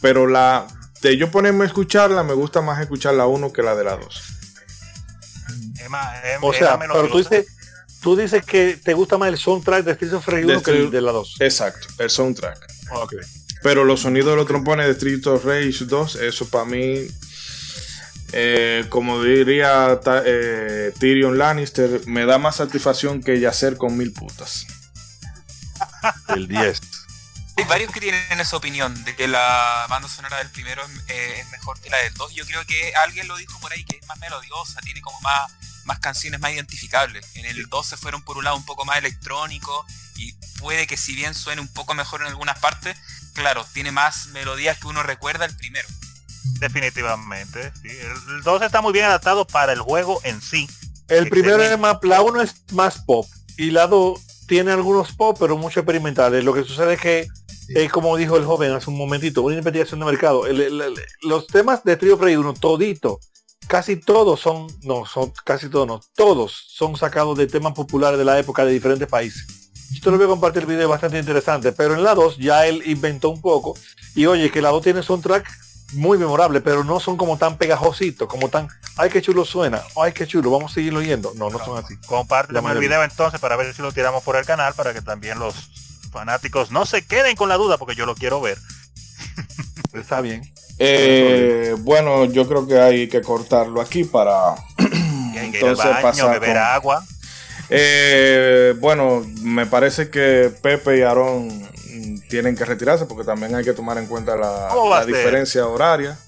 Pero 0.00 0.28
la 0.28 0.66
de 1.02 1.16
yo 1.16 1.28
ponerme 1.30 1.64
a 1.64 1.66
escucharla, 1.66 2.22
me 2.22 2.34
gusta 2.34 2.60
más 2.60 2.80
escuchar 2.80 3.14
la 3.14 3.26
1 3.26 3.52
que 3.52 3.62
la 3.62 3.74
de 3.74 3.82
la 3.84 3.96
2. 3.96 4.22
Es 5.80 5.90
más- 5.90 6.24
es- 6.24 6.38
O 6.40 6.52
sea, 6.52 6.76
más 6.76 6.86
pero 6.88 7.08
tú 7.08 7.18
dices, 7.18 7.46
tú 8.04 8.14
dices 8.14 8.44
que 8.44 8.76
te 8.76 8.92
gusta 8.94 9.16
más 9.18 9.30
el 9.30 9.38
soundtrack 9.38 9.82
de 9.84 9.94
Streets 9.94 10.14
of 10.14 10.28
Rage 10.28 10.44
1 10.44 10.62
que 10.62 10.70
el 10.70 10.76
Street- 10.76 10.90
de 10.92 11.00
la 11.00 11.10
2. 11.12 11.36
Exacto, 11.40 11.88
el 11.98 12.10
soundtrack. 12.10 12.66
Ok. 12.92 13.14
Pero 13.62 13.84
los 13.84 14.00
sonidos 14.02 14.30
de 14.32 14.36
los 14.36 14.46
trompones 14.46 14.86
de 14.86 14.92
Street 14.92 15.26
of 15.26 15.44
Rage 15.46 15.86
2, 15.86 16.16
eso 16.16 16.46
para 16.50 16.66
mí, 16.66 17.06
eh, 18.32 18.84
como 18.90 19.22
diría 19.22 19.98
eh, 20.26 20.92
Tyrion 21.00 21.38
Lannister, 21.38 22.06
me 22.06 22.26
da 22.26 22.36
más 22.38 22.56
satisfacción 22.56 23.22
que 23.22 23.40
yacer 23.40 23.76
con 23.78 23.96
mil 23.96 24.12
putas. 24.12 24.66
El 26.28 26.46
10. 26.46 26.80
Hay 27.56 27.64
varios 27.66 27.90
que 27.92 28.00
tienen 28.00 28.20
esa 28.40 28.56
opinión 28.56 29.02
de 29.04 29.14
que 29.16 29.28
la 29.28 29.86
banda 29.88 30.08
sonora 30.08 30.38
del 30.38 30.50
primero 30.50 30.82
es, 30.84 30.90
eh, 31.16 31.34
es 31.40 31.50
mejor 31.50 31.80
que 31.80 31.88
la 31.88 31.98
del 31.98 32.12
2. 32.14 32.34
Yo 32.34 32.44
creo 32.44 32.66
que 32.66 32.92
alguien 32.96 33.28
lo 33.28 33.36
dijo 33.36 33.58
por 33.60 33.72
ahí 33.72 33.82
que 33.84 33.96
es 33.96 34.06
más 34.08 34.18
melodiosa, 34.18 34.80
tiene 34.82 35.00
como 35.00 35.18
más, 35.20 35.50
más 35.86 35.98
canciones 36.00 36.40
más 36.40 36.52
identificables. 36.52 37.26
En 37.34 37.44
el 37.46 37.66
2 37.68 37.86
se 37.86 37.96
fueron 37.96 38.22
por 38.22 38.36
un 38.38 38.44
lado 38.44 38.56
un 38.56 38.64
poco 38.64 38.84
más 38.84 38.98
electrónico 38.98 39.84
y 40.16 40.32
puede 40.58 40.86
que 40.86 40.96
si 40.96 41.14
bien 41.14 41.34
suene 41.34 41.60
un 41.60 41.68
poco 41.72 41.94
mejor 41.94 42.20
en 42.22 42.28
algunas 42.28 42.58
partes, 42.58 42.96
claro, 43.34 43.66
tiene 43.72 43.90
más 43.92 44.28
melodías 44.28 44.78
que 44.78 44.86
uno 44.86 45.02
recuerda 45.02 45.44
el 45.44 45.56
primero. 45.56 45.88
Definitivamente. 46.60 47.72
sí. 47.82 47.88
El 47.88 48.42
2 48.42 48.62
está 48.62 48.80
muy 48.80 48.92
bien 48.92 49.06
adaptado 49.06 49.46
para 49.46 49.72
el 49.72 49.80
juego 49.80 50.20
en 50.24 50.40
sí. 50.40 50.68
El 51.08 51.28
primero 51.28 51.62
es 51.62 51.78
más, 51.78 51.98
la 52.02 52.22
1 52.22 52.40
es 52.42 52.54
más 52.72 52.98
pop 53.04 53.26
y 53.58 53.70
la 53.70 53.86
2 53.86 54.20
tiene 54.46 54.72
algunos 54.72 55.12
pop, 55.12 55.36
pero 55.38 55.56
mucho 55.56 55.80
experimentales. 55.80 56.44
Lo 56.44 56.54
que 56.54 56.64
sucede 56.64 56.94
es 56.94 57.00
que, 57.00 57.28
eh, 57.74 57.88
como 57.88 58.16
dijo 58.16 58.36
el 58.36 58.44
joven 58.44 58.72
hace 58.72 58.88
un 58.90 58.96
momentito, 58.96 59.42
una 59.42 59.56
investigación 59.56 60.00
de 60.00 60.06
mercado, 60.06 60.46
el- 60.46 60.60
el- 60.60 60.80
el- 60.80 60.94
los 61.22 61.46
temas 61.46 61.82
de 61.84 61.96
Trio 61.96 62.16
Frey 62.18 62.36
1, 62.36 62.54
todito, 62.54 63.20
casi 63.66 63.96
todos 63.96 64.40
son, 64.40 64.66
no, 64.82 65.06
son 65.06 65.32
casi 65.44 65.68
todos, 65.68 65.86
no, 65.86 66.00
todos 66.14 66.64
son 66.68 66.96
sacados 66.96 67.36
de 67.36 67.46
temas 67.46 67.72
populares 67.72 68.18
de 68.18 68.24
la 68.24 68.38
época 68.38 68.64
de 68.64 68.72
diferentes 68.72 69.08
países. 69.08 69.70
Yo 69.92 70.00
te 70.00 70.10
lo 70.10 70.16
voy 70.16 70.26
a 70.26 70.28
compartir 70.28 70.62
el 70.62 70.68
video 70.68 70.88
bastante 70.88 71.18
interesante, 71.18 71.72
pero 71.72 71.94
en 71.94 72.02
la 72.02 72.14
2 72.14 72.38
ya 72.38 72.66
él 72.66 72.82
inventó 72.86 73.30
un 73.30 73.40
poco 73.40 73.76
y 74.14 74.26
oye 74.26 74.50
que 74.50 74.62
la 74.62 74.70
2 74.70 74.82
tiene 74.82 75.02
soundtrack 75.02 75.46
muy 75.92 76.18
memorable, 76.18 76.60
pero 76.60 76.82
no 76.82 76.98
son 76.98 77.16
como 77.16 77.36
tan 77.36 77.56
pegajositos, 77.56 78.28
como 78.28 78.48
tan, 78.48 78.68
ay 78.96 79.10
qué 79.10 79.22
chulo 79.22 79.44
suena, 79.44 79.82
ay 79.96 80.12
qué 80.12 80.26
chulo, 80.26 80.50
vamos 80.50 80.72
a 80.72 80.74
seguirlo 80.74 81.00
oyendo. 81.00 81.32
No, 81.36 81.50
no 81.50 81.58
son 81.64 81.82
así. 81.82 81.96
Compárteme 82.06 82.62
La 82.62 82.72
el 82.72 82.78
video 82.78 83.04
entonces 83.04 83.40
para 83.40 83.56
ver 83.56 83.72
si 83.74 83.82
lo 83.82 83.92
tiramos 83.92 84.22
por 84.24 84.36
el 84.36 84.44
canal 84.44 84.74
para 84.74 84.92
que 84.92 85.02
también 85.02 85.38
los 85.38 85.54
fanáticos 86.10 86.70
no 86.70 86.86
se 86.86 87.06
queden 87.06 87.36
con 87.36 87.48
la 87.48 87.56
duda 87.56 87.78
porque 87.78 87.94
yo 87.94 88.06
lo 88.06 88.14
quiero 88.14 88.40
ver. 88.40 88.58
Está 89.92 90.20
bien. 90.20 90.42
Eh, 90.78 91.74
bueno, 91.78 92.24
yo 92.24 92.48
creo 92.48 92.66
que 92.66 92.80
hay 92.80 93.08
que 93.08 93.20
cortarlo 93.22 93.80
aquí 93.80 94.04
para 94.04 94.54
entonces 95.34 95.84
baño, 95.84 96.02
pasar 96.02 96.40
beber 96.40 96.54
con- 96.54 96.58
agua. 96.64 97.04
Eh, 97.70 98.74
bueno, 98.78 99.24
me 99.42 99.66
parece 99.66 100.10
que 100.10 100.52
Pepe 100.62 100.98
y 100.98 101.02
Aarón 101.02 101.48
tienen 102.28 102.56
que 102.56 102.64
retirarse 102.64 103.06
porque 103.06 103.24
también 103.24 103.54
hay 103.54 103.64
que 103.64 103.72
tomar 103.72 103.98
en 103.98 104.06
cuenta 104.06 104.36
la, 104.36 104.68
diferencia 105.06 105.66
horaria. 105.66 106.18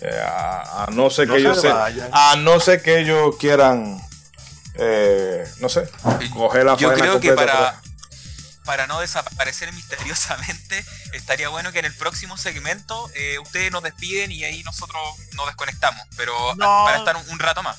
Eh, 0.00 0.10
a, 0.22 0.84
a 0.84 0.90
no 0.90 1.08
ser 1.08 1.26
No 1.28 1.34
que 1.34 1.40
se 1.40 1.46
ellos 1.46 1.60
se- 1.60 1.68
a 2.12 2.36
no 2.36 2.60
ser 2.60 2.82
que 2.82 2.98
ellos 3.00 3.36
quieran 3.38 3.98
eh, 4.74 5.42
no 5.60 5.70
sé 5.70 5.88
coger 6.34 6.66
la 6.66 6.76
Yo 6.76 6.92
creo 6.92 7.18
que 7.18 7.32
para, 7.32 7.80
para 8.66 8.86
no 8.86 9.00
desaparecer 9.00 9.72
misteriosamente, 9.72 10.84
estaría 11.14 11.48
bueno 11.48 11.72
que 11.72 11.78
en 11.78 11.86
el 11.86 11.94
próximo 11.94 12.36
segmento 12.36 13.08
eh, 13.14 13.38
ustedes 13.38 13.72
nos 13.72 13.82
despiden 13.82 14.30
y 14.32 14.44
ahí 14.44 14.62
nosotros 14.64 15.00
nos 15.34 15.46
desconectamos. 15.46 16.02
Pero 16.16 16.54
No. 16.56 16.84
para 16.84 16.98
estar 16.98 17.16
un, 17.16 17.26
un 17.30 17.38
rato 17.38 17.62
más. 17.62 17.78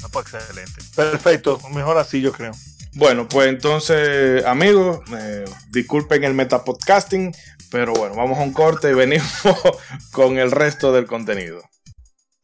No, 0.00 0.08
pues 0.08 0.26
excelente. 0.32 0.82
Perfecto, 0.94 1.60
mejor 1.70 1.98
así 1.98 2.20
yo 2.22 2.32
creo. 2.32 2.52
Bueno, 2.96 3.28
pues 3.28 3.48
entonces, 3.48 4.44
amigos, 4.46 5.00
eh, 5.18 5.44
disculpen 5.70 6.22
el 6.24 6.32
metapodcasting, 6.34 7.34
pero 7.70 7.92
bueno, 7.92 8.14
vamos 8.14 8.38
a 8.38 8.42
un 8.42 8.52
corte 8.52 8.90
y 8.90 8.94
venimos 8.94 9.28
con 10.12 10.38
el 10.38 10.50
resto 10.52 10.92
del 10.92 11.06
contenido. 11.06 11.68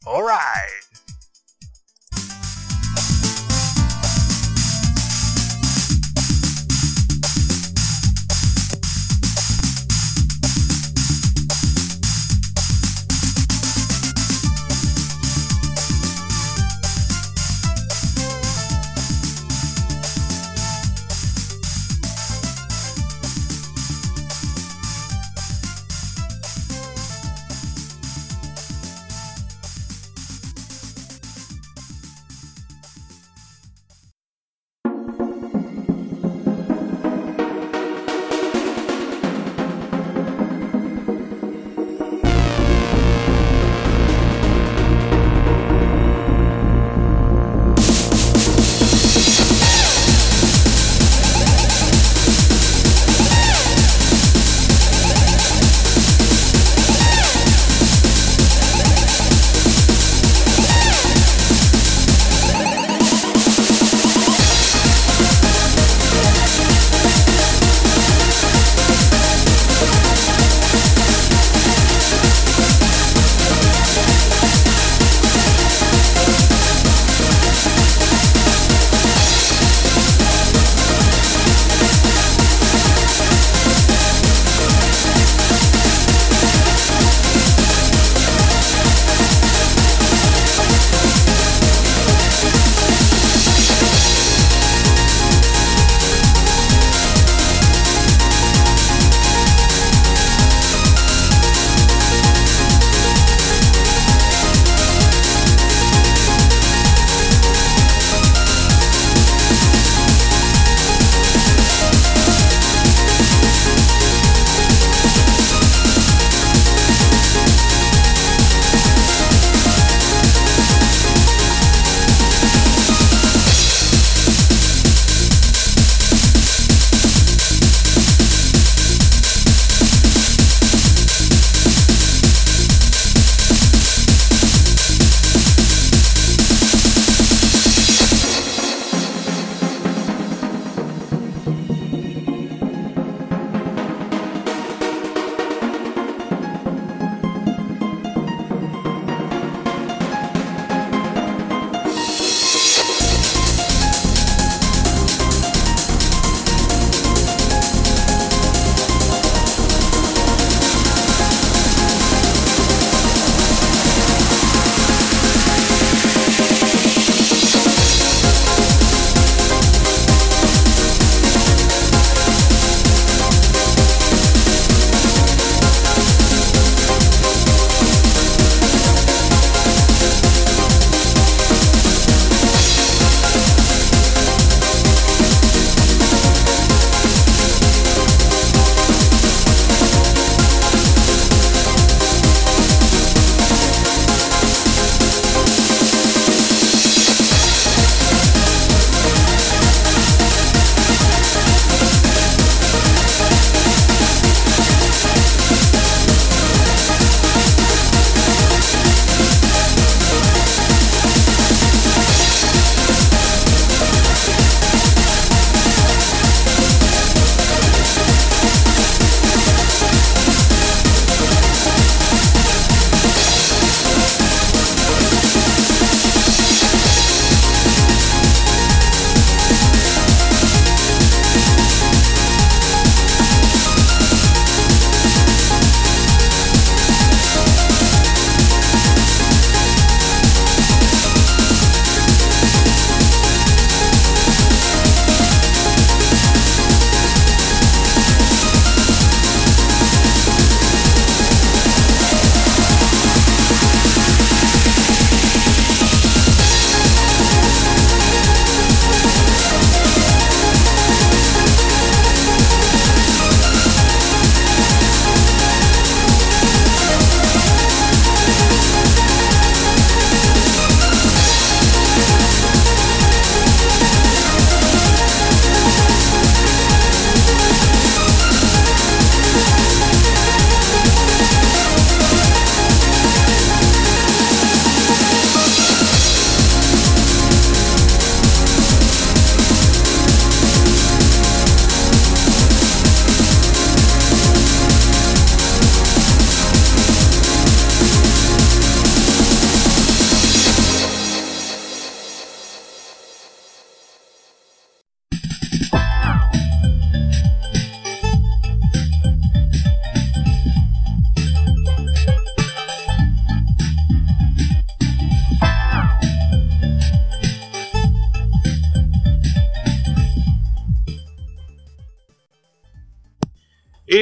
Alright. 0.05 0.90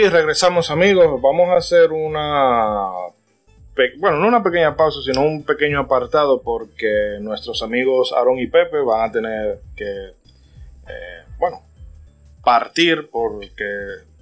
Regresamos 0.06 0.70
amigos, 0.70 1.20
vamos 1.20 1.48
a 1.48 1.56
hacer 1.56 1.90
una, 1.90 2.88
bueno, 3.98 4.18
no 4.18 4.28
una 4.28 4.42
pequeña 4.42 4.76
pausa, 4.76 5.00
sino 5.04 5.22
un 5.22 5.42
pequeño 5.44 5.80
apartado 5.80 6.40
porque 6.40 7.18
nuestros 7.20 7.62
amigos 7.62 8.12
Aaron 8.12 8.38
y 8.38 8.46
Pepe 8.46 8.78
van 8.80 9.08
a 9.08 9.12
tener 9.12 9.60
que, 9.74 9.84
eh, 9.84 11.24
bueno, 11.38 11.62
partir 12.44 13.08
porque 13.10 13.64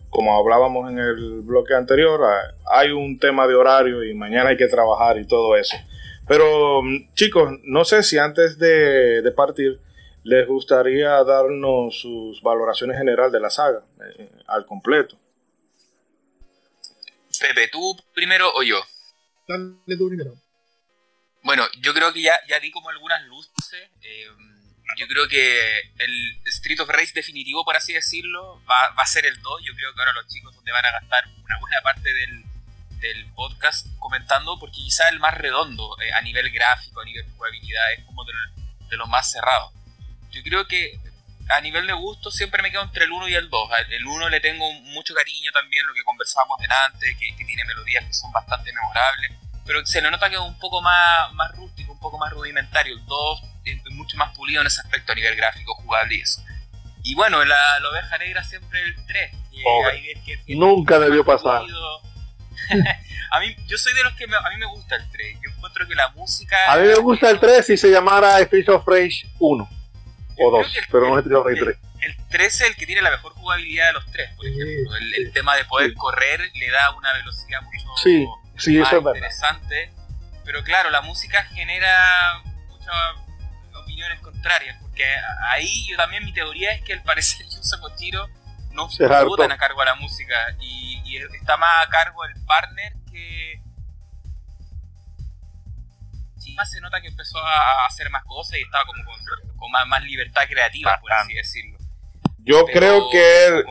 como 0.08 0.36
hablábamos 0.36 0.90
en 0.90 0.98
el 0.98 1.42
bloque 1.42 1.74
anterior, 1.74 2.22
hay 2.64 2.90
un 2.90 3.18
tema 3.18 3.46
de 3.46 3.54
horario 3.54 4.02
y 4.02 4.14
mañana 4.14 4.50
hay 4.50 4.56
que 4.56 4.68
trabajar 4.68 5.18
y 5.18 5.26
todo 5.26 5.56
eso. 5.56 5.76
Pero 6.26 6.80
chicos, 7.14 7.50
no 7.64 7.84
sé 7.84 8.02
si 8.02 8.16
antes 8.16 8.58
de, 8.58 9.20
de 9.20 9.32
partir 9.32 9.78
les 10.24 10.48
gustaría 10.48 11.22
darnos 11.22 12.00
sus 12.00 12.42
valoraciones 12.42 12.96
general 12.96 13.30
de 13.30 13.40
la 13.40 13.50
saga, 13.50 13.82
eh, 14.18 14.30
al 14.46 14.64
completo. 14.64 15.16
Pepe, 17.38 17.68
¿tú 17.68 17.96
primero 18.14 18.52
o 18.54 18.62
yo? 18.62 18.84
Dale 19.46 19.96
tú 19.96 20.08
primero. 20.08 20.34
Bueno, 21.42 21.64
yo 21.78 21.94
creo 21.94 22.12
que 22.12 22.22
ya, 22.22 22.34
ya 22.48 22.58
di 22.58 22.70
como 22.70 22.90
algunas 22.90 23.22
luces. 23.26 23.88
Eh, 24.02 24.26
yo 24.98 25.06
creo 25.06 25.28
que 25.28 25.80
el 25.98 26.40
Street 26.46 26.80
of 26.80 26.88
Rage 26.88 27.12
definitivo, 27.14 27.64
por 27.64 27.76
así 27.76 27.92
decirlo, 27.92 28.60
va, 28.68 28.90
va, 28.98 29.02
a 29.02 29.06
ser 29.06 29.26
el 29.26 29.40
2. 29.40 29.62
Yo 29.64 29.72
creo 29.74 29.94
que 29.94 30.00
ahora 30.00 30.12
los 30.12 30.26
chicos 30.26 30.54
donde 30.54 30.72
van 30.72 30.84
a 30.84 30.92
gastar 30.92 31.24
una 31.44 31.58
buena 31.60 31.80
parte 31.82 32.12
del, 32.12 32.44
del 33.00 33.26
podcast 33.34 33.86
comentando, 33.98 34.58
porque 34.58 34.76
quizá 34.76 35.08
el 35.08 35.20
más 35.20 35.34
redondo 35.34 35.96
eh, 36.02 36.12
a 36.12 36.20
nivel 36.22 36.50
gráfico, 36.50 37.00
a 37.00 37.04
nivel 37.04 37.24
jugabilidad, 37.36 37.92
es 37.92 38.04
como 38.04 38.24
de, 38.24 38.32
de 38.88 38.96
los 38.96 39.08
más 39.08 39.30
cerrados. 39.30 39.72
Yo 40.30 40.42
creo 40.42 40.66
que 40.66 40.98
a 41.48 41.60
nivel 41.60 41.86
de 41.86 41.92
gusto 41.92 42.30
siempre 42.30 42.62
me 42.62 42.70
quedo 42.70 42.82
entre 42.82 43.04
el 43.04 43.12
1 43.12 43.28
y 43.28 43.34
el 43.34 43.48
2. 43.48 43.70
El 43.90 44.06
1 44.06 44.28
le 44.28 44.40
tengo 44.40 44.72
mucho 44.72 45.14
cariño 45.14 45.52
también, 45.52 45.86
lo 45.86 45.94
que 45.94 46.02
conversábamos 46.02 46.58
delante, 46.58 47.16
que, 47.18 47.36
que, 47.36 47.44
tiene 47.44 47.64
melodías 47.64 48.04
que 48.04 48.12
son 48.12 48.32
bastante 48.32 48.72
memorables, 48.72 49.32
pero 49.64 49.84
se 49.86 50.00
le 50.00 50.10
nota 50.10 50.28
que 50.28 50.36
es 50.36 50.40
un 50.40 50.58
poco 50.58 50.82
más, 50.82 51.32
más 51.34 51.54
rústico, 51.56 51.92
un 51.92 52.00
poco 52.00 52.18
más 52.18 52.32
rudimentario. 52.32 52.94
El 52.94 53.04
2 53.04 53.42
es 53.64 53.78
mucho 53.92 54.16
más 54.16 54.34
pulido 54.34 54.60
en 54.60 54.66
ese 54.66 54.80
aspecto 54.80 55.12
a 55.12 55.14
nivel 55.14 55.36
gráfico, 55.36 55.74
jugable 55.74 56.16
y 56.16 56.20
eso. 56.20 56.42
Y 57.04 57.14
bueno, 57.14 57.44
la, 57.44 57.80
la 57.80 57.90
oveja 57.90 58.18
negra 58.18 58.42
siempre 58.42 58.82
el 58.82 59.06
3. 59.06 59.30
Que, 59.50 60.42
que 60.46 60.56
Nunca 60.56 60.98
debió 60.98 61.24
pasar. 61.24 61.62
a 63.30 63.40
mí, 63.40 63.56
yo 63.66 63.78
soy 63.78 63.94
de 63.94 64.02
los 64.02 64.14
que 64.14 64.24
a 64.24 64.50
mí 64.50 64.56
me 64.58 64.66
gusta 64.66 64.96
el 64.96 65.08
3. 65.10 65.38
Yo 65.42 65.50
encuentro 65.50 65.86
que 65.86 65.94
la 65.94 66.08
música. 66.10 66.56
A 66.68 66.76
mí 66.76 66.88
me 66.88 66.96
gusta 66.96 67.30
el 67.30 67.38
3 67.38 67.64
si 67.64 67.76
se 67.76 67.88
llamara 67.88 68.40
Street 68.40 68.68
of 68.68 68.86
Rage 68.86 69.26
1 69.38 69.75
o 70.38 70.50
dos, 70.50 70.66
pero 70.90 71.08
no 71.08 71.18
es 71.18 71.24
Street 71.24 71.42
Rage 71.44 71.60
3. 71.64 71.76
El 72.02 72.16
3 72.28 72.54
es 72.54 72.60
el 72.60 72.76
que 72.76 72.86
tiene 72.86 73.02
la 73.02 73.10
mejor 73.10 73.32
jugabilidad 73.32 73.86
de 73.86 73.92
los 73.94 74.06
tres, 74.12 74.30
por 74.36 74.46
ejemplo. 74.46 74.96
El, 75.16 75.32
tema 75.32 75.56
de 75.56 75.64
poder 75.64 75.94
correr 75.94 76.40
le 76.54 76.70
da 76.70 76.90
una 76.92 77.12
velocidad 77.14 77.62
mucho 77.62 77.86
más 77.86 78.04
eso 78.56 78.70
es 78.70 78.92
interesante. 78.92 79.92
Pero 80.44 80.62
claro, 80.62 80.90
la 80.90 81.02
música 81.02 81.42
genera 81.44 82.42
muchas 82.68 82.94
opiniones 83.74 84.20
contrarias, 84.20 84.78
porque 84.80 85.04
ahí 85.50 85.86
yo 85.88 85.96
también 85.96 86.24
mi 86.24 86.32
teoría 86.32 86.72
es 86.72 86.82
que 86.82 86.92
al 86.92 87.02
parecer 87.02 87.46
Yusa 87.50 87.80
Kochiro 87.80 88.28
no 88.72 88.90
se 88.90 89.08
tan 89.08 89.52
a 89.52 89.56
cargo 89.56 89.80
a 89.80 89.86
la 89.86 89.94
música 89.94 90.34
y, 90.60 91.02
y 91.04 91.16
está 91.16 91.56
más 91.56 91.86
a 91.86 91.88
cargo 91.88 92.24
el 92.24 92.34
partner 92.44 92.92
que 93.10 93.60
más 96.56 96.70
se 96.70 96.80
nota 96.80 97.00
que 97.00 97.08
empezó 97.08 97.38
a 97.38 97.86
hacer 97.86 98.10
más 98.10 98.24
cosas 98.24 98.58
y 98.58 98.62
estaba 98.62 98.84
como 98.84 99.04
con, 99.04 99.70
más, 99.88 100.02
libertad 100.02 100.42
creativa, 100.48 100.98
por 101.00 101.12
así 101.12 101.34
decirlo. 101.34 101.78
Yo 102.38 102.64
creo 102.66 103.08
que... 103.10 103.64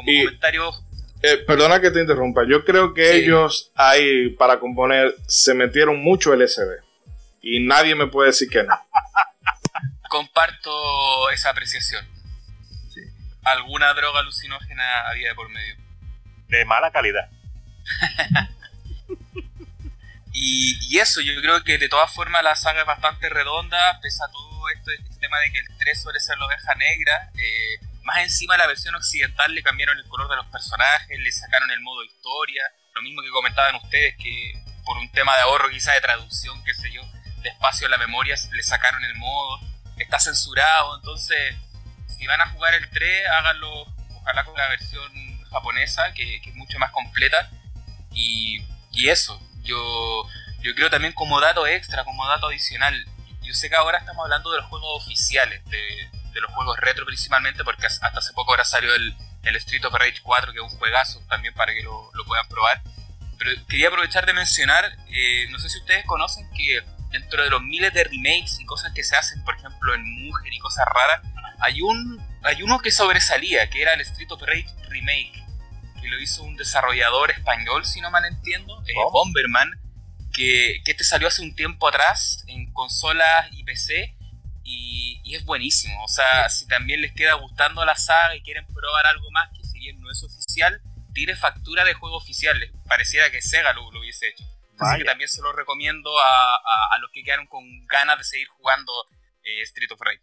Eh, 1.21 1.37
perdona 1.47 1.81
que 1.81 1.89
te 1.89 2.01
interrumpa, 2.01 2.43
yo 2.47 2.63
creo 2.63 2.93
que 2.93 3.15
ellos 3.15 3.71
ahí 3.75 4.29
para 4.31 4.59
componer 4.59 5.15
se 5.27 5.55
metieron 5.55 6.03
mucho 6.03 6.35
LSD 6.35 6.83
y 7.41 7.65
nadie 7.65 7.95
me 7.95 8.07
puede 8.07 8.29
decir 8.29 8.49
que 8.49 8.63
no. 8.63 8.75
Comparto 10.09 11.29
esa 11.31 11.49
apreciación. 11.49 12.05
Alguna 13.43 13.93
droga 13.93 14.19
alucinógena 14.19 15.07
había 15.07 15.29
de 15.29 15.35
por 15.35 15.49
medio. 15.49 15.75
De 16.47 16.65
mala 16.65 16.91
calidad. 16.91 17.29
Y, 20.37 20.99
eso, 20.99 21.21
yo 21.21 21.39
creo 21.41 21.63
que 21.63 21.77
de 21.77 21.87
todas 21.87 22.11
formas 22.13 22.43
la 22.43 22.55
saga 22.55 22.81
es 22.81 22.87
bastante 22.87 23.29
redonda, 23.29 23.99
pese 24.01 24.23
a 24.23 24.31
todo 24.31 24.69
esto, 24.69 24.91
este 24.91 25.19
tema 25.19 25.39
de 25.39 25.51
que 25.51 25.59
el 25.59 25.67
3 25.77 26.01
suele 26.01 26.19
ser 26.19 26.37
la 26.37 26.45
oveja 26.45 26.75
negra. 26.75 27.31
Eh, 27.35 27.79
más 28.03 28.17
encima 28.17 28.57
la 28.57 28.67
versión 28.67 28.95
occidental 28.95 29.53
le 29.53 29.63
cambiaron 29.63 29.97
el 29.97 30.07
color 30.07 30.29
de 30.29 30.35
los 30.35 30.45
personajes, 30.47 31.19
le 31.19 31.31
sacaron 31.31 31.71
el 31.71 31.79
modo 31.81 32.03
historia, 32.03 32.63
lo 32.93 33.01
mismo 33.01 33.21
que 33.21 33.29
comentaban 33.29 33.75
ustedes, 33.75 34.15
que 34.17 34.53
por 34.83 34.97
un 34.97 35.09
tema 35.11 35.35
de 35.35 35.41
ahorro 35.43 35.69
quizá 35.69 35.93
de 35.93 36.01
traducción, 36.01 36.63
qué 36.65 36.73
sé 36.73 36.91
yo, 36.91 37.01
de 37.41 37.49
espacio 37.49 37.87
en 37.87 37.91
la 37.91 37.97
memoria, 37.97 38.35
le 38.51 38.63
sacaron 38.63 39.03
el 39.03 39.15
modo, 39.15 39.59
está 39.97 40.19
censurado, 40.19 40.97
entonces 40.97 41.55
si 42.07 42.27
van 42.27 42.41
a 42.41 42.49
jugar 42.49 42.73
el 42.73 42.89
3, 42.89 43.27
háganlo 43.29 43.85
ojalá 44.15 44.43
con 44.43 44.57
la 44.57 44.67
versión 44.67 45.11
japonesa, 45.49 46.13
que, 46.13 46.37
es 46.37 46.55
mucho 46.55 46.77
más 46.77 46.91
completa, 46.91 47.49
y, 48.11 48.61
y 48.91 49.09
eso, 49.09 49.41
yo, 49.65 50.27
yo 50.61 50.73
creo 50.75 50.89
también 50.89 51.13
como 51.13 51.41
dato 51.41 51.67
extra, 51.67 52.03
como 52.03 52.25
dato 52.27 52.47
adicional, 52.47 53.05
yo 53.41 53.53
sé 53.53 53.69
que 53.69 53.75
ahora 53.75 53.99
estamos 53.99 54.23
hablando 54.23 54.51
de 54.51 54.59
los 54.59 54.67
juegos 54.67 55.03
oficiales, 55.03 55.63
de, 55.65 56.09
los 56.41 56.51
juegos 56.51 56.77
retro 56.79 57.05
principalmente, 57.05 57.63
porque 57.63 57.85
hasta 57.85 58.07
hace 58.07 58.33
poco 58.33 58.51
ahora 58.51 58.65
salió 58.65 58.93
el, 58.93 59.15
el 59.43 59.55
Street 59.55 59.85
of 59.85 59.93
Rage 59.93 60.19
4, 60.21 60.51
que 60.51 60.59
es 60.59 60.63
un 60.63 60.77
juegazo 60.77 61.21
también 61.29 61.53
para 61.53 61.73
que 61.73 61.81
lo, 61.81 62.11
puedan 62.27 62.47
probar. 62.49 62.81
Pero 63.37 63.51
quería 63.67 63.87
aprovechar 63.87 64.25
de 64.25 64.33
mencionar, 64.33 64.97
eh, 65.07 65.47
no 65.49 65.59
sé 65.59 65.69
si 65.69 65.79
ustedes 65.79 66.05
conocen 66.05 66.49
que 66.51 66.83
dentro 67.11 67.41
de 67.41 67.49
los 67.49 67.61
miles 67.61 67.93
de 67.93 68.03
remakes 68.03 68.59
y 68.59 68.65
cosas 68.65 68.91
que 68.93 69.03
se 69.03 69.15
hacen, 69.15 69.43
por 69.45 69.55
ejemplo 69.55 69.93
en 69.93 70.03
Mujer 70.25 70.51
y 70.51 70.59
cosas 70.59 70.85
raras, 70.85 71.21
hay, 71.59 71.81
un, 71.81 72.21
hay 72.43 72.63
uno 72.63 72.79
que 72.79 72.91
sobresalía, 72.91 73.69
que 73.69 73.81
era 73.81 73.93
el 73.93 74.01
Street 74.01 74.31
of 74.31 74.41
Rage 74.41 74.67
Remake 74.89 75.44
que 76.05 76.11
lo 76.11 76.21
hizo 76.21 76.43
un 76.43 76.55
desarrollador 76.55 77.31
español, 77.31 77.85
si 77.85 77.99
no 77.99 78.11
mal 78.11 78.25
entiendo, 78.25 78.81
eh, 78.87 78.93
Bomberman, 79.11 79.71
que, 80.31 80.81
que, 80.85 80.91
este 80.91 81.03
salió 81.03 81.27
hace 81.27 81.41
un 81.41 81.55
tiempo 81.55 81.87
atrás 81.87 82.43
en 82.47 82.71
consolas 82.73 83.47
y 83.53 83.63
PC 83.63 84.15
y, 84.63 85.21
y, 85.23 85.35
es 85.35 85.43
buenísimo. 85.45 86.03
O 86.03 86.07
sea, 86.07 86.47
si 86.49 86.67
también 86.67 87.01
les 87.01 87.13
queda 87.13 87.33
gustando 87.33 87.83
la 87.85 87.95
saga 87.95 88.35
y 88.35 88.41
quieren 88.41 88.65
probar 88.67 89.07
algo 89.07 89.29
más, 89.31 89.49
que 89.57 89.63
si 89.63 89.79
bien 89.79 89.99
no 89.99 90.11
es 90.11 90.23
oficial, 90.23 90.81
tiene 91.13 91.35
factura 91.35 91.83
de 91.83 91.93
juego 91.93 92.17
oficial. 92.17 92.57
Pareciera 92.87 93.31
que 93.31 93.41
Sega 93.41 93.73
lo, 93.73 93.91
lo 93.91 93.99
hubiese 93.99 94.27
hecho. 94.29 94.43
Así 94.77 94.99
que 94.99 95.05
también 95.05 95.29
se 95.29 95.41
lo 95.41 95.53
recomiendo 95.53 96.09
a, 96.19 96.55
a, 96.91 96.97
los 96.99 97.09
que 97.11 97.23
quedaron 97.23 97.47
con 97.47 97.63
ganas 97.87 98.17
de 98.17 98.25
seguir 98.25 98.47
jugando 98.49 98.91
eh, 99.43 99.61
Street 99.61 99.89
of 99.91 100.01
Rage 100.01 100.19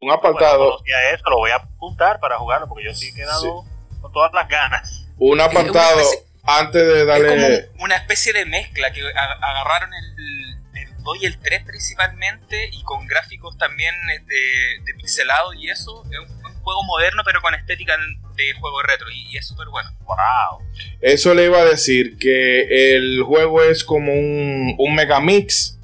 un 0.00 0.10
apartado. 0.10 0.78
eso, 0.84 1.30
lo 1.30 1.38
voy 1.38 1.50
a 1.50 1.56
apuntar 1.56 2.20
para 2.20 2.38
jugarlo 2.38 2.68
porque 2.68 2.84
yo 2.84 2.94
sí 2.94 3.08
he 3.08 3.14
quedado 3.14 3.64
con 4.00 4.12
todas 4.12 4.32
las 4.32 4.48
ganas. 4.48 5.06
Un 5.18 5.40
apartado 5.40 6.00
antes 6.44 6.86
de 6.86 7.04
darle. 7.04 7.54
Es 7.54 7.66
como 7.66 7.84
una 7.84 7.96
especie 7.96 8.32
de 8.32 8.44
mezcla 8.46 8.92
que 8.92 9.02
agarraron 9.02 9.90
el, 9.92 10.80
el 10.80 11.02
2 11.02 11.22
y 11.22 11.26
el 11.26 11.38
3 11.38 11.64
principalmente 11.64 12.70
y 12.72 12.82
con 12.84 13.06
gráficos 13.06 13.56
también 13.58 13.94
de, 14.06 14.84
de 14.84 14.94
pixelado 14.94 15.52
y 15.54 15.70
eso. 15.70 16.04
Es 16.10 16.18
un, 16.18 16.38
juego 16.68 16.82
moderno 16.84 17.22
pero 17.24 17.40
con 17.40 17.54
estética 17.54 17.96
de 18.36 18.52
juego 18.52 18.82
retro 18.82 19.06
y, 19.10 19.36
es 19.38 19.46
súper 19.46 19.68
bueno. 19.68 19.90
¡Wow! 20.00 20.68
Eso 21.00 21.32
le 21.32 21.46
iba 21.46 21.60
a 21.60 21.64
decir 21.64 22.18
que 22.18 22.94
el 22.94 23.22
juego 23.22 23.62
es 23.62 23.84
como 23.84 24.12
un, 24.12 24.74
un 24.78 24.94
megamix. 24.94 25.78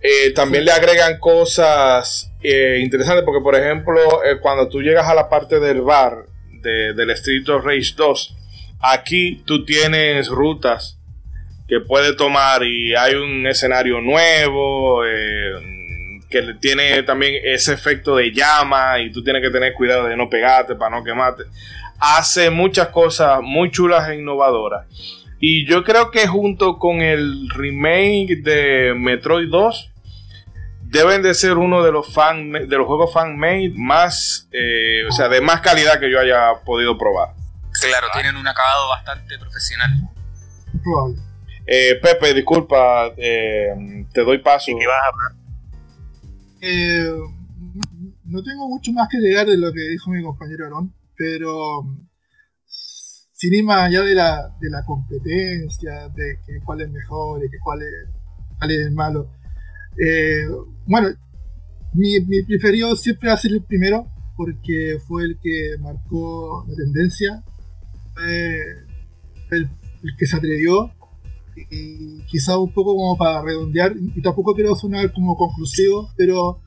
Eh, 0.00 0.32
también 0.32 0.64
le 0.64 0.72
agregan 0.72 1.18
cosas 1.18 2.32
eh, 2.42 2.78
interesantes 2.82 3.24
porque, 3.24 3.42
por 3.42 3.56
ejemplo, 3.56 4.24
eh, 4.24 4.38
cuando 4.40 4.68
tú 4.68 4.80
llegas 4.80 5.08
a 5.08 5.14
la 5.14 5.28
parte 5.28 5.60
del 5.60 5.80
bar 5.80 6.26
del 6.62 7.10
Street 7.10 7.48
of 7.48 7.64
Rage 7.64 7.94
2, 7.96 8.36
aquí 8.80 9.42
tú 9.44 9.64
tienes 9.64 10.28
rutas 10.28 10.98
que 11.68 11.80
puedes 11.80 12.16
tomar 12.16 12.64
y 12.64 12.94
hay 12.94 13.14
un 13.14 13.46
escenario 13.46 14.00
nuevo 14.00 15.04
eh, 15.06 16.20
que 16.28 16.54
tiene 16.60 17.02
también 17.02 17.40
ese 17.44 17.72
efecto 17.72 18.16
de 18.16 18.32
llama 18.32 19.00
y 19.00 19.12
tú 19.12 19.22
tienes 19.22 19.42
que 19.42 19.50
tener 19.50 19.74
cuidado 19.74 20.06
de 20.06 20.16
no 20.16 20.28
pegarte 20.28 20.74
para 20.74 20.96
no 20.96 21.04
quemarte. 21.04 21.44
Hace 21.98 22.50
muchas 22.50 22.88
cosas 22.88 23.40
muy 23.42 23.70
chulas 23.70 24.08
e 24.08 24.16
innovadoras. 24.16 24.86
Y 25.38 25.66
yo 25.66 25.82
creo 25.84 26.10
que 26.10 26.26
junto 26.26 26.78
con 26.78 27.00
el 27.00 27.48
remake 27.50 28.42
de 28.42 28.94
Metroid 28.96 29.48
2, 29.48 29.91
deben 30.92 31.22
de 31.22 31.32
ser 31.32 31.56
uno 31.56 31.82
de 31.82 31.90
los 31.90 32.12
fan 32.12 32.52
de 32.52 32.76
los 32.76 32.86
juegos 32.86 33.12
fan 33.12 33.36
made 33.38 33.72
más 33.74 34.48
eh, 34.52 35.04
o 35.08 35.12
sea 35.12 35.28
de 35.28 35.40
más 35.40 35.60
calidad 35.62 35.98
que 35.98 36.10
yo 36.10 36.20
haya 36.20 36.62
podido 36.64 36.98
probar 36.98 37.34
claro 37.80 38.08
tienen 38.12 38.36
un 38.36 38.46
acabado 38.46 38.88
bastante 38.90 39.38
profesional 39.38 39.90
probable 40.84 41.22
eh, 41.66 41.98
Pepe 42.02 42.34
disculpa 42.34 43.12
eh, 43.16 44.04
te 44.12 44.22
doy 44.22 44.38
paso 44.38 44.70
¿Y 44.70 44.78
qué 44.78 44.86
vas 44.86 45.02
a 45.02 45.08
hablar? 45.08 45.32
no 48.24 48.42
tengo 48.42 48.68
mucho 48.68 48.92
más 48.92 49.08
que 49.10 49.18
llegar 49.18 49.46
de 49.46 49.56
lo 49.56 49.72
que 49.72 49.80
dijo 49.80 50.10
mi 50.10 50.22
compañero 50.22 50.66
Aaron 50.66 50.94
pero 51.16 51.86
sin 53.42 53.54
ir 53.54 53.64
más 53.64 53.88
allá 53.88 54.02
de 54.02 54.14
la, 54.14 54.54
de 54.60 54.70
la 54.70 54.84
competencia, 54.84 56.08
de 56.14 56.38
que 56.46 56.60
cuál 56.64 56.80
es 56.82 56.90
mejor 56.90 57.44
y 57.44 57.50
que 57.50 57.58
cuál 57.58 57.82
es, 57.82 58.08
cuál 58.56 58.70
es 58.70 58.78
el 58.86 58.92
malo. 58.92 59.30
Eh, 59.98 60.46
bueno, 60.86 61.08
mi, 61.92 62.20
mi, 62.20 62.42
preferido 62.42 62.96
siempre 62.96 63.28
va 63.28 63.34
a 63.34 63.38
ser 63.38 63.52
el 63.52 63.62
primero, 63.62 64.06
porque 64.36 64.98
fue 65.06 65.24
el 65.24 65.38
que 65.42 65.76
marcó 65.80 66.64
la 66.68 66.74
tendencia, 66.74 67.44
fue 69.48 69.58
el, 69.58 69.68
que 70.18 70.26
se 70.26 70.36
atrevió, 70.36 70.90
y 71.70 72.22
quizá 72.22 72.58
un 72.58 72.72
poco 72.72 72.96
como 72.96 73.16
para 73.16 73.42
redondear, 73.42 73.94
y 73.96 74.20
tampoco 74.22 74.54
quiero 74.54 74.74
sonar 74.74 75.12
como 75.12 75.36
conclusivo, 75.36 76.10
pero 76.16 76.60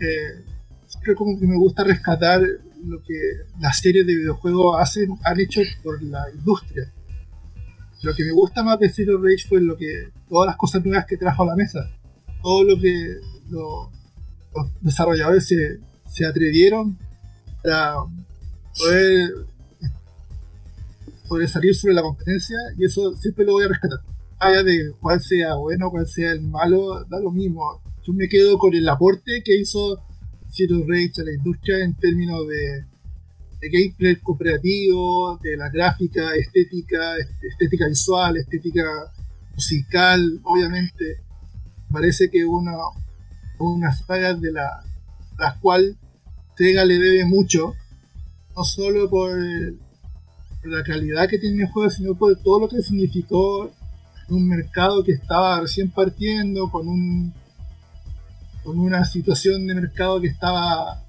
eh, 0.00 0.44
siempre 0.86 1.14
como 1.14 1.38
que 1.38 1.46
me 1.46 1.56
gusta 1.56 1.84
rescatar 1.84 2.40
lo 2.84 3.02
que 3.02 3.14
las 3.60 3.78
series 3.78 4.06
de 4.06 4.16
videojuegos 4.16 4.76
hacen, 4.78 5.16
han 5.24 5.40
hecho 5.40 5.60
por 5.82 6.02
la 6.02 6.24
industria. 6.32 6.92
Lo 8.02 8.14
que 8.14 8.24
me 8.24 8.32
gusta 8.32 8.62
más 8.62 8.78
de 8.78 8.90
Zero 8.90 9.20
Rage 9.22 9.48
fue 9.48 9.60
lo 9.60 9.76
que 9.76 10.10
todas 10.28 10.48
las 10.48 10.56
cosas 10.56 10.84
nuevas 10.84 11.06
que 11.06 11.16
trajo 11.16 11.42
a 11.42 11.46
la 11.46 11.56
mesa. 11.56 11.90
Todo 12.44 12.62
lo 12.62 12.80
que 12.80 13.16
los 13.48 13.88
desarrolladores 14.82 15.48
se, 15.48 15.80
se 16.08 16.24
atrevieron 16.24 16.96
para 17.62 17.96
poder, 18.78 19.30
poder 21.26 21.48
salir 21.48 21.74
sobre 21.74 21.94
la 21.94 22.02
competencia 22.02 22.56
y 22.78 22.84
eso 22.84 23.16
siempre 23.16 23.44
lo 23.44 23.52
voy 23.52 23.64
a 23.64 23.68
rescatar. 23.68 23.98
Allá 24.38 24.62
de 24.62 24.92
cuál 25.00 25.20
sea 25.20 25.54
bueno, 25.54 25.90
cuál 25.90 26.06
sea 26.06 26.32
el 26.32 26.42
malo, 26.42 27.04
da 27.04 27.18
lo 27.18 27.32
mismo. 27.32 27.80
Yo 28.06 28.12
me 28.12 28.28
quedo 28.28 28.58
con 28.58 28.74
el 28.74 28.88
aporte 28.88 29.42
que 29.42 29.58
hizo 29.58 29.98
Zero 30.50 30.84
Rage 30.86 31.20
a 31.20 31.24
la 31.24 31.32
industria 31.32 31.84
en 31.84 31.94
términos 31.94 32.46
de, 32.46 32.84
gameplay 33.72 34.16
cooperativo, 34.16 35.38
de 35.42 35.56
la 35.56 35.70
gráfica, 35.70 36.34
estética, 36.36 37.16
estética 37.42 37.88
visual, 37.88 38.36
estética 38.36 38.84
musical, 39.54 40.40
obviamente. 40.44 41.23
Parece 41.94 42.28
que 42.28 42.44
una, 42.44 42.72
una 43.60 43.92
saga 43.94 44.34
de 44.34 44.50
la, 44.50 44.82
la 45.38 45.56
cual 45.60 45.96
Sega 46.56 46.84
le 46.84 46.98
debe 46.98 47.24
mucho, 47.24 47.74
no 48.56 48.64
solo 48.64 49.08
por, 49.08 49.30
la 50.64 50.82
calidad 50.82 51.28
que 51.28 51.38
tiene 51.38 51.62
el 51.62 51.70
juego, 51.70 51.88
sino 51.90 52.16
por 52.16 52.34
todo 52.42 52.60
lo 52.60 52.68
que 52.68 52.82
significó 52.82 53.70
un 54.28 54.48
mercado 54.48 55.04
que 55.04 55.12
estaba 55.12 55.60
recién 55.60 55.92
partiendo, 55.92 56.68
con 56.68 56.88
un 56.88 57.32
con 58.64 58.80
una 58.80 59.04
situación 59.04 59.64
de 59.66 59.74
mercado 59.74 60.20
que 60.20 60.28
estaba, 60.28 61.00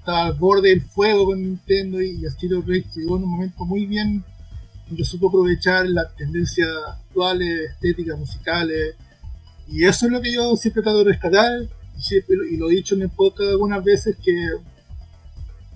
estaba 0.00 0.26
al 0.26 0.34
borde 0.34 0.68
del 0.68 0.82
fuego 0.82 1.24
con 1.24 1.40
Nintendo 1.40 2.02
y, 2.02 2.22
y 2.22 2.28
Stylo 2.28 2.60
Rage 2.60 2.84
llegó 2.94 3.16
en 3.16 3.24
un 3.24 3.30
momento 3.30 3.64
muy 3.64 3.86
bien 3.86 4.22
donde 4.86 5.04
supo 5.04 5.28
aprovechar 5.28 5.88
las 5.88 6.14
tendencias 6.14 6.68
actuales, 6.88 7.70
estéticas, 7.70 8.18
musicales. 8.18 8.96
Y 9.68 9.84
eso 9.84 10.06
es 10.06 10.12
lo 10.12 10.20
que 10.20 10.32
yo 10.32 10.56
siempre 10.56 10.82
trato 10.82 11.04
de 11.04 11.12
rescatar. 11.12 11.50
Y, 11.62 12.54
y 12.54 12.56
lo 12.56 12.68
he 12.68 12.74
dicho 12.74 12.94
en 12.94 13.02
el 13.02 13.10
podcast 13.10 13.50
algunas 13.50 13.82
veces 13.82 14.16
que 14.22 14.32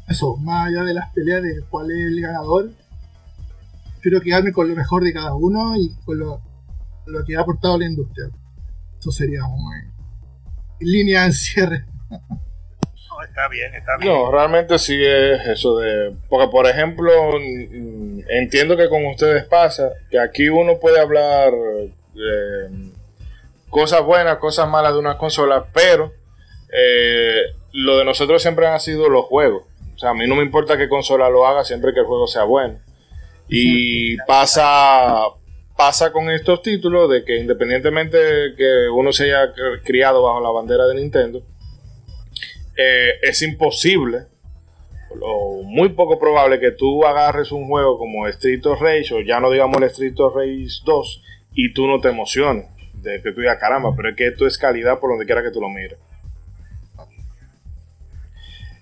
eso, 0.08 0.36
más 0.36 0.68
allá 0.68 0.82
de 0.84 0.94
las 0.94 1.12
peleas 1.12 1.42
de 1.42 1.62
cuál 1.70 1.90
es 1.90 1.98
el 1.98 2.20
ganador, 2.20 2.70
espero 3.94 4.20
quedarme 4.20 4.52
con 4.52 4.68
lo 4.68 4.74
mejor 4.74 5.04
de 5.04 5.12
cada 5.12 5.34
uno 5.34 5.76
y 5.76 5.94
con 6.04 6.18
lo, 6.18 6.40
lo 7.06 7.24
que 7.24 7.36
ha 7.36 7.40
aportado 7.40 7.78
la 7.78 7.86
industria. 7.86 8.28
Eso 8.98 9.12
sería 9.12 9.42
muy, 9.44 9.76
línea 10.80 11.26
de 11.26 11.32
cierre. 11.32 11.84
No, 12.10 13.22
está 13.22 13.48
bien, 13.48 13.74
está 13.74 13.96
bien. 13.98 14.12
No, 14.12 14.32
realmente 14.32 14.78
sí 14.78 14.96
es 15.00 15.46
eso 15.46 15.78
de. 15.78 16.16
Porque, 16.28 16.50
por 16.50 16.66
ejemplo, 16.66 17.10
entiendo 18.28 18.76
que 18.76 18.88
con 18.88 19.04
ustedes 19.06 19.44
pasa 19.44 19.90
que 20.10 20.18
aquí 20.18 20.48
uno 20.48 20.78
puede 20.80 21.00
hablar 21.00 21.52
de 22.14 22.89
cosas 23.70 24.04
buenas, 24.04 24.38
cosas 24.38 24.68
malas 24.68 24.92
de 24.92 24.98
una 24.98 25.16
consola, 25.16 25.66
pero 25.72 26.12
eh, 26.72 27.42
lo 27.72 27.96
de 27.98 28.04
nosotros 28.04 28.42
siempre 28.42 28.66
han 28.66 28.80
sido 28.80 29.08
los 29.08 29.24
juegos. 29.24 29.64
O 29.94 29.98
sea, 29.98 30.10
a 30.10 30.14
mí 30.14 30.26
no 30.26 30.34
me 30.36 30.42
importa 30.42 30.76
qué 30.76 30.88
consola 30.88 31.30
lo 31.30 31.46
haga 31.46 31.64
siempre 31.64 31.94
que 31.94 32.00
el 32.00 32.06
juego 32.06 32.26
sea 32.26 32.44
bueno. 32.44 32.78
Y 33.48 34.16
pasa, 34.18 35.24
pasa 35.76 36.12
con 36.12 36.30
estos 36.30 36.62
títulos 36.62 37.10
de 37.10 37.24
que 37.24 37.38
independientemente 37.38 38.16
de 38.16 38.54
que 38.56 38.88
uno 38.88 39.12
se 39.12 39.24
haya 39.24 39.52
criado 39.84 40.22
bajo 40.22 40.40
la 40.40 40.50
bandera 40.50 40.86
de 40.86 40.94
Nintendo, 40.96 41.42
eh, 42.76 43.14
es 43.22 43.42
imposible 43.42 44.26
o 45.20 45.62
muy 45.64 45.90
poco 45.90 46.20
probable 46.20 46.60
que 46.60 46.70
tú 46.70 47.04
agarres 47.04 47.50
un 47.50 47.66
juego 47.66 47.98
como 47.98 48.28
Street 48.28 48.64
of 48.66 48.80
Rage 48.80 49.12
o 49.12 49.20
ya 49.20 49.40
no 49.40 49.50
digamos 49.50 49.78
el 49.78 49.84
Street 49.88 50.18
of 50.18 50.36
Rage 50.36 50.68
2 50.84 51.22
y 51.54 51.74
tú 51.74 51.88
no 51.88 52.00
te 52.00 52.08
emociones 52.08 52.66
de 53.02 53.22
que 53.22 53.32
tú 53.32 53.40
digas 53.40 53.58
caramba, 53.58 53.94
pero 53.96 54.10
es 54.10 54.16
que 54.16 54.28
esto 54.28 54.46
es 54.46 54.58
calidad 54.58 54.98
por 54.98 55.10
donde 55.10 55.26
quiera 55.26 55.42
que 55.42 55.50
tú 55.50 55.60
lo 55.60 55.68
mires. 55.68 55.98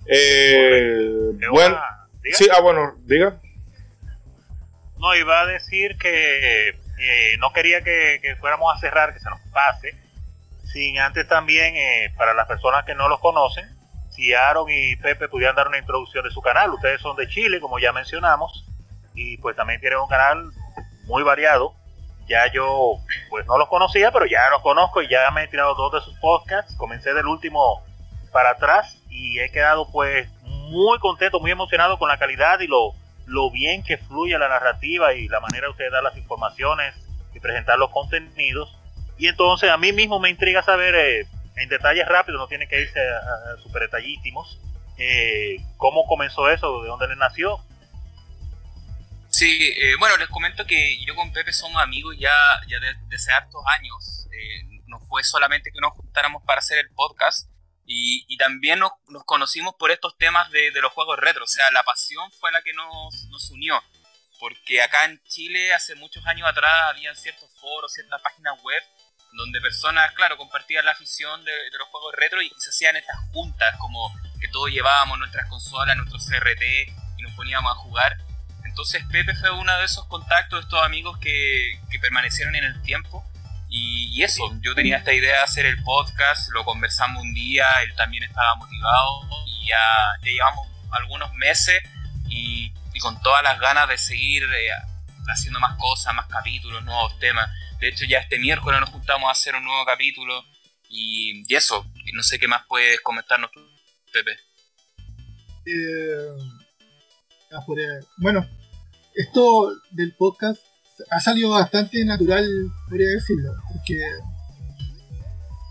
Eh, 0.06 1.32
bueno, 1.50 1.78
sí, 2.32 2.48
ah, 2.54 2.60
bueno, 2.60 2.94
diga. 3.04 3.40
No, 4.98 5.14
iba 5.14 5.40
a 5.40 5.46
decir 5.46 5.96
que 5.98 6.68
eh, 6.68 7.36
no 7.38 7.52
quería 7.52 7.82
que, 7.82 8.36
fuéramos 8.40 8.74
a 8.74 8.80
cerrar, 8.80 9.12
que 9.12 9.20
se 9.20 9.30
nos 9.30 9.40
pase, 9.52 9.94
sin 10.64 10.98
antes 10.98 11.28
también, 11.28 11.76
eh, 11.76 12.12
para 12.16 12.34
las 12.34 12.48
personas 12.48 12.84
que 12.84 12.94
no 12.94 13.08
los 13.08 13.20
conocen, 13.20 13.68
si 14.10 14.34
Aaron 14.34 14.68
y 14.70 14.96
Pepe 14.96 15.28
pudieran 15.28 15.54
dar 15.54 15.68
una 15.68 15.78
introducción 15.78 16.24
de 16.24 16.30
su 16.30 16.42
canal. 16.42 16.70
Ustedes 16.70 17.00
son 17.00 17.16
de 17.16 17.28
Chile, 17.28 17.60
como 17.60 17.78
ya 17.78 17.92
mencionamos, 17.92 18.66
y 19.14 19.36
pues 19.38 19.54
también 19.54 19.80
tienen 19.80 19.98
un 19.98 20.08
canal 20.08 20.50
muy 21.04 21.22
variado. 21.22 21.74
Ya 22.28 22.50
yo 22.52 22.98
pues 23.30 23.46
no 23.46 23.56
los 23.58 23.68
conocía, 23.68 24.10
pero 24.12 24.26
ya 24.26 24.50
los 24.50 24.62
conozco 24.62 25.02
y 25.02 25.08
ya 25.08 25.30
me 25.30 25.44
he 25.44 25.48
tirado 25.48 25.74
dos 25.74 25.92
de 25.92 26.00
sus 26.00 26.18
podcasts. 26.18 26.74
Comencé 26.76 27.14
del 27.14 27.26
último 27.26 27.82
para 28.32 28.50
atrás 28.50 28.98
y 29.08 29.40
he 29.40 29.50
quedado 29.50 29.90
pues 29.90 30.28
muy 30.42 30.98
contento, 30.98 31.40
muy 31.40 31.50
emocionado 31.50 31.98
con 31.98 32.08
la 32.08 32.18
calidad 32.18 32.60
y 32.60 32.66
lo, 32.66 32.92
lo 33.26 33.50
bien 33.50 33.82
que 33.82 33.96
fluye 33.96 34.38
la 34.38 34.48
narrativa 34.48 35.14
y 35.14 35.28
la 35.28 35.40
manera 35.40 35.66
de 35.66 35.70
ustedes 35.70 35.92
dar 35.92 36.02
las 36.02 36.16
informaciones 36.16 36.94
y 37.34 37.40
presentar 37.40 37.78
los 37.78 37.90
contenidos. 37.90 38.76
Y 39.16 39.28
entonces 39.28 39.70
a 39.70 39.76
mí 39.76 39.92
mismo 39.92 40.18
me 40.18 40.30
intriga 40.30 40.62
saber, 40.62 40.94
eh, 40.94 41.26
en 41.56 41.68
detalles 41.68 42.06
rápidos, 42.06 42.40
no 42.40 42.46
tiene 42.46 42.68
que 42.68 42.80
irse 42.80 43.00
a, 43.00 43.56
super 43.62 43.82
detallísimos, 43.82 44.60
eh, 44.96 45.56
cómo 45.76 46.06
comenzó 46.06 46.48
eso, 46.50 46.82
de 46.82 46.88
dónde 46.88 47.08
le 47.08 47.16
nació. 47.16 47.58
Sí, 49.38 49.72
eh, 49.76 49.94
bueno, 50.00 50.16
les 50.16 50.28
comento 50.30 50.66
que 50.66 50.98
yo 51.06 51.14
con 51.14 51.32
Pepe 51.32 51.52
somos 51.52 51.80
amigos 51.80 52.16
ya, 52.18 52.34
desde 52.66 53.14
hace 53.14 53.30
hartos 53.30 53.62
años. 53.78 54.26
no 54.86 54.98
fue 55.06 55.22
solamente 55.22 55.70
que 55.70 55.80
nos 55.80 55.92
juntáramos 55.92 56.42
para 56.42 56.58
hacer 56.58 56.78
el 56.78 56.90
podcast, 56.90 57.48
y, 57.86 58.36
también 58.36 58.80
nos, 58.80 58.90
conocimos 59.26 59.76
por 59.78 59.92
estos 59.92 60.18
temas 60.18 60.50
de, 60.50 60.72
los 60.82 60.92
juegos 60.92 61.20
retro, 61.20 61.44
o 61.44 61.46
sea, 61.46 61.70
la 61.70 61.84
pasión 61.84 62.32
fue 62.32 62.50
la 62.50 62.62
que 62.62 62.72
nos, 62.72 63.50
unió. 63.52 63.80
Porque 64.40 64.82
acá 64.82 65.04
en 65.04 65.22
Chile, 65.22 65.72
hace 65.72 65.94
muchos 65.94 66.26
años 66.26 66.48
atrás, 66.48 66.90
había 66.90 67.14
ciertos 67.14 67.48
foros, 67.60 67.92
ciertas 67.92 68.20
páginas 68.20 68.60
web, 68.64 68.82
donde 69.34 69.60
personas, 69.60 70.10
claro, 70.14 70.36
compartían 70.36 70.84
la 70.84 70.90
afición 70.90 71.44
de, 71.44 71.52
los 71.78 71.86
juegos 71.90 72.12
retro 72.16 72.42
y, 72.42 72.50
se 72.58 72.70
hacían 72.70 72.96
estas 72.96 73.20
juntas, 73.32 73.76
como 73.78 74.12
que 74.40 74.48
todos 74.48 74.68
llevábamos 74.68 75.16
nuestras 75.20 75.48
consolas, 75.48 75.96
nuestros 75.96 76.26
CRT 76.26 76.62
y 77.18 77.22
nos 77.22 77.34
poníamos 77.34 77.70
a 77.70 77.76
jugar. 77.76 78.16
Entonces 78.78 79.02
Pepe 79.10 79.34
fue 79.34 79.50
uno 79.50 79.76
de 79.76 79.84
esos 79.84 80.06
contactos, 80.06 80.60
de 80.60 80.62
estos 80.62 80.80
amigos 80.84 81.18
que, 81.18 81.80
que 81.90 81.98
permanecieron 81.98 82.54
en 82.54 82.62
el 82.62 82.80
tiempo 82.82 83.28
y, 83.68 84.22
eso, 84.22 84.52
yo 84.60 84.72
tenía 84.76 84.98
esta 84.98 85.12
idea 85.12 85.38
de 85.38 85.42
hacer 85.42 85.66
el 85.66 85.82
podcast, 85.82 86.48
lo 86.52 86.64
conversamos 86.64 87.20
un 87.20 87.34
día, 87.34 87.66
él 87.82 87.92
también 87.96 88.22
estaba 88.22 88.54
motivado 88.54 89.22
y 89.46 89.66
ya, 89.66 89.78
llevamos 90.22 90.68
algunos 90.92 91.34
meses 91.34 91.82
y, 92.28 92.72
con 93.00 93.20
todas 93.20 93.42
las 93.42 93.58
ganas 93.58 93.88
de 93.88 93.98
seguir 93.98 94.44
eh, 94.44 94.70
haciendo 95.26 95.58
más 95.58 95.76
cosas, 95.76 96.14
más 96.14 96.26
capítulos, 96.26 96.84
nuevos 96.84 97.18
temas. 97.18 97.50
De 97.80 97.88
hecho, 97.88 98.04
ya 98.04 98.18
este 98.18 98.38
miércoles 98.38 98.80
nos 98.80 98.90
juntamos 98.90 99.28
a 99.28 99.32
hacer 99.32 99.56
un 99.56 99.64
nuevo 99.64 99.84
capítulo 99.86 100.44
y, 100.88 101.42
eso, 101.52 101.84
no 102.14 102.22
sé 102.22 102.38
qué 102.38 102.46
más 102.46 102.62
puedes 102.68 103.00
comentarnos 103.00 103.50
tú, 103.50 103.60
Pepe. 104.12 104.38
Eh, 105.66 106.28
bueno, 108.18 108.48
esto 109.18 109.72
del 109.90 110.14
podcast 110.14 110.60
ha 111.10 111.18
salido 111.18 111.50
bastante 111.50 112.04
natural, 112.04 112.46
podría 112.88 113.10
decirlo, 113.10 113.52
porque 113.72 113.96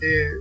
eh, 0.03 0.31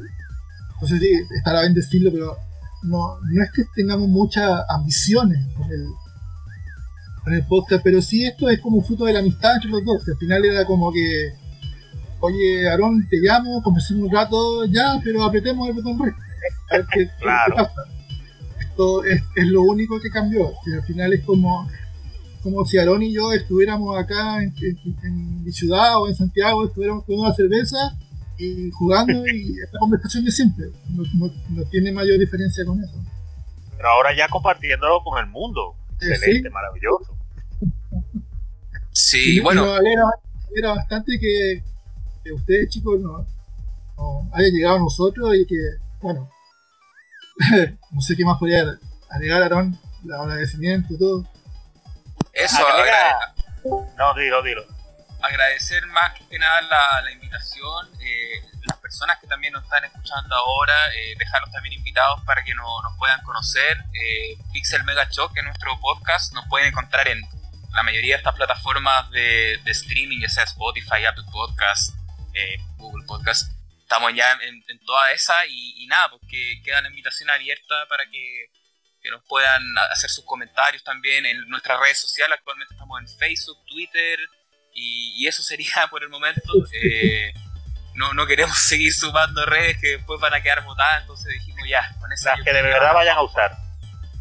no 0.81 0.89
sé 0.89 0.99
si 0.99 1.11
estará 1.39 1.61
bien 1.61 1.75
decirlo, 1.75 2.11
pero 2.13 2.37
no, 2.83 3.19
no 3.21 3.43
es 3.45 3.51
que 3.53 3.63
tengamos 3.77 4.09
muchas 4.09 4.61
ambiciones 4.69 5.39
con 5.57 5.71
el, 5.71 5.87
con 7.23 7.35
el 7.35 7.47
podcast, 7.47 7.83
pero 7.85 8.03
sí 8.03 8.25
esto 8.25 8.49
es 8.51 8.61
como 8.61 8.83
fruto 8.83 9.05
de 9.05 9.13
la 9.13 9.21
amistad 9.21 9.55
entre 9.55 9.71
los 9.71 9.85
dos. 9.85 10.03
Al 10.09 10.17
final 10.17 10.45
era 10.45 10.65
como 10.65 10.93
que, 10.93 11.33
oye, 12.19 12.69
Aarón, 12.69 13.07
te 13.09 13.19
llamo, 13.19 13.63
conversemos 13.63 14.09
un 14.09 14.13
rato 14.13 14.65
ya, 14.67 15.01
pero 15.05 15.23
apretemos 15.23 15.69
el 15.69 15.75
botón 15.75 15.99
red. 16.05 16.13
A 16.73 16.77
ver 16.79 16.87
qué, 16.93 17.09
pasa. 17.25 17.71
Esto 18.61 19.05
es, 19.05 19.23
es, 19.37 19.47
lo 19.47 19.63
único 19.63 20.01
que 20.01 20.11
cambió. 20.11 20.53
al 20.75 20.83
final 20.83 21.13
es 21.13 21.25
como 21.25 21.69
como 22.47 22.65
si 22.65 22.79
Aaron 22.79 23.03
y 23.03 23.13
yo 23.13 23.33
estuviéramos 23.33 23.99
acá 23.99 24.41
en, 24.41 24.55
en, 25.03 25.43
mi 25.43 25.51
ciudad 25.51 26.01
o 26.01 26.07
en 26.07 26.15
Santiago, 26.15 26.65
estuviéramos 26.65 27.05
con 27.05 27.19
una 27.19 27.35
cerveza 27.35 27.77
y 28.39 28.71
jugando 28.71 29.27
y 29.27 29.59
esta 29.65 29.81
conversación 29.81 30.29
es 30.29 30.37
simple, 30.37 30.67
no, 30.91 31.65
tiene 31.73 31.91
mayor 31.91 32.21
diferencia 32.21 32.65
con 32.65 32.81
eso. 32.85 32.95
Pero 33.77 33.89
ahora 33.89 34.17
ya 34.17 34.29
compartiéndolo 34.29 35.03
con 35.03 35.19
el 35.19 35.27
mundo, 35.29 35.75
eh, 36.01 36.07
excelente, 36.09 36.51
maravilloso. 36.51 37.17
Sí, 38.93 39.41
bueno. 39.41 39.67
Era 40.55 40.69
bastante 40.69 41.19
que, 41.21 41.65
ustedes 42.33 42.69
chicos 42.69 43.01
no, 43.01 43.27
hayan 44.33 44.53
llegado 44.53 44.77
a 44.77 44.81
nosotros 44.81 45.35
y 45.35 45.45
que, 45.47 45.57
bueno, 46.01 46.31
no 47.91 48.01
sé 48.01 48.17
qué 48.17 48.25
más 48.25 48.39
podría 48.39 48.79
agregar, 49.11 49.43
Aaron, 49.43 49.77
el 50.05 50.13
agradecimiento 50.13 50.95
y 50.95 50.99
todo. 50.99 51.36
Eso, 52.37 52.63
No, 53.97 54.13
dilo, 54.13 54.43
dilo. 54.43 54.67
Agradecer 55.23 55.87
más 55.87 56.13
que 56.29 56.39
nada 56.39 56.61
la, 56.61 57.01
la 57.01 57.11
invitación, 57.11 57.89
eh, 57.99 58.43
las 58.67 58.77
personas 58.77 59.19
que 59.19 59.27
también 59.27 59.55
nos 59.55 59.65
están 59.65 59.83
escuchando 59.85 60.37
ahora, 60.37 60.75
eh, 60.95 61.15
dejarlos 61.19 61.51
también 61.51 61.73
invitados 61.73 62.21
para 62.27 62.45
que 62.45 62.55
no, 62.55 62.83
nos 62.83 62.95
puedan 62.99 63.23
conocer. 63.23 63.79
Eh, 63.95 64.37
Pixel 64.53 64.85
Mega 64.85 65.09
Shock, 65.11 65.35
en 65.39 65.47
nuestro 65.47 65.81
podcast, 65.81 66.35
nos 66.35 66.47
pueden 66.49 66.69
encontrar 66.69 67.09
en 67.09 67.23
la 67.73 67.83
mayoría 67.83 68.17
de 68.17 68.19
estas 68.19 68.35
plataformas 68.35 69.11
de, 69.11 69.59
de 69.65 69.71
streaming, 69.71 70.21
ya 70.21 70.29
sea 70.29 70.45
Spotify, 70.45 71.07
Apple 71.07 71.25
Podcast, 71.33 71.95
Google 72.77 73.07
Podcast. 73.07 73.51
Estamos 73.81 74.13
ya 74.15 74.33
en, 74.33 74.63
en 74.69 74.85
toda 74.85 75.11
esa 75.13 75.47
y, 75.47 75.83
y 75.83 75.87
nada, 75.87 76.11
porque 76.11 76.61
queda 76.63 76.83
la 76.83 76.89
invitación 76.89 77.31
abierta 77.31 77.75
para 77.89 78.05
que 78.11 78.51
que 79.07 79.13
nos 79.13 79.23
puedan 79.23 79.63
hacer 79.93 80.11
sus 80.11 80.25
comentarios 80.25 80.83
también 80.83 81.25
en 81.27 81.49
nuestras 81.49 81.79
redes 81.79 82.01
sociales. 82.01 82.39
Actualmente 82.39 82.75
estamos 82.75 83.01
en 83.01 83.07
Facebook, 83.07 83.65
Twitter 83.67 84.19
y, 84.75 85.27
eso 85.29 85.45
sería 85.45 85.87
por 85.91 86.03
el 86.03 86.09
momento. 86.09 86.53
Eh, 86.73 87.33
no, 87.95 88.13
no 88.15 88.27
queremos 88.27 88.59
seguir 88.69 88.93
sumando 88.93 89.47
redes 89.47 89.79
que 89.81 89.97
después 89.99 90.21
van 90.21 90.35
a 90.35 90.43
quedar 90.43 90.65
botadas, 90.65 91.03
entonces 91.03 91.33
dijimos 91.35 91.69
ya, 91.69 91.95
con 92.01 92.13
esa... 92.13 92.35
que 92.45 92.53
de 92.53 92.63
verdad 92.63 92.93
vayan 92.93 93.17
a 93.17 93.23
usar. 93.23 93.57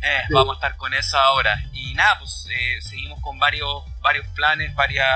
Eh, 0.04 0.22
vamos 0.30 0.54
a 0.54 0.58
estar 0.58 0.78
con 0.78 0.94
eso 0.94 1.18
ahora. 1.18 1.60
Y 1.74 1.96
nada, 1.96 2.20
pues 2.20 2.48
eh, 2.52 2.80
seguimos 2.82 3.20
con 3.22 3.40
varios, 3.40 3.84
varios 4.02 4.28
planes, 4.36 4.74
varias, 4.76 5.08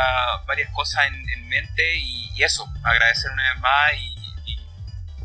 varias 0.47 0.71
cosas 0.73 1.05
en, 1.05 1.47
mente 1.47 1.95
y, 1.95 2.43
eso, 2.43 2.65
agradecer 2.83 3.29
una 3.31 3.51
vez 3.51 3.59
más 3.59 3.93
y, 3.95 4.51
y 4.51 4.59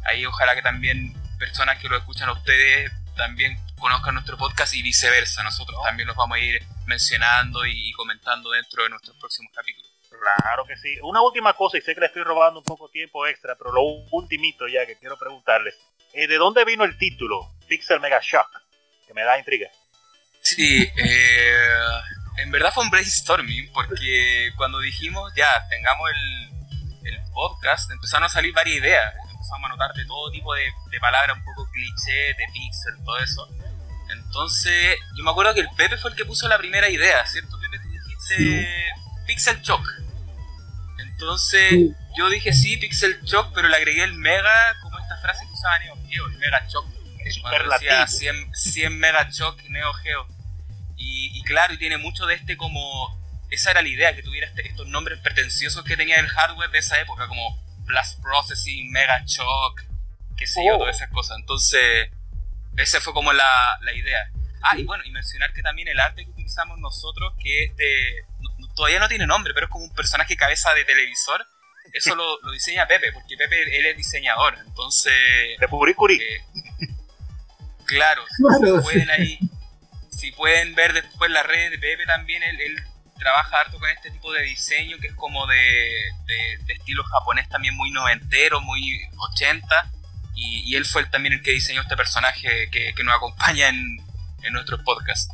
ahí 0.05 0.27
ojalá 0.27 0.57
que 0.57 0.63
también 0.63 1.15
personas 1.39 1.79
que 1.79 1.89
lo 1.89 1.97
escuchan 1.97 2.29
a 2.29 2.33
ustedes 2.33 2.91
también 3.15 3.59
conozcan 3.85 4.15
nuestro 4.15 4.39
podcast 4.39 4.73
y 4.73 4.81
viceversa. 4.81 5.43
Nosotros 5.43 5.79
también 5.85 6.09
los 6.09 6.17
vamos 6.17 6.39
a 6.39 6.41
ir 6.41 6.59
mencionando 6.87 7.67
y, 7.67 7.93
comentando 7.93 8.51
dentro 8.51 8.83
de 8.83 8.89
nuestros 8.89 9.15
próximos 9.19 9.53
capítulos. 9.55 9.91
Claro 10.09 10.65
que 10.65 10.75
sí. 10.79 10.97
Una 11.03 11.21
última 11.21 11.53
cosa, 11.53 11.77
y 11.77 11.83
sé 11.83 11.95
que 11.95 12.01
le 12.01 12.07
estoy 12.07 12.23
robando 12.23 12.61
un 12.61 12.65
poco 12.65 12.89
tiempo 12.89 13.27
extra, 13.27 13.57
pero 13.57 13.73
lo 13.73 13.83
ultimito 14.11 14.67
ya 14.69 14.87
que 14.87 14.97
quiero 14.97 15.19
preguntarles. 15.19 15.75
Eh, 16.15 16.27
¿De 16.27 16.39
dónde 16.39 16.65
vino 16.65 16.85
el 16.85 16.97
título 16.97 17.57
Pixel 17.69 18.01
Mega 18.01 18.21
Shock? 18.23 18.49
Que 19.07 19.13
me 19.13 19.23
da 19.23 19.39
intriga. 19.39 19.69
Sí, 20.41 20.91
eh, 20.97 21.79
en 22.39 22.51
verdad 22.51 22.73
fue 22.73 22.85
un 22.85 22.91
brainstorming, 22.91 23.71
porque 23.75 24.51
cuando 24.57 24.81
dijimos 24.81 25.31
ya 25.37 25.47
tengamos 25.69 26.09
el, 26.11 27.09
el 27.13 27.21
podcast, 27.35 27.91
empezaron 27.91 28.25
a 28.25 28.29
salir 28.31 28.55
varias 28.55 28.79
ideas. 28.79 29.15
Empezamos 29.31 29.67
a 29.67 29.69
notar 29.69 29.93
de 29.93 30.07
todo 30.07 30.31
tipo 30.31 30.55
de, 30.55 30.73
de 30.91 31.01
palabras 31.01 31.37
un 31.37 31.45
poco 31.45 31.69
cliché, 31.71 32.33
de 32.33 32.47
pixel, 32.55 33.05
todo 33.05 33.19
eso. 33.19 33.47
Entonces, 34.11 34.99
yo 35.17 35.25
me 35.25 35.31
acuerdo 35.31 35.55
que 35.55 35.61
el 35.61 35.69
Pepe 35.77 35.97
fue 35.97 36.11
el 36.11 36.17
que 36.17 36.25
puso 36.25 36.49
la 36.49 36.59
primera 36.59 36.89
idea, 36.89 37.25
¿cierto? 37.27 37.59
Pepe, 37.59 37.79
tú 37.79 37.89
dijiste 37.89 38.69
Pixel 39.27 39.61
Shock. 39.63 39.87
Entonces, 40.99 41.73
yo 42.17 42.29
dije 42.29 42.53
sí, 42.53 42.77
Pixel 42.77 43.21
Shock, 43.23 43.53
pero 43.55 43.69
le 43.69 43.77
agregué 43.77 44.05
el 44.05 44.15
Mega 44.15 44.77
como 44.83 44.99
esta 44.99 45.17
frase 45.19 45.47
que 45.47 45.53
usaba 45.53 45.79
Neo 45.79 45.97
Geo, 46.09 46.27
el 46.27 46.39
Mega 46.39 46.67
Shock. 46.69 46.87
Cuando 47.41 47.71
decía 47.71 48.07
100, 48.07 48.55
100 48.55 48.99
Mega 48.99 49.29
Shock 49.31 49.63
Neo 49.69 49.93
Geo. 49.95 50.27
Y, 50.97 51.43
claro, 51.45 51.75
y 51.75 51.79
tiene 51.79 51.99
mucho 51.99 52.27
de 52.27 52.35
este 52.35 52.57
como... 52.57 53.23
Esa 53.51 53.71
era 53.71 53.83
la 53.83 53.89
idea, 53.89 54.17
que 54.17 54.23
tuviera 54.23 54.47
este, 54.47 54.67
estos 54.67 54.89
nombres 54.89 55.21
pretenciosos 55.21 55.85
que 55.85 55.97
tenía 55.97 56.17
el 56.17 56.29
hardware 56.29 56.71
de 56.71 56.79
esa 56.79 57.01
época, 57.01 57.29
como 57.29 57.63
Blast 57.85 58.21
Processing, 58.21 58.91
Mega 58.91 59.23
Shock, 59.25 59.83
qué 60.37 60.47
sé 60.47 60.65
yo, 60.67 60.75
oh. 60.75 60.79
todas 60.79 60.97
esas 60.97 61.11
cosas. 61.11 61.37
Entonces 61.39 62.11
esa 62.77 63.01
fue 63.01 63.13
como 63.13 63.33
la, 63.33 63.79
la 63.83 63.93
idea. 63.93 64.31
Ah, 64.63 64.79
y 64.79 64.85
bueno, 64.85 65.05
y 65.05 65.11
mencionar 65.11 65.53
que 65.53 65.63
también 65.63 65.89
el 65.89 66.01
arte 66.01 66.25
que 66.25 66.31
utilizamos 66.31 66.79
nosotros, 66.79 67.35
que 67.39 67.65
es 67.65 67.77
de, 67.77 68.25
todavía 68.75 68.99
no 68.99 69.09
tiene 69.09 69.27
nombre, 69.27 69.53
pero 69.53 69.67
es 69.67 69.71
como 69.71 69.85
un 69.85 69.95
personaje 69.95 70.37
cabeza 70.37 70.73
de 70.75 70.85
televisor, 70.85 71.47
eso 71.93 72.15
lo, 72.17 72.41
lo 72.41 72.51
diseña 72.51 72.87
Pepe, 72.87 73.13
porque 73.13 73.37
Pepe 73.37 73.79
él 73.79 73.87
es 73.87 73.97
diseñador, 73.97 74.57
entonces... 74.67 75.13
De 75.61 75.69
Puricuri. 75.69 76.17
Eh, 76.17 76.41
claro, 77.85 78.25
si 78.27 78.43
pueden 78.83 79.11
ahí, 79.11 79.39
si 80.11 80.33
pueden 80.33 80.75
ver 80.75 80.95
después 80.95 81.31
la 81.31 81.43
red 81.43 81.71
de 81.71 81.79
Pepe 81.79 82.07
también, 82.07 82.43
él, 82.43 82.61
él, 82.61 82.77
trabaja 83.19 83.61
harto 83.61 83.79
con 83.79 83.89
este 83.91 84.11
tipo 84.11 84.33
de 84.33 84.43
diseño 84.43 84.99
que 84.99 85.07
es 85.07 85.15
como 85.15 85.47
de, 85.47 85.57
de, 86.27 86.59
de 86.65 86.73
estilo 86.73 87.05
japonés 87.05 87.49
también 87.49 87.75
muy 87.75 87.91
noventero, 87.93 88.61
muy 88.61 89.01
80 89.17 89.94
y, 90.35 90.75
él 90.77 90.85
fue 90.85 91.05
también 91.07 91.35
el 91.35 91.43
que 91.43 91.53
diseñó 91.53 91.83
este 91.83 91.97
personaje 91.97 92.69
que, 92.71 92.93
nos 93.05 93.15
acompaña 93.15 93.69
en, 93.69 93.99
en 94.43 94.53
nuestros 94.53 94.81
podcasts. 94.83 95.33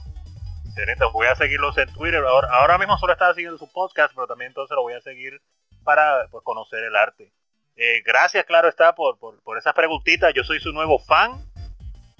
Excelente, 0.69 1.05
voy 1.13 1.27
a 1.27 1.35
seguirlos 1.35 1.77
en 1.79 1.93
Twitter. 1.93 2.23
Ahora, 2.25 2.49
ahora 2.53 2.79
mismo 2.79 2.97
solo 2.99 3.13
estaba 3.13 3.35
siguiendo 3.35 3.59
su 3.59 3.71
podcast, 3.71 4.15
pero 4.15 4.27
también 4.27 4.51
entonces 4.51 4.75
lo 4.75 4.83
voy 4.83 4.95
a 4.95 5.01
seguir 5.01 5.41
para 5.85 6.29
pues, 6.31 6.45
conocer 6.45 6.85
el 6.85 6.97
arte. 6.97 7.33
Eh, 7.77 8.03
gracias, 8.05 8.45
claro 8.45 8.69
está, 8.69 8.95
por, 8.95 9.19
por, 9.19 9.43
por 9.43 9.59
esas 9.59 9.75
preguntitas. 9.75 10.33
Yo 10.35 10.45
soy 10.45 10.61
su 10.61 10.73
nuevo 10.73 10.99
fan 10.99 11.33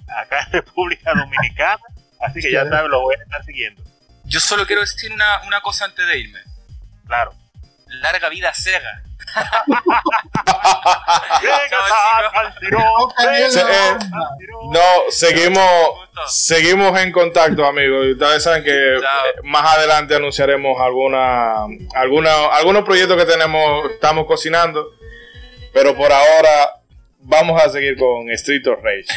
acá 0.07 0.43
en 0.47 0.53
República 0.53 1.13
Dominicana, 1.15 1.81
así 2.19 2.41
que 2.41 2.51
ya 2.51 2.67
saben, 2.67 2.91
lo 2.91 3.01
voy 3.01 3.15
a 3.17 3.23
estar 3.23 3.43
siguiendo. 3.45 3.81
Yo 4.25 4.39
solo 4.39 4.65
quiero 4.65 4.81
decir 4.81 5.11
una, 5.11 5.41
una 5.43 5.61
cosa 5.61 5.85
antes 5.85 6.05
de 6.05 6.19
irme. 6.19 6.39
Claro. 7.05 7.33
Larga 7.87 8.29
vida 8.29 8.53
Sega. 8.53 9.03
No, 14.71 14.79
seguimos, 15.09 15.69
seguimos 16.27 16.99
en 16.99 17.11
contacto, 17.11 17.65
amigos. 17.65 18.07
Ustedes 18.13 18.43
saben 18.43 18.63
que 18.63 18.97
más 19.43 19.77
adelante 19.77 20.15
anunciaremos 20.15 20.79
alguna, 20.79 21.65
alguna, 21.95 22.47
algunos 22.47 22.83
proyectos 22.83 23.17
que 23.17 23.25
tenemos, 23.25 23.91
estamos 23.91 24.25
cocinando. 24.25 24.87
Pero 25.73 25.95
por 25.95 26.11
ahora 26.11 26.81
vamos 27.19 27.61
a 27.61 27.69
seguir 27.69 27.97
con 27.97 28.29
Street 28.31 28.67
of 28.67 28.79
Rage. 28.83 29.07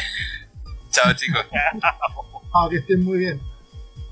Chao, 0.91 1.13
chicos. 1.13 1.45
Ah, 2.57 2.69
que 2.69 2.77
estén 2.77 3.03
muy 3.03 3.17
bien. 3.17 3.41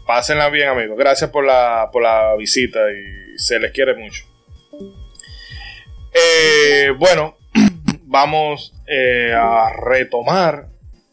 Pásenla 0.05 0.49
bien, 0.49 0.67
amigos. 0.67 0.97
Gracias 0.97 1.29
por 1.29 1.45
la, 1.45 1.87
por 1.93 2.03
la 2.03 2.35
visita 2.35 2.79
y 2.91 3.39
se 3.39 3.57
les 3.57 3.71
quiere 3.71 3.95
mucho. 3.95 4.25
Eh, 6.13 6.91
bueno, 6.97 7.37
vamos 8.03 8.73
eh, 8.87 9.33
a 9.33 9.71
retomar 9.73 10.67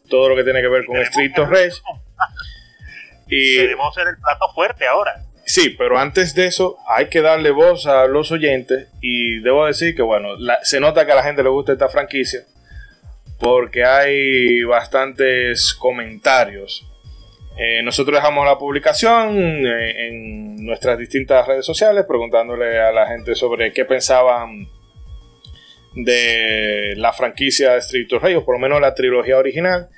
todo 0.09 0.29
lo 0.29 0.35
que 0.35 0.43
tiene 0.43 0.61
que 0.61 0.67
ver 0.67 0.85
con 0.85 0.97
Street 0.97 1.37
of 1.39 1.49
Rage. 1.49 1.81
Y 3.27 3.55
debemos 3.55 3.95
ser 3.95 4.07
el 4.07 4.17
plato 4.17 4.51
fuerte 4.53 4.85
ahora. 4.85 5.23
Sí, 5.45 5.69
pero 5.77 5.97
antes 5.97 6.35
de 6.35 6.45
eso 6.45 6.77
hay 6.87 7.07
que 7.07 7.21
darle 7.21 7.51
voz 7.51 7.87
a 7.87 8.05
los 8.05 8.31
oyentes 8.31 8.89
y 9.01 9.39
debo 9.39 9.65
decir 9.65 9.95
que 9.95 10.01
bueno, 10.01 10.29
se 10.63 10.79
nota 10.79 11.05
que 11.05 11.11
a 11.13 11.15
la 11.15 11.23
gente 11.23 11.43
le 11.43 11.49
gusta 11.49 11.73
esta 11.73 11.89
franquicia 11.89 12.41
porque 13.39 13.83
hay 13.83 14.63
bastantes 14.63 15.73
comentarios. 15.73 16.87
Eh, 17.57 17.81
nosotros 17.83 18.15
dejamos 18.15 18.45
la 18.45 18.57
publicación 18.57 19.35
en 19.65 20.63
nuestras 20.63 20.97
distintas 20.97 21.47
redes 21.47 21.65
sociales 21.65 22.05
preguntándole 22.07 22.79
a 22.79 22.91
la 22.91 23.07
gente 23.07 23.35
sobre 23.35 23.73
qué 23.73 23.83
pensaban 23.83 24.67
de 25.93 26.93
la 26.97 27.13
franquicia 27.13 27.73
de 27.73 27.79
Street 27.79 28.11
of 28.13 28.23
por 28.45 28.55
lo 28.55 28.59
menos 28.59 28.81
la 28.81 28.95
trilogía 28.95 29.37
original. 29.37 29.89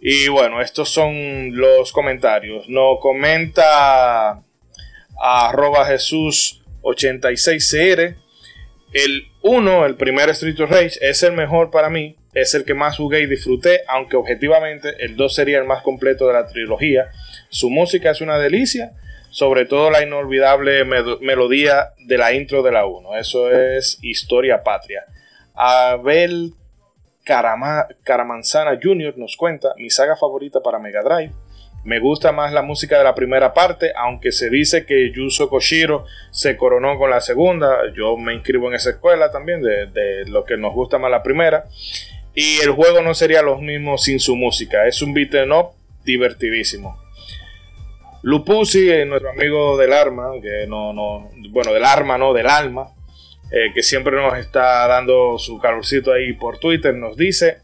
Y 0.00 0.28
bueno, 0.28 0.60
estos 0.60 0.88
son 0.88 1.56
los 1.56 1.92
comentarios. 1.92 2.68
Nos 2.68 2.98
comenta 3.00 4.42
arroba 5.20 5.86
Jesús 5.86 6.62
86cr. 6.82 8.16
El 8.92 9.28
1, 9.42 9.86
el 9.86 9.94
primer 9.94 10.28
Street 10.30 10.60
of 10.60 10.70
Rage, 10.70 10.98
es 11.00 11.22
el 11.22 11.32
mejor 11.32 11.70
para 11.70 11.88
mí. 11.88 12.16
Es 12.34 12.54
el 12.54 12.64
que 12.64 12.74
más 12.74 12.96
jugué 12.96 13.20
y 13.20 13.26
disfruté, 13.26 13.82
aunque 13.86 14.16
objetivamente 14.16 14.94
el 15.00 15.16
2 15.16 15.34
sería 15.34 15.58
el 15.58 15.64
más 15.64 15.82
completo 15.82 16.26
de 16.26 16.32
la 16.32 16.46
trilogía. 16.46 17.10
Su 17.48 17.70
música 17.70 18.10
es 18.10 18.20
una 18.22 18.38
delicia, 18.38 18.92
sobre 19.30 19.66
todo 19.66 19.90
la 19.90 20.02
inolvidable 20.02 20.84
melodía 20.84 21.92
de 21.98 22.18
la 22.18 22.32
intro 22.32 22.62
de 22.62 22.72
la 22.72 22.86
1. 22.86 23.16
Eso 23.18 23.50
es 23.52 23.98
historia 24.02 24.62
patria. 24.62 25.04
Abel 25.54 26.54
Caramanzana 27.24 28.78
Jr. 28.82 29.14
nos 29.16 29.36
cuenta 29.36 29.74
mi 29.76 29.90
saga 29.90 30.16
favorita 30.16 30.60
para 30.60 30.78
Mega 30.78 31.02
Drive 31.02 31.32
Me 31.84 32.00
gusta 32.00 32.32
más 32.32 32.52
la 32.52 32.62
música 32.62 32.98
de 32.98 33.04
la 33.04 33.14
primera 33.14 33.54
parte, 33.54 33.92
aunque 33.96 34.32
se 34.32 34.50
dice 34.50 34.86
que 34.86 35.12
Yuzo 35.12 35.48
Koshiro 35.48 36.04
se 36.30 36.56
coronó 36.56 36.98
con 36.98 37.10
la 37.10 37.20
segunda. 37.20 37.92
Yo 37.94 38.16
me 38.16 38.34
inscribo 38.34 38.68
en 38.68 38.74
esa 38.74 38.90
escuela 38.90 39.30
también, 39.30 39.62
de, 39.62 40.24
lo 40.26 40.44
que 40.44 40.56
nos 40.56 40.72
gusta 40.74 40.98
más 40.98 41.10
la 41.10 41.22
primera. 41.22 41.64
Y 42.34 42.60
el 42.60 42.70
juego 42.70 43.02
no 43.02 43.14
sería 43.14 43.42
lo 43.42 43.58
mismo 43.58 43.98
sin 43.98 44.20
su 44.20 44.36
música. 44.36 44.86
Es 44.86 45.02
un 45.02 45.12
beat 45.12 45.34
up 45.50 45.72
divertidísimo. 46.04 46.96
Lupusi, 48.22 49.04
nuestro 49.04 49.30
amigo 49.30 49.76
del 49.76 49.92
arma, 49.92 50.30
que 50.40 50.66
no, 50.68 50.92
no, 50.92 51.30
bueno, 51.50 51.72
del 51.72 51.84
arma, 51.84 52.16
no, 52.16 52.32
del 52.32 52.46
alma, 52.46 52.88
eh, 53.52 53.72
que 53.74 53.82
siempre 53.82 54.16
nos 54.16 54.38
está 54.38 54.86
dando 54.86 55.38
su 55.38 55.58
calorcito 55.58 56.10
ahí 56.10 56.32
por 56.32 56.58
Twitter, 56.58 56.94
nos 56.94 57.18
dice, 57.18 57.58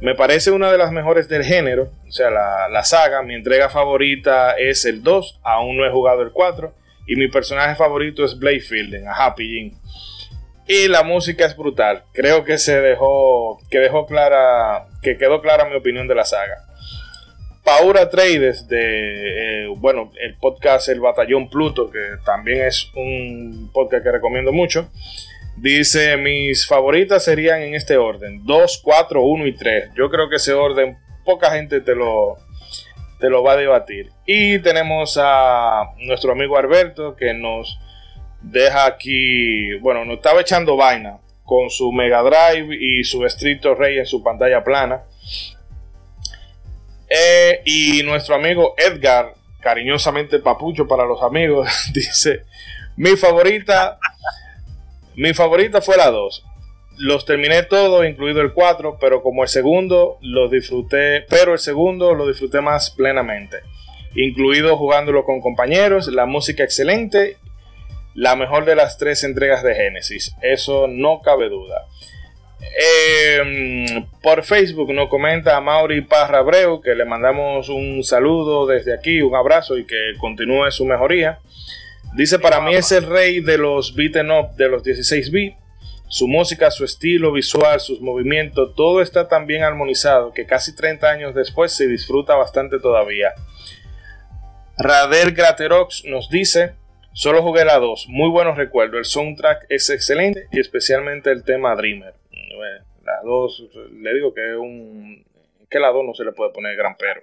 me 0.00 0.14
parece 0.14 0.50
una 0.50 0.72
de 0.72 0.78
las 0.78 0.90
mejores 0.90 1.28
del 1.28 1.44
género, 1.44 1.90
o 2.08 2.10
sea, 2.10 2.30
la, 2.30 2.84
saga, 2.84 3.22
mi 3.22 3.34
entrega 3.34 3.68
favorita 3.68 4.52
es 4.52 4.86
el 4.86 5.02
2, 5.02 5.40
aún 5.42 5.76
no 5.76 5.84
he 5.84 5.90
jugado 5.90 6.22
el 6.22 6.32
4, 6.32 6.72
y 7.06 7.16
mi 7.16 7.28
personaje 7.28 7.74
favorito 7.74 8.24
es 8.24 8.38
Blade 8.38 8.60
Fielding, 8.60 9.06
a 9.06 9.12
Happy 9.12 9.46
Jim. 9.46 9.78
Y 10.66 10.88
la 10.88 11.02
música 11.02 11.44
es 11.44 11.54
brutal, 11.54 12.04
creo 12.14 12.44
que 12.44 12.56
se 12.56 12.80
dejó, 12.80 13.58
que 13.70 13.80
dejó 13.80 14.06
clara, 14.06 14.86
que 15.02 15.18
quedó 15.18 15.42
clara 15.42 15.68
mi 15.68 15.76
opinión 15.76 16.08
de 16.08 16.14
la 16.14 16.24
saga. 16.24 16.67
Paura 17.68 18.08
Trades 18.08 18.66
de, 18.66 19.64
eh, 19.64 19.68
bueno, 19.76 20.10
el 20.18 20.36
podcast 20.36 20.88
El 20.88 21.00
Batallón 21.00 21.50
Pluto, 21.50 21.90
que 21.90 21.98
también 22.24 22.62
es 22.62 22.90
un 22.94 23.70
podcast 23.74 24.02
que 24.02 24.10
recomiendo 24.10 24.52
mucho. 24.52 24.88
Dice, 25.54 26.16
mis 26.16 26.66
favoritas 26.66 27.24
serían 27.24 27.60
en 27.60 27.74
este 27.74 27.98
orden, 27.98 28.40
2, 28.46 28.80
4, 28.82 29.22
1 29.22 29.46
y 29.46 29.52
3. 29.54 29.90
Yo 29.94 30.08
creo 30.08 30.30
que 30.30 30.36
ese 30.36 30.54
orden 30.54 30.96
poca 31.26 31.50
gente 31.50 31.82
te 31.82 31.94
lo, 31.94 32.38
te 33.20 33.28
lo 33.28 33.42
va 33.42 33.52
a 33.52 33.56
debatir. 33.56 34.12
Y 34.24 34.60
tenemos 34.60 35.18
a 35.20 35.90
nuestro 35.98 36.32
amigo 36.32 36.56
Alberto 36.56 37.16
que 37.16 37.34
nos 37.34 37.78
deja 38.40 38.86
aquí, 38.86 39.74
bueno, 39.80 40.06
nos 40.06 40.16
estaba 40.16 40.40
echando 40.40 40.74
vaina 40.74 41.18
con 41.44 41.68
su 41.68 41.92
Mega 41.92 42.22
Drive 42.22 42.74
y 42.80 43.04
su 43.04 43.26
Estricto 43.26 43.74
Rey 43.74 43.98
en 43.98 44.06
su 44.06 44.22
pantalla 44.22 44.64
plana. 44.64 45.02
Eh, 47.08 47.62
y 47.64 48.02
nuestro 48.02 48.34
amigo 48.34 48.74
Edgar, 48.76 49.34
cariñosamente 49.60 50.38
papucho 50.38 50.86
para 50.86 51.04
los 51.04 51.22
amigos, 51.22 51.68
dice, 51.94 52.44
mi 52.96 53.16
favorita, 53.16 53.98
mi 55.14 55.32
favorita 55.34 55.80
fue 55.80 55.96
la 55.96 56.10
2. 56.10 56.44
Los 56.98 57.24
terminé 57.24 57.62
todos, 57.62 58.04
incluido 58.06 58.40
el 58.40 58.52
4, 58.52 58.98
pero 59.00 59.22
como 59.22 59.44
el 59.44 59.48
segundo 59.48 60.18
lo 60.20 60.48
disfruté, 60.48 61.24
pero 61.28 61.52
el 61.52 61.60
segundo 61.60 62.14
lo 62.14 62.26
disfruté 62.26 62.60
más 62.60 62.90
plenamente. 62.90 63.58
Incluido 64.16 64.76
jugándolo 64.76 65.24
con 65.24 65.40
compañeros, 65.40 66.08
la 66.08 66.26
música 66.26 66.64
excelente, 66.64 67.36
la 68.14 68.34
mejor 68.34 68.64
de 68.64 68.74
las 68.74 68.98
tres 68.98 69.22
entregas 69.22 69.62
de 69.62 69.76
Genesis, 69.76 70.34
eso 70.42 70.88
no 70.88 71.20
cabe 71.22 71.48
duda. 71.48 71.86
Eh, 72.60 74.04
por 74.22 74.42
Facebook 74.44 74.92
nos 74.92 75.08
comenta 75.08 75.56
a 75.56 75.60
Mauri 75.60 76.00
Parra 76.00 76.38
Abreu 76.38 76.80
que 76.80 76.94
le 76.94 77.04
mandamos 77.04 77.68
un 77.68 78.02
saludo 78.02 78.66
desde 78.66 78.94
aquí, 78.94 79.22
un 79.22 79.34
abrazo 79.34 79.78
y 79.78 79.84
que 79.84 80.12
continúe 80.18 80.70
su 80.70 80.84
mejoría. 80.84 81.38
Dice: 82.14 82.38
Para 82.38 82.60
mí 82.60 82.74
es 82.74 82.90
el 82.92 83.06
rey 83.06 83.40
de 83.40 83.58
los 83.58 83.94
beaten 83.94 84.30
up 84.30 84.56
de 84.56 84.68
los 84.68 84.82
16 84.82 85.30
bits. 85.30 85.56
Su 86.10 86.26
música, 86.26 86.70
su 86.70 86.84
estilo 86.84 87.32
visual, 87.32 87.80
sus 87.80 88.00
movimientos, 88.00 88.74
todo 88.74 89.02
está 89.02 89.28
tan 89.28 89.46
bien 89.46 89.62
armonizado 89.62 90.32
que 90.32 90.46
casi 90.46 90.74
30 90.74 91.06
años 91.06 91.34
después 91.34 91.70
se 91.72 91.86
disfruta 91.86 92.34
bastante 92.34 92.78
todavía. 92.78 93.34
Rader 94.78 95.32
Graterox 95.32 96.04
nos 96.06 96.30
dice: 96.30 96.72
Solo 97.12 97.42
jugué 97.42 97.64
la 97.64 97.78
2, 97.78 98.06
muy 98.08 98.30
buenos 98.30 98.56
recuerdos. 98.56 98.98
El 98.98 99.04
soundtrack 99.04 99.66
es 99.68 99.90
excelente 99.90 100.46
y 100.50 100.60
especialmente 100.60 101.30
el 101.30 101.44
tema 101.44 101.74
Dreamer 101.74 102.17
las 102.58 103.24
dos, 103.24 103.64
le 103.92 104.14
digo 104.14 104.34
que 104.34 104.52
es 104.52 104.56
un. 104.56 105.24
que 105.70 105.78
la 105.78 105.88
dos 105.88 106.04
no 106.04 106.14
se 106.14 106.24
le 106.24 106.32
puede 106.32 106.52
poner 106.52 106.76
gran 106.76 106.96
pero. 106.98 107.22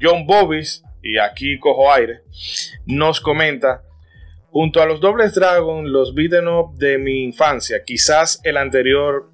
John 0.00 0.26
Bobis, 0.26 0.82
y 1.02 1.18
aquí 1.18 1.58
cojo 1.58 1.92
aire, 1.92 2.20
nos 2.86 3.20
comenta. 3.20 3.82
Junto 4.50 4.82
a 4.82 4.86
los 4.86 5.00
Dobles 5.00 5.34
Dragon, 5.34 5.90
los 5.90 6.14
beaten 6.14 6.46
up 6.46 6.76
de 6.76 6.98
mi 6.98 7.22
infancia, 7.22 7.82
quizás 7.84 8.38
el 8.44 8.58
anterior 8.58 9.32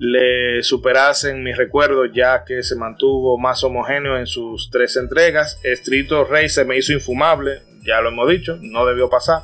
le 0.00 0.62
superasen 0.62 1.42
mis 1.42 1.58
recuerdos 1.58 2.08
ya 2.14 2.42
que 2.44 2.62
se 2.62 2.74
mantuvo 2.74 3.36
más 3.36 3.62
homogéneo 3.62 4.18
en 4.18 4.26
sus 4.26 4.70
tres 4.70 4.96
entregas. 4.96 5.60
Estrito 5.62 6.24
Rey 6.24 6.48
se 6.48 6.64
me 6.64 6.78
hizo 6.78 6.94
infumable, 6.94 7.60
ya 7.86 8.00
lo 8.00 8.08
hemos 8.08 8.28
dicho, 8.30 8.58
no 8.62 8.86
debió 8.86 9.10
pasar, 9.10 9.42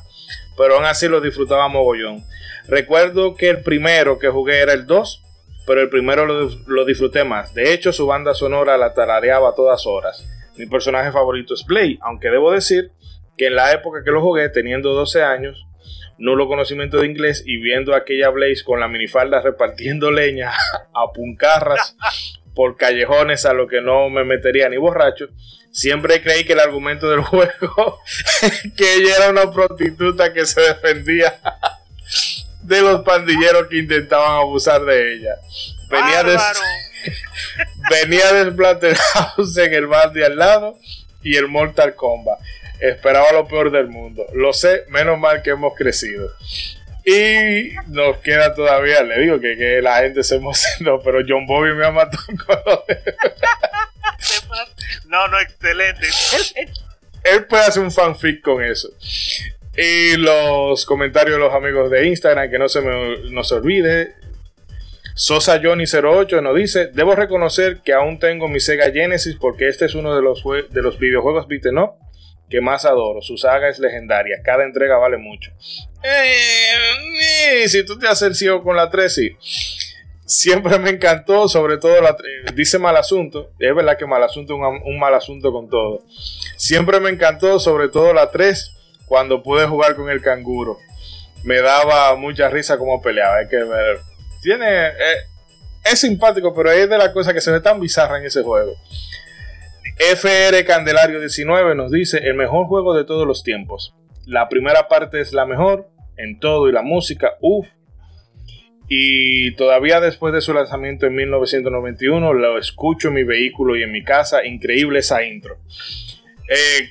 pero 0.56 0.76
aún 0.76 0.84
así 0.84 1.08
lo 1.08 1.20
disfrutaba 1.20 1.68
mogollón. 1.68 2.24
Recuerdo 2.68 3.34
que 3.34 3.50
el 3.50 3.62
primero 3.62 4.18
que 4.18 4.28
jugué 4.28 4.60
era 4.60 4.72
el 4.72 4.86
2, 4.86 5.22
pero 5.66 5.80
el 5.80 5.88
primero 5.88 6.26
lo, 6.26 6.84
disfruté 6.84 7.24
más. 7.24 7.54
De 7.54 7.72
hecho, 7.72 7.92
su 7.92 8.06
banda 8.06 8.34
sonora 8.34 8.76
la 8.76 8.94
tarareaba 8.94 9.50
a 9.50 9.54
todas 9.54 9.86
horas. 9.86 10.24
Mi 10.56 10.66
personaje 10.66 11.12
favorito 11.12 11.54
es 11.54 11.64
Play, 11.64 11.98
aunque 12.00 12.30
debo 12.30 12.52
decir 12.52 12.90
que 13.36 13.48
en 13.48 13.56
la 13.56 13.72
época 13.72 14.02
que 14.04 14.10
lo 14.10 14.22
jugué, 14.22 14.48
teniendo 14.48 14.94
12 14.94 15.22
años, 15.22 15.66
nulo 16.18 16.48
conocimiento 16.48 16.98
de 16.98 17.06
inglés 17.06 17.42
y 17.44 17.58
viendo 17.58 17.94
aquella 17.94 18.30
Blaze 18.30 18.64
con 18.64 18.80
la 18.80 18.88
minifalda 18.88 19.42
repartiendo 19.42 20.10
leña 20.10 20.52
a 20.94 21.12
puncarras 21.12 21.96
por 22.56 22.76
callejones 22.78 23.44
a 23.44 23.52
lo 23.52 23.68
que 23.68 23.82
no 23.82 24.08
me 24.08 24.24
metería 24.24 24.68
ni 24.70 24.78
borracho, 24.78 25.28
siempre 25.70 26.22
creí 26.22 26.44
que 26.44 26.54
el 26.54 26.60
argumento 26.60 27.08
del 27.08 27.20
juego 27.22 28.00
que 28.76 28.94
ella 28.94 29.16
era 29.18 29.30
una 29.30 29.52
prostituta 29.52 30.32
que 30.32 30.46
se 30.46 30.62
defendía 30.62 31.38
de 32.62 32.80
los 32.80 33.02
pandilleros 33.02 33.68
que 33.68 33.76
intentaban 33.78 34.40
abusar 34.40 34.82
de 34.84 35.14
ella. 35.14 35.36
Venía, 35.90 36.22
des... 36.24 36.42
Venía 37.90 38.30
en 38.30 38.36
el 38.38 39.86
bar 39.86 40.12
de 40.12 40.24
al 40.24 40.36
lado 40.36 40.78
y 41.22 41.36
el 41.36 41.46
Mortal 41.46 41.94
Kombat. 41.94 42.40
Esperaba 42.80 43.32
lo 43.32 43.46
peor 43.46 43.70
del 43.70 43.88
mundo. 43.88 44.24
Lo 44.32 44.52
sé, 44.52 44.84
menos 44.88 45.18
mal 45.18 45.42
que 45.42 45.50
hemos 45.50 45.74
crecido. 45.76 46.30
Y 47.08 47.70
nos 47.86 48.16
queda 48.16 48.52
todavía, 48.52 49.00
le 49.04 49.20
digo 49.20 49.38
que, 49.38 49.56
que 49.56 49.80
la 49.80 49.98
gente 49.98 50.24
se 50.24 50.34
emocionó, 50.34 51.00
pero 51.04 51.20
John 51.26 51.46
Bobby 51.46 51.72
me 51.72 51.86
ha 51.86 51.92
matado 51.92 52.24
con 52.26 52.56
No, 55.06 55.28
no, 55.28 55.38
excelente. 55.38 56.04
Él 57.22 57.46
puede 57.46 57.62
hacer 57.62 57.84
un 57.84 57.92
fanfic 57.92 58.42
con 58.42 58.60
eso. 58.60 58.88
Y 59.76 60.16
los 60.16 60.84
comentarios 60.84 61.36
de 61.36 61.40
los 61.40 61.54
amigos 61.54 61.92
de 61.92 62.08
Instagram, 62.08 62.50
que 62.50 62.58
no 62.58 62.68
se 62.68 62.80
me 62.80 63.30
no 63.30 63.44
se 63.44 63.54
olvide. 63.54 64.16
Sosa 65.14 65.60
Johnny08 65.60 66.42
nos 66.42 66.56
dice: 66.56 66.90
Debo 66.92 67.14
reconocer 67.14 67.82
que 67.84 67.92
aún 67.92 68.18
tengo 68.18 68.48
mi 68.48 68.58
Sega 68.58 68.90
Genesis 68.90 69.36
porque 69.38 69.68
este 69.68 69.84
es 69.84 69.94
uno 69.94 70.16
de 70.16 70.22
los, 70.22 70.42
de 70.70 70.82
los 70.82 70.98
videojuegos 70.98 71.46
beaten 71.46 71.78
up 71.78 71.92
que 72.48 72.60
más 72.60 72.84
adoro. 72.84 73.20
Su 73.22 73.36
saga 73.36 73.68
es 73.68 73.78
legendaria. 73.78 74.40
Cada 74.44 74.64
entrega 74.64 74.96
vale 74.98 75.16
mucho. 75.16 75.50
Eh, 76.02 77.68
si 77.68 77.84
tú 77.84 77.98
te 77.98 78.06
haces 78.06 78.38
ciego 78.38 78.62
con 78.62 78.76
la 78.76 78.90
3, 78.90 79.14
sí. 79.14 79.36
Siempre 80.24 80.78
me 80.78 80.90
encantó, 80.90 81.48
sobre 81.48 81.78
todo 81.78 82.00
la 82.00 82.16
dice 82.54 82.78
mal 82.78 82.96
asunto. 82.96 83.52
Es 83.58 83.74
verdad 83.74 83.96
que 83.96 84.06
mal 84.06 84.22
asunto 84.22 84.54
es 84.54 84.82
un, 84.84 84.98
mal 84.98 85.14
asunto 85.14 85.52
con 85.52 85.68
todo. 85.68 86.02
Siempre 86.56 86.98
me 87.00 87.10
encantó, 87.10 87.60
sobre 87.60 87.88
todo 87.88 88.12
la 88.12 88.30
3 88.30 88.72
cuando 89.06 89.42
pude 89.42 89.66
jugar 89.66 89.94
con 89.94 90.10
el 90.10 90.20
canguro. 90.20 90.78
Me 91.44 91.60
daba 91.60 92.16
mucha 92.16 92.48
risa 92.48 92.76
como 92.76 93.00
peleaba. 93.00 93.42
Es 93.42 93.48
que 93.48 93.64
tiene. 94.42 94.88
Eh, 94.88 95.16
es 95.84 96.00
simpático, 96.00 96.52
pero 96.52 96.72
es 96.72 96.90
de 96.90 96.98
las 96.98 97.10
cosas 97.10 97.32
que 97.32 97.40
se 97.40 97.52
ve 97.52 97.60
tan 97.60 97.78
bizarra 97.78 98.18
en 98.18 98.24
ese 98.24 98.42
juego. 98.42 98.74
FR 99.98 100.64
Candelario 100.64 101.20
19 101.20 101.74
nos 101.74 101.90
dice: 101.90 102.18
el 102.18 102.34
mejor 102.34 102.66
juego 102.66 102.94
de 102.94 103.04
todos 103.04 103.26
los 103.26 103.42
tiempos. 103.42 103.94
La 104.26 104.48
primera 104.48 104.88
parte 104.88 105.20
es 105.20 105.32
la 105.32 105.46
mejor 105.46 105.88
en 106.16 106.38
todo 106.38 106.68
y 106.68 106.72
la 106.72 106.82
música, 106.82 107.32
uff. 107.40 107.66
Y 108.88 109.52
todavía 109.56 110.00
después 110.00 110.32
de 110.32 110.40
su 110.40 110.54
lanzamiento 110.54 111.06
en 111.06 111.14
1991 111.14 112.32
lo 112.32 112.58
escucho 112.58 113.08
en 113.08 113.14
mi 113.14 113.24
vehículo 113.24 113.76
y 113.76 113.82
en 113.82 113.92
mi 113.92 114.04
casa. 114.04 114.44
Increíble 114.44 115.00
esa 115.00 115.24
intro. 115.24 115.58
Eh, 116.48 116.88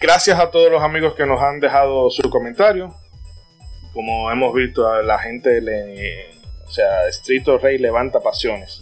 Gracias 0.00 0.38
a 0.38 0.52
todos 0.52 0.70
los 0.70 0.80
amigos 0.80 1.14
que 1.16 1.26
nos 1.26 1.42
han 1.42 1.58
dejado 1.58 2.08
su 2.10 2.30
comentario. 2.30 2.94
Como 3.92 4.30
hemos 4.30 4.54
visto, 4.54 4.88
a 4.88 5.02
la 5.02 5.18
gente 5.18 5.60
le. 5.60 6.30
O 6.64 6.70
sea, 6.70 7.08
Street 7.08 7.44
Rey 7.60 7.78
levanta 7.78 8.20
pasiones. 8.20 8.80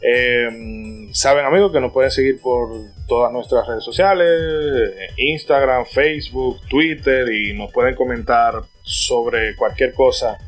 Eh, 0.00 1.08
saben 1.12 1.44
amigos 1.44 1.72
que 1.72 1.80
nos 1.80 1.92
pueden 1.92 2.10
seguir 2.10 2.40
por 2.40 2.70
todas 3.06 3.32
nuestras 3.32 3.66
redes 3.66 3.84
sociales, 3.84 5.12
Instagram, 5.16 5.86
Facebook, 5.86 6.60
Twitter 6.68 7.32
y 7.32 7.54
nos 7.54 7.72
pueden 7.72 7.94
comentar 7.94 8.54
sobre 8.82 9.56
cualquier 9.56 9.92
cosa 9.94 10.38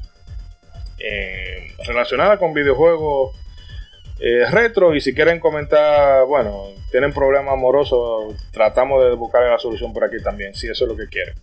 eh, 0.99 1.73
relacionada 1.85 2.39
con 2.39 2.53
videojuegos 2.53 3.35
eh, 4.23 4.45
retro 4.51 4.95
y 4.95 5.01
si 5.01 5.15
quieren 5.15 5.41
comentar, 5.41 6.27
bueno, 6.27 6.67
tienen 6.91 7.11
problemas 7.11 7.55
amorosos, 7.55 8.35
tratamos 8.53 9.03
de 9.03 9.15
buscar 9.15 9.43
la 9.45 9.59
solución 9.59 9.95
por 9.95 10.05
aquí 10.05 10.23
también, 10.23 10.55
si 10.55 10.69
eso 10.69 10.85
es 10.85 10.91
lo 10.91 10.97
que 10.97 11.09
quieren. 11.09 11.35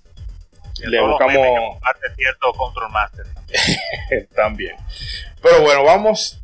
Le 0.86 1.02
buscamos 1.02 1.80
cierto 2.16 2.54
Control 2.54 2.92
Master 2.92 3.26
también. 4.36 4.76
Pero 5.42 5.64
bueno, 5.64 5.84
vamos 5.84 6.40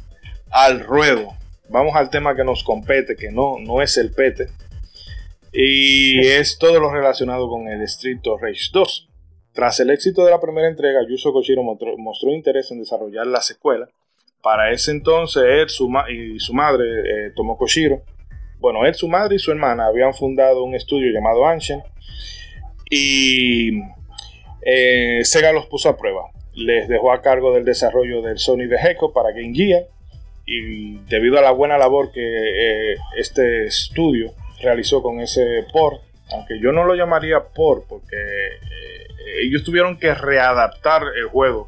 al 0.49 0.79
ruedo. 0.79 1.35
Vamos 1.69 1.95
al 1.95 2.09
tema 2.09 2.35
que 2.35 2.43
nos 2.43 2.63
compete, 2.63 3.15
que 3.15 3.31
no, 3.31 3.57
no 3.59 3.81
es 3.81 3.97
el 3.97 4.11
pete. 4.11 4.49
Y 5.51 6.19
es 6.19 6.57
todo 6.57 6.79
lo 6.79 6.91
relacionado 6.91 7.47
con 7.47 7.67
el 7.67 7.81
Street 7.83 8.19
of 8.25 8.41
Rage 8.41 8.69
2. 8.73 9.09
Tras 9.53 9.79
el 9.79 9.91
éxito 9.91 10.25
de 10.25 10.31
la 10.31 10.41
primera 10.41 10.67
entrega, 10.67 11.01
Yuzo 11.07 11.31
Koshiro 11.31 11.61
mostró, 11.63 12.31
interés 12.31 12.71
en 12.71 12.79
desarrollar 12.79 13.27
la 13.27 13.41
secuela. 13.41 13.87
Para 14.41 14.71
ese 14.71 14.91
entonces, 14.91 15.43
él 15.45 15.69
su 15.69 15.89
y 16.09 16.39
su 16.39 16.53
madre, 16.53 16.85
eh, 16.85 17.31
Tomo 17.35 17.57
Koshiro, 17.57 18.01
bueno, 18.63 18.85
él, 18.85 18.95
su 18.95 19.09
madre 19.09 19.35
y 19.35 19.39
su 19.39 19.51
hermana 19.51 19.87
habían 19.87 20.13
fundado 20.13 20.63
un 20.63 20.73
estudio 20.73 21.11
llamado 21.11 21.45
Anshin. 21.45 21.83
Y 22.89 23.81
eh, 24.61 25.19
Sega 25.23 25.51
los 25.51 25.65
puso 25.65 25.89
a 25.89 25.97
prueba. 25.97 26.31
Les 26.53 26.87
dejó 26.87 27.11
a 27.11 27.21
cargo 27.21 27.53
del 27.53 27.65
desarrollo 27.65 28.21
del 28.21 28.37
Sony 28.37 28.67
de 28.69 28.77
Heco 28.77 29.11
para 29.11 29.31
Game 29.33 29.53
Gear. 29.53 29.83
Y 30.45 30.97
debido 31.05 31.39
a 31.39 31.41
la 31.41 31.51
buena 31.51 31.77
labor 31.77 32.11
que 32.11 32.21
eh, 32.21 32.97
este 33.17 33.65
estudio 33.65 34.33
realizó 34.61 35.01
con 35.01 35.19
ese 35.19 35.65
port, 35.71 36.01
aunque 36.31 36.59
yo 36.59 36.71
no 36.71 36.83
lo 36.83 36.95
llamaría 36.95 37.39
port 37.39 37.85
porque 37.87 38.17
ellos 39.41 39.63
tuvieron 39.63 39.97
que 39.97 40.13
readaptar 40.13 41.03
el 41.15 41.27
juego. 41.27 41.67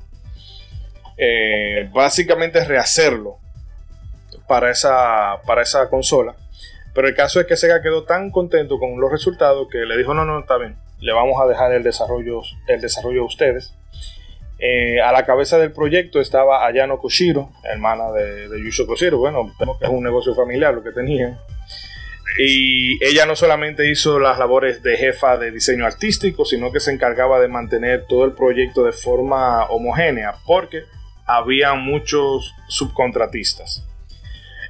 Eh, 1.18 1.90
básicamente 1.94 2.64
rehacerlo 2.66 3.38
para 4.48 4.72
esa, 4.72 5.42
para 5.46 5.62
esa 5.62 5.90
consola. 5.90 6.36
Pero 6.94 7.08
el 7.08 7.16
caso 7.16 7.40
es 7.40 7.48
que 7.48 7.58
Sega 7.58 7.82
quedó 7.82 8.04
tan 8.04 8.32
contento 8.32 8.80
con 8.80 9.00
los 9.00 9.12
resultados 9.12 9.68
que 9.70 9.80
le 9.80 9.98
dijo, 9.98 10.14
no, 10.14 10.26
no, 10.26 10.40
está 10.40 10.58
bien, 10.58 10.78
le 11.00 11.14
vamos 11.14 11.42
a 11.42 11.46
dejar 11.46 11.74
el 11.74 11.84
desarrollo, 11.84 12.42
el 12.68 12.82
desarrollo 12.82 13.24
a 13.24 13.26
ustedes. 13.26 13.74
Eh, 14.58 15.02
a 15.02 15.12
la 15.12 15.26
cabeza 15.26 15.58
del 15.60 15.72
proyecto 15.72 16.22
estaba 16.22 16.66
Ayano 16.66 16.98
Koshiro, 16.98 17.52
hermana 17.64 18.12
de, 18.12 18.48
de 18.48 18.64
Yusho 18.64 18.88
Koshiro. 18.88 19.18
Bueno, 19.18 19.52
que 19.58 19.86
es 19.86 19.92
un 19.92 20.04
negocio 20.04 20.34
familiar 20.34 20.74
lo 20.74 20.84
que 20.84 20.92
tenían. 20.92 21.38
Y 22.38 23.04
ella 23.04 23.26
no 23.26 23.36
solamente 23.36 23.90
hizo 23.90 24.20
las 24.20 24.38
labores 24.38 24.84
de 24.84 24.98
jefa 24.98 25.38
de 25.38 25.52
diseño 25.52 25.86
artístico, 25.86 26.44
sino 26.44 26.72
que 26.72 26.82
se 26.82 26.92
encargaba 26.92 27.40
de 27.40 27.48
mantener 27.48 28.06
todo 28.08 28.26
el 28.26 28.34
proyecto 28.34 28.84
de 28.84 28.92
forma 28.92 29.66
homogénea, 29.66 30.36
porque 30.46 30.84
había 31.26 31.74
muchos 31.76 32.54
subcontratistas. 32.68 33.86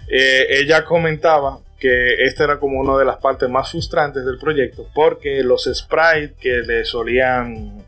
Eh, 0.08 0.46
ella 0.50 0.86
comentaba 0.86 1.60
que 1.80 2.26
esta 2.26 2.44
era 2.44 2.60
como 2.60 2.80
una 2.80 2.98
de 2.98 3.06
las 3.06 3.18
partes 3.18 3.50
más 3.50 3.72
frustrantes 3.72 4.26
del 4.26 4.38
proyecto, 4.38 4.88
porque 4.94 5.42
los 5.44 5.64
sprites 5.66 6.34
que 6.40 6.62
le 6.62 6.86
solían 6.86 7.84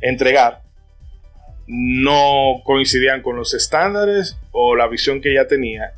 entregar 0.00 0.62
no 1.72 2.62
coincidían 2.64 3.22
con 3.22 3.36
los 3.36 3.54
estándares 3.54 4.36
o 4.50 4.74
la 4.74 4.88
visión 4.88 5.20
que 5.20 5.30
ella 5.30 5.46
tenía 5.46 5.92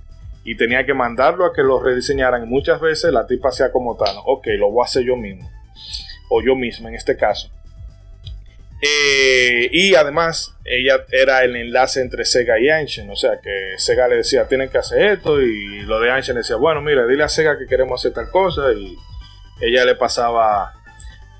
y 0.44 0.54
tenía 0.56 0.84
que 0.84 0.92
mandarlo 0.92 1.46
a 1.46 1.54
que 1.54 1.62
lo 1.62 1.82
rediseñaran. 1.82 2.46
Muchas 2.46 2.78
veces 2.78 3.10
la 3.10 3.26
tipa 3.26 3.48
hacía 3.48 3.72
como 3.72 3.96
tal, 3.96 4.14
ok, 4.26 4.48
lo 4.58 4.70
voy 4.70 4.82
a 4.82 4.84
hacer 4.84 5.04
yo 5.04 5.16
mismo, 5.16 5.50
o 6.28 6.42
yo 6.42 6.54
misma 6.56 6.90
en 6.90 6.96
este 6.96 7.16
caso. 7.16 7.50
Eh, 8.82 9.70
y 9.72 9.94
además, 9.94 10.54
ella 10.66 11.06
era 11.10 11.42
el 11.42 11.56
enlace 11.56 12.02
entre 12.02 12.26
Sega 12.26 12.60
y 12.60 12.68
Anshin, 12.68 13.08
o 13.08 13.16
sea 13.16 13.40
que 13.40 13.74
Sega 13.78 14.08
le 14.08 14.16
decía, 14.16 14.46
tienen 14.48 14.68
que 14.68 14.78
hacer 14.78 15.12
esto, 15.12 15.40
y 15.40 15.82
lo 15.82 16.00
de 16.00 16.10
Anshin 16.10 16.34
decía, 16.34 16.56
bueno, 16.56 16.82
mira, 16.82 17.06
dile 17.06 17.22
a 17.22 17.28
Sega 17.28 17.56
que 17.56 17.66
queremos 17.66 18.00
hacer 18.00 18.12
tal 18.12 18.28
cosa, 18.28 18.72
y 18.72 18.94
ella 19.62 19.86
le 19.86 19.94
pasaba 19.94 20.74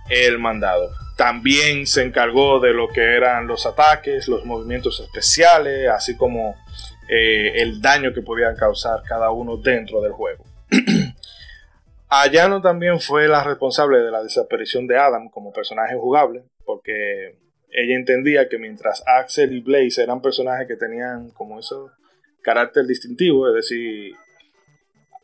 el 0.08 0.38
mandado. 0.38 0.88
También 1.16 1.86
se 1.86 2.02
encargó 2.02 2.58
de 2.60 2.72
lo 2.72 2.88
que 2.88 3.00
eran 3.00 3.46
los 3.46 3.66
ataques, 3.66 4.28
los 4.28 4.44
movimientos 4.44 5.00
especiales, 5.00 5.88
así 5.88 6.16
como 6.16 6.56
eh, 7.08 7.62
el 7.62 7.80
daño 7.80 8.12
que 8.14 8.22
podían 8.22 8.56
causar 8.56 9.02
cada 9.06 9.30
uno 9.30 9.56
dentro 9.56 10.00
del 10.00 10.12
juego. 10.12 10.44
Ayano 12.08 12.60
también 12.60 13.00
fue 13.00 13.28
la 13.28 13.44
responsable 13.44 13.98
de 13.98 14.10
la 14.10 14.22
desaparición 14.22 14.86
de 14.86 14.98
Adam 14.98 15.28
como 15.28 15.52
personaje 15.52 15.94
jugable, 15.96 16.44
porque 16.64 17.38
ella 17.70 17.96
entendía 17.96 18.48
que 18.48 18.58
mientras 18.58 19.02
Axel 19.06 19.52
y 19.52 19.60
Blaze 19.60 20.02
eran 20.02 20.20
personajes 20.20 20.68
que 20.68 20.76
tenían 20.76 21.30
como 21.30 21.58
ese 21.58 21.74
carácter 22.42 22.86
distintivo, 22.86 23.48
es 23.48 23.54
decir, 23.54 24.14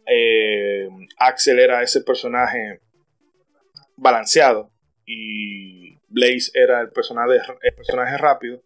eh, 0.07 0.89
Axel 1.19 1.59
era 1.59 1.83
ese 1.83 2.01
personaje 2.01 2.81
balanceado 3.97 4.71
y 5.09 5.97
Blaze 6.09 6.51
era 6.53 6.83
el 6.83 6.91
personaje, 6.91 7.39
el 7.63 7.75
personaje 7.75 8.19
rápido, 8.19 8.63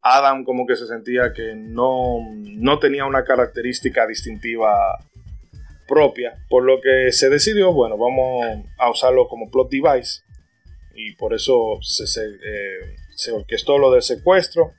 Adam 0.00 0.44
como 0.44 0.64
que 0.64 0.76
se 0.76 0.86
sentía 0.86 1.32
que 1.32 1.54
no, 1.56 2.20
tenía 2.80 3.04
una 3.04 3.24
característica 3.24 4.06
distintiva 4.06 4.72
propia, 5.88 6.36
por 6.48 6.62
lo 6.62 6.80
que 6.80 7.10
se 7.10 7.28
decidió, 7.28 7.72
bueno, 7.72 7.98
vamos 7.98 8.64
a 8.78 8.90
usarlo 8.90 9.26
como 9.26 9.50
plot 9.50 9.70
device 9.70 10.22
y 10.94 11.14
por 11.16 11.34
eso 11.34 11.78
se, 11.82 12.06
se, 12.06 12.26
eh, 12.26 13.32
orquestó 13.32 13.76
lo 13.76 13.90
del 13.90 14.02
secuestro, 14.02 14.72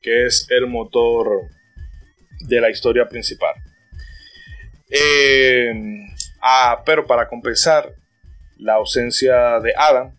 que 0.00 0.26
es 0.26 0.46
el 0.50 0.68
motor 0.68 1.42
de 2.40 2.60
la 2.60 2.70
historia 2.70 3.08
principal. 3.08 3.54
Eh, 4.90 5.72
ah, 6.40 6.82
pero 6.86 7.04
para 7.04 7.28
compensar 7.28 7.92
la 8.58 8.74
ausencia 8.74 9.58
de 9.60 9.74
Adam, 9.76 10.16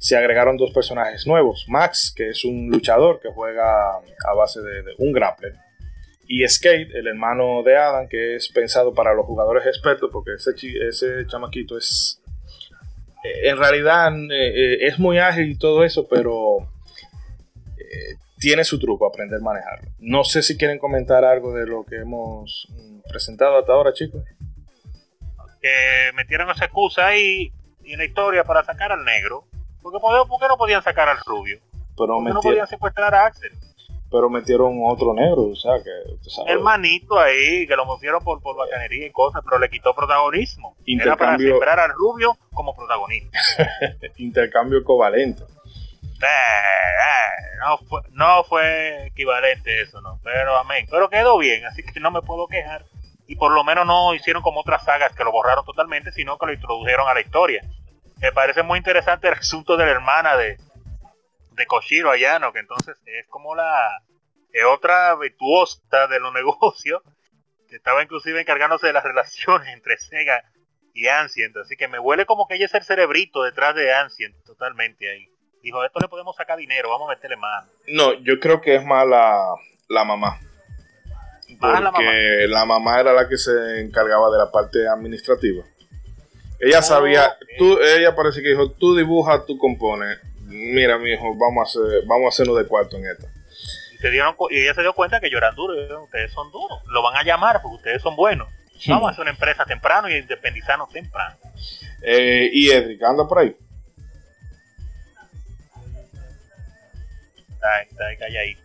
se 0.00 0.16
agregaron 0.16 0.56
dos 0.56 0.72
personajes 0.72 1.26
nuevos. 1.26 1.66
Max, 1.68 2.10
que 2.16 2.30
es 2.30 2.46
un 2.46 2.70
luchador 2.70 3.20
que 3.20 3.28
juega 3.28 3.90
a 3.96 4.34
base 4.34 4.62
de, 4.62 4.82
un 4.96 5.12
grappler. 5.12 5.54
Y 6.26 6.46
Skate, 6.48 6.94
el 6.94 7.06
hermano 7.06 7.62
de 7.62 7.76
Adam, 7.76 8.08
que 8.08 8.36
es 8.36 8.48
pensado 8.48 8.94
para 8.94 9.12
los 9.12 9.26
jugadores 9.26 9.66
expertos, 9.66 10.08
porque 10.10 10.32
ese, 10.34 10.52
ese 10.88 11.26
chamaquito 11.26 11.76
es... 11.76 12.18
Eh, 13.22 13.50
en 13.50 13.58
realidad 13.58 14.10
eh, 14.30 14.48
eh, 14.54 14.86
es 14.86 14.98
muy 14.98 15.18
ágil 15.18 15.50
y 15.50 15.58
todo 15.58 15.84
eso, 15.84 16.08
pero 16.08 16.66
tiene 18.38 18.64
su 18.64 18.78
truco 18.78 19.06
aprender 19.06 19.38
a 19.38 19.44
manejarlo. 19.44 19.90
No 19.98 20.24
sé 20.24 20.42
si 20.42 20.56
quieren 20.56 20.78
comentar 20.78 21.26
algo 21.26 21.52
de 21.52 21.66
lo 21.66 21.84
que 21.84 21.96
hemos 21.96 22.68
mm, 22.70 23.00
presentado 23.06 23.58
hasta 23.58 23.74
ahora, 23.74 23.92
chicos. 23.92 24.24
Que 25.60 26.10
metieron 26.14 26.48
esa 26.48 26.64
excusa 26.64 27.08
ahí 27.08 27.52
en 27.84 27.98
la 27.98 28.06
historia 28.06 28.44
para 28.44 28.64
sacar 28.64 28.92
al 28.92 29.04
negro 29.04 29.49
¿Por 29.82 29.92
qué, 29.92 30.48
no 30.48 30.56
podían 30.56 30.82
sacar 30.82 31.08
al 31.08 31.18
rubio? 31.24 31.58
Pero 31.96 32.20
no 32.20 32.40
podían 32.40 32.66
secuestrar 32.66 33.14
a 33.14 33.26
Axel? 33.26 33.52
Pero 34.10 34.28
metieron 34.28 34.80
otro 34.84 35.14
negro, 35.14 35.42
o 35.52 35.54
sea 35.54 35.74
que... 35.84 36.50
El 36.50 36.58
manito 36.60 37.18
ahí, 37.18 37.64
que 37.66 37.76
lo 37.76 37.84
movieron 37.86 38.20
por, 38.24 38.42
por 38.42 38.56
bacanería 38.56 39.06
y 39.06 39.12
cosas, 39.12 39.40
pero 39.44 39.60
le 39.60 39.70
quitó 39.70 39.94
protagonismo. 39.94 40.76
Era 40.84 41.16
para 41.16 41.38
sembrar 41.38 41.78
al 41.78 41.92
rubio 41.92 42.36
como 42.52 42.74
protagonista. 42.74 43.38
Intercambio 44.16 44.82
covalente. 44.82 45.44
Eh, 45.44 46.26
eh, 46.26 47.56
no, 47.60 47.78
fue, 47.78 48.02
no 48.10 48.44
fue 48.44 49.06
equivalente 49.06 49.80
eso, 49.80 50.00
no. 50.00 50.18
Pero 50.24 50.56
amén. 50.56 50.86
Pero 50.90 51.08
quedó 51.08 51.38
bien, 51.38 51.64
así 51.66 51.84
que 51.84 52.00
no 52.00 52.10
me 52.10 52.20
puedo 52.20 52.48
quejar. 52.48 52.84
Y 53.28 53.36
por 53.36 53.52
lo 53.52 53.62
menos 53.62 53.86
no 53.86 54.12
hicieron 54.12 54.42
como 54.42 54.60
otras 54.60 54.84
sagas 54.84 55.14
que 55.14 55.22
lo 55.22 55.30
borraron 55.30 55.64
totalmente, 55.64 56.10
sino 56.10 56.36
que 56.36 56.46
lo 56.46 56.52
introdujeron 56.52 57.08
a 57.08 57.14
la 57.14 57.20
historia 57.20 57.62
me 58.20 58.32
parece 58.32 58.62
muy 58.62 58.78
interesante 58.78 59.28
el 59.28 59.34
asunto 59.34 59.76
de 59.76 59.86
la 59.86 59.92
hermana 59.92 60.36
de, 60.36 60.58
de 61.52 61.66
Koshiro 61.66 62.10
Ayano, 62.10 62.52
que 62.52 62.60
entonces 62.60 62.96
es 63.06 63.26
como 63.28 63.54
la 63.54 64.02
otra 64.68 65.14
virtuosa 65.16 66.06
de 66.08 66.20
los 66.20 66.32
negocios, 66.34 67.02
que 67.68 67.76
estaba 67.76 68.02
inclusive 68.02 68.40
encargándose 68.40 68.88
de 68.88 68.92
las 68.92 69.04
relaciones 69.04 69.68
entre 69.68 69.96
Sega 69.98 70.42
y 70.92 71.06
Ancient. 71.06 71.56
Así 71.56 71.76
que 71.76 71.88
me 71.88 71.98
huele 71.98 72.26
como 72.26 72.46
que 72.46 72.56
ella 72.56 72.66
es 72.66 72.74
el 72.74 72.82
cerebrito 72.82 73.42
detrás 73.42 73.74
de 73.74 73.92
Ancient, 73.92 74.34
totalmente 74.44 75.10
ahí. 75.10 75.28
Dijo, 75.62 75.84
esto 75.84 76.00
le 76.00 76.08
podemos 76.08 76.36
sacar 76.36 76.58
dinero, 76.58 76.88
vamos 76.88 77.08
a 77.08 77.14
meterle 77.14 77.36
mano. 77.36 77.70
No, 77.86 78.14
yo 78.14 78.40
creo 78.40 78.60
que 78.60 78.76
es 78.76 78.84
más 78.84 79.06
la, 79.06 79.54
la 79.88 80.04
mamá. 80.04 80.40
Porque 81.58 81.80
la 81.80 81.90
mamá? 81.90 82.12
la 82.48 82.64
mamá 82.64 83.00
era 83.00 83.12
la 83.12 83.28
que 83.28 83.36
se 83.36 83.80
encargaba 83.80 84.30
de 84.30 84.38
la 84.38 84.50
parte 84.50 84.88
administrativa. 84.88 85.64
Ella 86.60 86.82
sabía, 86.82 87.36
tú, 87.58 87.78
ella 87.80 88.14
parece 88.14 88.42
que 88.42 88.50
dijo, 88.50 88.72
tú 88.72 88.94
dibujas, 88.94 89.46
tú 89.46 89.56
compones. 89.58 90.18
Mira, 90.42 90.98
mi 90.98 91.12
hijo, 91.12 91.34
vamos 91.36 91.60
a 91.60 91.80
hacer, 91.80 92.02
vamos 92.06 92.26
a 92.26 92.28
hacerlo 92.28 92.54
de 92.54 92.66
cuarto 92.66 92.96
en 92.96 93.06
esta. 93.06 93.26
Y, 94.02 94.58
ella 94.58 94.74
se 94.74 94.82
dio 94.82 94.94
cuenta 94.94 95.20
que 95.20 95.30
yo 95.30 95.38
era 95.38 95.52
duro, 95.52 95.74
ustedes 96.02 96.32
son 96.32 96.50
duros, 96.50 96.80
lo 96.86 97.02
van 97.02 97.16
a 97.16 97.22
llamar 97.22 97.60
porque 97.62 97.76
ustedes 97.76 98.02
son 98.02 98.16
buenos. 98.16 98.48
Vamos 98.86 99.08
a 99.08 99.10
hacer 99.10 99.22
una 99.22 99.30
empresa 99.30 99.64
temprano 99.66 100.08
y 100.08 100.16
independizarnos 100.16 100.88
temprano. 100.90 101.36
Eh, 102.02 102.48
y 102.52 102.70
Edric, 102.70 103.02
anda 103.02 103.28
por 103.28 103.40
ahí. 103.40 103.54
Está, 107.50 107.82
está 107.82 108.06
ahí 108.06 108.16
calladito. 108.16 108.62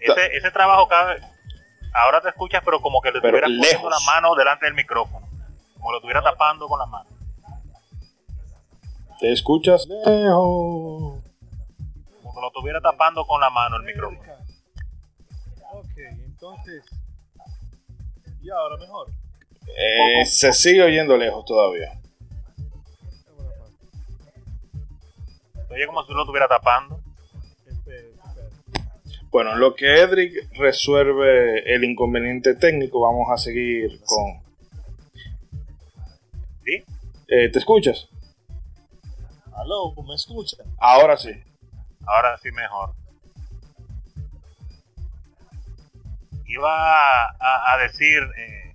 Ese, 0.00 0.36
ese 0.36 0.50
trabajo 0.50 0.88
cabe, 0.88 1.20
Ahora 1.96 2.20
te 2.20 2.28
escuchas, 2.28 2.62
pero 2.62 2.80
como 2.80 3.00
que 3.00 3.10
le 3.10 3.18
estuvieras 3.18 3.48
poniendo 3.48 3.88
la 3.88 4.00
mano 4.04 4.34
delante 4.34 4.66
del 4.66 4.74
micrófono. 4.74 5.25
Como 5.86 5.92
lo 5.92 5.98
estuviera 5.98 6.20
tapando 6.20 6.66
con 6.66 6.80
la 6.80 6.86
mano. 6.86 7.08
¿Te 9.20 9.32
escuchas? 9.32 9.86
Lejos. 9.86 11.22
Como 12.22 12.34
que 12.34 12.40
lo 12.40 12.46
estuviera 12.48 12.80
tapando 12.80 13.24
con 13.24 13.40
la 13.40 13.50
mano 13.50 13.76
el 13.76 13.84
micrófono. 13.84 14.32
Ok, 15.74 15.96
entonces. 16.24 16.84
Y 18.42 18.50
ahora 18.50 18.76
mejor. 18.78 19.12
Eh, 19.78 20.26
se 20.26 20.52
sigue 20.52 20.82
oyendo 20.82 21.16
lejos 21.16 21.44
todavía. 21.44 21.92
Oye, 25.70 25.86
como 25.86 26.02
si 26.02 26.12
lo 26.14 26.22
estuviera 26.22 26.48
tapando. 26.48 26.98
Espera, 27.64 28.08
espera. 28.08 28.48
Bueno, 29.30 29.52
en 29.52 29.60
lo 29.60 29.76
que 29.76 30.00
Edric 30.00 30.50
resuelve 30.54 31.72
el 31.72 31.84
inconveniente 31.84 32.56
técnico, 32.56 33.02
vamos 33.02 33.28
a 33.30 33.36
seguir 33.36 34.00
con. 34.04 34.45
Eh, 37.28 37.50
¿Te 37.50 37.58
escuchas? 37.58 38.08
Aló, 39.52 39.94
¿me 40.06 40.14
escuchan? 40.14 40.66
Ahora 40.78 41.16
sí. 41.16 41.32
Ahora 42.06 42.38
sí 42.38 42.52
mejor. 42.52 42.94
Iba 46.46 47.24
a, 47.24 47.72
a 47.72 47.78
decir, 47.78 48.22
eh, 48.36 48.72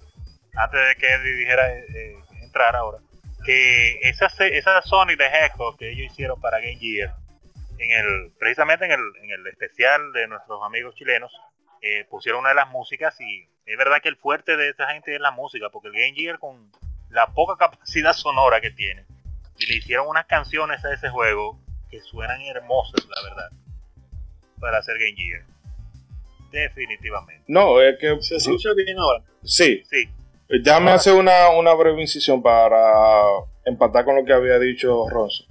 antes 0.56 0.80
de 0.88 0.96
que 0.96 1.14
Eddie 1.14 1.36
dijera 1.36 1.72
eh, 1.72 2.18
entrar 2.42 2.76
ahora, 2.76 2.98
que 3.46 4.00
esa, 4.02 4.28
esa 4.48 4.82
Sony 4.82 5.16
de 5.18 5.26
Hedgehog 5.26 5.78
que 5.78 5.92
ellos 5.92 6.12
hicieron 6.12 6.40
para 6.42 6.60
Game 6.60 6.76
Gear, 6.76 7.16
en 7.78 7.92
el, 7.92 8.32
precisamente 8.38 8.86
en 8.86 8.92
el, 8.92 9.00
en 9.24 9.32
el 9.32 9.48
especial 9.48 10.12
de 10.12 10.28
nuestros 10.28 10.62
amigos 10.64 10.94
chilenos, 10.96 11.32
eh, 11.82 12.06
pusieron 12.10 12.42
una 12.42 12.50
de 12.50 12.56
las 12.56 12.70
músicas 12.70 13.20
y 13.22 13.48
es 13.66 13.78
verdad 13.78 14.02
que 14.02 14.10
el 14.10 14.18
fuerte 14.18 14.58
de 14.58 14.70
esa 14.70 14.88
gente 14.88 15.16
es 15.16 15.22
la 15.22 15.32
música, 15.32 15.70
porque 15.70 15.88
el 15.88 15.94
Game 15.94 16.14
Gear 16.14 16.38
con 16.38 16.70
la 17.12 17.28
poca 17.28 17.56
capacidad 17.58 18.14
sonora 18.14 18.62
que 18.62 18.72
tiene, 18.72 19.06
y 19.60 19.66
le 19.68 19.76
hicieron 19.76 20.08
unas 20.08 20.26
canciones 20.26 20.84
a 20.84 20.94
ese 20.94 21.10
juego 21.10 21.60
que 21.90 22.02
suenan 22.02 22.42
hermosas, 22.42 23.06
la 23.08 23.30
verdad, 23.30 23.52
para 24.60 24.80
hacer 24.80 24.98
Game 24.98 25.16
Gear. 25.16 25.46
Definitivamente. 26.52 27.44
No, 27.48 27.82
es 27.82 27.98
que. 28.00 28.22
¿Se 28.22 28.36
escucha 28.36 28.74
bien 28.74 28.98
ahora? 28.98 29.24
Sí, 29.44 29.84
Sí, 29.90 30.10
Déjame 30.50 30.92
hacer 30.92 31.14
una, 31.14 31.50
una 31.52 31.74
breve 31.74 32.02
incisión 32.02 32.44
para 32.44 33.24
empatar 33.66 34.04
con 34.04 34.18
lo 34.18 34.26
que 34.26 34.34
había 34.34 34.60
dicho 34.60 35.08
Ronzo. 35.10 35.46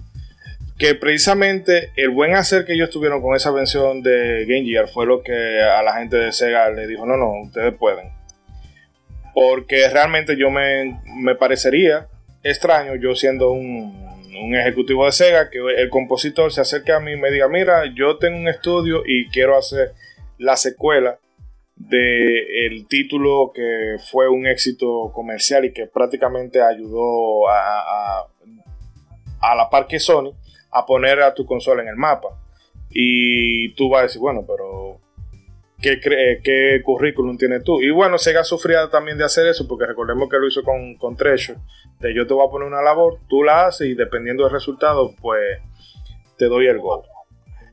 Que 0.77 0.93
precisamente 0.93 1.91
el 1.95 2.09
buen 2.09 2.35
hacer 2.35 2.65
que 2.65 2.73
ellos 2.73 2.91
tuvieron 2.91 3.21
con 3.21 3.35
esa 3.35 3.51
versión 3.51 4.03
de 4.03 4.45
Game 4.47 4.65
Gear 4.65 4.87
fue 4.87 5.07
lo 5.07 5.23
que 5.23 5.59
a 5.59 5.81
la 5.81 5.95
gente 5.97 6.17
de 6.17 6.31
Sega 6.31 6.69
le 6.69 6.85
dijo, 6.85 7.05
no, 7.05 7.17
no, 7.17 7.31
ustedes 7.41 7.73
pueden. 7.73 8.11
Porque 9.33 9.87
realmente 9.89 10.37
yo 10.37 10.49
me, 10.49 11.01
me 11.05 11.35
parecería 11.35 12.07
extraño, 12.43 12.95
yo 12.95 13.15
siendo 13.15 13.51
un, 13.51 14.11
un 14.41 14.55
ejecutivo 14.55 15.05
de 15.05 15.11
Sega, 15.11 15.49
que 15.49 15.59
el 15.59 15.89
compositor 15.89 16.51
se 16.51 16.61
acerque 16.61 16.91
a 16.91 16.99
mí 16.99 17.13
y 17.13 17.17
me 17.17 17.31
diga, 17.31 17.47
mira, 17.47 17.83
yo 17.95 18.17
tengo 18.17 18.37
un 18.37 18.47
estudio 18.47 19.03
y 19.05 19.27
quiero 19.29 19.57
hacer 19.57 19.93
la 20.37 20.55
secuela 20.55 21.19
de 21.75 22.67
el 22.67 22.87
título 22.87 23.51
que 23.53 23.97
fue 24.11 24.29
un 24.29 24.45
éxito 24.45 25.11
comercial 25.13 25.65
y 25.65 25.73
que 25.73 25.87
prácticamente 25.87 26.61
ayudó 26.61 27.49
a, 27.49 28.19
a, 28.19 28.27
a 29.41 29.55
la 29.55 29.69
par 29.69 29.87
que 29.87 29.99
Sony 29.99 30.33
a 30.71 30.85
poner 30.85 31.21
a 31.21 31.33
tu 31.33 31.45
consola 31.45 31.81
en 31.81 31.89
el 31.89 31.95
mapa. 31.95 32.29
Y 32.89 33.73
tú 33.73 33.89
vas 33.89 34.01
a 34.01 34.03
decir, 34.03 34.19
bueno, 34.19 34.43
pero 34.45 34.99
¿qué, 35.81 35.99
cre- 35.99 36.41
qué 36.43 36.81
currículum 36.83 37.37
tienes 37.37 37.63
tú? 37.63 37.81
Y 37.81 37.89
bueno, 37.89 38.17
Sega 38.17 38.43
sufría 38.43 38.89
también 38.89 39.17
de 39.17 39.25
hacer 39.25 39.47
eso, 39.47 39.67
porque 39.67 39.85
recordemos 39.85 40.29
que 40.29 40.37
lo 40.37 40.47
hizo 40.47 40.63
con, 40.63 40.95
con 40.95 41.15
Treasure, 41.15 41.59
de 41.99 42.13
yo 42.15 42.25
te 42.27 42.33
voy 42.33 42.47
a 42.47 42.51
poner 42.51 42.67
una 42.67 42.81
labor, 42.81 43.19
tú 43.27 43.43
la 43.43 43.67
haces 43.67 43.87
y 43.87 43.93
dependiendo 43.95 44.43
del 44.43 44.53
resultado, 44.53 45.13
pues 45.21 45.59
te 46.37 46.45
doy 46.45 46.67
el 46.67 46.79
gol. 46.79 47.01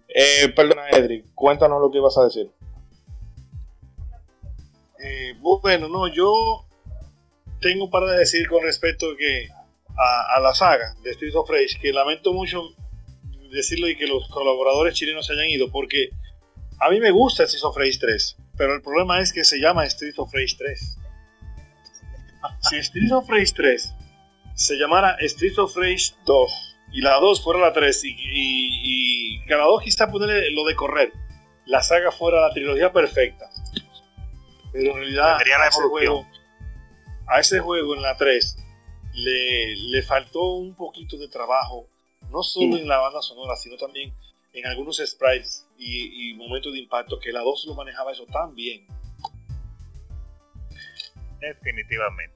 Eh, 0.09 0.49
perdona, 0.57 0.89
Edric, 0.91 1.27
cuéntanos 1.35 1.81
lo 1.81 1.91
que 1.91 1.99
ibas 1.99 2.17
a 2.19 2.25
decir. 2.25 2.51
Eh, 5.01 5.35
bueno, 5.41 5.89
no, 5.89 6.09
yo 6.09 6.33
tengo 7.61 7.91
para 7.91 8.13
decir 8.13 8.49
con 8.49 8.63
respecto 8.63 9.07
que 9.17 9.49
a, 9.97 10.37
a 10.37 10.41
la 10.41 10.55
saga 10.55 10.95
de 11.03 11.13
Streets 11.13 11.37
of 11.37 11.49
Rage, 11.51 11.79
que 11.81 11.93
lamento 11.93 12.33
mucho 12.33 12.63
decirlo 13.51 13.89
y 13.89 13.97
que 13.97 14.07
los 14.07 14.29
colaboradores 14.29 14.95
chilenos 14.95 15.27
se 15.27 15.33
hayan 15.33 15.47
ido, 15.47 15.71
porque 15.71 16.11
a 16.81 16.91
mí 16.91 17.01
me 17.01 17.11
gusta 17.11 17.47
Streets 17.47 17.65
of 17.65 17.77
Rage 17.77 17.99
3, 18.01 18.37
pero 18.57 18.75
el 18.75 18.83
problema 18.83 19.21
es 19.21 19.33
que 19.33 19.45
se 19.45 19.59
llama 19.59 19.89
Streets 19.89 20.19
of 20.19 20.33
Rage 20.33 20.57
3. 20.57 20.99
Si 22.61 22.83
Streets 22.83 23.13
of 23.13 23.29
Rage 23.29 23.53
3 23.55 23.95
se 24.55 24.77
llamara 24.77 25.17
Streets 25.21 25.59
of 25.59 25.77
Rage 25.77 26.15
2 26.25 26.77
y 26.93 27.01
la 27.01 27.19
2 27.21 27.43
fuera 27.43 27.61
la 27.61 27.73
3 27.73 28.05
y, 28.05 28.09
y, 28.09 28.15
y 28.83 29.45
cada 29.47 29.65
dos 29.65 29.83
quizá 29.83 30.11
ponerle 30.11 30.51
lo 30.53 30.65
de 30.65 30.75
correr, 30.75 31.13
la 31.67 31.83
saga 31.83 32.11
fuera 32.11 32.41
la 32.41 32.53
trilogía 32.53 32.93
perfecta. 32.93 33.51
Pero 34.73 34.93
en 34.93 34.97
realidad 34.99 35.39
la 35.47 35.65
a 35.65 35.69
ese, 35.69 35.83
juego, 35.83 36.27
a 37.27 37.41
ese 37.41 37.61
juego 37.61 37.95
en 37.97 38.03
la 38.03 38.17
3 38.17 38.57
le, 39.15 39.77
le 39.77 40.03
faltó 40.03 40.55
un 40.55 40.75
poquito 40.75 41.17
de 41.17 41.29
trabajo, 41.29 41.87
no 42.31 42.43
solo 42.43 42.77
en 42.77 42.87
la 42.87 42.99
banda 42.99 43.21
sonora, 43.21 43.57
sino 43.57 43.77
también 43.77 44.13
en 44.53 44.67
algunos 44.67 44.97
sprites 45.05 45.69
y, 45.77 46.31
y 46.31 46.35
momentos 46.35 46.73
de 46.73 46.81
impacto, 46.81 47.19
que 47.19 47.33
la 47.33 47.41
2 47.41 47.67
lo 47.69 47.75
manejaba 47.75 48.13
eso 48.13 48.27
tan 48.27 48.55
bien. 48.55 48.87
definitivamente. 51.41 52.35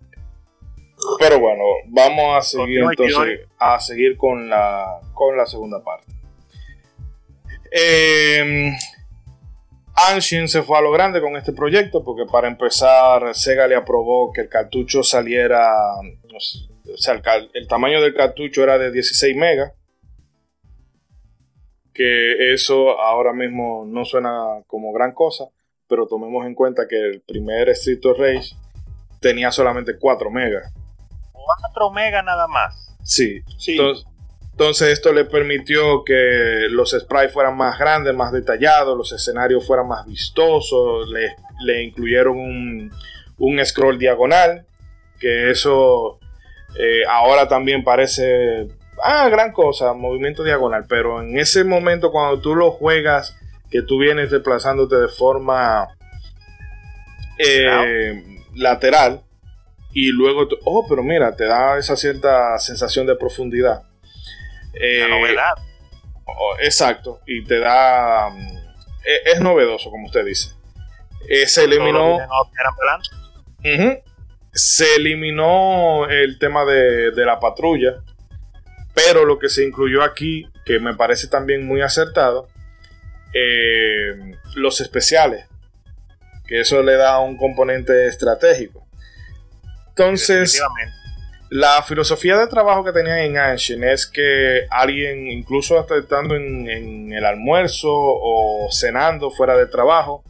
Pero 1.18 1.40
bueno, 1.40 1.64
vamos 1.86 2.36
a 2.36 2.42
seguir 2.42 2.82
entonces 2.82 3.40
a 3.58 3.80
seguir 3.80 4.16
con 4.16 4.48
la 4.48 5.00
con 5.14 5.36
la 5.36 5.46
segunda 5.46 5.82
parte. 5.82 6.12
Eh, 7.72 8.72
Anshin 9.94 10.48
se 10.48 10.62
fue 10.62 10.78
a 10.78 10.80
lo 10.80 10.92
grande 10.92 11.20
con 11.20 11.36
este 11.36 11.52
proyecto 11.52 12.04
porque 12.04 12.24
para 12.30 12.48
empezar 12.48 13.34
Sega 13.34 13.66
le 13.66 13.74
aprobó 13.74 14.32
que 14.32 14.42
el 14.42 14.48
cartucho 14.48 15.02
saliera, 15.02 15.72
no 16.02 16.40
sé, 16.40 16.58
o 16.92 16.96
sea, 16.96 17.14
el, 17.14 17.50
el 17.54 17.66
tamaño 17.66 18.00
del 18.00 18.14
cartucho 18.14 18.62
era 18.62 18.78
de 18.78 18.92
16 18.92 19.36
megas, 19.36 19.72
que 21.92 22.52
eso 22.54 23.00
ahora 23.00 23.32
mismo 23.32 23.84
no 23.86 24.04
suena 24.04 24.62
como 24.66 24.92
gran 24.92 25.12
cosa, 25.12 25.44
pero 25.88 26.06
tomemos 26.06 26.46
en 26.46 26.54
cuenta 26.54 26.88
que 26.88 26.98
el 26.98 27.20
primer 27.20 27.68
Street 27.70 28.04
of 28.04 28.18
Rage 28.18 28.54
tenía 29.20 29.50
solamente 29.50 29.98
4 29.98 30.30
megas. 30.30 30.72
4 31.32 31.90
megas 31.92 32.24
nada 32.24 32.46
más. 32.46 32.96
Sí, 33.02 33.40
Sí, 33.58 33.72
entonces, 33.72 34.06
entonces 34.52 34.88
esto 34.90 35.12
le 35.12 35.24
permitió 35.24 36.04
que 36.04 36.66
los 36.70 36.90
sprites 36.90 37.32
fueran 37.32 37.56
más 37.56 37.78
grandes, 37.78 38.14
más 38.14 38.32
detallados, 38.32 38.96
los 38.96 39.12
escenarios 39.12 39.66
fueran 39.66 39.88
más 39.88 40.06
vistosos, 40.06 41.08
le, 41.08 41.34
le 41.64 41.82
incluyeron 41.82 42.38
un, 42.38 42.92
un 43.38 43.64
scroll 43.64 43.98
diagonal, 43.98 44.66
que 45.18 45.50
eso 45.50 46.20
eh, 46.78 47.02
ahora 47.08 47.48
también 47.48 47.82
parece, 47.82 48.68
ah, 49.02 49.28
gran 49.28 49.52
cosa, 49.52 49.92
movimiento 49.92 50.44
diagonal, 50.44 50.86
pero 50.88 51.20
en 51.22 51.38
ese 51.38 51.64
momento 51.64 52.10
cuando 52.10 52.40
tú 52.40 52.54
lo 52.54 52.70
juegas, 52.72 53.36
que 53.70 53.82
tú 53.82 53.98
vienes 53.98 54.30
desplazándote 54.30 54.96
de 54.96 55.08
forma 55.08 55.88
eh, 57.38 58.22
lateral, 58.54 59.22
y 59.92 60.10
luego, 60.12 60.48
tú- 60.48 60.58
oh, 60.64 60.86
pero 60.88 61.02
mira, 61.02 61.34
te 61.36 61.44
da 61.44 61.78
esa 61.78 61.96
cierta 61.96 62.58
sensación 62.58 63.06
de 63.06 63.16
profundidad. 63.16 63.82
Eh, 64.74 65.00
La 65.00 65.08
novedad. 65.08 65.52
oh, 66.24 66.56
exacto, 66.60 67.20
y 67.26 67.44
te 67.44 67.58
da... 67.58 68.30
mm, 68.30 68.56
e- 69.04 69.32
es, 69.32 69.40
novedoso, 69.40 69.90
como 69.90 70.06
usted 70.06 70.24
dice. 70.24 70.50
Eh, 71.28 71.46
se 71.46 71.64
eliminó... 71.64 72.18
Se 74.54 74.96
eliminó 74.96 76.06
el 76.08 76.38
tema 76.38 76.64
de, 76.64 77.10
de 77.12 77.24
la 77.24 77.38
patrulla, 77.40 78.02
pero 78.94 79.24
lo 79.24 79.38
que 79.38 79.48
se 79.48 79.64
incluyó 79.64 80.02
aquí, 80.02 80.48
que 80.64 80.78
me 80.78 80.94
parece 80.94 81.28
también 81.28 81.66
muy 81.66 81.80
acertado, 81.80 82.48
eh, 83.34 84.36
los 84.54 84.80
especiales, 84.80 85.46
que 86.46 86.60
eso 86.60 86.82
le 86.82 86.94
da 86.94 87.18
un 87.20 87.36
componente 87.36 88.06
estratégico. 88.06 88.86
Entonces, 89.88 90.60
la 91.48 91.82
filosofía 91.82 92.36
de 92.36 92.46
trabajo 92.46 92.84
que 92.84 92.92
tenían 92.92 93.18
en 93.18 93.38
Anshin 93.38 93.84
es 93.84 94.06
que 94.06 94.66
alguien, 94.70 95.30
incluso 95.30 95.78
hasta 95.78 95.96
estando 95.98 96.34
en, 96.34 96.68
en 96.68 97.12
el 97.12 97.24
almuerzo 97.24 97.90
o 97.90 98.68
cenando 98.70 99.30
fuera 99.30 99.56
de 99.56 99.66
trabajo, 99.66 100.24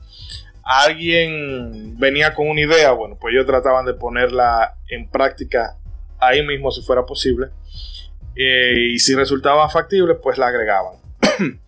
alguien 0.64 1.98
venía 1.98 2.34
con 2.34 2.48
una 2.48 2.60
idea, 2.60 2.93
bueno, 2.93 3.16
pues 3.20 3.34
ellos 3.34 3.47
trataban 3.47 3.84
de 3.84 3.94
ponerla 3.94 4.76
en 4.89 5.09
práctica 5.09 5.76
ahí 6.18 6.44
mismo 6.44 6.70
si 6.70 6.82
fuera 6.82 7.05
posible. 7.05 7.48
Eh, 8.37 8.93
y 8.93 8.99
si 8.99 9.15
resultaba 9.15 9.69
factible, 9.69 10.15
pues 10.15 10.39
la 10.39 10.49
agregaban. 10.49 10.97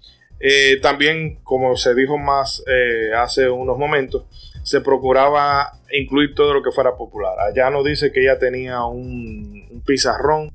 Eh, 0.46 0.78
también, 0.82 1.36
como 1.42 1.74
se 1.74 1.94
dijo 1.94 2.18
más 2.18 2.62
eh, 2.66 3.12
hace 3.16 3.48
unos 3.48 3.78
momentos, 3.78 4.24
se 4.62 4.82
procuraba 4.82 5.72
incluir 5.90 6.34
todo 6.34 6.52
lo 6.52 6.62
que 6.62 6.70
fuera 6.70 6.96
popular. 6.96 7.32
Allá 7.38 7.70
nos 7.70 7.82
dice 7.82 8.12
que 8.12 8.20
ella 8.20 8.38
tenía 8.38 8.84
un, 8.84 9.82
pizarrón 9.86 10.52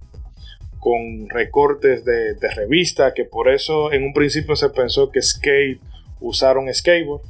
con 0.77 1.27
recortes 1.29 2.05
de, 2.05 2.35
de 2.35 2.49
revista, 2.51 3.15
que 3.15 3.25
por 3.25 3.49
eso 3.49 3.91
en 3.91 4.03
un 4.03 4.13
principio 4.13 4.55
se 4.55 4.69
pensó 4.69 5.11
que 5.11 5.23
Skate 5.23 5.81
usaron 6.19 6.71
skateboard, 6.71 7.23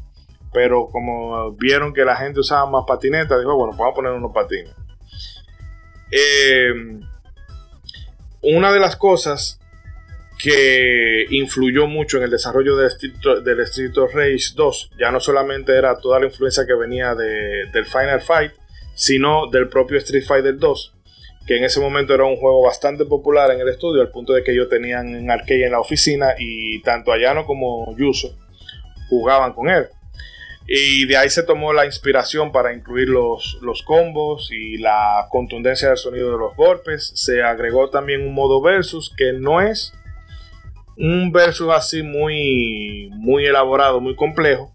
pero 0.51 0.87
como 0.87 1.53
vieron 1.53 1.93
que 1.93 2.03
la 2.03 2.17
gente 2.17 2.41
usaba 2.41 2.69
más 2.69 2.83
patinetas, 2.85 3.39
dijo, 3.39 3.55
bueno, 3.55 3.73
vamos 3.77 3.93
a 3.93 3.95
poner 3.95 4.11
unos 4.11 4.33
patines. 4.33 4.73
Una 8.41 8.71
de 8.71 8.79
las 8.79 8.95
cosas 8.95 9.59
que 10.41 11.25
influyó 11.31 11.85
mucho 11.87 12.17
en 12.17 12.23
el 12.23 12.29
desarrollo 12.29 12.77
del 12.77 12.87
Street, 13.61 13.97
of 13.97 14.13
Rage 14.13 14.53
2, 14.55 14.91
ya 14.97 15.11
no 15.11 15.19
solamente 15.19 15.77
era 15.77 15.97
toda 15.99 16.19
la 16.19 16.27
influencia 16.27 16.65
que 16.65 16.73
venía 16.73 17.13
de, 17.13 17.65
del 17.73 17.85
Final 17.85 18.21
Fight, 18.21 18.53
sino 18.95 19.49
del 19.49 19.67
propio 19.67 19.97
Street 19.97 20.23
Fighter 20.25 20.57
2, 20.57 20.93
que 21.45 21.57
en 21.57 21.65
ese 21.65 21.81
momento 21.81 22.13
era 22.13 22.23
un 22.23 22.37
juego 22.37 22.63
bastante 22.63 23.03
popular 23.05 23.51
en 23.51 23.59
el 23.59 23.67
estudio, 23.67 24.01
al 24.01 24.11
punto 24.11 24.33
de 24.33 24.43
que 24.43 24.51
ellos 24.53 24.69
tenían 24.69 25.13
un 25.13 25.29
arcade 25.29 25.65
en 25.65 25.73
la 25.73 25.81
oficina 25.81 26.35
y 26.37 26.81
tanto 26.83 27.11
Ayano 27.11 27.45
como 27.45 27.93
Yuso 27.97 28.37
jugaban 29.09 29.53
con 29.53 29.69
él. 29.69 29.87
Y 30.71 31.07
de 31.07 31.17
ahí 31.17 31.31
se 31.31 31.41
tomó 31.41 31.73
la 31.73 31.87
inspiración 31.87 32.51
para 32.51 32.71
incluir 32.73 33.09
los, 33.09 33.57
los, 33.63 33.81
combos 33.81 34.51
y 34.51 34.77
la 34.77 35.25
contundencia 35.31 35.87
del 35.87 35.97
sonido 35.97 36.31
de 36.31 36.37
los 36.37 36.55
golpes. 36.55 37.11
Se 37.15 37.41
agregó 37.41 37.89
también 37.89 38.21
un 38.21 38.35
modo 38.35 38.61
versus 38.61 39.11
que 39.17 39.33
no 39.33 39.61
es 39.61 39.93
un 40.95 41.31
versus 41.31 41.69
así 41.73 42.03
muy, 42.03 43.09
muy 43.13 43.47
elaborado, 43.47 43.99
muy 43.99 44.15
complejo, 44.15 44.71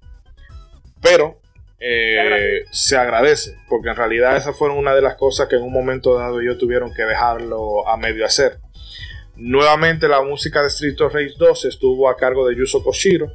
pero 1.00 1.38
eh, 1.78 2.64
se 2.72 2.96
agradece, 2.96 3.56
porque 3.68 3.90
en 3.90 3.96
realidad 3.96 4.36
esas 4.36 4.56
fueron 4.56 4.78
una 4.78 4.96
de 4.96 5.02
las 5.02 5.14
cosas 5.14 5.48
que 5.48 5.56
en 5.56 5.62
un 5.62 5.72
momento 5.72 6.18
dado 6.18 6.40
ellos 6.40 6.58
tuvieron 6.58 6.92
que 6.92 7.04
dejarlo 7.04 7.86
a 7.86 7.96
medio 7.98 8.26
hacer. 8.26 8.58
Nuevamente 9.36 10.08
la 10.08 10.22
música 10.22 10.60
de 10.60 10.68
Street 10.68 11.00
of 11.02 11.14
Rage 11.14 11.34
2 11.38 11.66
estuvo 11.66 12.08
a 12.08 12.16
cargo 12.16 12.48
de 12.48 12.56
Yuzo 12.56 12.82
Koshiro, 12.82 13.30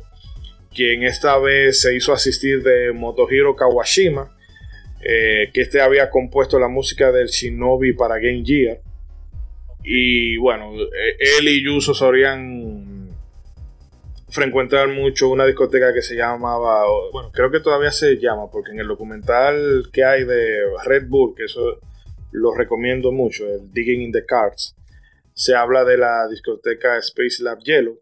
quien 0.74 1.04
esta 1.04 1.38
vez 1.38 1.82
se 1.82 1.96
hizo 1.96 2.14
asistir 2.14 2.64
de 2.64 2.94
Motohiro 2.94 3.56
Kawashima, 3.56 4.36
eh, 5.02 5.50
que 5.54 5.62
este 5.62 5.82
había 5.82 6.10
compuesto 6.10 6.60
la 6.60 6.68
música 6.68 7.12
del 7.12 7.28
Shinobi 7.28 7.94
para 7.94 8.16
Game 8.16 8.44
Gear. 8.46 8.80
Y 9.84 10.38
bueno, 10.38 10.74
eh, 10.82 11.18
él 11.40 11.48
y 11.48 11.64
Yuso 11.64 11.94
solían 11.94 13.10
frecuentar 14.30 14.88
mucho 14.90 15.30
una 15.30 15.46
discoteca 15.46 15.94
que 15.94 16.02
se 16.02 16.16
llamaba, 16.16 16.84
bueno, 17.12 17.32
creo 17.32 17.50
que 17.50 17.60
todavía 17.60 17.92
se 17.92 18.18
llama, 18.18 18.52
porque 18.52 18.72
en 18.72 18.80
el 18.80 18.88
documental 18.88 19.90
que 19.92 20.04
hay 20.04 20.24
de 20.24 20.60
Red 20.86 21.08
Bull, 21.08 21.34
que 21.36 21.46
eso 21.46 21.80
lo 22.32 22.54
recomiendo 22.54 23.12
mucho, 23.12 23.48
el 23.48 23.72
Digging 23.72 24.02
in 24.02 24.12
the 24.12 24.26
Cards, 24.26 24.76
se 25.34 25.56
habla 25.56 25.84
de 25.84 25.98
la 25.98 26.28
discoteca 26.30 26.98
Space 26.98 27.42
Lab 27.42 27.60
Yellow. 27.64 27.98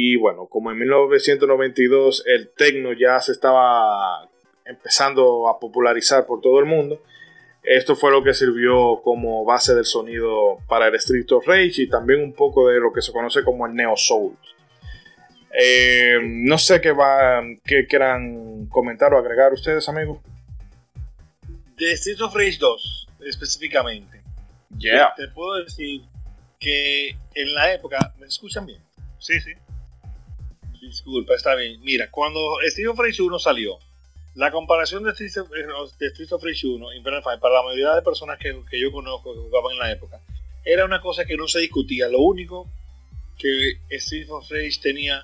Y 0.00 0.14
bueno, 0.14 0.46
como 0.46 0.70
en 0.70 0.78
1992 0.78 2.22
el 2.24 2.50
techno 2.50 2.92
ya 2.92 3.20
se 3.20 3.32
estaba 3.32 4.28
empezando 4.64 5.48
a 5.48 5.58
popularizar 5.58 6.24
por 6.24 6.40
todo 6.40 6.60
el 6.60 6.66
mundo, 6.66 7.02
esto 7.64 7.96
fue 7.96 8.12
lo 8.12 8.22
que 8.22 8.32
sirvió 8.32 9.00
como 9.02 9.44
base 9.44 9.74
del 9.74 9.86
sonido 9.86 10.58
para 10.68 10.86
el 10.86 10.94
Street 10.94 11.26
of 11.32 11.44
Rage 11.48 11.82
y 11.82 11.88
también 11.88 12.20
un 12.20 12.32
poco 12.32 12.68
de 12.68 12.78
lo 12.78 12.92
que 12.92 13.02
se 13.02 13.10
conoce 13.10 13.42
como 13.42 13.66
el 13.66 13.74
Neo 13.74 13.96
Soul. 13.96 14.36
Eh, 15.60 16.20
no 16.22 16.58
sé 16.58 16.80
qué, 16.80 16.92
va, 16.92 17.42
qué 17.64 17.88
quieran 17.88 18.66
comentar 18.66 19.12
o 19.12 19.18
agregar 19.18 19.52
ustedes, 19.52 19.88
amigos. 19.88 20.20
De 21.76 21.90
Street 21.94 22.20
of 22.20 22.36
Rage 22.36 22.58
2, 22.60 23.08
específicamente. 23.26 24.22
Yeah. 24.78 25.12
Te 25.16 25.26
puedo 25.26 25.56
decir 25.56 26.02
que 26.60 27.16
en 27.34 27.52
la 27.52 27.74
época. 27.74 28.14
¿Me 28.20 28.26
escuchan 28.26 28.64
bien? 28.64 28.80
Sí, 29.18 29.40
sí. 29.40 29.54
Disculpa, 30.80 31.34
está 31.34 31.54
bien. 31.54 31.80
Mira, 31.82 32.10
cuando 32.10 32.60
Street 32.62 32.88
of 32.88 32.98
Rage 32.98 33.22
1 33.22 33.38
salió, 33.38 33.78
la 34.34 34.50
comparación 34.50 35.02
de 35.02 35.10
Street 35.10 35.36
of, 35.38 35.50
de 35.98 36.08
Rage 36.42 36.66
1 36.66 36.92
y 36.94 37.02
Final 37.02 37.22
Fight 37.22 37.40
para 37.40 37.54
la 37.54 37.62
mayoría 37.62 37.94
de 37.94 38.02
personas 38.02 38.38
que, 38.38 38.56
que, 38.70 38.80
yo 38.80 38.92
conozco 38.92 39.34
que 39.34 39.40
jugaban 39.40 39.72
en 39.72 39.78
la 39.78 39.92
época 39.92 40.20
era 40.64 40.84
una 40.84 41.00
cosa 41.00 41.24
que 41.24 41.36
no 41.36 41.48
se 41.48 41.60
discutía. 41.60 42.08
Lo 42.08 42.20
único 42.20 42.68
que 43.38 43.78
Street 43.90 44.28
of 44.30 44.50
Rage 44.50 44.80
tenía 44.82 45.22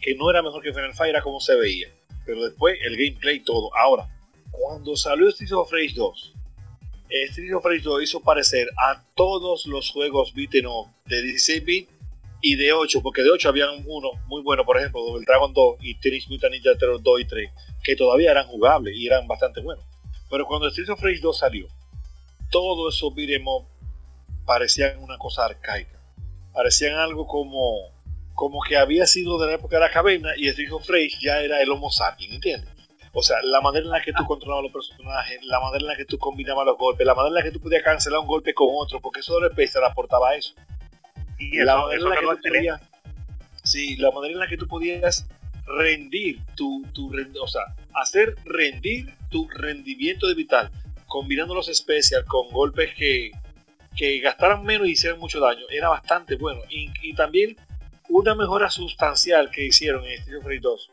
que 0.00 0.14
no 0.14 0.30
era 0.30 0.42
mejor 0.42 0.62
que 0.62 0.72
Final 0.72 0.94
Fight 0.94 1.10
era 1.10 1.22
como 1.22 1.40
se 1.40 1.56
veía. 1.56 1.88
Pero 2.24 2.44
después 2.44 2.78
el 2.82 2.96
gameplay 2.96 3.40
todo. 3.40 3.74
Ahora, 3.76 4.08
cuando 4.50 4.96
salió 4.96 5.28
Street 5.30 5.52
of 5.52 5.72
Rage 5.72 5.94
2, 5.94 6.32
Street 7.08 7.54
of 7.54 7.64
Rage 7.64 7.80
2 7.80 8.02
hizo 8.02 8.20
parecer 8.20 8.68
a 8.78 9.02
todos 9.14 9.66
los 9.66 9.90
juegos 9.90 10.32
beaten 10.34 10.66
up 10.66 10.88
de 11.06 11.22
16 11.22 11.64
bits 11.64 11.93
y 12.46 12.56
de 12.56 12.74
8, 12.74 13.00
porque 13.02 13.22
de 13.22 13.30
8 13.30 13.48
había 13.48 13.70
uno 13.70 14.10
muy 14.26 14.42
bueno, 14.42 14.66
por 14.66 14.76
ejemplo, 14.76 15.00
Double 15.00 15.24
Dragon 15.26 15.54
2 15.54 15.76
y 15.80 15.98
Teenage 15.98 16.26
Mutant 16.28 16.52
Ninja 16.52 16.76
Turtles 16.78 17.02
2 17.02 17.20
y 17.20 17.24
3, 17.24 17.50
que 17.82 17.96
todavía 17.96 18.32
eran 18.32 18.46
jugables 18.48 18.94
y 18.94 19.06
eran 19.06 19.26
bastante 19.26 19.62
buenos. 19.62 19.82
Pero 20.28 20.44
cuando 20.44 20.68
Street 20.68 20.90
of 20.90 21.00
Rage 21.00 21.20
2 21.22 21.38
salió, 21.38 21.68
todos 22.50 22.94
esos 22.94 23.14
beat'em 23.14 23.46
parecían 24.44 24.98
una 24.98 25.16
cosa 25.16 25.46
arcaica. 25.46 25.98
Parecían 26.52 26.98
algo 26.98 27.26
como, 27.26 27.78
como 28.34 28.60
que 28.60 28.76
había 28.76 29.06
sido 29.06 29.38
de 29.38 29.46
la 29.46 29.54
época 29.54 29.76
de 29.76 29.80
la 29.80 29.90
caverna 29.90 30.32
y 30.36 30.48
Street 30.48 30.70
of 30.70 30.86
Rage 30.86 31.16
ya 31.22 31.40
era 31.40 31.62
el 31.62 31.70
Homo 31.70 31.90
sapiens, 31.90 32.34
¿entiendes? 32.34 32.68
O 33.14 33.22
sea, 33.22 33.38
la 33.42 33.62
manera 33.62 33.86
en 33.86 33.90
la 33.92 34.02
que 34.02 34.12
tú 34.12 34.26
controlabas 34.26 34.64
los 34.64 34.72
personajes, 34.72 35.38
la 35.44 35.60
manera 35.60 35.80
en 35.80 35.86
la 35.86 35.96
que 35.96 36.04
tú 36.04 36.18
combinabas 36.18 36.66
los 36.66 36.76
golpes, 36.76 37.06
la 37.06 37.14
manera 37.14 37.28
en 37.28 37.34
la 37.36 37.42
que 37.42 37.52
tú 37.52 37.60
podías 37.62 37.82
cancelar 37.82 38.20
un 38.20 38.26
golpe 38.26 38.52
con 38.52 38.68
otro, 38.70 39.00
porque 39.00 39.20
eso 39.20 39.40
de 39.40 39.48
repente 39.48 39.78
te 39.78 39.86
aportaba 39.86 40.30
a 40.30 40.34
eso. 40.34 40.52
Y 41.52 41.58
la 41.58 41.76
manera 41.76 41.96
eso 41.96 42.06
en 42.06 42.10
la 42.10 42.16
que 42.20 42.26
tú 42.26 42.48
podías, 42.48 42.80
sí, 43.62 43.96
la 43.96 44.10
manera 44.10 44.32
en 44.32 44.40
la 44.40 44.48
que 44.48 44.56
tú 44.56 44.68
podías 44.68 45.26
rendir 45.66 46.40
tu, 46.56 46.84
tu 46.92 47.10
o 47.40 47.48
sea, 47.48 47.62
hacer 47.94 48.36
rendir 48.44 49.12
tu 49.30 49.48
rendimiento 49.48 50.26
de 50.26 50.34
vital, 50.34 50.70
combinando 51.06 51.54
los 51.54 51.66
special 51.66 52.24
con 52.26 52.48
golpes 52.50 52.94
que, 52.94 53.32
que 53.96 54.20
gastaran 54.20 54.64
menos 54.64 54.86
y 54.86 54.92
hicieran 54.92 55.18
mucho 55.18 55.40
daño, 55.40 55.66
era 55.70 55.88
bastante 55.88 56.36
bueno. 56.36 56.60
Y, 56.68 56.90
y 57.02 57.14
también 57.14 57.56
una 58.08 58.34
mejora 58.34 58.70
sustancial 58.70 59.50
que 59.50 59.64
hicieron 59.64 60.04
en 60.04 60.12
Street 60.12 60.38
of 60.38 60.44
Rage 60.44 60.60
2 60.60 60.90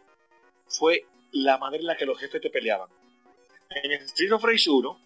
fue 0.68 1.06
la 1.32 1.58
manera 1.58 1.82
en 1.82 1.88
la 1.88 1.98
que 1.98 2.06
los 2.06 2.20
jefes 2.20 2.42
te 2.42 2.50
peleaban. 2.50 2.90
En 3.70 3.92
Street 3.92 4.32
of 4.32 4.44
Rage 4.44 4.70
1, 4.70 5.00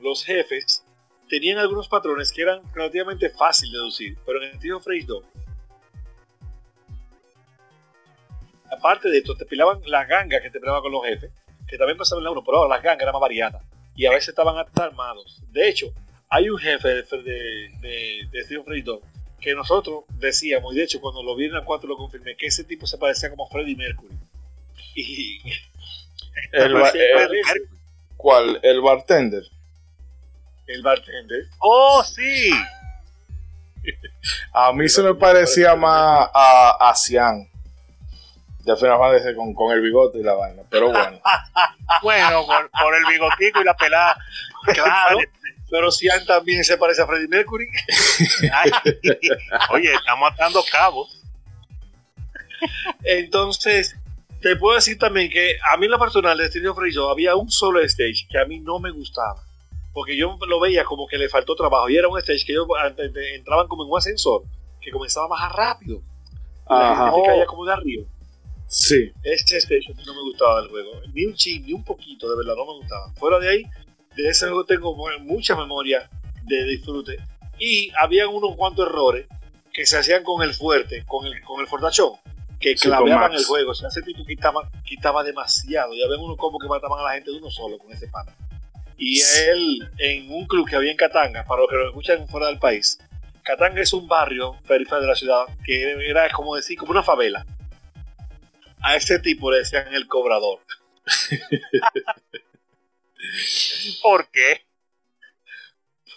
los 0.00 0.24
jefes 0.24 0.84
tenían 1.34 1.58
algunos 1.58 1.88
patrones 1.88 2.30
que 2.30 2.42
eran 2.42 2.62
relativamente 2.72 3.28
fáciles 3.28 3.72
de 3.72 3.78
deducir, 3.78 4.16
pero 4.24 4.40
en 4.40 4.50
Street 4.52 4.74
of 4.76 4.86
Rage 4.86 5.04
2, 5.04 5.24
aparte 8.70 9.08
de 9.08 9.18
esto, 9.18 9.36
te 9.36 9.44
peleaban 9.44 9.80
las 9.86 10.06
gangas 10.06 10.40
que 10.42 10.50
te 10.50 10.60
peleaban 10.60 10.80
con 10.82 10.92
los 10.92 11.04
jefes, 11.04 11.32
que 11.66 11.76
también 11.76 11.98
pasaban 11.98 12.20
en 12.20 12.24
la 12.26 12.30
1, 12.30 12.44
pero 12.44 12.58
ahora 12.58 12.76
las 12.76 12.84
gangas 12.84 13.02
eran 13.02 13.12
más 13.14 13.20
variadas 13.20 13.62
y 13.96 14.06
a 14.06 14.10
veces 14.10 14.28
estaban 14.28 14.56
hasta 14.58 14.84
armados. 14.84 15.40
De 15.50 15.68
hecho, 15.68 15.92
hay 16.28 16.48
un 16.50 16.58
jefe 16.58 16.88
de, 16.88 17.02
de, 17.02 18.28
de, 18.30 18.56
of 18.58 18.68
Rage 18.68 18.82
2 18.82 19.00
que 19.40 19.54
nosotros 19.54 20.04
decíamos, 20.18 20.72
y 20.72 20.78
de 20.78 20.84
hecho 20.84 21.00
cuando 21.00 21.22
lo 21.22 21.34
vi 21.34 21.46
en 21.46 21.52
la 21.52 21.64
4 21.64 21.88
lo 21.88 21.96
confirmé, 21.96 22.36
que 22.36 22.46
ese 22.46 22.62
tipo 22.62 22.86
se 22.86 22.96
parecía 22.96 23.28
como 23.30 23.48
Freddie 23.48 23.76
Mercury. 23.76 24.14
Y 24.96 25.40
El, 26.52 26.72
el- 26.94 27.68
¿Cuál? 28.16 28.60
El 28.62 28.80
bartender. 28.80 29.42
El 30.66 30.82
bartender. 30.82 31.46
¡Oh, 31.58 32.02
sí! 32.04 32.50
A 34.52 34.72
mí 34.72 34.88
se 34.88 35.02
me 35.02 35.14
parecía 35.14 35.74
más 35.76 36.28
a, 36.32 36.76
a 36.80 36.94
Cian. 36.94 37.48
De 38.60 38.74
Final 38.76 38.98
Fantasy 38.98 39.34
con, 39.36 39.52
con 39.52 39.72
el 39.72 39.82
bigote 39.82 40.18
y 40.18 40.22
la 40.22 40.32
vaina. 40.34 40.62
Pero 40.70 40.90
bueno. 40.90 41.20
Bueno, 42.02 42.46
por, 42.46 42.70
por 42.70 42.94
el 42.94 43.04
bigotico 43.04 43.60
y 43.60 43.64
la 43.64 43.76
pelada. 43.76 44.16
Claro, 44.72 45.18
pero 45.70 45.90
Cian 45.90 46.24
también 46.24 46.64
se 46.64 46.78
parece 46.78 47.02
a 47.02 47.06
Freddie 47.06 47.28
Mercury. 47.28 47.68
Ay, 48.52 48.70
oye, 49.70 49.92
estamos 49.92 50.32
atando 50.32 50.64
cabos. 50.72 51.20
Entonces, 53.02 53.96
te 54.40 54.56
puedo 54.56 54.76
decir 54.76 54.98
también 54.98 55.30
que 55.30 55.56
a 55.70 55.76
mí 55.76 55.84
en 55.84 55.92
lo 55.92 55.98
personal 55.98 56.36
de 56.38 56.46
Street 56.46 56.68
of 56.68 56.78
Rage 56.78 56.94
2 56.94 57.10
había 57.10 57.36
un 57.36 57.50
solo 57.50 57.80
stage 57.80 58.26
que 58.30 58.38
a 58.38 58.44
mí 58.46 58.60
no 58.60 58.78
me 58.78 58.90
gustaba. 58.90 59.42
Porque 59.94 60.16
yo 60.16 60.36
lo 60.46 60.60
veía 60.60 60.84
como 60.84 61.06
que 61.06 61.16
le 61.16 61.28
faltó 61.30 61.54
trabajo. 61.54 61.88
Y 61.88 61.96
era 61.96 62.08
un 62.08 62.18
stage 62.18 62.44
que 62.44 62.52
ellos 62.52 62.66
entraban 63.34 63.66
como 63.68 63.84
en 63.84 63.90
un 63.90 63.96
ascensor, 63.96 64.42
que 64.80 64.90
comenzaba 64.90 65.28
más 65.28 65.50
rápido. 65.52 66.02
La 66.68 66.92
Ajá. 66.92 67.12
gente 67.12 67.28
caía 67.28 67.46
como 67.46 67.64
de 67.64 67.72
arriba. 67.72 68.04
Sí. 68.66 69.12
Ese 69.22 69.58
stage 69.58 69.94
no 70.04 70.14
me 70.14 70.20
gustaba 70.22 70.60
del 70.62 70.70
juego. 70.70 70.90
Ni 71.14 71.24
un 71.26 71.34
chin, 71.34 71.64
ni 71.64 71.72
un 71.72 71.84
poquito, 71.84 72.28
de 72.28 72.36
verdad, 72.36 72.54
no 72.56 72.66
me 72.66 72.78
gustaba. 72.80 73.12
Fuera 73.14 73.38
de 73.38 73.48
ahí, 73.48 73.62
de 74.16 74.28
ese 74.28 74.46
juego 74.46 74.64
tengo 74.64 74.94
mu- 74.96 75.06
mucha 75.20 75.54
memoria 75.54 76.10
de 76.44 76.64
disfrute. 76.64 77.16
Y 77.58 77.90
había 78.00 78.26
unos 78.28 78.56
cuantos 78.56 78.86
errores 78.88 79.28
que 79.72 79.86
se 79.86 79.96
hacían 79.96 80.24
con 80.24 80.42
el 80.42 80.54
fuerte, 80.54 81.04
con 81.06 81.24
el, 81.26 81.40
con 81.42 81.60
el 81.60 81.66
fortachón, 81.68 82.12
que 82.58 82.76
Sí, 82.76 82.88
claveaban 82.88 83.32
el 83.32 83.44
juego. 83.44 83.70
O 83.70 83.74
sea, 83.74 83.88
ese 83.88 84.02
tipo 84.02 84.24
quitaba, 84.24 84.68
quitaba 84.84 85.22
demasiado. 85.22 85.92
Ya 85.94 86.08
ven 86.08 86.18
unos 86.20 86.36
combos 86.36 86.60
que 86.60 86.68
mataban 86.68 86.98
a 87.00 87.04
la 87.04 87.12
gente 87.14 87.30
de 87.30 87.36
uno 87.38 87.50
solo 87.50 87.78
con 87.78 87.92
ese 87.92 88.08
pana. 88.08 88.34
Y 88.96 89.20
él, 89.20 89.90
en 89.98 90.32
un 90.32 90.46
club 90.46 90.68
que 90.68 90.76
había 90.76 90.90
en 90.90 90.96
Katanga, 90.96 91.44
para 91.44 91.62
los 91.62 91.70
que 91.70 91.76
lo 91.76 91.88
escuchan 91.88 92.26
fuera 92.28 92.46
del 92.46 92.58
país, 92.58 92.98
Katanga 93.42 93.82
es 93.82 93.92
un 93.92 94.08
barrio 94.08 94.56
periférico 94.66 95.00
de 95.00 95.06
la 95.06 95.14
ciudad 95.14 95.44
que 95.64 96.08
era 96.08 96.30
como 96.30 96.56
decir, 96.56 96.78
como 96.78 96.92
una 96.92 97.02
favela. 97.02 97.44
A 98.80 98.96
ese 98.96 99.18
tipo 99.18 99.50
le 99.50 99.58
decían 99.58 99.92
el 99.92 100.06
cobrador. 100.06 100.60
¿Por 104.02 104.30
qué? 104.30 104.62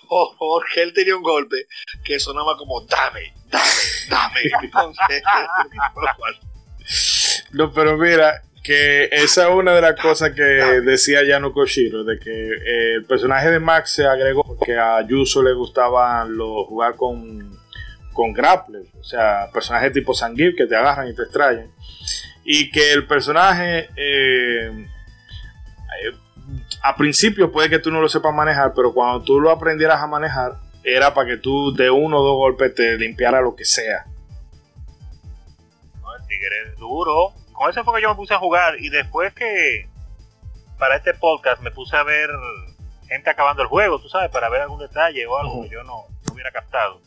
Porque 0.40 0.84
él 0.84 0.94
tenía 0.94 1.16
un 1.16 1.24
golpe 1.24 1.68
que 2.04 2.20
sonaba 2.20 2.58
como 2.58 2.82
dame, 2.82 3.34
dame, 3.50 3.66
dame. 4.10 4.42
Entonces, 4.64 5.24
No, 7.52 7.72
pero 7.74 7.98
mira, 7.98 8.44
que 8.68 9.08
esa 9.14 9.48
es 9.48 9.56
una 9.56 9.74
de 9.74 9.80
las 9.80 9.98
cosas 9.98 10.32
que 10.32 10.42
decía 10.42 11.24
Yano 11.24 11.54
Koshiro, 11.54 12.04
de 12.04 12.20
que 12.20 12.32
eh, 12.32 12.96
el 12.96 13.06
personaje 13.06 13.50
de 13.50 13.62
Max 13.62 13.92
se 13.92 14.06
agregó 14.06 14.44
porque 14.44 14.78
a 14.78 15.02
Yuso 15.08 15.42
le 15.42 15.54
gustaba 15.54 16.28
jugar 16.68 16.98
con, 16.98 17.58
con 18.12 18.36
o 18.38 19.04
sea, 19.06 19.50
personajes 19.54 19.94
tipo 19.94 20.14
Sangif 20.14 20.58
que 20.58 20.66
te 20.66 20.76
agarran 20.76 21.08
y 21.08 21.16
te 21.16 21.22
extraen. 21.22 21.72
Y 22.44 22.70
que 22.70 22.92
el 22.92 23.08
personaje, 23.08 23.90
eh, 23.96 24.68
eh, 24.68 26.14
a 26.84 26.94
principio 26.98 27.50
puede 27.50 27.70
que 27.70 27.80
tú 27.80 27.90
no 27.90 28.02
lo 28.02 28.10
sepas 28.10 28.36
manejar, 28.36 28.74
pero 28.76 28.94
cuando 28.94 29.24
tú 29.24 29.40
lo 29.40 29.50
aprendieras 29.50 30.02
a 30.02 30.08
manejar, 30.08 30.58
era 30.84 31.14
para 31.14 31.30
que 31.30 31.38
tú 31.38 31.74
de 31.74 31.90
uno 31.90 32.20
o 32.20 32.24
dos 32.24 32.36
golpes 32.36 32.76
te 32.76 32.98
limpiara 32.98 33.40
lo 33.40 33.56
que 33.56 33.64
sea. 33.64 34.08
El 36.20 36.28
tigre 36.28 36.56
es 36.74 36.78
duro. 36.78 37.47
Con 37.58 37.72
eso 37.72 37.84
fue 37.84 37.96
que 37.96 38.04
yo 38.04 38.10
me 38.10 38.16
puse 38.16 38.36
a 38.36 38.40
jugar. 38.40 38.76
Y 38.80 38.90
después 38.90 39.34
que 39.34 39.90
para 40.78 40.96
este 40.96 41.14
podcast 41.16 41.60
me 41.62 41.72
puse 41.72 41.98
a 41.98 42.04
ver 42.04 42.30
gente 43.08 43.30
acabando 43.30 43.64
el 43.64 43.68
juego, 43.68 44.00
tú 44.00 44.10
sabes, 44.10 44.30
para 44.30 44.48
ver 44.50 44.62
algún 44.62 44.80
detalle 44.80 45.26
o 45.26 45.38
algo 45.40 45.64
que 45.64 45.70
yo 45.70 45.84
no, 45.84 46.06
no 46.26 46.34
hubiera 46.34 46.52
captado. 46.52 47.02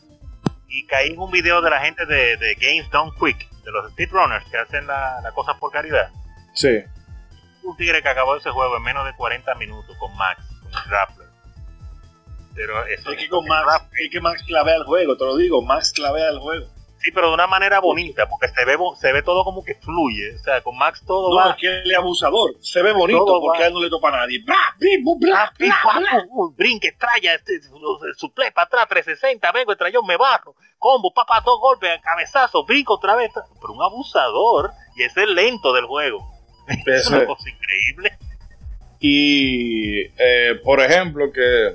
Y 0.67 0.85
caí 0.87 1.13
en 1.13 1.19
un 1.19 1.31
video 1.31 1.61
de 1.61 1.69
la 1.69 1.79
gente 1.79 2.05
de, 2.05 2.35
de 2.35 2.55
Games 2.55 2.89
Done 2.91 3.11
Quick, 3.17 3.49
de 3.63 3.71
los 3.71 3.91
speedrunners 3.91 4.45
que 4.49 4.57
hacen 4.57 4.87
la, 4.87 5.21
la 5.21 5.31
cosa 5.31 5.53
por 5.57 5.71
caridad. 5.71 6.09
Sí. 6.53 6.83
Un 7.63 7.77
tigre 7.77 8.01
que 8.01 8.09
acabó 8.09 8.35
ese 8.35 8.49
juego 8.49 8.75
en 8.75 8.83
menos 8.83 9.05
de 9.05 9.13
40 9.15 9.55
minutos 9.55 9.95
con 9.97 10.13
Max, 10.17 10.41
con 10.63 10.73
el 10.73 10.89
Grappler. 10.89 11.27
Pero 12.55 12.85
eso 12.87 13.11
es 13.11 13.17
que 13.17 13.29
con 13.29 13.45
Max, 13.47 13.85
es 13.99 14.11
que 14.11 14.19
Max 14.19 14.43
clavea 14.43 14.75
el 14.75 14.83
juego, 14.83 15.15
te 15.15 15.23
lo 15.23 15.37
digo, 15.37 15.61
Max 15.61 15.93
clavea 15.93 16.29
el 16.29 16.39
juego. 16.39 16.67
Sí, 17.03 17.09
pero 17.11 17.29
de 17.29 17.33
una 17.33 17.47
manera 17.47 17.79
bonita, 17.79 18.27
porque 18.29 18.47
se 18.49 18.63
ve, 18.63 18.77
se 18.99 19.11
ve 19.11 19.23
todo 19.23 19.43
como 19.43 19.63
que 19.63 19.73
fluye. 19.75 20.35
O 20.35 20.39
sea, 20.39 20.61
con 20.61 20.77
Max 20.77 21.03
todo 21.05 21.29
No, 21.31 21.35
va. 21.35 21.49
es 21.51 21.55
que 21.57 21.81
es 21.89 21.97
abusador, 21.97 22.51
se 22.61 22.81
ve 22.83 22.91
bonito 22.91 23.25
Todo 23.25 23.41
porque 23.41 23.59
va. 23.59 23.65
a 23.65 23.67
él 23.69 23.73
no 23.73 23.81
le 23.81 23.89
topa 23.89 24.09
a 24.09 24.17
nadie. 24.17 24.43
Bla, 24.45 24.55
bim, 24.79 25.03
bum, 25.03 25.19
bla, 25.19 25.45
Ah, 25.45 25.53
bla, 25.57 25.75
bla. 25.99 26.25
pum, 26.29 26.55
brinque, 26.55 26.89
estrella, 26.89 27.33
este, 27.33 27.59
su- 27.63 27.79
suple 28.17 28.51
para 28.51 28.65
atrás, 28.67 28.87
360, 28.87 29.51
vengo, 29.51 29.71
estrellón, 29.71 30.05
me 30.05 30.15
barro, 30.17 30.53
combo, 30.77 31.11
papá, 31.13 31.41
dos 31.43 31.59
golpes, 31.59 31.99
cabezazo, 32.03 32.65
brinco 32.65 32.93
otra 32.95 33.15
vez. 33.15 33.31
Pero 33.33 33.73
un 33.73 33.81
abusador, 33.81 34.71
y 34.95 35.01
ese 35.03 35.21
es 35.23 35.27
el 35.27 35.33
lento 35.35 35.73
del 35.73 35.85
juego. 35.85 36.19
Es 36.85 37.07
una 37.09 37.25
cosa 37.25 37.49
increíble. 37.49 38.17
Y, 38.99 40.01
eh, 40.17 40.59
por 40.63 40.79
ejemplo, 40.79 41.31
que 41.31 41.73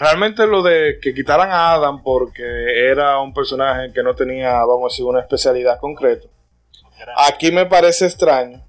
realmente 0.00 0.46
lo 0.46 0.62
de 0.62 0.98
que 1.00 1.14
quitaran 1.14 1.50
a 1.50 1.74
Adam 1.74 2.02
porque 2.02 2.42
era 2.90 3.20
un 3.20 3.32
personaje 3.32 3.92
que 3.92 4.02
no 4.02 4.14
tenía, 4.14 4.52
vamos 4.64 4.84
a 4.84 4.88
decir, 4.92 5.04
una 5.04 5.20
especialidad 5.20 5.78
concreta. 5.78 6.26
Aquí 7.28 7.52
me 7.52 7.66
parece 7.66 8.06
extraño 8.06 8.60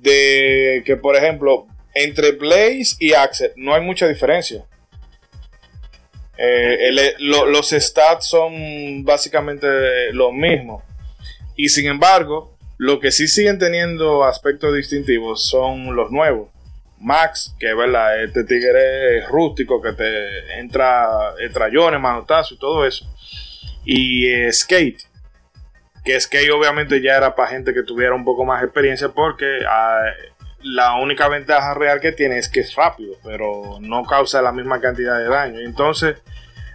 de 0.00 0.82
que, 0.84 0.96
por 0.96 1.14
ejemplo, 1.16 1.66
entre 1.94 2.32
Blaze 2.32 2.96
y 2.98 3.12
Axel 3.12 3.52
no 3.56 3.74
hay 3.74 3.82
mucha 3.82 4.08
diferencia. 4.08 4.64
Eh, 6.38 6.88
el- 6.88 7.14
lo- 7.18 7.46
los 7.46 7.70
stats 7.70 8.26
son 8.26 9.04
básicamente 9.04 9.66
los 10.12 10.32
mismos. 10.32 10.82
Y 11.56 11.68
sin 11.68 11.86
embargo, 11.86 12.56
lo 12.78 12.98
que 12.98 13.12
sí 13.12 13.28
siguen 13.28 13.58
teniendo 13.58 14.24
aspectos 14.24 14.74
distintivos 14.74 15.46
son 15.48 15.94
los 15.94 16.10
nuevos. 16.10 16.48
Max, 17.02 17.54
que 17.58 17.70
es 17.70 17.76
verdad, 17.76 18.22
este 18.22 18.44
tigre 18.44 19.26
rústico 19.26 19.82
que 19.82 19.92
te 19.92 20.58
entra 20.60 21.34
trayones, 21.52 22.00
manotazos 22.00 22.52
y 22.52 22.58
todo 22.58 22.86
eso. 22.86 23.04
Y 23.84 24.26
eh, 24.26 24.52
Skate, 24.52 25.02
que 26.04 26.18
Skate 26.20 26.50
obviamente 26.50 27.02
ya 27.02 27.16
era 27.16 27.34
para 27.34 27.50
gente 27.50 27.74
que 27.74 27.82
tuviera 27.82 28.14
un 28.14 28.24
poco 28.24 28.44
más 28.44 28.62
experiencia 28.62 29.08
porque 29.08 29.60
ah, 29.68 30.04
la 30.62 30.94
única 30.94 31.28
ventaja 31.28 31.74
real 31.74 32.00
que 32.00 32.12
tiene 32.12 32.38
es 32.38 32.48
que 32.48 32.60
es 32.60 32.74
rápido, 32.74 33.14
pero 33.24 33.78
no 33.80 34.04
causa 34.04 34.40
la 34.40 34.52
misma 34.52 34.80
cantidad 34.80 35.18
de 35.18 35.28
daño. 35.28 35.60
Entonces, 35.60 36.16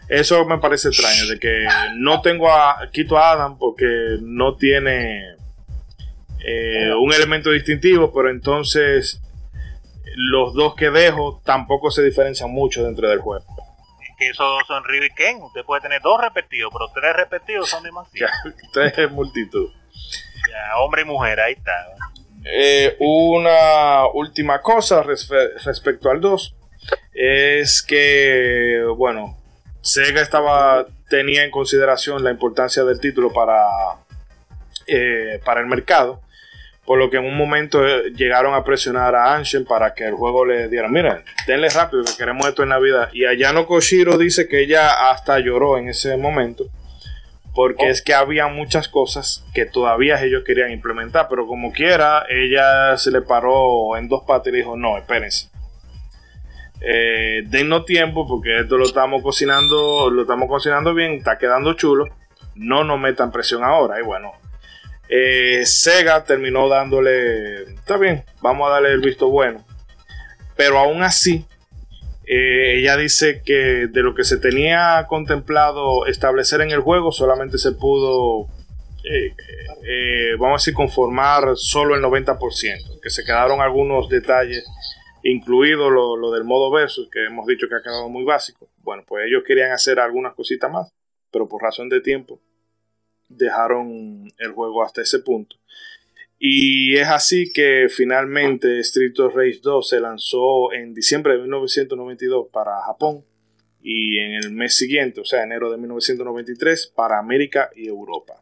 eso 0.10 0.46
me 0.46 0.58
parece 0.58 0.90
extraño, 0.90 1.28
de 1.28 1.40
que 1.40 1.68
no 1.96 2.22
tengo 2.22 2.52
a, 2.52 2.90
quito 2.92 3.18
a 3.18 3.32
Adam 3.32 3.58
porque 3.58 4.18
no 4.22 4.56
tiene 4.56 5.36
eh, 6.46 6.92
un 7.00 7.14
elemento 7.14 7.52
distintivo, 7.52 8.14
pero 8.14 8.30
entonces 8.30 9.22
los 10.20 10.54
dos 10.56 10.74
que 10.76 10.90
dejo 10.90 11.42
tampoco 11.46 11.92
se 11.92 12.02
diferencian 12.04 12.50
mucho 12.50 12.84
dentro 12.84 13.08
del 13.08 13.20
juego. 13.20 13.46
Es 14.02 14.16
que 14.18 14.30
esos 14.30 14.66
son 14.68 14.84
Ryu 14.84 15.04
y 15.04 15.10
Ken. 15.12 15.42
Usted 15.44 15.64
puede 15.64 15.82
tener 15.82 16.02
dos 16.02 16.20
repetidos, 16.20 16.72
pero 16.74 16.88
tres 16.94 17.16
repetidos 17.16 17.70
son 17.70 17.84
demasiados. 17.84 18.36
Entonces 18.64 18.98
es 18.98 19.12
multitud. 19.12 19.70
Ya, 20.50 20.78
hombre 20.80 21.04
y 21.04 21.06
mujer, 21.06 21.40
ahí 21.40 21.54
está. 21.54 21.72
Eh, 22.46 22.96
una 23.00 24.08
última 24.08 24.62
cosa 24.62 25.04
respe- 25.04 25.54
respecto 25.64 26.10
al 26.10 26.20
2 26.22 26.56
es 27.14 27.84
que, 27.84 28.82
bueno, 28.96 29.38
Sega 29.82 30.22
estaba, 30.22 30.86
tenía 31.10 31.44
en 31.44 31.52
consideración 31.52 32.24
la 32.24 32.32
importancia 32.32 32.84
del 32.86 33.00
título 33.00 33.32
para, 33.34 33.68
eh, 34.88 35.42
para 35.46 35.60
el 35.62 35.68
mercado, 35.68 36.22
por 36.88 36.98
lo 36.98 37.10
que 37.10 37.18
en 37.18 37.26
un 37.26 37.36
momento 37.36 37.86
eh, 37.86 38.14
llegaron 38.16 38.56
a 38.56 38.64
presionar 38.64 39.14
a 39.14 39.36
Anshin 39.36 39.66
para 39.66 39.94
que 39.94 40.06
el 40.06 40.14
juego 40.14 40.46
le 40.46 40.70
diera, 40.70 40.88
miren, 40.88 41.22
denle 41.46 41.68
rápido 41.68 42.06
que 42.06 42.16
queremos 42.18 42.48
esto 42.48 42.64
en 42.64 42.70
Navidad. 42.70 43.10
Y 43.12 43.26
Ayano 43.26 43.68
Koshiro 43.68 44.18
dice 44.18 44.48
que 44.48 44.62
ella 44.62 45.12
hasta 45.12 45.38
lloró 45.40 45.78
en 45.78 45.90
ese 45.90 46.16
momento 46.16 46.68
porque 47.54 47.90
es 47.90 48.04
que 48.04 48.14
había 48.14 48.48
muchas 48.48 48.88
cosas 48.88 49.44
que 49.52 49.66
todavía 49.66 50.24
ellos 50.24 50.44
querían 50.46 50.70
implementar, 50.70 51.26
pero 51.28 51.48
como 51.48 51.74
quiera, 51.74 52.24
ella 52.30 52.96
se 52.98 53.10
le 53.10 53.22
paró 53.22 53.98
en 53.98 54.08
dos 54.08 54.24
patas 54.28 54.54
y 54.54 54.58
dijo, 54.58 54.78
no, 54.78 54.96
espérense. 54.96 55.50
Eh, 56.82 57.42
dennos 57.48 57.86
tiempo 57.86 58.28
porque 58.28 58.60
esto 58.60 58.78
lo 58.78 58.86
estamos 58.86 59.24
cocinando, 59.24 60.10
lo 60.12 60.22
estamos 60.22 60.48
cocinando 60.48 60.94
bien, 60.94 61.14
está 61.14 61.40
quedando 61.40 61.74
chulo. 61.74 62.06
No 62.54 62.84
nos 62.84 63.00
metan 63.00 63.32
presión 63.32 63.64
ahora. 63.64 64.00
Y 64.00 64.04
bueno, 64.04 64.34
eh, 65.10 65.66
Sega 65.66 66.24
terminó 66.24 66.68
dándole, 66.68 67.64
está 67.74 67.98
bien, 67.98 68.24
vamos 68.42 68.68
a 68.68 68.74
darle 68.74 68.92
el 68.92 69.02
visto 69.02 69.30
bueno. 69.30 69.66
Pero 70.56 70.80
aún 70.80 71.04
así, 71.04 71.46
eh, 72.26 72.80
ella 72.80 72.98
dice 72.98 73.42
que 73.46 73.88
de 73.88 74.04
lo 74.04 74.14
que 74.14 74.26
se 74.26 74.38
tenía 74.38 75.06
contemplado 75.08 76.08
establecer 76.08 76.60
en 76.62 76.72
el 76.72 76.82
juego 76.82 77.12
solamente 77.12 77.58
se 77.58 77.72
pudo, 77.72 78.48
eh, 79.06 79.34
eh, 79.88 80.36
vamos 80.38 80.56
a 80.56 80.62
decir, 80.62 80.74
conformar 80.74 81.56
solo 81.56 81.96
el 81.96 82.02
90%, 82.02 83.00
que 83.02 83.10
se 83.10 83.24
quedaron 83.24 83.62
algunos 83.62 84.10
detalles, 84.10 84.66
incluido 85.24 85.90
lo, 85.90 86.18
lo 86.18 86.32
del 86.32 86.44
modo 86.44 86.70
versus, 86.70 87.10
que 87.10 87.26
hemos 87.26 87.46
dicho 87.48 87.68
que 87.70 87.76
ha 87.76 87.84
quedado 87.84 88.10
muy 88.10 88.26
básico. 88.26 88.68
Bueno, 88.80 89.04
pues 89.08 89.26
ellos 89.28 89.44
querían 89.48 89.72
hacer 89.72 90.00
algunas 90.00 90.34
cositas 90.34 90.70
más, 90.70 90.92
pero 91.32 91.48
por 91.48 91.62
razón 91.62 91.88
de 91.88 92.02
tiempo 92.02 92.42
dejaron 93.30 94.32
el 94.38 94.52
juego 94.52 94.84
hasta 94.84 95.02
ese 95.02 95.20
punto. 95.20 95.56
Y 96.40 96.96
es 96.98 97.08
así 97.08 97.52
que 97.52 97.88
finalmente 97.90 98.80
Street 98.82 99.20
of 99.20 99.34
Rage 99.36 99.60
2 99.62 99.90
se 99.90 100.00
lanzó 100.00 100.72
en 100.72 100.94
diciembre 100.94 101.34
de 101.34 101.40
1992 101.42 102.48
para 102.54 102.80
Japón 102.86 103.26
y 103.82 104.20
en 104.20 104.34
el 104.34 104.52
mes 104.52 104.76
siguiente, 104.78 105.22
o 105.22 105.26
sea, 105.26 105.44
enero 105.44 105.72
de 105.72 105.78
1993, 105.78 106.88
para 106.96 107.18
América 107.20 107.70
y 107.76 107.88
Europa. 107.88 108.42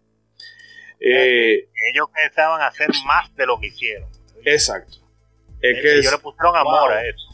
Eh, 0.99 1.67
Ellos 1.93 2.07
pensaban 2.13 2.61
hacer 2.61 2.89
más 3.05 3.33
de 3.35 3.45
lo 3.45 3.59
que 3.59 3.67
hicieron. 3.67 4.09
exacto. 4.43 4.97
Es 5.61 5.81
que, 5.81 5.99
ellos 5.99 6.11
le 6.11 6.17
pusieron 6.19 6.55
amor 6.55 6.89
Wow. 6.89 6.97
a 6.97 7.01
eso. 7.07 7.27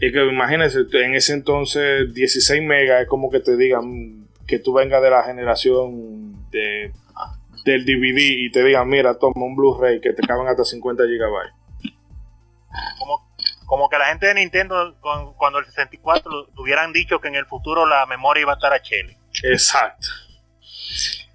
es 0.00 0.12
que 0.12 0.24
imagínense, 0.26 0.78
en 0.92 1.14
ese 1.14 1.32
entonces 1.34 2.12
16 2.14 2.62
megas 2.62 3.02
es 3.02 3.08
como 3.08 3.30
que 3.30 3.40
te 3.40 3.56
digan 3.56 4.19
que 4.50 4.58
tú 4.58 4.72
vengas 4.74 5.00
de 5.02 5.10
la 5.10 5.22
generación 5.22 6.50
de, 6.50 6.92
del 7.64 7.84
DVD 7.84 8.18
y 8.18 8.50
te 8.50 8.62
digan, 8.64 8.88
mira, 8.88 9.16
toma 9.18 9.44
un 9.46 9.54
Blu-ray 9.56 10.00
que 10.00 10.12
te 10.12 10.22
caben 10.26 10.46
hasta 10.48 10.64
50 10.64 11.04
gigabytes. 11.06 11.54
Como, 12.98 13.28
como 13.66 13.88
que 13.88 13.98
la 13.98 14.06
gente 14.06 14.26
de 14.26 14.34
Nintendo, 14.34 14.96
con- 15.00 15.34
cuando 15.34 15.58
el 15.60 15.66
64 15.66 16.48
hubieran 16.58 16.92
dicho 16.92 17.20
que 17.20 17.28
en 17.28 17.36
el 17.36 17.46
futuro 17.46 17.86
la 17.86 18.04
memoria 18.06 18.42
iba 18.42 18.52
a 18.52 18.56
estar 18.56 18.72
a 18.72 18.82
Chile. 18.82 19.16
Exacto. 19.44 20.08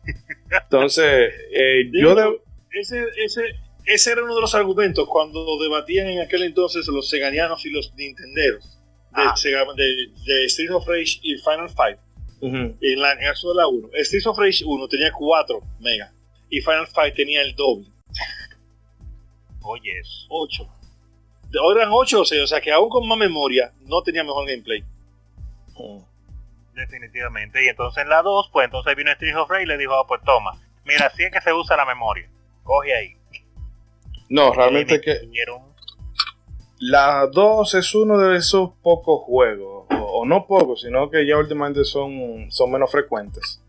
Entonces, 0.52 1.34
eh, 1.52 1.90
yo 1.94 2.14
de... 2.16 2.40
ese, 2.72 3.04
ese, 3.24 3.42
ese 3.86 4.12
era 4.12 4.24
uno 4.24 4.36
de 4.36 4.42
los 4.42 4.54
argumentos 4.56 5.08
cuando 5.10 5.46
debatían 5.62 6.08
en 6.08 6.22
aquel 6.22 6.44
entonces 6.44 6.88
los 6.88 7.10
seganianos 7.10 7.66
y 7.66 7.72
los 7.72 7.94
nintenderos 7.96 8.64
de, 9.16 9.22
Ah. 9.24 9.34
Sega- 9.36 9.74
de, 9.76 10.08
de 10.26 10.46
Street 10.46 10.72
of 10.72 10.86
Rage 10.88 11.20
y 11.24 11.38
Final 11.38 11.70
Fight. 11.70 11.98
Ujú. 12.48 12.78
En, 12.82 13.00
la, 13.02 13.14
en 13.14 13.20
el 13.20 13.26
caso 13.30 13.50
de 13.50 13.56
la 13.56 13.68
1, 13.68 13.90
Street 13.94 14.28
of 14.28 14.38
Rage 14.38 14.64
1 14.66 14.88
tenía 14.88 15.12
4 15.12 15.62
megas 15.80 16.12
y 16.50 16.62
Final 16.62 16.88
Fight 16.88 17.16
tenía 17.16 17.42
el 17.42 17.56
doble, 17.56 17.88
Oye, 19.64 20.00
eso. 20.00 20.28
8. 20.30 20.68
Ahora 21.60 21.82
eran 21.82 21.94
8 21.94 22.22
o 22.22 22.26
6, 22.26 22.42
o 22.44 22.48
sea 22.48 22.62
que 22.62 22.72
aún 22.72 22.90
con 22.90 23.08
más 23.08 23.18
memoria 23.18 23.72
no 23.82 24.02
tenía 24.04 24.24
mejor 24.24 24.48
gameplay. 24.48 24.84
definitivamente. 26.74 27.64
Y 27.64 27.70
entonces 27.70 28.04
en 28.04 28.10
la 28.10 28.22
2, 28.22 28.50
pues 28.52 28.66
entonces 28.66 28.96
vino 28.96 29.12
Street 29.12 29.36
of 29.38 29.50
Rage 29.50 29.64
y 29.64 29.66
le 29.66 29.78
dijo, 29.78 29.94
"Ah, 29.94 30.06
pues 30.08 30.22
toma, 30.24 30.52
mira, 30.84 31.08
así 31.08 31.24
es 31.24 31.32
que 31.32 31.42
se 31.42 31.54
usa 31.54 31.78
la 31.78 31.86
memoria. 31.86 32.30
Coge 32.64 32.94
ahí. 32.96 33.16
No, 34.30 34.52
realmente 34.52 35.00
que 35.02 35.22
la 36.80 37.28
2 37.32 37.74
es 37.76 37.96
uno 37.96 38.18
de 38.18 38.38
esos 38.38 38.72
pocos 38.82 39.24
juegos, 39.24 39.75
no 40.26 40.48
pocos, 40.48 40.82
sino 40.82 41.10
que 41.10 41.26
ya 41.26 41.38
últimamente 41.38 41.84
son, 41.84 42.52
son 42.52 42.72
menos 42.72 42.92
frecuentes, 42.92 43.62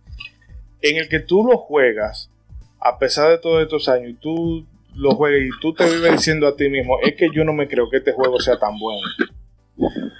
en 0.82 0.96
el 0.96 1.08
que 1.08 1.20
tú 1.20 1.44
lo 1.44 1.58
juegas, 1.58 2.30
a 2.80 2.98
pesar 2.98 3.30
de 3.30 3.38
todos 3.38 3.62
estos 3.62 3.88
años, 3.88 4.10
y 4.10 4.14
tú 4.14 4.66
lo 4.94 5.14
juegas 5.14 5.40
y 5.42 5.60
tú 5.60 5.74
te 5.74 5.84
vives 5.84 6.12
diciendo 6.12 6.46
a 6.46 6.56
ti 6.56 6.68
mismo, 6.68 6.98
es 7.02 7.14
que 7.14 7.28
yo 7.34 7.44
no 7.44 7.52
me 7.52 7.68
creo 7.68 7.88
que 7.90 7.98
este 7.98 8.12
juego 8.12 8.40
sea 8.40 8.58
tan 8.58 8.78
bueno. 8.78 9.06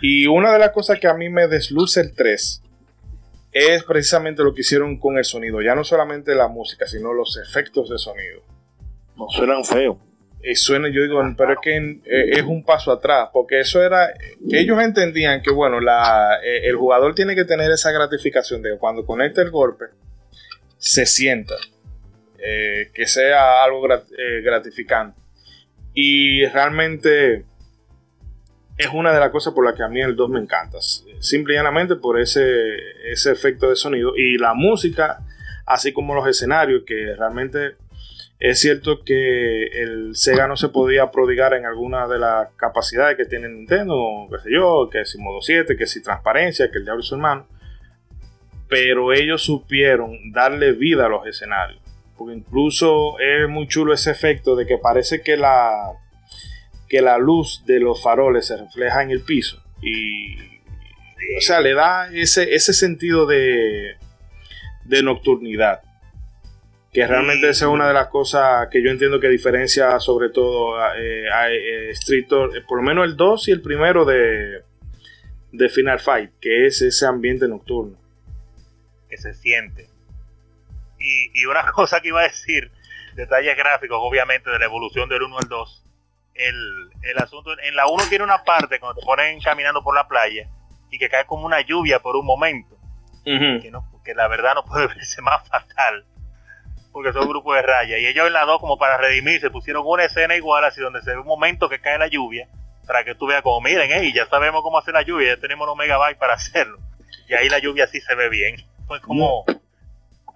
Y 0.01 0.27
una 0.27 0.53
de 0.53 0.59
las 0.59 0.71
cosas 0.71 1.01
que 1.01 1.09
a 1.09 1.15
mí 1.15 1.29
me 1.29 1.49
desluce 1.49 2.01
el 2.01 2.15
3 2.15 2.63
es 3.53 3.85
precisamente 3.85 4.43
lo 4.43 4.55
que 4.55 4.61
hicieron 4.61 4.99
con 4.99 5.17
el 5.17 5.25
sonido, 5.25 5.63
ya 5.63 5.75
no 5.75 5.83
solamente 5.83 6.35
la 6.35 6.49
música, 6.49 6.87
sino 6.87 7.15
los 7.15 7.39
efectos 7.39 7.89
de 7.89 7.99
sonido. 7.99 8.43
No 9.17 9.29
suenan 9.31 9.65
feos. 9.65 9.97
Y 10.49 10.55
suena, 10.55 10.89
yo 10.89 11.03
digo, 11.03 11.21
pero 11.37 11.55
es 11.55 11.59
que 11.61 11.77
eh, 11.77 12.31
es 12.39 12.43
un 12.45 12.65
paso 12.65 12.93
atrás, 12.93 13.31
porque 13.33 13.59
eso 13.59 13.83
era, 13.83 14.11
ellos 14.49 14.81
entendían 14.81 15.43
que, 15.43 15.51
bueno, 15.51 15.81
la, 15.81 16.39
eh, 16.45 16.69
el 16.69 16.77
jugador 16.77 17.17
tiene 17.17 17.35
que 17.35 17.45
tener 17.45 17.69
esa 17.73 17.91
gratificación 17.91 18.63
de 18.63 18.71
que 18.73 18.79
cuando 18.79 19.05
conecta 19.05 19.43
el 19.43 19.51
golpe, 19.51 19.87
se 20.79 21.05
sienta, 21.05 21.57
eh, 22.39 22.91
que 22.95 23.07
sea 23.07 23.65
algo 23.65 23.83
grat- 23.83 24.07
eh, 24.17 24.41
gratificante. 24.43 25.21
Y 25.95 26.47
realmente 26.47 27.45
es 28.79 28.89
una 28.93 29.13
de 29.13 29.19
las 29.19 29.31
cosas 29.31 29.53
por 29.53 29.65
las 29.65 29.75
que 29.75 29.83
a 29.83 29.89
mí 29.89 30.01
el 30.01 30.15
2 30.15 30.31
me 30.31 30.39
encanta, 30.39 30.79
simple 31.19 31.55
y 31.55 31.57
llanamente 31.57 31.97
por 31.97 32.21
ese, 32.21 32.77
ese 33.11 33.33
efecto 33.33 33.69
de 33.71 33.75
sonido 33.75 34.13
y 34.17 34.39
la 34.39 34.55
música, 34.55 35.19
así 35.65 35.93
como 35.93 36.15
los 36.15 36.29
escenarios, 36.29 36.83
que 36.87 37.15
realmente 37.19 37.77
es 38.39 38.61
cierto 38.61 39.03
que 39.03 39.65
el 39.65 40.15
Sega 40.15 40.47
no 40.47 40.57
se 40.57 40.69
podía 40.69 41.11
prodigar 41.11 41.55
en 41.55 41.65
alguna 41.65 42.07
de 42.07 42.19
las 42.19 42.51
capacidades 42.57 43.17
que 43.17 43.25
tiene 43.25 43.49
Nintendo, 43.49 44.29
qué 44.31 44.39
sé 44.43 44.51
yo, 44.53 44.91
que 44.93 45.07
si 45.07 45.19
modo 45.19 45.41
7, 45.41 45.77
que 45.77 45.87
si 45.87 46.03
transparencia, 46.03 46.71
que 46.71 46.79
el 46.79 46.85
diablo 46.85 47.03
y 47.03 47.07
su 47.07 47.15
hermano. 47.15 47.47
Pero 48.69 49.15
ellos 49.15 49.43
supieron 49.43 50.33
darle 50.33 50.73
vida 50.73 51.07
a 51.07 51.09
los 51.09 51.27
escenarios. 51.27 51.81
Porque 52.19 52.35
incluso 52.35 53.19
es 53.21 53.49
muy 53.49 53.69
chulo 53.69 53.95
ese 53.95 54.11
efecto 54.11 54.55
de 54.55 54.67
que 54.67 54.77
parece 54.77 55.23
que 55.23 55.39
la, 55.39 55.93
que 56.89 57.01
la 57.01 57.17
luz 57.17 57.65
de 57.65 57.81
los 57.81 58.03
faroles 58.03 58.47
se 58.47 58.57
refleja 58.59 59.03
en 59.03 59.13
el 59.13 59.23
piso. 59.23 59.63
Y, 59.81 60.37
o 61.39 61.41
sea, 61.41 61.61
le 61.61 61.73
da 61.73 62.11
ese, 62.13 62.55
ese 62.55 62.75
sentido 62.75 63.25
de, 63.25 63.97
de 64.85 65.03
nocturnidad 65.03 65.86
que 66.97 67.07
realmente 67.07 67.51
esa 67.51 67.67
es 67.67 67.71
una 67.71 67.87
de 67.89 67.93
las 67.93 68.09
cosas 68.09 68.69
que 68.71 68.83
yo 68.83 68.91
entiendo 68.91 69.21
que 69.21 69.29
diferencia 69.29 70.01
sobre 70.01 70.31
todo 70.31 70.79
eh, 70.95 71.29
a 71.31 71.51
eh, 71.51 71.91
Street 71.91 72.33
Or- 72.33 72.57
eh, 72.57 72.63
por 72.67 72.79
lo 72.79 72.83
menos 72.85 73.05
el 73.05 73.17
2 73.17 73.49
y 73.49 73.53
el 73.53 73.61
primero 73.61 74.07
de, 74.07 74.63
de 75.53 75.69
Final 75.69 76.01
Fight, 76.01 76.31
que 76.41 76.67
es 76.67 76.81
ese 76.81 77.05
ambiente 77.07 77.47
nocturno. 77.49 77.99
que 79.11 79.19
se 79.19 79.35
siente. 79.35 79.91
Y, 80.99 81.39
y 81.39 81.45
una 81.45 81.71
cosa 81.73 82.01
que 82.01 82.09
iba 82.09 82.21
a 82.21 82.25
decir, 82.25 82.71
detalles 83.15 83.57
gráficos, 83.59 83.99
obviamente, 84.01 84.49
de 84.49 84.59
la 84.59 84.65
evolución 84.65 85.07
del 85.11 85.23
1 85.23 85.39
al 85.39 85.49
2. 85.49 85.83
El, 86.33 86.55
el 87.03 87.19
asunto, 87.19 87.51
en 87.63 87.77
la 87.77 87.87
1 87.89 88.05
tiene 88.09 88.25
una 88.25 88.43
parte 88.43 88.81
cuando 88.81 88.99
te 89.01 89.05
ponen 89.07 89.39
caminando 89.41 89.83
por 89.83 89.95
la 89.95 90.09
playa 90.09 90.49
y 90.91 90.99
que 90.99 91.11
cae 91.11 91.27
como 91.27 91.45
una 91.45 91.61
lluvia 91.61 92.01
por 92.01 92.17
un 92.17 92.25
momento, 92.25 92.79
que, 93.61 93.71
no, 93.71 93.87
que 94.03 94.15
la 94.15 94.29
verdad 94.29 94.55
no 94.55 94.65
puede 94.65 94.87
verse 94.95 95.21
más 95.21 95.47
fatal, 95.49 96.07
porque 96.97 97.13
son 97.13 97.29
grupos 97.29 97.55
de 97.55 97.61
raya. 97.61 97.99
Y 97.99 98.07
ellos 98.07 98.27
en 98.27 98.33
la 98.33 98.47
2, 98.47 98.59
como 98.59 98.79
para 98.79 98.97
redimirse, 98.97 99.51
pusieron 99.51 99.83
una 99.87 100.07
escena 100.07 100.35
igual, 100.35 100.65
así 100.65 100.81
donde 100.81 101.03
se 101.03 101.11
ve 101.11 101.19
un 101.19 101.27
momento 101.27 101.69
que 101.69 101.79
cae 101.79 101.99
la 101.99 102.07
lluvia, 102.07 102.49
para 102.87 103.05
que 103.05 103.15
tú 103.15 103.27
veas 103.27 103.43
como, 103.43 103.61
miren, 103.61 103.91
hey, 103.93 104.15
ya 104.15 104.25
sabemos 104.29 104.63
cómo 104.63 104.79
hacer 104.79 104.95
la 104.95 105.03
lluvia, 105.03 105.35
ya 105.35 105.39
tenemos 105.39 105.67
los 105.67 105.77
megabytes 105.77 106.17
para 106.19 106.33
hacerlo. 106.33 106.79
Y 107.29 107.35
ahí 107.35 107.51
la 107.51 107.59
lluvia 107.59 107.87
sí 107.87 108.01
se 108.01 108.15
ve 108.15 108.31
bien. 108.31 108.57
Fue 108.87 108.99
como 109.03 109.45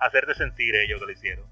hacerte 0.00 0.34
sentir 0.34 0.76
ellos 0.76 1.00
que 1.00 1.06
lo 1.06 1.12
hicieron. 1.12 1.46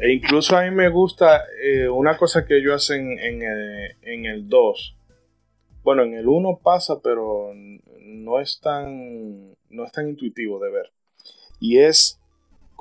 E 0.00 0.10
incluso 0.14 0.56
a 0.56 0.62
mí 0.62 0.70
me 0.70 0.88
gusta 0.88 1.42
eh, 1.62 1.86
una 1.86 2.16
cosa 2.16 2.46
que 2.46 2.56
ellos 2.56 2.74
hacen 2.76 3.18
en 3.18 3.42
el, 3.42 3.96
en 4.00 4.24
el 4.24 4.48
2. 4.48 4.96
Bueno, 5.82 6.04
en 6.04 6.14
el 6.14 6.26
1 6.26 6.60
pasa, 6.62 7.02
pero 7.04 7.52
no 8.00 8.40
es 8.40 8.60
tan, 8.62 9.50
no 9.68 9.84
es 9.84 9.92
tan 9.92 10.08
intuitivo 10.08 10.58
de 10.58 10.70
ver. 10.70 10.90
Y 11.60 11.80
es 11.80 12.18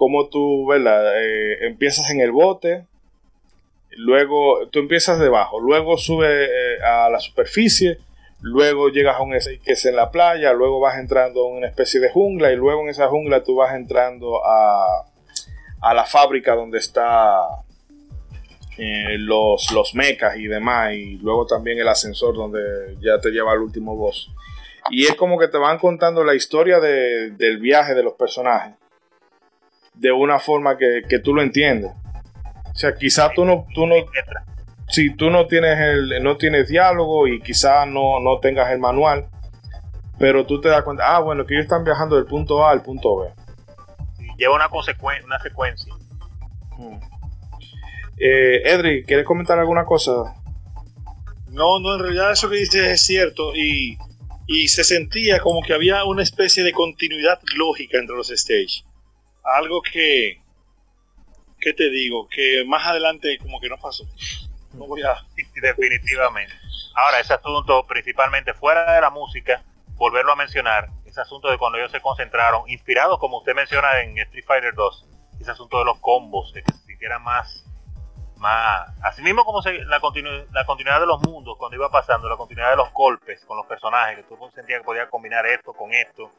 como 0.03 0.27
tú, 0.27 0.67
¿verdad? 0.67 1.13
Eh, 1.23 1.65
empiezas 1.67 2.09
en 2.11 2.19
el 2.19 2.31
bote, 2.33 2.83
luego 3.91 4.67
tú 4.69 4.79
empiezas 4.79 5.17
debajo, 5.17 5.61
luego 5.61 5.97
sube 5.97 6.27
eh, 6.45 6.83
a 6.83 7.09
la 7.09 7.19
superficie, 7.21 7.99
luego 8.41 8.89
llegas 8.89 9.15
a 9.15 9.21
un 9.21 9.31
que 9.63 9.71
es 9.71 9.85
en 9.85 9.95
la 9.95 10.11
playa, 10.11 10.51
luego 10.51 10.81
vas 10.81 10.97
entrando 10.99 11.45
a 11.45 11.47
una 11.49 11.67
especie 11.67 12.01
de 12.01 12.09
jungla 12.11 12.51
y 12.51 12.57
luego 12.57 12.81
en 12.81 12.89
esa 12.89 13.07
jungla 13.07 13.43
tú 13.45 13.55
vas 13.55 13.73
entrando 13.75 14.45
a, 14.45 15.05
a 15.81 15.93
la 15.93 16.03
fábrica 16.03 16.53
donde 16.53 16.79
está 16.79 17.37
eh, 18.77 19.17
los, 19.19 19.71
los 19.71 19.95
mechas 19.95 20.35
y 20.35 20.47
demás 20.47 20.93
y 20.95 21.17
luego 21.19 21.45
también 21.45 21.79
el 21.79 21.87
ascensor 21.87 22.35
donde 22.35 22.97
ya 22.99 23.19
te 23.21 23.29
lleva 23.31 23.53
al 23.53 23.59
último 23.59 23.95
boss. 23.95 24.29
Y 24.89 25.05
es 25.05 25.15
como 25.15 25.39
que 25.39 25.47
te 25.47 25.57
van 25.57 25.79
contando 25.79 26.25
la 26.25 26.35
historia 26.35 26.81
de- 26.81 27.31
del 27.31 27.57
viaje 27.59 27.93
de 27.95 28.03
los 28.03 28.15
personajes 28.15 28.73
de 29.93 30.11
una 30.11 30.39
forma 30.39 30.77
que, 30.77 31.03
que 31.07 31.19
tú 31.19 31.33
lo 31.33 31.41
entiendes. 31.41 31.91
O 32.71 32.75
sea, 32.75 32.95
quizás 32.95 33.31
tú 33.35 33.45
no, 33.45 33.65
tú 33.73 33.85
no, 33.85 33.95
si 34.87 35.15
tú 35.15 35.29
no 35.29 35.47
tienes 35.47 35.79
el, 35.79 36.23
no 36.23 36.37
tienes 36.37 36.67
diálogo 36.67 37.27
y 37.27 37.39
quizás 37.41 37.87
no, 37.87 38.19
no 38.19 38.39
tengas 38.39 38.71
el 38.71 38.79
manual, 38.79 39.27
pero 40.17 40.45
tú 40.45 40.59
te 40.59 40.69
das 40.69 40.83
cuenta, 40.83 41.15
ah, 41.15 41.19
bueno, 41.19 41.45
que 41.45 41.53
ellos 41.53 41.65
están 41.65 41.83
viajando 41.83 42.15
del 42.15 42.25
punto 42.25 42.65
A 42.65 42.71
al 42.71 42.81
punto 42.81 43.17
B. 43.17 43.29
Sí, 44.17 44.25
lleva 44.37 44.55
una, 44.55 44.69
consecu- 44.69 45.23
una 45.23 45.39
secuencia. 45.39 45.93
Hmm. 46.77 46.97
Eh, 48.17 48.61
Edri, 48.65 49.03
¿quieres 49.03 49.25
comentar 49.25 49.57
alguna 49.59 49.85
cosa? 49.85 50.11
No, 51.49 51.79
no, 51.79 51.95
en 51.95 52.01
realidad 52.01 52.31
eso 52.31 52.49
que 52.49 52.55
dices 52.57 52.87
es 52.87 53.01
cierto 53.01 53.55
y, 53.55 53.97
y 54.47 54.67
se 54.67 54.83
sentía 54.83 55.39
como 55.39 55.61
que 55.61 55.73
había 55.73 56.03
una 56.05 56.23
especie 56.23 56.63
de 56.63 56.71
continuidad 56.71 57.39
lógica 57.55 57.99
entre 57.99 58.15
los 58.15 58.29
stages. 58.29 58.85
Algo 59.43 59.81
que, 59.81 60.41
¿qué 61.59 61.73
te 61.73 61.89
digo? 61.89 62.27
Que 62.29 62.63
más 62.65 62.85
adelante 62.85 63.37
como 63.39 63.59
que 63.59 63.69
no 63.69 63.77
pasó. 63.77 64.05
No 64.73 64.87
voy 64.87 65.01
a... 65.03 65.15
Definitivamente. 65.61 66.53
Ahora, 66.95 67.19
ese 67.19 67.33
asunto, 67.33 67.85
principalmente 67.87 68.53
fuera 68.53 68.93
de 68.93 69.01
la 69.01 69.09
música, 69.09 69.63
volverlo 69.95 70.33
a 70.33 70.35
mencionar, 70.35 70.89
ese 71.05 71.21
asunto 71.21 71.49
de 71.49 71.57
cuando 71.57 71.77
ellos 71.77 71.91
se 71.91 72.01
concentraron, 72.01 72.69
inspirados, 72.69 73.19
como 73.19 73.37
usted 73.37 73.55
menciona 73.55 74.01
en 74.01 74.17
Street 74.17 74.45
Fighter 74.45 74.73
2, 74.73 75.05
ese 75.39 75.51
asunto 75.51 75.79
de 75.79 75.85
los 75.85 75.99
combos, 75.99 76.53
de 76.53 76.63
que 76.63 76.73
se 76.73 77.19
más, 77.19 77.65
más, 78.37 78.89
así 79.03 79.21
mismo 79.21 79.43
como 79.43 79.61
la, 79.61 79.99
la 80.51 80.65
continuidad 80.65 80.99
de 80.99 81.05
los 81.05 81.21
mundos, 81.21 81.57
cuando 81.57 81.75
iba 81.75 81.89
pasando, 81.89 82.29
la 82.29 82.37
continuidad 82.37 82.71
de 82.71 82.77
los 82.77 82.91
golpes 82.93 83.43
con 83.45 83.57
los 83.57 83.65
personajes, 83.65 84.17
que 84.17 84.23
tú 84.23 84.37
sentías 84.53 84.79
que 84.79 84.85
podías 84.85 85.09
combinar 85.09 85.45
esto 85.45 85.73
con 85.73 85.93
esto, 85.93 86.31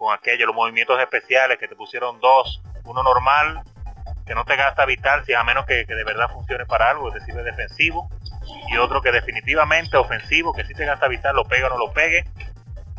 con 0.00 0.14
aquello, 0.14 0.46
los 0.46 0.56
movimientos 0.56 0.98
especiales 0.98 1.58
que 1.58 1.68
te 1.68 1.76
pusieron 1.76 2.20
dos, 2.20 2.62
uno 2.84 3.02
normal, 3.02 3.60
que 4.24 4.34
no 4.34 4.46
te 4.46 4.56
gasta 4.56 4.86
vital, 4.86 5.26
si 5.26 5.34
a 5.34 5.44
menos 5.44 5.66
que, 5.66 5.84
que 5.84 5.94
de 5.94 6.04
verdad 6.04 6.30
funcione 6.30 6.64
para 6.64 6.88
algo, 6.88 7.12
que 7.12 7.18
te 7.18 7.26
sirve 7.26 7.42
defensivo, 7.42 8.08
y 8.70 8.78
otro 8.78 9.02
que 9.02 9.12
definitivamente 9.12 9.98
ofensivo, 9.98 10.54
que 10.54 10.64
si 10.64 10.72
te 10.72 10.86
gasta 10.86 11.06
vital, 11.06 11.36
lo 11.36 11.44
pega 11.44 11.66
o 11.66 11.70
no 11.70 11.76
lo 11.76 11.92
pegue. 11.92 12.24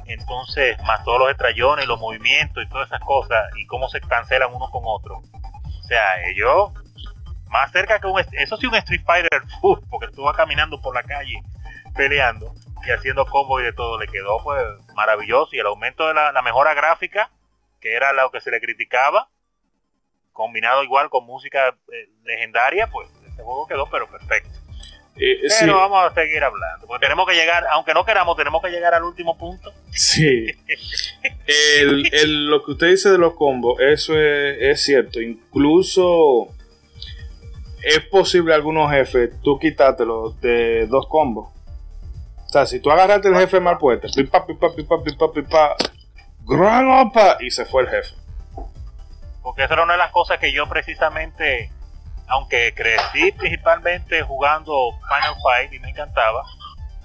Entonces, 0.06 0.78
más 0.84 1.04
todos 1.04 1.18
los 1.18 1.32
estrellones, 1.32 1.88
los 1.88 2.00
movimientos 2.00 2.64
y 2.64 2.70
todas 2.70 2.86
esas 2.86 3.02
cosas, 3.02 3.50
y 3.58 3.66
cómo 3.66 3.90
se 3.90 4.00
cancelan 4.00 4.54
uno 4.54 4.70
con 4.70 4.84
otro. 4.86 5.24
O 5.64 5.84
sea, 5.88 6.24
ellos, 6.30 6.72
más 7.48 7.72
cerca 7.72 7.98
que 7.98 8.06
un, 8.06 8.20
eso 8.20 8.58
sí 8.58 8.68
un 8.68 8.76
Street 8.76 9.02
Fighter 9.04 9.42
full, 9.60 9.80
porque 9.90 10.10
tú 10.10 10.22
vas 10.22 10.38
caminando 10.38 10.80
por 10.80 10.94
la 10.94 11.02
calle 11.02 11.42
peleando 11.96 12.54
y 12.88 12.92
haciendo 12.92 13.26
combo 13.26 13.60
y 13.60 13.64
de 13.64 13.74
todo, 13.74 14.00
le 14.00 14.08
quedó 14.08 14.42
pues 14.44 14.62
maravilloso. 14.96 15.56
Y 15.56 15.60
el 15.60 15.68
aumento 15.68 16.08
de 16.08 16.14
la, 16.14 16.32
la 16.32 16.42
mejora 16.42 16.74
gráfica, 16.74 17.30
que 17.80 17.94
era 17.94 18.14
lo 18.14 18.30
que 18.32 18.42
se 18.42 18.52
le 18.52 18.60
criticaba, 18.62 19.30
combinado 20.34 20.84
igual 20.84 21.10
con 21.10 21.26
música 21.26 21.70
eh, 21.92 22.10
legendaria, 22.24 22.88
pues 22.88 23.08
este 23.28 23.44
juego 23.44 23.68
quedó 23.68 23.88
pero 23.90 24.08
perfecto. 24.10 24.50
Eh, 25.18 25.40
Pero 25.42 25.54
sí, 25.54 25.66
vamos 25.70 26.10
a 26.10 26.14
seguir 26.14 26.42
hablando, 26.42 26.88
porque 26.88 27.06
tenemos 27.06 27.28
que 27.28 27.36
llegar, 27.36 27.66
aunque 27.72 27.94
no 27.94 28.06
queramos, 28.06 28.38
tenemos 28.38 28.62
que 28.64 28.70
llegar 28.70 28.94
al 28.94 29.04
último 29.04 29.38
punto. 29.38 29.72
sí. 29.92 30.48
El- 31.48 32.08
el- 32.14 32.48
lo 32.48 32.64
que 32.64 32.72
usted 32.72 32.88
dice 32.92 33.10
de 33.10 33.18
los 33.18 33.34
combos, 33.34 33.80
eso 33.82 34.18
es, 34.18 34.58
es 34.62 34.84
cierto. 34.86 35.20
Incluso 35.20 36.48
es 37.84 38.00
posible 38.10 38.54
algunos 38.54 38.90
jefes, 38.92 39.32
tú 39.44 39.60
quitártelos 39.60 40.40
de 40.40 40.88
dos 40.88 41.08
combos. 41.10 41.50
O 42.52 42.54
sea, 42.54 42.66
si 42.66 42.82
tú 42.82 42.92
agarraste 42.92 43.30
el 43.30 43.36
jefe 43.38 43.62
mal 43.62 43.78
puesto, 43.78 44.10
pipa, 44.14 44.46
pipa, 44.46 44.76
pipa, 44.76 45.02
pipa, 45.02 45.32
pipa, 45.32 45.76
gran 46.42 46.86
opa, 47.08 47.38
y 47.40 47.50
se 47.50 47.64
fue 47.64 47.84
el 47.84 47.88
jefe. 47.88 48.14
Porque 49.42 49.64
esa 49.64 49.76
era 49.76 49.84
una 49.84 49.94
de 49.94 50.00
las 50.00 50.12
cosas 50.12 50.38
que 50.38 50.52
yo 50.52 50.68
precisamente, 50.68 51.72
aunque 52.28 52.74
crecí 52.76 53.32
principalmente 53.32 54.22
jugando 54.24 54.92
Final 55.08 55.36
Fight 55.42 55.72
y 55.72 55.80
me 55.80 55.92
encantaba, 55.92 56.44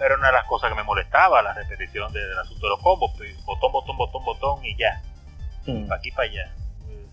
era 0.01 0.16
una 0.16 0.27
de 0.27 0.32
las 0.32 0.47
cosas 0.47 0.68
que 0.70 0.74
me 0.74 0.82
molestaba, 0.82 1.40
la 1.43 1.55
repetición 1.55 2.12
de- 2.12 2.27
del 2.27 2.39
asunto 2.40 2.66
de 2.66 2.70
los 2.70 2.81
combos, 2.82 3.12
pues, 3.16 3.44
botón, 3.44 3.70
botón, 3.70 3.97
botón, 3.97 4.24
botón 4.24 4.64
y 4.64 4.77
ya, 4.77 5.01
para 5.86 6.01
aquí 6.01 6.10
para 6.10 6.28
allá. 6.28 6.52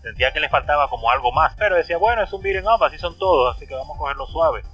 Sentía 0.02 0.32
que 0.32 0.40
le 0.40 0.48
faltaba 0.48 0.90
como 0.90 1.08
algo 1.08 1.30
más, 1.30 1.54
pero 1.56 1.76
decía, 1.76 1.98
bueno, 1.98 2.24
es 2.24 2.32
un 2.32 2.42
beat'em 2.42 2.66
up, 2.66 2.82
así 2.82 2.98
son 2.98 3.16
todos, 3.16 3.54
así 3.56 3.64
que 3.68 3.76
vamos 3.76 3.94
a 3.94 3.98
cogerlo 4.00 4.26
suave. 4.26 4.64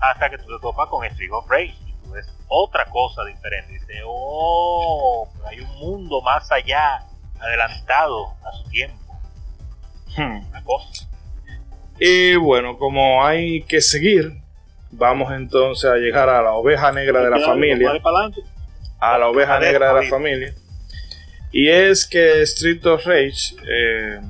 Hasta 0.00 0.28
que 0.30 0.36
tú 0.38 0.46
te 0.46 0.60
topas 0.60 0.88
con 0.88 1.04
Street 1.04 1.30
of 1.32 1.48
Rage 1.48 1.76
ves 2.14 2.26
otra 2.48 2.86
cosa 2.86 3.24
diferente. 3.24 3.72
Dice, 3.72 4.00
oh, 4.06 5.28
pero 5.34 5.48
hay 5.48 5.60
un 5.60 5.76
mundo 5.78 6.20
más 6.22 6.50
allá, 6.50 7.04
adelantado 7.38 8.34
a 8.44 8.52
su 8.52 8.70
tiempo. 8.70 9.18
Hmm. 10.16 10.46
Una 10.48 10.64
cosa. 10.64 11.08
Y 11.98 12.36
bueno, 12.36 12.78
como 12.78 13.24
hay 13.24 13.62
que 13.62 13.80
seguir, 13.80 14.32
vamos 14.90 15.32
entonces 15.32 15.90
a 15.90 15.96
llegar 15.96 16.28
a 16.28 16.42
la 16.42 16.52
oveja 16.52 16.92
negra 16.92 17.20
de 17.20 17.30
la 17.30 17.40
familia. 17.40 17.90
A 19.00 19.18
la 19.18 19.28
oveja 19.28 19.58
negra 19.58 19.92
de 19.92 20.02
la 20.02 20.08
familia. 20.08 20.54
Y 21.52 21.68
es 21.68 22.06
que 22.06 22.42
Street 22.42 22.84
of 22.86 23.04
Rage 23.06 23.54
eh, 23.68 24.20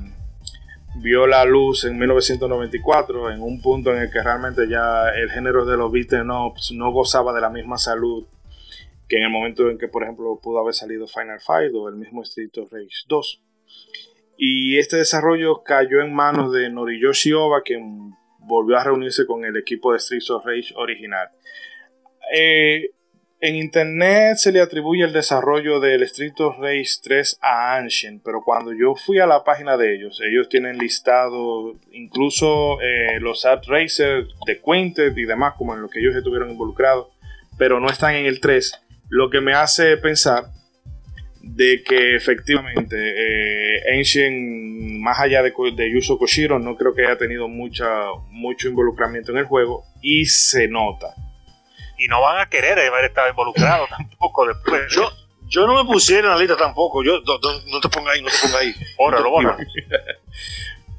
vio 0.95 1.27
la 1.27 1.43
luz 1.45 1.85
en 1.85 1.97
1994, 1.97 3.31
en 3.31 3.41
un 3.41 3.61
punto 3.61 3.93
en 3.93 4.03
el 4.03 4.11
que 4.11 4.21
realmente 4.21 4.67
ya 4.67 5.09
el 5.09 5.29
género 5.29 5.65
de 5.65 5.77
los 5.77 5.91
beat'em 5.91 6.29
ups 6.29 6.71
no 6.71 6.91
gozaba 6.91 7.33
de 7.33 7.41
la 7.41 7.49
misma 7.49 7.77
salud 7.77 8.25
que 9.07 9.17
en 9.17 9.23
el 9.23 9.29
momento 9.29 9.69
en 9.69 9.77
que, 9.77 9.87
por 9.87 10.03
ejemplo, 10.03 10.39
pudo 10.41 10.59
haber 10.59 10.73
salido 10.73 11.07
Final 11.07 11.39
Fight 11.39 11.71
o 11.73 11.89
el 11.89 11.95
mismo 11.95 12.23
Street 12.23 12.49
of 12.57 12.71
Rage 12.71 13.05
2. 13.07 13.43
Y 14.37 14.77
este 14.77 14.97
desarrollo 14.97 15.63
cayó 15.63 16.01
en 16.01 16.13
manos 16.13 16.51
de 16.51 16.69
Noriyoshi 16.69 17.33
Oba, 17.33 17.61
quien 17.61 18.13
volvió 18.39 18.77
a 18.77 18.83
reunirse 18.83 19.25
con 19.25 19.45
el 19.45 19.57
equipo 19.57 19.91
de 19.91 19.97
Street 19.97 20.23
of 20.29 20.45
Rage 20.45 20.73
original. 20.75 21.29
Eh, 22.33 22.91
en 23.41 23.55
internet 23.55 24.37
se 24.37 24.51
le 24.51 24.61
atribuye 24.61 25.03
el 25.03 25.13
desarrollo 25.13 25.79
del 25.79 26.03
Street 26.03 26.33
of 26.39 26.57
Rage 26.57 26.91
3 27.03 27.39
a 27.41 27.75
Anshin, 27.75 28.21
pero 28.23 28.41
cuando 28.43 28.73
yo 28.73 28.95
fui 28.95 29.19
a 29.19 29.27
la 29.27 29.43
página 29.43 29.77
de 29.77 29.95
ellos, 29.95 30.21
ellos 30.25 30.49
tienen 30.49 30.77
listado 30.77 31.75
incluso 31.91 32.81
eh, 32.81 33.19
los 33.19 33.45
Ad 33.45 33.63
Racers 33.67 34.27
de 34.45 34.61
Quintet 34.61 35.17
y 35.17 35.25
demás, 35.25 35.55
como 35.57 35.73
en 35.73 35.81
lo 35.81 35.89
que 35.89 35.99
ellos 35.99 36.15
estuvieron 36.15 36.49
involucrados, 36.49 37.07
pero 37.57 37.79
no 37.79 37.89
están 37.89 38.15
en 38.15 38.25
el 38.25 38.39
3, 38.39 38.71
lo 39.09 39.29
que 39.29 39.41
me 39.41 39.53
hace 39.53 39.97
pensar 39.97 40.45
de 41.41 41.83
que 41.83 42.15
efectivamente 42.15 42.95
eh, 42.97 43.97
Anshin, 43.97 45.01
más 45.01 45.19
allá 45.19 45.43
de, 45.43 45.53
de 45.75 45.91
Yuzo 45.91 46.17
no 46.59 46.75
creo 46.75 46.95
que 46.95 47.05
haya 47.05 47.17
tenido 47.17 47.47
mucha, 47.47 48.07
mucho 48.31 48.69
involucramiento 48.69 49.31
en 49.31 49.39
el 49.39 49.45
juego 49.45 49.83
y 50.01 50.25
se 50.25 50.67
nota. 50.67 51.13
Y 51.97 52.07
no 52.07 52.21
van 52.21 52.39
a 52.39 52.49
querer 52.49 52.77
haber 52.79 53.05
estado 53.05 53.29
involucrados 53.29 53.89
tampoco 53.89 54.47
después. 54.47 54.83
Yo, 54.89 55.09
yo 55.47 55.67
no 55.67 55.83
me 55.83 55.89
pusiera 55.89 56.27
en 56.27 56.33
la 56.33 56.39
lista 56.39 56.55
tampoco. 56.57 57.03
Yo, 57.03 57.19
no, 57.21 57.79
te 57.79 57.89
pongas 57.89 58.15
ahí, 58.15 58.21
no 58.21 58.29
te 58.29 58.37
pongas 58.41 58.61
ahí. 58.61 58.75
Bórralo, 58.97 59.29
bórralo. 59.29 59.57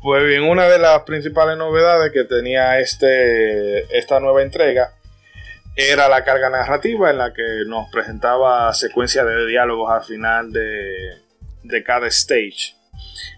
Pues 0.02 0.24
bien, 0.24 0.44
una 0.44 0.68
de 0.68 0.78
las 0.78 1.02
principales 1.02 1.58
novedades 1.58 2.12
que 2.12 2.22
tenía 2.22 2.78
este, 2.78 3.98
esta 3.98 4.20
nueva 4.20 4.42
entrega 4.42 4.92
era 5.74 6.08
la 6.08 6.22
carga 6.22 6.48
narrativa 6.48 7.10
en 7.10 7.18
la 7.18 7.32
que 7.32 7.64
nos 7.66 7.90
presentaba 7.90 8.72
secuencia 8.72 9.24
de 9.24 9.46
diálogos 9.46 9.90
al 9.90 10.04
final 10.04 10.52
de, 10.52 11.22
de 11.64 11.82
cada 11.82 12.06
stage. 12.06 12.76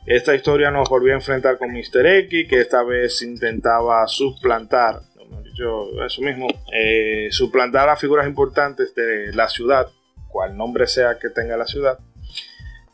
Esta 0.06 0.34
historia 0.34 0.70
nos 0.70 0.88
volvió 0.88 1.12
a 1.12 1.16
enfrentar 1.16 1.58
con 1.58 1.72
Mr. 1.72 2.06
X, 2.06 2.48
que 2.48 2.60
esta 2.60 2.82
vez 2.82 3.22
intentaba 3.22 4.06
suplantar, 4.06 5.00
eso 6.06 6.22
mismo, 6.22 6.46
eh, 6.72 7.28
suplantar 7.30 7.88
a 7.88 7.96
figuras 7.96 8.26
importantes 8.26 8.94
de 8.94 9.32
la 9.32 9.48
ciudad, 9.48 9.88
cual 10.28 10.56
nombre 10.56 10.86
sea 10.86 11.18
que 11.18 11.30
tenga 11.30 11.56
la 11.56 11.66
ciudad, 11.66 11.98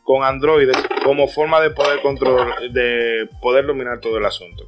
con 0.03 0.23
androides 0.23 0.77
como 1.03 1.27
forma 1.27 1.61
de 1.61 1.71
poder 1.71 2.01
control, 2.01 2.73
de 2.73 3.29
poder 3.41 3.65
dominar 3.65 3.99
todo 3.99 4.17
el 4.17 4.25
asunto. 4.25 4.67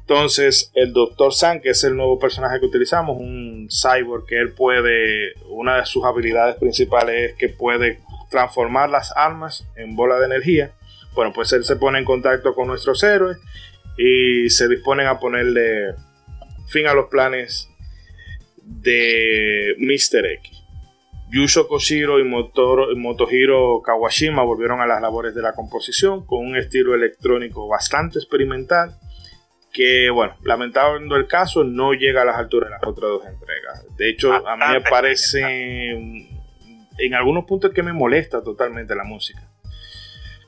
Entonces, 0.00 0.70
el 0.74 0.92
Dr. 0.92 1.32
San, 1.32 1.60
que 1.60 1.70
es 1.70 1.84
el 1.84 1.96
nuevo 1.96 2.18
personaje 2.18 2.58
que 2.60 2.66
utilizamos, 2.66 3.16
un 3.18 3.68
cyborg 3.70 4.26
que 4.26 4.38
él 4.38 4.52
puede, 4.52 5.34
una 5.48 5.76
de 5.76 5.86
sus 5.86 6.04
habilidades 6.04 6.56
principales 6.56 7.30
es 7.30 7.36
que 7.36 7.48
puede 7.48 8.00
transformar 8.28 8.90
las 8.90 9.12
armas 9.16 9.66
en 9.76 9.94
bola 9.94 10.18
de 10.18 10.26
energía. 10.26 10.72
Bueno, 11.14 11.32
pues 11.32 11.52
él 11.52 11.64
se 11.64 11.76
pone 11.76 11.98
en 11.98 12.04
contacto 12.04 12.54
con 12.54 12.66
nuestros 12.66 13.02
héroes 13.02 13.38
y 13.96 14.50
se 14.50 14.68
disponen 14.68 15.06
a 15.06 15.20
ponerle 15.20 15.94
fin 16.72 16.86
a 16.86 16.94
los 16.94 17.06
planes 17.06 17.68
de 18.56 19.74
Mr. 19.78 20.26
X. 20.26 20.62
Yusho 21.30 21.66
Koshiro 21.66 22.18
y 22.18 22.24
Motohiro 22.24 23.80
Kawashima 23.82 24.42
volvieron 24.42 24.80
a 24.80 24.86
las 24.86 25.00
labores 25.00 25.34
de 25.34 25.42
la 25.42 25.54
composición 25.54 26.26
con 26.26 26.46
un 26.46 26.56
estilo 26.56 26.94
electrónico 26.94 27.68
bastante 27.68 28.18
experimental 28.18 28.98
que, 29.72 30.10
bueno, 30.10 30.36
lamentando 30.42 31.16
el 31.16 31.26
caso, 31.26 31.64
no 31.64 31.94
llega 31.94 32.22
a 32.22 32.24
las 32.26 32.36
alturas 32.36 32.68
de 32.68 32.74
las 32.74 32.82
otras 32.84 33.08
dos 33.08 33.24
entregas. 33.26 33.86
De 33.96 34.10
hecho, 34.10 34.32
a 34.32 34.56
mí 34.56 34.64
me 34.68 34.80
Bastante 34.80 34.90
parece 34.90 35.40
en 36.98 37.14
algunos 37.14 37.46
puntos 37.46 37.72
que 37.72 37.82
me 37.82 37.94
molesta 37.94 38.42
totalmente 38.42 38.94
la 38.94 39.04
música. 39.04 39.40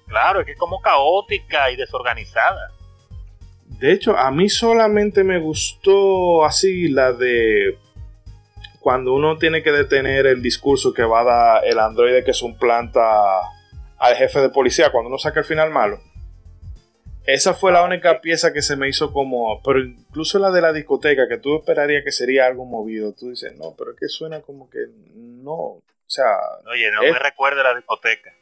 Claro, 0.07 0.41
es 0.41 0.47
que 0.47 0.53
es 0.53 0.59
como 0.59 0.81
caótica 0.81 1.71
y 1.71 1.77
desorganizada. 1.77 2.71
De 3.85 3.93
hecho, 3.93 4.17
a 4.17 4.31
mí 4.31 4.49
solamente 4.49 5.25
me 5.25 5.39
gustó 5.39 6.43
así 6.47 6.89
la 6.89 7.13
de 7.13 7.77
cuando 8.81 9.13
uno 9.13 9.37
tiene 9.37 9.63
que 9.63 9.73
detener 9.73 10.25
el 10.25 10.41
discurso 10.41 10.95
que 10.95 11.03
va 11.03 11.21
a 11.21 11.25
dar 11.25 11.65
el 11.67 11.79
androide 11.79 12.25
que 12.25 12.33
suplanta 12.33 13.03
al 13.99 14.15
jefe 14.17 14.41
de 14.41 14.49
policía 14.49 14.91
cuando 14.91 15.09
uno 15.09 15.19
saca 15.19 15.41
el 15.41 15.45
final 15.45 15.71
malo. 15.71 16.01
Esa 17.27 17.53
fue 17.53 17.73
la 17.73 17.85
única 17.85 18.23
pieza 18.23 18.55
que 18.55 18.63
se 18.63 18.75
me 18.75 18.89
hizo 18.89 19.13
como. 19.13 19.61
Pero 19.63 19.81
incluso 19.81 20.39
la 20.39 20.51
de 20.51 20.63
la 20.63 20.73
discoteca, 20.73 21.29
que 21.29 21.37
tú 21.37 21.59
esperarías 21.59 22.05
que 22.05 22.11
sería 22.11 22.47
algo 22.47 22.65
movido. 22.65 23.13
Tú 23.13 23.29
dices, 23.29 23.55
no, 23.59 23.75
pero 23.77 23.91
es 23.91 23.99
que 24.01 24.09
suena 24.09 24.41
como 24.41 24.71
que 24.71 24.79
no. 25.15 25.53
O 25.53 25.83
sea, 26.07 26.25
Oye, 26.73 26.91
no 26.91 27.03
Es- 27.03 27.13
me 27.13 27.19
recuerde 27.19 27.63
la 27.63 27.75
discoteca. 27.75 28.33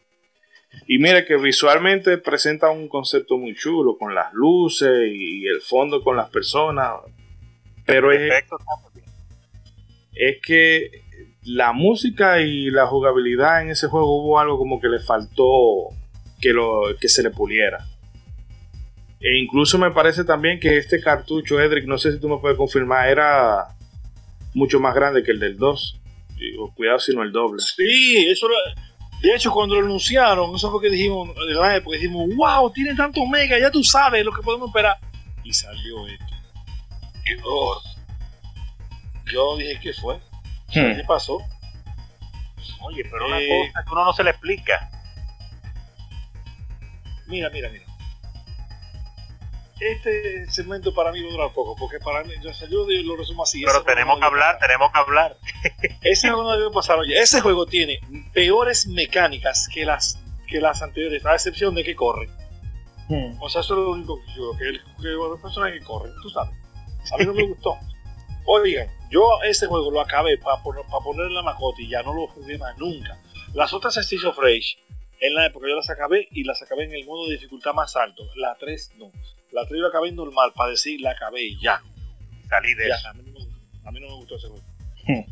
Y 0.86 0.98
mire 0.98 1.24
que 1.24 1.36
visualmente 1.36 2.18
presenta 2.18 2.70
un 2.70 2.88
concepto 2.88 3.38
muy 3.38 3.54
chulo 3.54 3.96
con 3.98 4.14
las 4.14 4.32
luces 4.32 5.08
y 5.10 5.46
el 5.46 5.60
fondo 5.60 6.02
con 6.02 6.16
las 6.16 6.28
personas. 6.30 6.92
Pero 7.86 8.12
es, 8.12 8.32
es 10.14 10.36
que 10.44 11.02
la 11.44 11.72
música 11.72 12.40
y 12.40 12.70
la 12.70 12.86
jugabilidad 12.86 13.62
en 13.62 13.70
ese 13.70 13.88
juego 13.88 14.22
hubo 14.22 14.38
algo 14.38 14.58
como 14.58 14.80
que 14.80 14.88
le 14.88 15.00
faltó 15.00 15.88
que, 16.40 16.50
lo, 16.52 16.82
que 17.00 17.08
se 17.08 17.22
le 17.22 17.30
puliera. 17.30 17.86
E 19.20 19.38
incluso 19.38 19.78
me 19.78 19.92
parece 19.92 20.24
también 20.24 20.58
que 20.58 20.76
este 20.76 21.00
cartucho, 21.00 21.60
Edric, 21.60 21.86
no 21.86 21.96
sé 21.96 22.12
si 22.12 22.20
tú 22.20 22.28
me 22.28 22.38
puedes 22.38 22.58
confirmar, 22.58 23.08
era 23.08 23.68
mucho 24.52 24.80
más 24.80 24.94
grande 24.94 25.22
que 25.22 25.30
el 25.30 25.38
del 25.38 25.56
2. 25.56 26.00
Digo, 26.38 26.74
cuidado 26.74 26.98
si 26.98 27.14
no 27.14 27.22
el 27.22 27.30
doble. 27.30 27.62
Sí, 27.62 28.26
eso 28.28 28.46
era- 28.48 28.91
De 29.22 29.34
hecho, 29.34 29.52
cuando 29.52 29.76
lo 29.76 29.86
anunciaron, 29.86 30.54
eso 30.54 30.70
fue 30.70 30.82
que 30.82 30.90
dijimos 30.90 31.28
en 31.48 31.54
la 31.54 31.76
época, 31.76 31.96
dijimos, 31.96 32.28
wow, 32.34 32.70
tiene 32.72 32.94
tanto 32.96 33.24
mega, 33.26 33.58
ya 33.58 33.70
tú 33.70 33.82
sabes 33.84 34.24
lo 34.24 34.32
que 34.32 34.42
podemos 34.42 34.68
esperar. 34.68 34.98
Y 35.44 35.52
salió 35.52 36.06
esto. 36.08 36.24
Oh. 37.44 37.80
Yo 39.32 39.56
dije, 39.56 39.78
¿qué 39.80 39.92
fue? 39.92 40.16
Hmm. 40.74 40.96
¿Qué 40.96 41.04
pasó? 41.06 41.38
Oye, 42.80 43.04
pero 43.10 43.26
una 43.28 43.38
Eh, 43.40 43.70
cosa 43.72 43.84
que 43.84 43.92
uno 43.92 44.04
no 44.04 44.12
se 44.12 44.24
le 44.24 44.30
explica. 44.30 44.90
Mira, 47.28 47.48
mira, 47.50 47.68
mira. 47.70 47.84
Este 49.82 50.48
segmento 50.48 50.94
para 50.94 51.10
mí 51.10 51.20
va 51.22 51.28
a 51.28 51.32
durar 51.32 51.52
poco, 51.52 51.74
porque 51.76 51.98
para 51.98 52.22
mí, 52.22 52.32
yo, 52.40 52.50
yo 52.68 52.86
lo 53.02 53.16
resumo 53.16 53.42
así. 53.42 53.64
Pero 53.64 53.82
tenemos 53.82 54.18
que 54.18 54.24
hablar, 54.24 54.54
pasar. 54.54 54.68
tenemos 54.68 54.92
que 54.92 54.98
hablar. 54.98 55.36
Ese 56.02 56.28
juego 56.28 56.44
no 56.44 56.56
debe 56.56 56.70
pasar. 56.70 56.98
Oye, 57.00 57.18
ese 57.18 57.40
juego 57.40 57.66
tiene 57.66 58.00
peores 58.32 58.86
mecánicas 58.86 59.68
que 59.72 59.84
las, 59.84 60.20
que 60.46 60.60
las 60.60 60.82
anteriores, 60.82 61.26
a 61.26 61.34
excepción 61.34 61.74
de 61.74 61.82
que 61.82 61.96
corre. 61.96 62.28
Hmm. 63.08 63.42
O 63.42 63.48
sea, 63.48 63.62
eso 63.62 63.74
es 63.74 63.80
lo 63.80 63.90
único 63.90 64.20
que 64.20 64.34
yo, 64.36 64.56
que, 64.56 64.68
el, 64.68 64.80
que 65.00 65.08
los 65.08 65.40
personajes 65.40 65.80
que 65.80 65.84
corren, 65.84 66.12
tú 66.22 66.30
sabes. 66.30 66.54
A 67.12 67.16
mí 67.16 67.24
no 67.26 67.34
me 67.34 67.46
gustó. 67.48 67.76
Oigan, 68.44 68.88
yo 69.10 69.42
ese 69.42 69.66
juego 69.66 69.90
lo 69.90 70.00
acabé 70.00 70.38
para 70.38 70.62
poner, 70.62 70.84
poner 71.04 71.26
en 71.26 71.34
la 71.34 71.42
mascota 71.42 71.82
y 71.82 71.88
ya 71.88 72.02
no 72.02 72.14
lo 72.14 72.28
jugué 72.28 72.56
más 72.58 72.76
nunca. 72.78 73.18
Las 73.54 73.72
otras 73.72 73.96
Streets 73.96 74.24
of 74.24 74.38
Rage, 74.38 74.78
en 75.20 75.34
la 75.34 75.46
época 75.46 75.66
yo 75.68 75.74
las 75.74 75.90
acabé 75.90 76.28
y 76.30 76.44
las 76.44 76.62
acabé 76.62 76.84
en 76.84 76.92
el 76.92 77.04
modo 77.04 77.26
de 77.26 77.34
dificultad 77.34 77.74
más 77.74 77.94
alto. 77.96 78.22
La 78.36 78.56
3 78.58 78.92
no. 78.96 79.10
La 79.52 79.66
3 79.66 79.80
yo 79.80 79.86
acabé 79.86 80.08
en 80.08 80.16
normal 80.16 80.52
para 80.56 80.70
decir 80.70 81.00
la 81.00 81.10
acabé 81.12 81.42
y 81.42 81.60
ya. 81.60 81.80
Salí 82.48 82.74
de 82.74 82.88
Ya, 82.88 82.94
eso. 82.96 83.08
a, 83.08 83.12
mí 83.14 83.22
no, 83.26 83.32
me- 83.40 83.88
a 83.88 83.92
mí 83.92 84.00
no 84.00 84.08
me 84.08 84.14
gustó 84.14 84.36
ese 84.36 84.48
juego. 84.48 84.62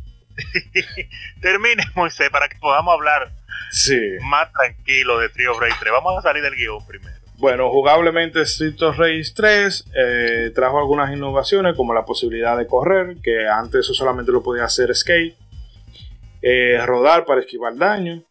Termine, 1.41 1.83
Moisés, 1.95 2.31
para 2.31 2.49
que 2.49 2.57
podamos 2.59 2.95
hablar 2.95 3.33
Sí. 3.71 3.97
más 4.23 4.51
tranquilo 4.53 5.19
de 5.19 5.29
Trio 5.29 5.57
Break 5.57 5.79
3. 5.81 5.93
Vamos 5.93 6.19
a 6.19 6.23
salir 6.23 6.43
del 6.43 6.55
guion 6.57 6.85
primero. 6.87 7.17
Bueno, 7.37 7.71
jugablemente 7.71 8.43
Street 8.43 8.81
of 8.83 8.99
Rage 8.99 9.33
3 9.35 9.85
eh, 9.95 10.51
trajo 10.55 10.79
algunas 10.79 11.11
innovaciones 11.15 11.75
como 11.75 11.95
la 11.95 12.05
posibilidad 12.05 12.57
de 12.59 12.67
correr, 12.67 13.17
que 13.23 13.47
antes 13.49 13.81
eso 13.81 13.95
solamente 13.95 14.31
lo 14.33 14.43
podía 14.43 14.65
hacer 14.65 14.95
Skate, 14.95 15.37
eh, 16.43 16.79
rodar 16.85 17.25
para 17.25 17.41
esquivar 17.41 17.75
daño, 17.77 18.23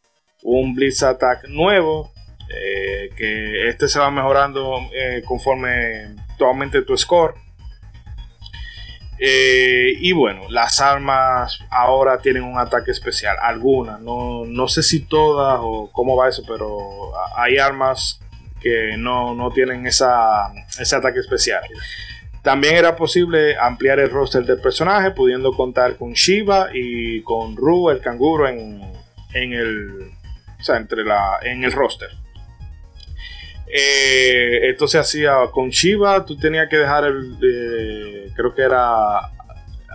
un 0.44 0.76
Blitz 0.76 1.02
Attack 1.04 1.48
nuevo, 1.48 2.12
eh, 2.50 3.10
que 3.16 3.70
este 3.70 3.88
se 3.88 4.00
va 4.00 4.10
mejorando 4.10 4.80
eh, 4.94 5.22
conforme 5.26 6.16
tú 6.38 6.46
aumentes 6.46 6.86
tu 6.86 6.98
score. 6.98 7.36
Eh, 9.20 9.94
y 10.00 10.14
bueno, 10.14 10.44
las 10.50 10.80
armas 10.80 11.60
ahora 11.70 12.20
tienen 12.20 12.44
un 12.44 12.58
ataque 12.58 12.92
especial, 12.92 13.36
algunas, 13.42 14.00
no, 14.00 14.46
no 14.46 14.68
sé 14.70 14.82
si 14.82 15.02
todas 15.02 15.60
o 15.62 15.90
cómo 15.92 16.16
va 16.16 16.30
eso, 16.30 16.44
pero 16.48 17.12
hay 17.36 17.58
armas 17.58 18.22
que 18.62 18.96
no, 18.98 19.36
no 19.36 19.52
tienen 19.52 19.86
esa, 19.86 20.54
ese 20.80 20.96
ataque 20.96 21.20
especial. 21.20 21.62
También 22.42 22.78
era 22.78 22.96
posible 22.96 23.58
ampliar 23.58 24.00
el 24.00 24.10
roster 24.10 24.46
del 24.46 24.62
personaje, 24.62 25.12
pudiendo 25.12 25.54
contar 25.54 25.98
con 25.98 26.14
Shiva 26.14 26.70
y 26.74 27.22
con 27.24 27.58
Ru, 27.58 27.90
el 27.90 28.00
canguro, 28.00 28.48
en, 28.48 28.82
en 29.34 29.54
el, 29.54 30.12
o 30.60 30.64
sea, 30.64 30.78
entre 30.78 31.04
la, 31.04 31.40
en 31.42 31.66
el 31.66 31.74
roster. 31.74 32.10
Eh, 33.72 34.70
esto 34.70 34.88
se 34.88 34.98
hacía 34.98 35.36
con 35.52 35.70
Shiva, 35.70 36.26
tú 36.26 36.36
tenías 36.38 36.68
que 36.70 36.78
dejar 36.78 37.04
el, 37.06 37.38
eh, 37.44 38.32
creo 38.36 38.54
que 38.56 38.64
era 38.64 39.20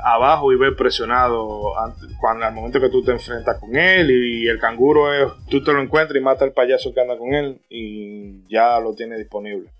abajo 0.07 0.53
y 0.53 0.57
ver 0.57 0.77
presionado 0.77 1.79
ante- 1.81 2.07
cuando 2.21 2.45
al 2.45 2.53
momento 2.55 2.81
que 2.81 2.89
tú 2.91 3.03
te 3.03 3.11
enfrentas 3.13 3.59
con 3.59 3.75
él 3.75 4.11
y 4.11 4.47
el 4.47 4.59
canguro 4.61 5.13
es, 5.13 5.33
tú 5.49 5.63
te 5.65 5.73
lo 5.73 5.81
encuentras 5.83 6.17
y 6.21 6.23
mata 6.25 6.45
al 6.45 6.53
payaso 6.53 6.93
que 6.95 7.01
anda 7.01 7.17
con 7.17 7.33
él 7.35 7.61
y 7.69 8.47
ya 8.49 8.79
lo 8.81 8.95
tiene 8.95 9.19
disponible. 9.19 9.71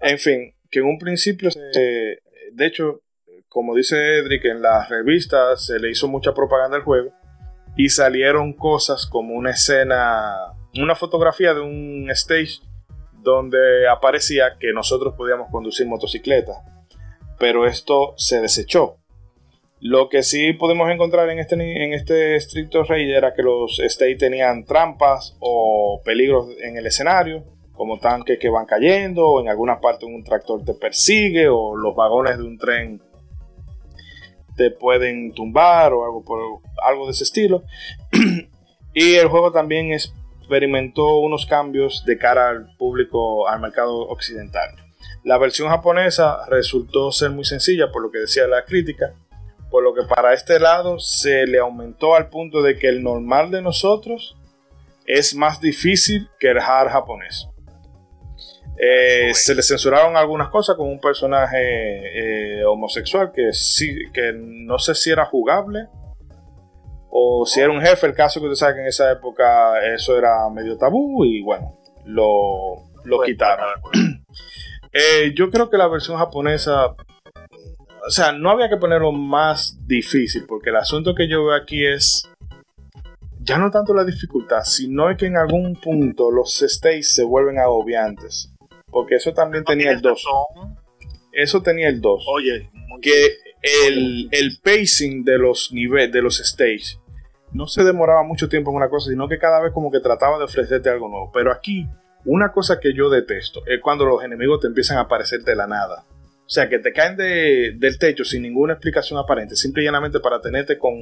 En 0.00 0.18
fin, 0.18 0.54
que 0.70 0.78
en 0.80 0.84
un 0.86 0.98
principio, 0.98 1.50
se- 1.50 1.60
de 2.52 2.66
hecho, 2.66 3.00
como 3.48 3.74
dice 3.74 4.18
Edric, 4.18 4.44
en 4.44 4.62
las 4.62 4.88
revistas 4.88 5.66
se 5.66 5.78
le 5.80 5.90
hizo 5.90 6.06
mucha 6.06 6.32
propaganda 6.32 6.76
al 6.76 6.84
juego 6.84 7.10
y 7.76 7.88
salieron 7.88 8.52
cosas 8.52 9.06
como 9.06 9.34
una 9.34 9.50
escena, 9.50 10.32
una 10.78 10.94
fotografía 10.94 11.54
de 11.54 11.60
un 11.60 12.08
stage 12.10 12.60
donde 13.22 13.88
aparecía 13.88 14.56
que 14.58 14.72
nosotros 14.72 15.14
podíamos 15.16 15.50
conducir 15.50 15.86
motocicletas, 15.86 16.56
pero 17.38 17.66
esto 17.66 18.14
se 18.16 18.40
desechó. 18.40 18.96
Lo 19.80 20.10
que 20.10 20.22
sí 20.22 20.52
podemos 20.52 20.90
encontrar 20.90 21.30
en 21.30 21.38
este, 21.38 21.54
en 21.54 21.94
este 21.94 22.36
estricto 22.36 22.84
Rage 22.84 23.16
era 23.16 23.32
que 23.32 23.42
los 23.42 23.78
stage 23.80 24.16
tenían 24.16 24.64
trampas 24.64 25.36
o 25.40 26.02
peligros 26.04 26.48
en 26.62 26.76
el 26.76 26.86
escenario, 26.86 27.44
como 27.72 27.98
tanques 27.98 28.38
que 28.38 28.50
van 28.50 28.66
cayendo, 28.66 29.26
o 29.26 29.40
en 29.40 29.48
alguna 29.48 29.80
parte 29.80 30.04
un 30.04 30.22
tractor 30.22 30.62
te 30.66 30.74
persigue, 30.74 31.48
o 31.48 31.74
los 31.76 31.96
vagones 31.96 32.36
de 32.36 32.44
un 32.44 32.58
tren 32.58 33.00
te 34.54 34.70
pueden 34.70 35.32
tumbar, 35.32 35.94
o 35.94 36.04
algo, 36.04 36.22
por, 36.22 36.60
algo 36.86 37.06
de 37.06 37.12
ese 37.12 37.24
estilo. 37.24 37.62
y 38.92 39.14
el 39.14 39.28
juego 39.28 39.50
también 39.50 39.92
experimentó 40.50 41.18
unos 41.20 41.46
cambios 41.46 42.04
de 42.04 42.18
cara 42.18 42.48
al 42.48 42.74
público, 42.76 43.48
al 43.48 43.60
mercado 43.60 44.08
occidental. 44.08 44.68
La 45.22 45.38
versión 45.38 45.68
japonesa 45.68 46.44
resultó 46.48 47.12
ser 47.12 47.30
muy 47.30 47.44
sencilla, 47.44 47.92
por 47.92 48.02
lo 48.02 48.10
que 48.10 48.18
decía 48.18 48.48
la 48.48 48.64
crítica, 48.64 49.12
por 49.70 49.84
lo 49.84 49.94
que 49.94 50.02
para 50.02 50.34
este 50.34 50.58
lado 50.58 50.98
se 50.98 51.46
le 51.46 51.60
aumentó 51.60 52.16
al 52.16 52.30
punto 52.30 52.62
de 52.62 52.76
que 52.76 52.88
el 52.88 53.00
normal 53.00 53.52
de 53.52 53.62
nosotros 53.62 54.36
es 55.06 55.36
más 55.36 55.60
difícil 55.60 56.28
que 56.40 56.50
el 56.50 56.58
hard 56.58 56.90
japonés. 56.90 57.46
Eh, 58.76 59.32
se 59.34 59.54
le 59.54 59.62
censuraron 59.62 60.16
algunas 60.16 60.48
cosas 60.48 60.74
con 60.74 60.88
un 60.88 61.00
personaje 61.00 61.58
eh, 61.60 62.64
homosexual 62.64 63.30
que 63.32 63.52
sí, 63.52 64.10
que 64.12 64.32
no 64.34 64.80
sé 64.80 64.96
si 64.96 65.10
era 65.10 65.26
jugable 65.26 65.86
o 67.10 67.44
si 67.46 67.60
era 67.60 67.70
un 67.70 67.80
jefe. 67.80 68.06
El 68.06 68.14
caso 68.14 68.40
que 68.40 68.46
usted 68.46 68.56
sabe 68.56 68.74
que 68.74 68.80
en 68.82 68.88
esa 68.88 69.10
época 69.12 69.84
eso 69.94 70.16
era 70.16 70.48
medio 70.50 70.76
tabú 70.76 71.24
y 71.24 71.42
bueno, 71.42 71.78
lo, 72.04 72.90
lo 73.04 73.22
quitaron. 73.22 73.68
Eh, 74.92 75.34
yo 75.36 75.50
creo 75.52 75.70
que 75.70 75.76
la 75.76 75.86
versión 75.86 76.18
japonesa, 76.18 76.86
o 76.86 78.10
sea, 78.10 78.32
no 78.32 78.50
había 78.50 78.68
que 78.68 78.76
ponerlo 78.76 79.12
más 79.12 79.78
difícil, 79.86 80.46
porque 80.48 80.70
el 80.70 80.76
asunto 80.78 81.14
que 81.14 81.28
yo 81.28 81.44
veo 81.44 81.54
aquí 81.54 81.86
es 81.86 82.28
ya 83.42 83.58
no 83.58 83.70
tanto 83.70 83.94
la 83.94 84.04
dificultad, 84.04 84.62
sino 84.64 85.10
es 85.10 85.16
que 85.16 85.26
en 85.26 85.36
algún 85.36 85.74
punto 85.74 86.30
los 86.30 86.58
stages 86.58 87.14
se 87.14 87.24
vuelven 87.24 87.58
agobiantes. 87.58 88.52
Porque 88.90 89.16
eso 89.16 89.32
también 89.32 89.64
tenía 89.64 89.92
el 89.92 90.00
2. 90.00 90.24
Eso 91.32 91.62
tenía 91.62 91.88
el 91.88 92.00
2. 92.00 92.24
Oye, 92.28 92.70
Que 93.00 93.38
el, 93.62 94.28
el 94.32 94.58
pacing 94.62 95.24
de 95.24 95.38
los 95.38 95.72
niveles, 95.72 96.12
de 96.12 96.22
los 96.22 96.38
stages, 96.38 96.98
no 97.52 97.66
se 97.66 97.82
demoraba 97.84 98.22
mucho 98.22 98.48
tiempo 98.48 98.70
en 98.70 98.76
una 98.76 98.88
cosa, 98.88 99.10
sino 99.10 99.28
que 99.28 99.38
cada 99.38 99.60
vez 99.60 99.72
como 99.72 99.90
que 99.90 100.00
trataba 100.00 100.38
de 100.38 100.44
ofrecerte 100.44 100.88
algo 100.88 101.08
nuevo. 101.08 101.30
Pero 101.32 101.52
aquí, 101.52 101.86
una 102.24 102.52
cosa 102.52 102.78
que 102.80 102.94
yo 102.94 103.10
detesto 103.10 103.62
es 103.66 103.80
cuando 103.80 104.04
los 104.04 104.22
enemigos 104.22 104.60
te 104.60 104.66
empiezan 104.68 104.98
a 104.98 105.02
aparecer 105.02 105.40
de 105.42 105.56
la 105.56 105.66
nada. 105.66 106.04
O 106.10 106.52
sea, 106.52 106.68
que 106.68 106.78
te 106.78 106.92
caen 106.92 107.16
de- 107.16 107.74
del 107.76 107.98
techo 107.98 108.24
sin 108.24 108.42
ninguna 108.42 108.74
explicación 108.74 109.18
aparente, 109.18 109.56
simple 109.56 109.82
y 109.82 109.86
llanamente 109.86 110.20
para 110.20 110.40
tenerte 110.40 110.78
con 110.78 110.92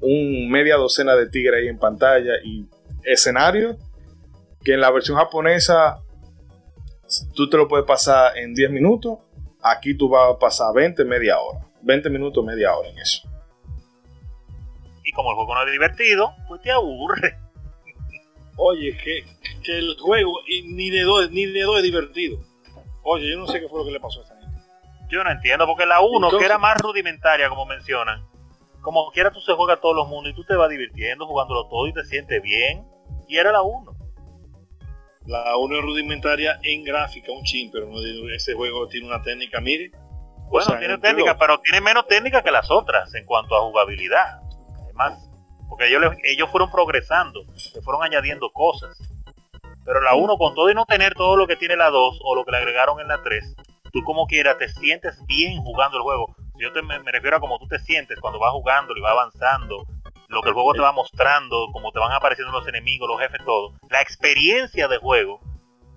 un 0.00 0.50
media 0.50 0.76
docena 0.76 1.16
de 1.16 1.28
tigres 1.28 1.60
ahí 1.62 1.68
en 1.68 1.78
pantalla 1.78 2.34
y 2.44 2.66
escenario 3.04 3.76
que 4.64 4.74
en 4.74 4.80
la 4.80 4.90
versión 4.92 5.16
japonesa 5.16 5.98
tú 7.34 7.48
te 7.50 7.56
lo 7.56 7.66
puedes 7.68 7.84
pasar 7.86 8.38
en 8.38 8.54
10 8.54 8.70
minutos, 8.70 9.18
aquí 9.62 9.96
tú 9.96 10.08
vas 10.08 10.34
a 10.34 10.38
pasar 10.38 10.72
20, 10.74 11.04
media 11.04 11.38
hora. 11.38 11.60
20 11.82 12.10
minutos, 12.10 12.44
media 12.44 12.74
hora 12.76 12.88
en 12.88 12.98
eso. 12.98 13.28
Y 15.04 15.12
como 15.12 15.30
el 15.30 15.36
juego 15.36 15.54
no 15.54 15.64
es 15.64 15.72
divertido, 15.72 16.32
pues 16.48 16.60
te 16.62 16.70
aburre. 16.70 17.36
Oye, 18.56 18.96
que, 18.96 19.24
que 19.64 19.78
el 19.78 19.96
juego 19.98 20.32
y 20.46 20.62
ni 20.74 20.90
de 20.90 21.02
dos 21.02 21.30
ni 21.30 21.46
de 21.46 21.62
dos 21.62 21.78
es 21.78 21.82
divertido. 21.82 22.38
Oye, 23.02 23.30
yo 23.30 23.38
no 23.38 23.46
sé 23.46 23.60
qué 23.60 23.68
fue 23.68 23.80
lo 23.80 23.84
que 23.84 23.92
le 23.92 24.00
pasó 24.00 24.20
a 24.20 24.22
esta 24.22 24.36
gente. 24.38 24.60
Yo 25.10 25.24
no 25.24 25.30
entiendo, 25.30 25.66
porque 25.66 25.86
la 25.86 26.00
1, 26.00 26.14
Entonces- 26.14 26.38
que 26.38 26.44
era 26.46 26.58
más 26.58 26.76
rudimentaria, 26.80 27.48
como 27.48 27.66
mencionan, 27.66 28.24
como 28.80 29.10
quiera 29.12 29.30
tú 29.30 29.40
se 29.40 29.52
juega 29.54 29.74
a 29.74 29.80
todos 29.80 29.96
los 29.96 30.08
mundos 30.08 30.32
y 30.32 30.36
tú 30.36 30.44
te 30.44 30.54
vas 30.54 30.68
divirtiendo 30.70 31.26
jugándolo 31.26 31.66
todo 31.68 31.86
y 31.88 31.92
te 31.92 32.04
sientes 32.04 32.42
bien. 32.42 32.86
Y 33.28 33.38
era 33.38 33.50
la 33.52 33.62
1. 33.62 33.92
La 35.26 35.56
1 35.56 35.76
es 35.76 35.82
rudimentaria 35.82 36.58
en 36.62 36.82
gráfica, 36.84 37.30
un 37.32 37.44
chin, 37.44 37.70
pero 37.70 37.86
no, 37.86 38.00
ese 38.34 38.54
juego 38.54 38.88
tiene 38.88 39.06
una 39.06 39.22
técnica, 39.22 39.60
mire. 39.60 39.90
Bueno, 40.48 40.66
sea, 40.66 40.78
tiene 40.78 40.98
técnica, 40.98 41.38
pero 41.38 41.58
tiene 41.60 41.80
menos 41.80 42.06
técnica 42.06 42.42
que 42.42 42.50
las 42.50 42.70
otras 42.70 43.14
en 43.14 43.24
cuanto 43.24 43.56
a 43.56 43.60
jugabilidad. 43.60 44.40
Además, 44.82 45.30
porque 45.68 45.88
ellos, 45.88 46.14
ellos 46.24 46.50
fueron 46.50 46.70
progresando, 46.70 47.44
se 47.56 47.80
fueron 47.82 48.02
añadiendo 48.02 48.50
cosas. 48.52 48.98
Pero 49.84 50.00
la 50.00 50.14
1, 50.14 50.36
con 50.36 50.54
todo 50.54 50.70
y 50.70 50.74
no 50.74 50.84
tener 50.84 51.14
todo 51.14 51.36
lo 51.36 51.46
que 51.46 51.56
tiene 51.56 51.76
la 51.76 51.90
2 51.90 52.20
o 52.22 52.34
lo 52.34 52.44
que 52.44 52.50
le 52.50 52.58
agregaron 52.58 53.00
en 53.00 53.08
la 53.08 53.22
3, 53.22 53.56
tú 53.92 54.02
como 54.04 54.26
quiera 54.26 54.58
te 54.58 54.68
sientes 54.68 55.18
bien 55.26 55.62
jugando 55.62 55.96
el 55.96 56.02
juego. 56.02 56.36
Yo 56.58 56.72
te, 56.72 56.82
me, 56.82 56.98
me 57.00 57.12
refiero 57.12 57.36
a 57.36 57.40
cómo 57.40 57.58
tú 57.58 57.66
te 57.66 57.78
sientes 57.78 58.20
cuando 58.20 58.38
vas 58.38 58.52
jugando 58.52 58.96
y 58.96 59.00
vas 59.00 59.12
avanzando, 59.12 59.86
lo 60.32 60.42
que 60.42 60.48
el 60.48 60.54
juego 60.54 60.72
te 60.72 60.80
va 60.80 60.92
mostrando, 60.92 61.68
cómo 61.72 61.92
te 61.92 61.98
van 61.98 62.12
apareciendo 62.12 62.52
los 62.52 62.66
enemigos, 62.66 63.08
los 63.08 63.20
jefes, 63.20 63.40
todo. 63.44 63.74
La 63.90 64.00
experiencia 64.00 64.88
de 64.88 64.98
juego 64.98 65.40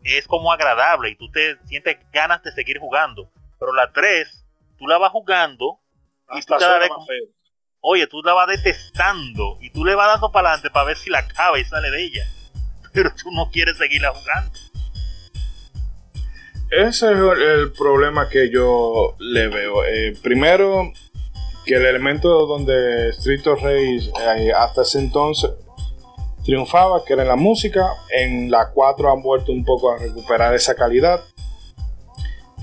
es 0.04 0.28
como 0.28 0.52
agradable 0.52 1.10
y 1.10 1.16
tú 1.16 1.32
te 1.32 1.58
sientes 1.66 1.98
ganas 2.12 2.44
de 2.44 2.52
seguir 2.52 2.80
jugando. 2.80 3.30
Pero 3.60 3.74
la 3.74 3.92
3, 3.92 4.46
tú 4.78 4.88
la 4.88 4.98
vas 4.98 5.12
jugando 5.12 5.80
y 6.32 6.40
Hasta 6.40 6.56
tú 6.56 6.60
cada 6.60 6.72
suena 6.74 6.80
vez, 6.80 6.90
más 6.90 7.08
feo. 7.08 7.26
oye, 7.80 8.08
tú 8.08 8.22
la 8.24 8.34
vas 8.34 8.48
detestando 8.48 9.58
y 9.62 9.70
tú 9.72 9.86
le 9.86 9.96
vas 9.96 10.08
dando 10.08 10.32
para 10.32 10.50
adelante 10.50 10.70
para 10.70 10.86
ver 10.88 10.98
si 10.98 11.10
la 11.10 11.20
acaba 11.20 11.58
y 11.58 11.64
sale 11.66 11.90
de 11.90 12.04
ella. 12.04 12.28
Pero 12.94 13.12
tú 13.16 13.32
no 13.32 13.50
quieres 13.52 13.78
seguirla 13.78 14.12
jugando. 14.14 14.52
Ese 16.72 16.88
es 16.90 17.02
el, 17.04 17.42
el 17.42 17.72
problema 17.74 18.28
que 18.28 18.50
yo 18.52 19.16
le 19.20 19.48
veo. 19.48 19.86
Eh, 19.86 20.14
primero, 20.22 20.92
que 21.66 21.76
el 21.76 21.86
elemento 21.86 22.46
donde 22.46 23.10
Street 23.10 23.46
of 23.48 23.62
Rage 23.62 24.12
eh, 24.38 24.52
hasta 24.56 24.84
ese 24.84 25.00
entonces 25.00 25.52
triunfaba, 26.44 27.04
que 27.04 27.14
era 27.14 27.24
en 27.24 27.28
la 27.30 27.36
música. 27.36 27.90
En 28.12 28.52
la 28.52 28.70
4 28.70 29.12
han 29.12 29.22
vuelto 29.22 29.52
un 29.52 29.66
poco 29.66 29.92
a 29.92 29.98
recuperar 29.98 30.54
esa 30.54 30.76
calidad. 30.76 31.22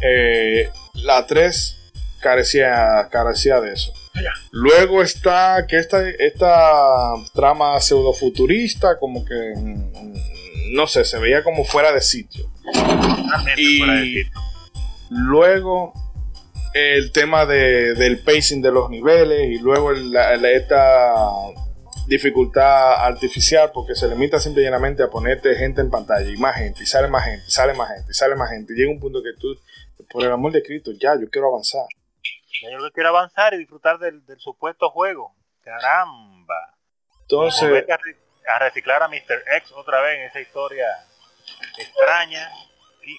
Eh, 0.00 0.70
la 0.94 1.26
3 1.26 1.92
carecía, 2.20 3.08
carecía 3.10 3.60
de 3.60 3.72
eso. 3.72 3.92
Luego 4.52 5.02
está 5.02 5.66
que 5.66 5.78
esta, 5.78 6.08
esta 6.08 7.14
trama 7.34 7.80
pseudo 7.80 8.12
futurista, 8.12 8.98
como 8.98 9.24
que 9.24 9.54
mm, 9.56 10.12
no 10.72 10.86
sé, 10.86 11.04
se 11.04 11.18
veía 11.18 11.42
como 11.42 11.64
fuera 11.64 11.92
de 11.92 12.00
sitio. 12.00 12.50
Y 13.56 13.82
luego 15.10 15.92
el 16.74 17.12
tema 17.12 17.46
de, 17.46 17.94
del 17.94 18.20
pacing 18.20 18.62
de 18.62 18.72
los 18.72 18.88
niveles 18.90 19.50
y 19.50 19.58
luego 19.58 19.92
esta 19.92 21.12
dificultad 22.06 23.04
artificial 23.04 23.70
porque 23.72 23.94
se 23.94 24.08
limita 24.08 24.38
simple 24.38 24.62
y 24.62 24.64
llanamente 24.64 25.02
a 25.02 25.08
ponerte 25.08 25.54
gente 25.54 25.80
en 25.80 25.90
pantalla 25.90 26.28
y 26.28 26.36
más 26.36 26.56
gente 26.56 26.82
y 26.82 26.86
sale 26.86 27.08
más 27.08 27.24
gente, 27.24 27.44
y 27.46 27.50
sale 27.50 27.74
más 27.74 27.88
gente, 27.88 28.10
y 28.10 28.14
sale 28.14 28.34
más 28.34 28.50
gente. 28.50 28.72
Y 28.72 28.76
llega 28.76 28.90
un 28.90 29.00
punto 29.00 29.22
que 29.22 29.32
tú, 29.38 29.54
por 30.10 30.24
el 30.24 30.32
amor 30.32 30.52
de 30.52 30.62
Cristo, 30.62 30.90
ya, 31.00 31.14
yo 31.20 31.28
quiero 31.30 31.48
avanzar. 31.48 31.86
Yo 32.62 32.90
quiero 32.92 33.08
avanzar 33.08 33.54
y 33.54 33.58
disfrutar 33.58 33.98
del, 33.98 34.22
supuesto 34.38 34.90
juego. 34.90 35.34
Caramba. 35.62 36.74
Entonces... 37.22 37.84
A, 38.48 38.58
reciclar 38.58 39.00
a 39.04 39.08
Mr. 39.08 39.44
X 39.58 39.70
otra 39.76 40.00
vez 40.02 40.18
en 40.18 40.24
esa 40.24 40.40
historia 40.40 40.84
extraña. 41.78 42.50
Y, 43.04 43.16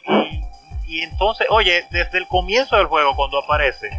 entonces, 1.01 1.47
oye, 1.49 1.85
desde 1.91 2.17
el 2.17 2.27
comienzo 2.27 2.77
del 2.77 2.87
juego, 2.87 3.15
cuando 3.15 3.39
aparece, 3.39 3.89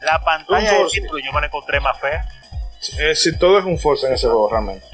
la 0.00 0.22
pantalla 0.22 0.72
de 0.72 0.84
título 0.86 1.18
yo 1.18 1.32
me 1.32 1.40
la 1.40 1.46
encontré 1.46 1.80
más 1.80 1.98
fea. 2.00 2.26
Eh, 2.98 3.14
si 3.14 3.36
todo 3.38 3.58
es 3.58 3.64
un 3.64 3.78
force 3.78 4.06
en 4.06 4.14
ese 4.14 4.26
juego, 4.26 4.50
realmente. 4.50 4.86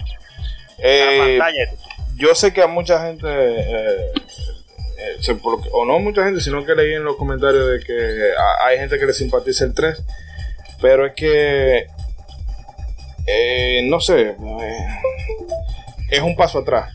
Eh, 0.79 1.39
yo 2.17 2.35
sé 2.35 2.53
que 2.53 2.62
a 2.62 2.67
mucha 2.67 3.07
gente, 3.07 3.27
eh, 3.29 4.12
o 5.73 5.85
no 5.85 5.99
mucha 5.99 6.25
gente, 6.25 6.41
sino 6.41 6.65
que 6.65 6.75
leí 6.75 6.95
en 6.95 7.05
los 7.05 7.17
comentarios 7.17 7.71
de 7.71 7.81
que 7.81 8.33
hay 8.65 8.79
gente 8.79 8.99
que 8.99 9.07
le 9.07 9.12
simpatiza 9.12 9.65
el 9.65 9.75
3, 9.75 10.03
pero 10.81 11.07
es 11.07 11.15
que, 11.15 11.87
no 13.85 14.01
sé, 14.01 14.37
es 16.11 16.21
un 16.21 16.37
paso 16.37 16.59
atrás 16.59 16.93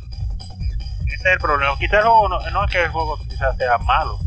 ese 1.26 1.30
es 1.30 1.34
el 1.34 1.40
problema. 1.40 1.78
Quizás 1.80 2.04
no, 2.04 2.28
no, 2.30 2.66
es 2.66 2.72
que 2.72 2.84
el 2.84 2.90
juego 2.92 3.18
quizás 3.28 3.58
sea 3.58 3.78
malo, 3.80 4.20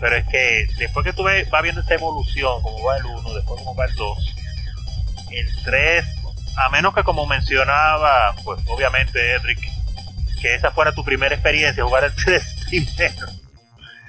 pero 0.00 0.16
es 0.16 0.26
que 0.26 0.66
después 0.78 1.04
que 1.04 1.12
tú 1.12 1.22
ves, 1.22 1.48
vas 1.50 1.62
viendo 1.62 1.80
esta 1.80 1.94
evolución, 1.94 2.60
como 2.62 2.82
va 2.84 2.96
el 2.96 3.04
1, 3.06 3.34
después 3.34 3.60
como 3.60 3.76
va 3.76 3.84
el 3.84 3.94
2, 3.94 4.18
el 5.30 5.64
3, 5.64 6.04
a 6.58 6.68
menos 6.70 6.94
que 6.94 7.04
como 7.04 7.26
mencionaba, 7.26 8.34
pues 8.44 8.60
obviamente 8.68 9.34
Edric, 9.34 9.60
que 10.40 10.54
esa 10.56 10.72
fuera 10.72 10.92
tu 10.92 11.04
primera 11.04 11.34
experiencia, 11.34 11.84
jugar 11.84 12.04
el 12.04 12.14
3 12.24 12.56
primero. 12.66 13.26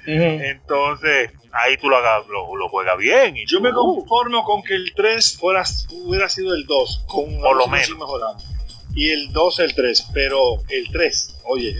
Entonces, 0.06 1.30
ahí 1.52 1.78
tú 1.78 1.88
lo, 1.88 1.96
hagas, 1.96 2.26
lo, 2.26 2.68
juegas 2.68 2.98
bien. 2.98 3.36
Yo 3.46 3.60
me 3.60 3.72
conformo 3.72 4.44
con 4.44 4.62
que 4.62 4.74
el 4.74 4.92
3 4.94 5.38
fuera, 5.38 5.62
hubiera 6.04 6.28
sido 6.28 6.52
el 6.52 6.66
2, 6.66 7.04
con 7.06 7.40
Por 7.40 7.56
lo 7.56 7.68
menos. 7.68 7.88
mejorando. 7.90 8.53
Y 8.94 9.10
el 9.10 9.32
2 9.32 9.58
el 9.60 9.74
3, 9.74 10.06
pero 10.12 10.62
el 10.68 10.90
3, 10.92 11.36
oye, 11.44 11.76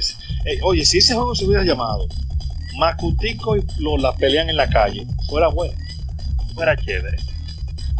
eh, 0.46 0.58
oye, 0.62 0.84
si 0.84 0.98
ese 0.98 1.14
juego 1.14 1.34
se 1.34 1.44
hubiera 1.44 1.62
llamado 1.62 2.06
Macutico 2.76 3.56
y 3.56 3.62
la 3.98 4.14
pelean 4.16 4.50
en 4.50 4.56
la 4.56 4.68
calle, 4.68 5.06
fuera 5.28 5.48
bueno. 5.48 5.74
Fuera 6.54 6.76
chévere. 6.76 7.16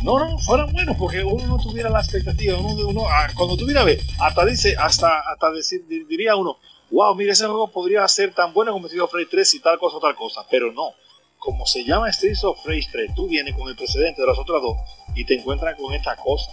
No, 0.02 0.18
no, 0.18 0.38
fueran 0.38 0.72
buenos 0.72 0.96
porque 0.96 1.24
uno 1.24 1.46
no 1.46 1.58
tuviera 1.58 1.88
la 1.88 2.00
expectativa. 2.00 2.58
Uno, 2.58 2.88
uno, 2.88 3.04
ah, 3.08 3.28
cuando 3.34 3.56
tuviera 3.56 3.84
ver, 3.84 4.00
hasta 4.20 4.44
dice, 4.44 4.76
hasta, 4.78 5.20
hasta 5.20 5.50
decir, 5.50 5.86
diría 5.86 6.36
uno, 6.36 6.58
wow, 6.90 7.14
mire, 7.14 7.32
ese 7.32 7.46
juego 7.46 7.68
podría 7.70 8.06
ser 8.08 8.34
tan 8.34 8.52
bueno 8.52 8.72
como 8.72 8.86
Street 8.86 9.02
of 9.02 9.12
Rage 9.12 9.28
3 9.30 9.54
y 9.54 9.60
tal 9.60 9.78
cosa, 9.78 9.98
tal 10.00 10.14
cosa. 10.14 10.44
Pero 10.50 10.72
no. 10.72 10.92
Como 11.38 11.66
se 11.66 11.84
llama 11.84 12.10
Street 12.10 12.36
of 12.42 12.58
Rage 12.66 12.88
3, 12.90 13.14
tú 13.14 13.28
vienes 13.28 13.54
con 13.54 13.68
el 13.68 13.76
precedente 13.76 14.20
de 14.20 14.26
las 14.26 14.38
otras 14.38 14.60
dos 14.62 14.76
y 15.14 15.24
te 15.24 15.34
encuentras 15.34 15.76
con 15.76 15.92
esta 15.94 16.16
cosa. 16.16 16.50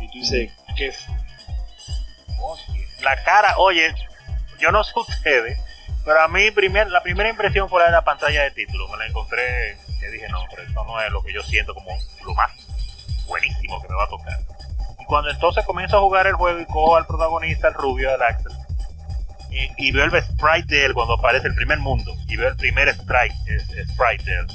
Y 0.00 0.06
tú 0.08 0.18
dices, 0.18 0.50
mm. 0.50 1.23
La 3.00 3.22
cara, 3.22 3.58
oye, 3.58 3.94
yo 4.58 4.72
no 4.72 4.82
sé 4.84 4.92
ustedes, 4.96 5.58
pero 6.04 6.20
a 6.20 6.28
mí 6.28 6.50
primer, 6.50 6.88
la 6.90 7.02
primera 7.02 7.28
impresión 7.28 7.68
fue 7.68 7.80
la 7.80 7.86
de 7.86 7.92
la 7.92 8.04
pantalla 8.04 8.42
de 8.42 8.50
título. 8.50 8.88
Me 8.88 8.98
la 8.98 9.06
encontré, 9.06 9.76
que 10.00 10.08
dije, 10.10 10.28
no, 10.28 10.44
pero 10.50 10.62
esto 10.62 10.84
no 10.84 11.00
es 11.00 11.10
lo 11.10 11.22
que 11.22 11.32
yo 11.32 11.42
siento 11.42 11.74
como 11.74 11.90
lo 12.24 12.34
más 12.34 12.50
buenísimo 13.26 13.80
que 13.80 13.88
me 13.88 13.94
va 13.94 14.04
a 14.04 14.08
tocar. 14.08 14.38
Y 15.00 15.04
cuando 15.06 15.30
entonces 15.30 15.64
comienzo 15.64 15.96
a 15.96 16.00
jugar 16.00 16.26
el 16.26 16.34
juego 16.34 16.60
y 16.60 16.66
cojo 16.66 16.96
al 16.96 17.06
protagonista, 17.06 17.68
el 17.68 17.74
rubio, 17.74 18.10
del 18.10 18.22
Axel, 18.22 18.52
y, 19.78 19.92
veo 19.92 20.04
el 20.04 20.22
sprite 20.22 20.74
de 20.74 20.84
él 20.86 20.94
cuando 20.94 21.14
aparece 21.14 21.46
el 21.46 21.54
primer 21.54 21.78
mundo, 21.78 22.12
y 22.26 22.36
veo 22.36 22.48
el 22.48 22.56
primer 22.56 22.92
sprite, 22.92 23.60
sprite 23.92 24.24
de 24.24 24.38
él. 24.38 24.46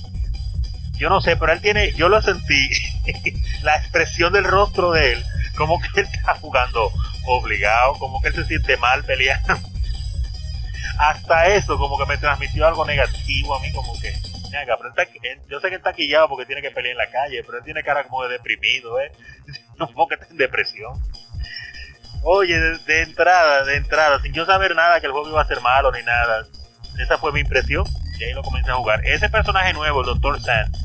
Yo 0.97 1.09
no 1.09 1.21
sé, 1.21 1.37
pero 1.37 1.53
él 1.53 1.61
tiene, 1.61 1.93
yo 1.93 2.09
lo 2.09 2.21
sentí, 2.21 2.69
la 3.63 3.77
expresión 3.77 4.33
del 4.33 4.43
rostro 4.43 4.91
de 4.91 5.13
él, 5.13 5.25
como 5.55 5.79
que 5.79 6.01
él 6.01 6.07
está 6.11 6.35
jugando 6.35 6.91
obligado, 7.37 7.93
como 7.93 8.21
que 8.21 8.29
él 8.29 8.35
se 8.35 8.45
siente 8.45 8.77
mal 8.77 9.03
peleando 9.03 9.57
hasta 10.99 11.47
eso 11.47 11.77
como 11.77 11.97
que 11.97 12.05
me 12.05 12.17
transmitió 12.17 12.67
algo 12.67 12.85
negativo 12.85 13.55
a 13.55 13.61
mí, 13.61 13.71
como 13.71 13.93
que, 13.99 14.13
yo 15.47 15.59
sé 15.61 15.69
que 15.69 15.75
está 15.75 15.93
quillado 15.93 16.27
porque 16.27 16.45
tiene 16.45 16.61
que 16.61 16.71
pelear 16.71 16.91
en 16.91 16.97
la 16.97 17.09
calle, 17.09 17.41
pero 17.45 17.59
él 17.59 17.63
tiene 17.63 17.83
cara 17.83 18.03
como 18.03 18.23
de 18.23 18.33
deprimido, 18.33 18.99
¿eh? 18.99 19.11
Como 19.77 20.09
que 20.09 20.15
está 20.15 20.27
en 20.27 20.35
depresión. 20.35 21.01
Oye, 22.23 22.59
de, 22.59 23.01
entrada, 23.01 23.63
de 23.63 23.77
entrada, 23.77 24.21
sin 24.21 24.33
yo 24.33 24.45
saber 24.45 24.75
nada 24.75 24.99
que 24.99 25.05
el 25.05 25.13
juego 25.13 25.29
iba 25.29 25.41
a 25.41 25.47
ser 25.47 25.61
malo 25.61 25.89
ni 25.93 26.03
nada, 26.03 26.45
esa 27.01 27.17
fue 27.17 27.31
mi 27.31 27.39
impresión 27.39 27.85
y 28.19 28.23
ahí 28.25 28.33
lo 28.33 28.43
comencé 28.43 28.71
a 28.71 28.75
jugar. 28.75 28.99
Ese 29.05 29.29
personaje 29.29 29.71
nuevo, 29.71 30.01
el 30.01 30.19
Dr. 30.19 30.41
Sand, 30.41 30.75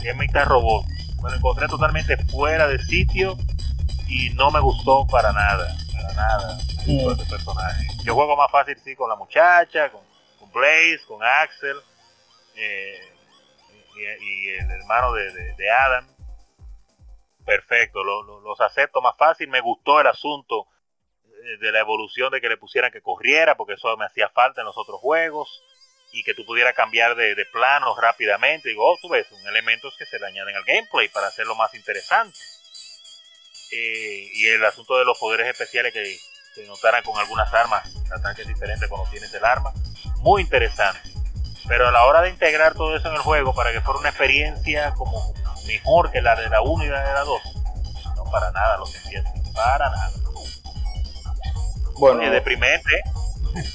que 0.00 0.10
es 0.10 0.16
mitad 0.16 0.46
robot, 0.46 0.86
me 1.22 1.28
lo 1.28 1.36
encontré 1.36 1.68
totalmente 1.68 2.16
fuera 2.28 2.66
de 2.68 2.78
sitio 2.78 3.36
y 4.14 4.30
no 4.30 4.50
me 4.52 4.60
gustó 4.60 5.04
para 5.10 5.32
nada, 5.32 5.66
para 5.92 6.14
nada. 6.14 6.58
Este 6.86 7.26
personaje. 7.26 7.84
Yo 8.04 8.14
juego 8.14 8.36
más 8.36 8.50
fácil 8.50 8.78
sí 8.78 8.94
con 8.94 9.08
la 9.08 9.16
muchacha, 9.16 9.90
con, 9.90 10.02
Blaze, 10.52 11.00
con 11.08 11.20
Axel 11.20 11.76
eh, 12.54 13.12
y, 13.96 14.48
el 14.50 14.70
hermano 14.70 15.12
de, 15.12 15.70
Adam. 15.70 16.06
Perfecto, 17.44 18.04
los 18.04 18.60
acepto 18.60 19.02
más 19.02 19.16
fácil. 19.16 19.48
Me 19.48 19.60
gustó 19.60 20.00
el 20.00 20.06
asunto 20.06 20.68
eh, 21.26 21.56
de 21.60 21.72
la 21.72 21.80
evolución 21.80 22.30
de 22.30 22.40
que 22.40 22.48
le 22.48 22.56
pusieran 22.56 22.92
que 22.92 23.02
corriera, 23.02 23.56
porque 23.56 23.72
eso 23.72 23.96
me 23.96 24.04
hacía 24.04 24.28
falta 24.28 24.60
en 24.60 24.66
los 24.66 24.78
otros 24.78 25.00
juegos. 25.00 25.62
Y 26.12 26.22
que 26.22 26.34
tú 26.34 26.44
pudieras 26.46 26.74
cambiar 26.74 27.16
de, 27.16 27.34
de 27.34 27.44
planos 27.46 27.98
rápidamente. 28.00 28.68
Digo, 28.68 28.88
oh, 28.88 28.96
tú 29.02 29.08
ves, 29.08 29.26
son 29.26 29.44
elementos 29.48 29.96
que 29.98 30.06
se 30.06 30.20
le 30.20 30.26
añaden 30.26 30.54
al 30.54 30.62
gameplay 30.62 31.08
para 31.08 31.26
hacerlo 31.26 31.56
más 31.56 31.74
interesante. 31.74 32.38
Eh, 33.76 34.30
y 34.32 34.46
el 34.46 34.64
asunto 34.64 34.96
de 34.96 35.04
los 35.04 35.18
poderes 35.18 35.48
especiales 35.48 35.92
que 35.92 36.16
se 36.54 36.64
notaran 36.68 37.02
con 37.02 37.18
algunas 37.18 37.52
armas, 37.52 37.82
ataques 38.16 38.46
diferentes 38.46 38.88
cuando 38.88 39.10
tienes 39.10 39.34
el 39.34 39.44
arma. 39.44 39.72
Muy 40.18 40.42
interesante. 40.42 41.00
Pero 41.66 41.88
a 41.88 41.90
la 41.90 42.04
hora 42.04 42.22
de 42.22 42.30
integrar 42.30 42.74
todo 42.74 42.94
eso 42.96 43.08
en 43.08 43.14
el 43.14 43.20
juego 43.20 43.52
para 43.52 43.72
que 43.72 43.80
fuera 43.80 43.98
una 43.98 44.10
experiencia 44.10 44.92
como 44.92 45.34
mejor 45.66 46.12
que 46.12 46.22
la 46.22 46.36
de 46.36 46.48
la 46.48 46.62
1 46.62 46.84
y 46.84 46.88
la 46.88 47.02
de 47.02 47.14
la 47.14 47.24
2, 47.24 47.40
no 48.16 48.24
para 48.30 48.52
nada 48.52 48.76
lo 48.76 48.86
sentí 48.86 49.16
para 49.52 49.90
nada. 49.90 50.12
Bueno, 51.98 52.22
es 52.22 52.30
deprimente. 52.30 52.90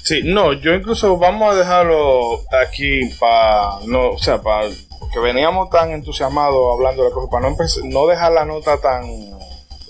Sí, 0.02 0.22
no, 0.24 0.52
yo 0.54 0.72
incluso 0.72 1.18
vamos 1.18 1.52
a 1.52 1.58
dejarlo 1.58 2.42
aquí 2.62 3.10
para 3.18 3.80
no, 3.86 4.10
o 4.12 4.18
sea, 4.18 4.40
para 4.40 4.68
que 5.12 5.18
veníamos 5.18 5.68
tan 5.68 5.90
entusiasmados 5.90 6.72
hablando 6.72 7.02
de 7.02 7.08
la 7.08 7.14
cosa, 7.14 7.30
para 7.30 7.50
no, 7.50 7.56
no 7.84 8.06
dejar 8.06 8.32
la 8.32 8.44
nota 8.44 8.80
tan 8.80 9.02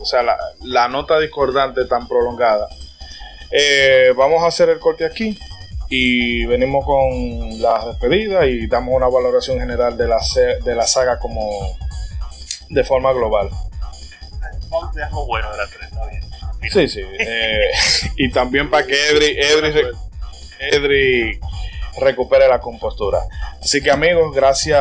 o 0.01 0.05
sea, 0.05 0.23
la, 0.63 0.89
nota 0.89 1.19
discordante 1.19 1.85
tan 1.85 2.09
prolongada. 2.09 2.69
Eh, 3.51 4.13
vamos 4.17 4.43
a 4.43 4.47
hacer 4.47 4.71
el 4.71 4.79
corte 4.79 5.05
aquí 5.05 5.39
y 5.89 6.47
venimos 6.47 6.85
con 6.85 7.61
la 7.61 7.85
despedida 7.87 8.47
y 8.47 8.67
damos 8.67 8.95
una 8.95 9.09
valoración 9.09 9.59
general 9.59 9.97
de 9.97 10.07
la, 10.07 10.19
de 10.65 10.75
la 10.75 10.87
saga 10.87 11.19
como 11.19 11.43
de 12.69 12.85
forma 12.85 13.13
global. 13.13 13.51
bueno 15.27 15.51
de 15.51 15.57
la 15.57 15.67
3, 15.67 15.83
está 15.83 16.07
bien. 16.07 16.23
Sí, 16.71 16.89
sí. 16.89 17.03
Eh, 17.19 17.71
y 18.17 18.31
también 18.31 18.71
para 18.71 18.87
que 18.87 18.95
Edri, 19.11 19.37
Edri 20.61 21.41
recupere 21.99 22.49
la 22.49 22.61
compostura. 22.61 23.19
Así 23.63 23.81
que 23.83 23.91
amigos, 23.91 24.35
gracias 24.35 24.81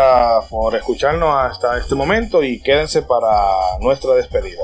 por 0.49 0.75
escucharnos 0.75 1.33
hasta 1.35 1.77
este 1.77 1.95
momento 1.95 2.43
y 2.43 2.61
quédense 2.61 3.01
para 3.01 3.77
nuestra 3.79 4.13
despedida. 4.13 4.63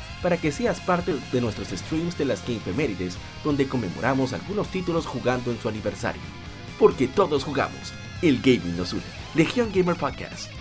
para 0.21 0.37
que 0.37 0.51
seas 0.51 0.79
parte 0.79 1.15
de 1.31 1.41
nuestros 1.41 1.69
streams 1.69 2.17
de 2.17 2.25
las 2.25 2.45
Gamefemérides, 2.47 3.17
donde 3.43 3.67
conmemoramos 3.67 4.33
algunos 4.33 4.67
títulos 4.67 5.05
jugando 5.05 5.51
en 5.51 5.59
su 5.59 5.69
aniversario. 5.69 6.21
Porque 6.79 7.07
todos 7.07 7.43
jugamos, 7.43 7.93
el 8.21 8.41
gaming 8.41 8.77
nos 8.77 8.93
une. 8.93 9.03
Legión 9.35 9.71
Gamer 9.73 9.95
Podcast. 9.95 10.51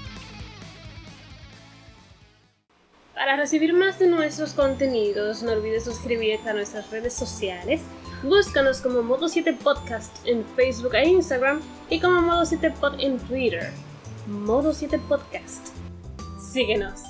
Para 3.20 3.36
recibir 3.36 3.74
más 3.74 3.98
de 3.98 4.06
nuestros 4.06 4.54
contenidos, 4.54 5.42
no 5.42 5.52
olvides 5.52 5.84
suscribirte 5.84 6.48
a 6.48 6.54
nuestras 6.54 6.90
redes 6.90 7.12
sociales. 7.12 7.82
Búscanos 8.22 8.80
como 8.80 9.02
Modo 9.02 9.28
7 9.28 9.52
Podcast 9.62 10.26
en 10.26 10.44
Facebook 10.56 10.94
e 10.94 11.06
Instagram 11.06 11.60
y 11.90 12.00
como 12.00 12.22
Modo 12.22 12.46
7 12.46 12.70
Pod 12.80 12.98
en 12.98 13.18
Twitter. 13.18 13.72
Modo 14.26 14.72
7 14.72 14.98
Podcast. 15.06 15.68
Síguenos. 16.52 17.09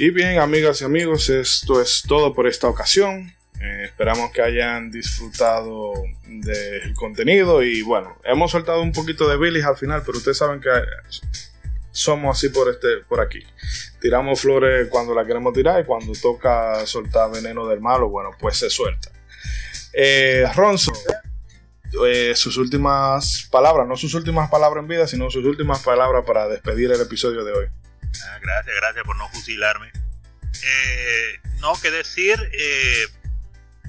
Y 0.00 0.10
bien, 0.10 0.38
amigas 0.38 0.80
y 0.80 0.84
amigos, 0.84 1.28
esto 1.28 1.82
es 1.82 2.04
todo 2.06 2.32
por 2.32 2.46
esta 2.46 2.68
ocasión. 2.68 3.34
Eh, 3.60 3.86
esperamos 3.86 4.30
que 4.30 4.40
hayan 4.40 4.92
disfrutado 4.92 5.92
del 6.24 6.94
contenido 6.94 7.64
y 7.64 7.82
bueno, 7.82 8.16
hemos 8.22 8.52
soltado 8.52 8.80
un 8.80 8.92
poquito 8.92 9.28
de 9.28 9.36
bilis 9.36 9.64
al 9.64 9.76
final, 9.76 10.04
pero 10.06 10.18
ustedes 10.18 10.38
saben 10.38 10.60
que 10.60 10.70
somos 11.90 12.38
así 12.38 12.50
por 12.50 12.70
este 12.70 12.98
por 13.08 13.20
aquí. 13.20 13.42
Tiramos 14.00 14.40
flores 14.40 14.86
cuando 14.88 15.12
la 15.16 15.26
queremos 15.26 15.52
tirar 15.52 15.80
y 15.80 15.84
cuando 15.84 16.12
toca 16.12 16.86
soltar 16.86 17.32
veneno 17.32 17.66
del 17.66 17.80
malo, 17.80 18.08
bueno, 18.08 18.30
pues 18.38 18.56
se 18.56 18.70
suelta. 18.70 19.10
Eh, 19.92 20.44
Ronzo, 20.54 20.92
eh, 22.06 22.34
sus 22.36 22.56
últimas 22.56 23.48
palabras, 23.50 23.88
no 23.88 23.96
sus 23.96 24.14
últimas 24.14 24.48
palabras 24.48 24.80
en 24.80 24.88
vida, 24.88 25.08
sino 25.08 25.28
sus 25.28 25.44
últimas 25.44 25.82
palabras 25.82 26.24
para 26.24 26.46
despedir 26.46 26.92
el 26.92 27.00
episodio 27.00 27.42
de 27.42 27.52
hoy. 27.52 27.66
Gracias, 28.48 28.76
gracias 28.76 29.04
por 29.04 29.16
no 29.16 29.28
fusilarme. 29.28 29.92
Eh, 30.62 31.40
no, 31.60 31.78
que 31.82 31.90
decir 31.90 32.50
eh, 32.58 33.06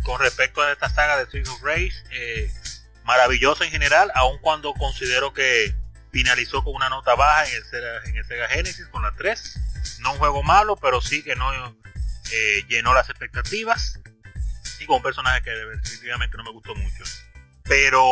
con 0.03 0.19
respecto 0.19 0.61
a 0.61 0.73
esta 0.73 0.89
saga 0.89 1.15
de 1.15 1.23
Street 1.23 1.47
of 1.47 1.63
Rage, 1.63 1.93
maravillosa 3.05 3.63
en 3.63 3.71
general, 3.71 4.11
aun 4.15 4.37
cuando 4.39 4.73
considero 4.73 5.33
que 5.33 5.73
finalizó 6.11 6.61
con 6.61 6.75
una 6.75 6.89
nota 6.89 7.15
baja 7.15 7.47
en 7.47 7.55
el, 7.55 7.63
Sega, 7.63 8.03
en 8.03 8.17
el 8.17 8.25
Sega 8.25 8.49
Genesis 8.49 8.85
con 8.87 9.01
la 9.01 9.13
3. 9.13 9.59
No 9.99 10.11
un 10.11 10.19
juego 10.19 10.43
malo, 10.43 10.75
pero 10.75 10.99
sí 10.99 11.23
que 11.23 11.37
no 11.37 11.53
eh, 12.31 12.65
llenó 12.67 12.93
las 12.93 13.09
expectativas. 13.09 13.97
Y 14.81 14.85
con 14.87 14.97
un 14.97 15.03
personaje 15.03 15.41
que 15.41 15.51
definitivamente 15.51 16.35
no 16.35 16.43
me 16.43 16.51
gustó 16.51 16.75
mucho. 16.75 17.03
Pero 17.63 18.03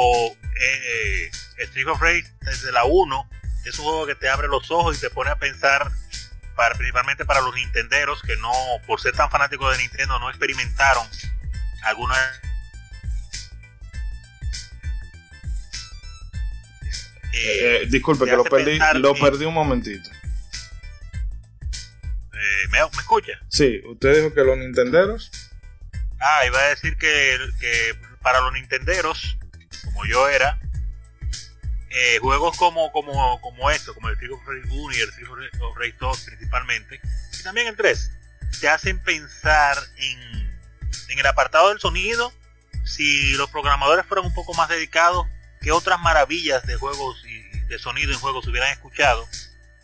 Street 1.58 1.88
of 1.88 2.00
Rage 2.00 2.26
desde 2.42 2.72
la 2.72 2.86
1 2.86 3.30
es 3.68 3.80
un 3.80 3.86
juego 3.86 4.06
que 4.06 4.16
te 4.16 4.30
abre 4.30 4.48
los 4.48 4.72
ojos 4.72 4.98
y 4.98 5.02
te 5.02 5.10
pone 5.10 5.30
a 5.30 5.36
pensar, 5.38 5.92
para, 6.58 6.76
principalmente 6.76 7.24
para 7.24 7.40
los 7.40 7.56
nintenderos 7.56 8.22
que 8.24 8.36
no, 8.38 8.52
por 8.86 9.00
ser 9.00 9.14
tan 9.14 9.30
fanáticos 9.30 9.72
de 9.72 9.84
Nintendo, 9.84 10.20
no 10.20 10.30
experimentaron 10.30 11.08
alguna 11.84 12.16
Eh, 17.40 17.86
disculpe, 17.90 18.26
que 18.26 18.32
lo 18.32 18.44
perdí, 18.44 18.80
lo 18.96 19.14
perdí 19.14 19.46
un 19.46 19.54
momentito. 19.54 20.10
Eh, 22.34 22.68
¿me, 22.72 22.80
¿Me 22.80 22.98
escucha? 22.98 23.34
Sí, 23.48 23.80
usted 23.86 24.16
dijo 24.16 24.34
que 24.34 24.42
los 24.42 24.58
nintenderos. 24.58 25.30
Ah, 26.20 26.46
iba 26.48 26.60
a 26.60 26.70
decir 26.70 26.98
que, 26.98 27.38
que 27.60 27.96
para 28.24 28.42
los 28.42 28.54
nintenderos, 28.54 29.38
como 29.86 30.06
yo 30.06 30.28
era, 30.30 30.60
eh, 31.90 32.20
juegos 32.20 32.58
como, 32.58 32.92
como, 32.92 33.40
como 33.42 33.72
esto, 33.72 33.94
como 33.94 34.10
el 34.10 34.14
Street 34.16 34.34
of 34.34 34.46
Rage 34.46 34.68
1 34.70 34.96
y 34.96 35.00
el 35.00 35.10
Street 35.10 35.62
of 35.62 35.78
Rage 35.78 35.96
2 36.00 36.22
principalmente, 36.22 37.00
y 37.40 37.44
también 37.44 37.68
el 37.68 37.76
3, 37.76 38.12
te 38.60 38.70
hacen 38.70 39.00
pensar 39.00 39.78
en, 39.98 40.60
en 41.10 41.20
el 41.20 41.26
apartado 41.26 41.70
del 41.70 41.80
sonido, 41.80 42.34
si 42.86 43.34
los 43.34 43.50
programadores 43.50 44.06
fueran 44.06 44.26
un 44.26 44.34
poco 44.34 44.54
más 44.54 44.70
dedicados, 44.70 45.28
qué 45.62 45.72
otras 45.72 46.00
maravillas 46.00 46.66
de 46.66 46.76
juegos 46.76 47.24
y 47.26 47.42
de 47.68 47.80
sonido 47.80 48.14
en 48.14 48.20
juegos 48.20 48.48
hubieran 48.48 48.72
escuchado 48.72 49.28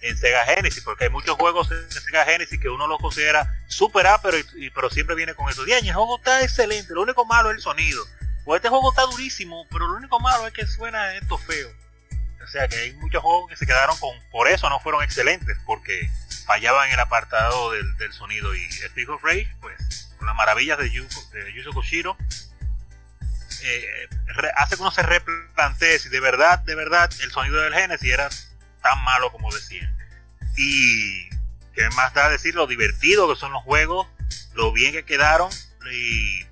en 0.03 0.17
Sega 0.17 0.45
Genesis, 0.45 0.83
porque 0.83 1.05
hay 1.05 1.09
muchos 1.09 1.35
juegos 1.37 1.71
en 1.71 1.89
Sega 1.89 2.25
Genesis 2.25 2.59
que 2.59 2.69
uno 2.69 2.87
los 2.87 2.99
considera 2.99 3.57
super 3.67 4.05
A, 4.07 4.21
pero, 4.21 4.37
y, 4.37 4.69
pero 4.69 4.89
siempre 4.89 5.15
viene 5.15 5.33
con 5.33 5.49
eso. 5.49 5.63
Bien, 5.63 5.85
el 5.85 5.93
juego 5.93 6.17
está 6.17 6.43
excelente, 6.43 6.93
lo 6.93 7.01
único 7.01 7.25
malo 7.25 7.51
es 7.51 7.57
el 7.57 7.61
sonido. 7.61 8.05
O 8.45 8.55
este 8.55 8.67
juego 8.67 8.89
está 8.91 9.03
durísimo, 9.03 9.65
pero 9.71 9.87
lo 9.87 9.95
único 9.95 10.19
malo 10.19 10.45
es 10.45 10.53
que 10.53 10.67
suena 10.67 11.15
esto 11.15 11.37
feo. 11.37 11.71
O 12.43 12.47
sea 12.47 12.67
que 12.67 12.75
hay 12.75 12.93
muchos 12.93 13.21
juegos 13.21 13.49
que 13.49 13.57
se 13.57 13.65
quedaron 13.65 13.97
con, 13.97 14.11
por 14.31 14.47
eso 14.47 14.69
no 14.69 14.79
fueron 14.79 15.03
excelentes, 15.03 15.57
porque 15.65 16.09
fallaban 16.45 16.87
en 16.87 16.93
el 16.93 16.99
apartado 16.99 17.71
del, 17.71 18.13
sonido. 18.13 18.53
Y 18.55 18.63
Street 18.65 19.09
of 19.09 19.23
Rage, 19.23 19.49
pues, 19.61 20.09
con 20.17 20.27
las 20.27 20.35
maravillas 20.35 20.77
de 20.77 20.91
Yuzo, 20.91 21.21
de 21.31 21.53
Yuzo 21.53 21.73
Koshiro, 21.73 22.17
eh, 23.63 24.09
hace 24.55 24.75
que 24.75 24.81
uno 24.81 24.91
se 24.91 25.03
replantee 25.03 25.97
si 25.99 26.09
de 26.09 26.19
verdad, 26.19 26.59
de 26.59 26.75
verdad, 26.75 27.09
el 27.21 27.31
sonido 27.31 27.61
del 27.61 27.73
Genesis 27.73 28.11
era 28.11 28.29
tan 28.81 29.01
malo 29.03 29.31
como 29.31 29.53
decían. 29.53 29.95
Y 30.57 31.29
qué 31.73 31.89
más 31.95 32.13
da 32.13 32.29
decir 32.29 32.55
lo 32.55 32.67
divertido 32.67 33.33
que 33.33 33.39
son 33.39 33.53
los 33.53 33.63
juegos, 33.63 34.07
lo 34.53 34.71
bien 34.73 34.91
que 34.91 35.05
quedaron 35.05 35.49
y, 35.91 36.43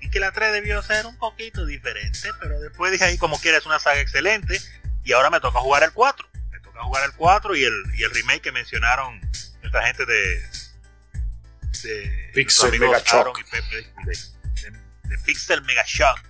y, 0.00 0.10
que 0.10 0.20
la 0.20 0.32
3 0.32 0.52
debió 0.52 0.82
ser 0.82 1.06
un 1.06 1.16
poquito 1.16 1.64
diferente, 1.64 2.30
pero 2.40 2.60
después 2.60 2.92
dije 2.92 3.04
ahí 3.04 3.16
como 3.16 3.40
quiera 3.40 3.58
una 3.64 3.78
saga 3.78 4.00
excelente 4.00 4.60
y 5.06 5.12
ahora 5.12 5.30
me 5.30 5.40
toca 5.40 5.60
jugar 5.60 5.84
el 5.84 5.92
4. 5.92 6.28
Me 6.50 6.58
toca 6.58 6.82
jugar 6.82 7.04
el 7.04 7.12
4 7.12 7.54
y 7.54 7.64
el, 7.64 7.84
y 7.94 8.02
el 8.02 8.10
remake 8.10 8.42
que 8.42 8.52
mencionaron 8.52 9.20
nuestra 9.62 9.86
gente 9.86 10.04
de, 10.04 10.42
de 11.84 12.30
Pixel 12.34 12.78
Mega 12.80 12.98
Shock. 12.98 13.38
Y 13.38 13.44
Pepe, 13.44 13.76
de, 14.04 14.12
de, 14.12 14.78
de 15.04 15.18
Pixel 15.18 15.62
Mega 15.62 15.84
Shock 15.86 16.20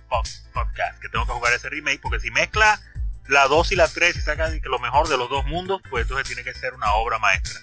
Podcast, 0.53 0.99
que 1.01 1.09
tengo 1.09 1.25
que 1.25 1.31
jugar 1.31 1.53
ese 1.53 1.69
remake, 1.69 1.99
porque 2.01 2.19
si 2.19 2.29
mezcla 2.29 2.79
la 3.27 3.47
2 3.47 3.71
y 3.71 3.75
la 3.77 3.87
3 3.87 4.15
y 4.15 4.21
saca 4.21 4.47
lo 4.61 4.77
mejor 4.77 5.09
de 5.09 5.17
los 5.17 5.27
dos 5.27 5.43
mundos, 5.45 5.81
pues 5.89 6.03
entonces 6.03 6.27
tiene 6.27 6.43
que 6.43 6.53
ser 6.53 6.75
una 6.75 6.93
obra 6.93 7.17
maestra. 7.17 7.59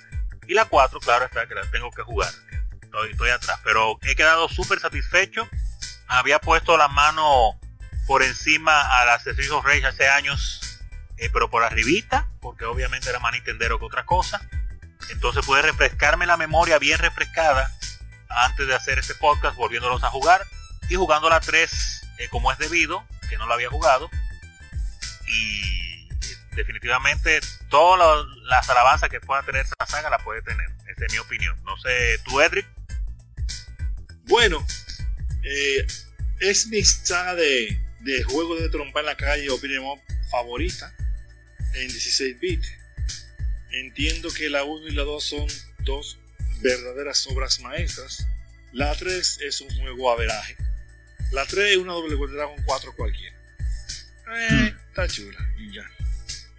Y 0.49 0.55
la 0.55 0.65
4, 0.65 0.99
claro 0.99 1.27
está 1.27 1.47
que 1.47 1.55
la 1.55 1.63
tengo 1.71 1.93
que 1.93 2.03
jugar. 2.03 2.33
Estoy, 2.83 3.13
estoy 3.13 3.31
atrás, 3.31 3.61
pero 3.63 4.01
he 4.03 4.17
quedado 4.17 4.49
súper 4.49 4.81
satisfecho. 4.81 5.49
Había 6.09 6.41
puesto 6.41 6.77
la 6.77 6.89
mano 6.89 7.61
por 8.09 8.25
encima 8.25 9.01
a 9.01 9.05
las 9.05 9.25
Rage 9.25 9.87
hace 9.87 10.09
años, 10.09 10.61
eh, 11.17 11.31
pero 11.33 11.51
por 11.51 11.63
arribita, 11.63 12.29
porque 12.41 12.65
obviamente 12.65 13.09
era 13.09 13.21
más 13.21 13.33
Nintendero 13.33 13.79
que 13.79 13.85
otra 13.85 14.05
cosa. 14.05 14.41
Entonces 15.11 15.45
pude 15.45 15.63
refrescarme 15.63 16.27
la 16.27 16.37
memoria 16.37 16.79
bien 16.79 16.99
refrescada 16.99 17.71
antes 18.29 18.67
de 18.67 18.75
hacer 18.75 18.99
este 18.99 19.15
podcast, 19.15 19.57
volviéndolos 19.57 20.03
a 20.03 20.11
jugar 20.11 20.45
y 20.89 20.97
jugando 20.97 21.29
la 21.29 21.41
3 21.41 22.03
eh, 22.19 22.29
como 22.31 22.51
es 22.51 22.59
debido, 22.59 23.07
que 23.29 23.37
no 23.37 23.47
lo 23.47 23.55
había 23.55 23.69
jugado. 23.71 24.11
Y 25.29 26.09
definitivamente 26.57 27.41
todas 27.69 28.27
las 28.45 28.69
alabanzas 28.69 29.09
que 29.09 29.21
pueda 29.21 29.43
tener 29.43 29.65
esa 29.65 29.87
saga 29.87 30.11
la 30.11 30.19
puede 30.19 30.43
tener. 30.43 30.67
Esa 30.89 31.07
es 31.07 31.13
mi 31.13 31.19
opinión. 31.19 31.57
No 31.65 31.77
sé, 31.79 32.19
tú, 32.25 32.41
Edric. 32.41 32.67
Bueno, 34.27 34.67
eh, 35.43 35.87
es 36.41 36.67
mi 36.69 36.83
saga 36.83 37.35
de, 37.35 37.79
de 38.01 38.23
juegos 38.25 38.61
de 38.61 38.69
trompa 38.69 39.01
en 39.01 39.07
la 39.07 39.17
calle 39.17 39.49
o 39.51 39.59
favorita 40.31 40.93
en 41.75 41.89
16 41.89 42.41
bits. 42.41 42.69
Entiendo 43.73 44.31
que 44.33 44.49
la 44.51 44.65
1 44.65 44.89
y 44.89 44.93
la 44.93 45.03
2 45.03 45.25
son 45.25 45.47
dos 45.81 46.19
verdaderas 46.61 47.27
obras 47.27 47.61
maestras. 47.61 48.27
La 48.73 48.95
3 48.95 49.39
es 49.43 49.61
un 49.61 49.71
juego 49.79 50.11
averaje. 50.11 50.57
La 51.33 51.45
3 51.47 51.73
es 51.73 51.77
una 51.79 51.93
doble 51.93 52.17
Dragon 52.17 52.57
4 52.65 52.95
cualquiera. 52.97 53.37
Eh, 54.27 54.75
está 54.89 55.07
chula 55.09 55.39
ya. 55.73 55.91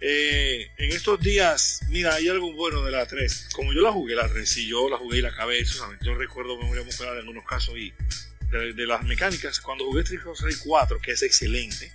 Eh, 0.00 0.70
en 0.76 0.92
estos 0.92 1.18
días, 1.20 1.80
mira, 1.88 2.14
hay 2.14 2.28
algo 2.28 2.52
bueno 2.52 2.84
de 2.84 2.92
la 2.92 3.06
3. 3.06 3.48
Como 3.52 3.72
yo 3.72 3.80
la 3.80 3.92
jugué 3.92 4.14
la 4.14 4.28
3, 4.28 4.56
y 4.58 4.68
yo 4.68 4.88
la 4.90 4.98
jugué 4.98 5.18
y 5.18 5.22
la 5.22 5.30
acabé, 5.30 5.64
yo 6.02 6.14
recuerdo 6.14 6.58
memoria 6.58 6.84
muscular 6.84 7.14
en 7.14 7.20
algunos 7.20 7.44
casos 7.44 7.76
y 7.76 7.92
de, 8.50 8.86
las 8.86 9.02
mecánicas. 9.04 9.60
Cuando 9.60 9.84
jugué 9.86 10.04
Fighter 10.04 10.58
4, 10.64 11.00
que 11.00 11.12
es 11.12 11.22
excelente, 11.22 11.90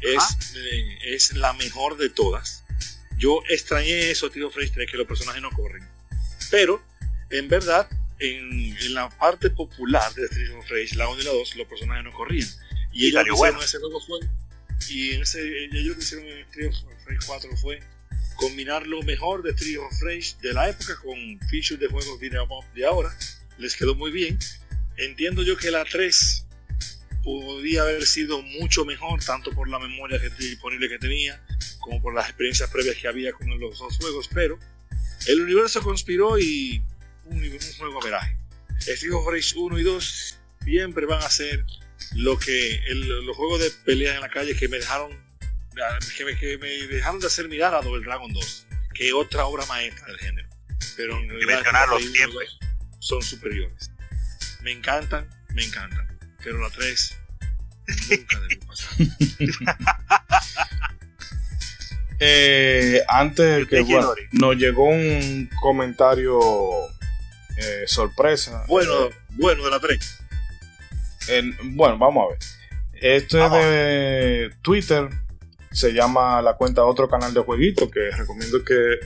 es, 0.00 0.54
eh, 0.56 0.98
es 1.14 1.34
la 1.34 1.52
mejor 1.54 1.96
de 1.96 2.10
todas. 2.10 2.64
Yo 3.18 3.42
extrañé 3.48 4.10
eso, 4.10 4.30
tío 4.30 4.50
Fresh 4.50 4.72
3, 4.72 4.90
que 4.90 4.96
los 4.96 5.06
personajes 5.06 5.42
no 5.42 5.50
corren. 5.50 5.86
Pero, 6.50 6.82
en 7.30 7.48
verdad, 7.48 7.88
en, 8.18 8.76
en 8.76 8.94
la 8.94 9.08
parte 9.18 9.50
popular 9.50 10.12
de 10.14 10.24
Street 10.24 10.52
Fighter 10.68 10.96
la 10.96 11.08
1 11.08 11.20
y 11.20 11.24
la 11.24 11.32
2, 11.32 11.56
los 11.56 11.66
personajes 11.66 12.04
no 12.04 12.12
corrían. 12.12 12.48
Y, 12.92 13.06
y 13.06 13.08
ellos 13.08 13.36
bueno. 13.36 13.60
ese 13.62 13.78
juego 13.78 14.00
fue 14.00 14.20
y 14.88 15.12
en 15.12 15.22
ese, 15.22 15.40
ellos 15.64 15.86
lo 15.86 15.94
que 15.94 16.00
hicieron 16.00 16.26
en 16.26 16.38
Street 16.46 16.68
of 16.68 17.06
Rage 17.06 17.26
4 17.26 17.56
fue 17.56 17.80
combinar 18.36 18.86
lo 18.86 19.02
mejor 19.02 19.42
de 19.42 19.50
Street 19.50 19.78
of 19.78 20.02
Rage 20.02 20.34
de 20.42 20.52
la 20.52 20.68
época 20.68 20.96
con 20.96 21.16
features 21.48 21.80
de 21.80 21.88
juegos 21.88 22.20
video 22.20 22.46
de 22.74 22.86
ahora. 22.86 23.16
Les 23.58 23.74
quedó 23.74 23.94
muy 23.94 24.10
bien. 24.10 24.38
Entiendo 24.96 25.42
yo 25.42 25.56
que 25.56 25.70
la 25.70 25.84
3 25.84 26.45
podía 27.26 27.82
haber 27.82 28.06
sido 28.06 28.40
mucho 28.40 28.84
mejor, 28.84 29.22
tanto 29.24 29.50
por 29.50 29.68
la 29.68 29.80
memoria 29.80 30.20
que 30.20 30.30
disponible 30.30 30.88
que 30.88 30.98
tenía, 30.98 31.42
como 31.80 32.00
por 32.00 32.14
las 32.14 32.28
experiencias 32.28 32.70
previas 32.70 32.96
que 32.96 33.08
había 33.08 33.32
con 33.32 33.48
los 33.48 33.76
dos 33.76 33.96
juegos, 33.98 34.30
pero 34.32 34.56
el 35.26 35.40
universo 35.40 35.82
conspiró 35.82 36.38
y 36.38 36.80
un, 37.24 37.42
un 37.42 37.58
juego 37.78 38.00
veraje. 38.00 38.36
Street 38.78 39.12
of 39.12 39.26
Rage 39.26 39.54
1 39.56 39.78
y 39.80 39.82
2 39.82 40.38
siempre 40.62 41.04
van 41.06 41.20
a 41.20 41.28
ser 41.28 41.64
lo 42.14 42.38
que 42.38 42.80
los 42.92 43.36
juegos 43.36 43.60
de 43.60 43.70
pelea 43.84 44.14
en 44.14 44.20
la 44.20 44.28
calle 44.28 44.54
que 44.54 44.68
me 44.68 44.78
dejaron 44.78 45.10
que 46.16 46.24
me, 46.24 46.38
que 46.38 46.58
me 46.58 46.68
dejaron 46.86 47.18
de 47.18 47.26
hacer 47.26 47.48
mirar 47.48 47.74
a 47.74 47.82
Double 47.82 48.04
Dragon 48.04 48.32
2 48.32 48.66
que 48.94 49.08
es 49.08 49.14
otra 49.14 49.46
obra 49.46 49.66
maestra 49.66 50.06
del 50.06 50.18
género. 50.18 50.48
Pero 50.96 51.18
en 51.18 51.28
realidad 51.28 51.64
son 53.00 53.20
superiores. 53.20 53.90
Me 54.62 54.70
encantan 54.70 55.28
me 55.54 55.64
encantan 55.64 56.05
pero 56.46 56.60
la 56.60 56.70
3 56.70 57.16
nunca 58.10 58.40
debe 58.40 58.60
pasar 58.66 58.96
eh, 62.20 63.02
antes 63.08 63.66
que 63.66 63.80
bueno, 63.80 64.14
nos 64.30 64.54
llegó 64.56 64.84
un 64.84 65.50
comentario 65.60 66.38
eh, 67.56 67.82
sorpresa 67.86 68.64
bueno 68.68 69.08
bueno 69.30 69.64
de 69.64 69.70
la 69.70 69.80
3 69.80 70.16
bueno, 71.72 71.98
vamos 71.98 72.24
a 72.24 72.28
ver. 72.28 72.38
Esto 73.00 73.44
es 73.44 73.52
de 73.52 74.50
Twitter. 74.62 75.08
Se 75.72 75.92
llama 75.92 76.40
la 76.40 76.54
cuenta 76.54 76.84
Otro 76.84 77.08
Canal 77.08 77.34
de 77.34 77.40
Jueguito. 77.40 77.90
Que 77.90 78.10
recomiendo 78.10 78.64
que 78.64 78.98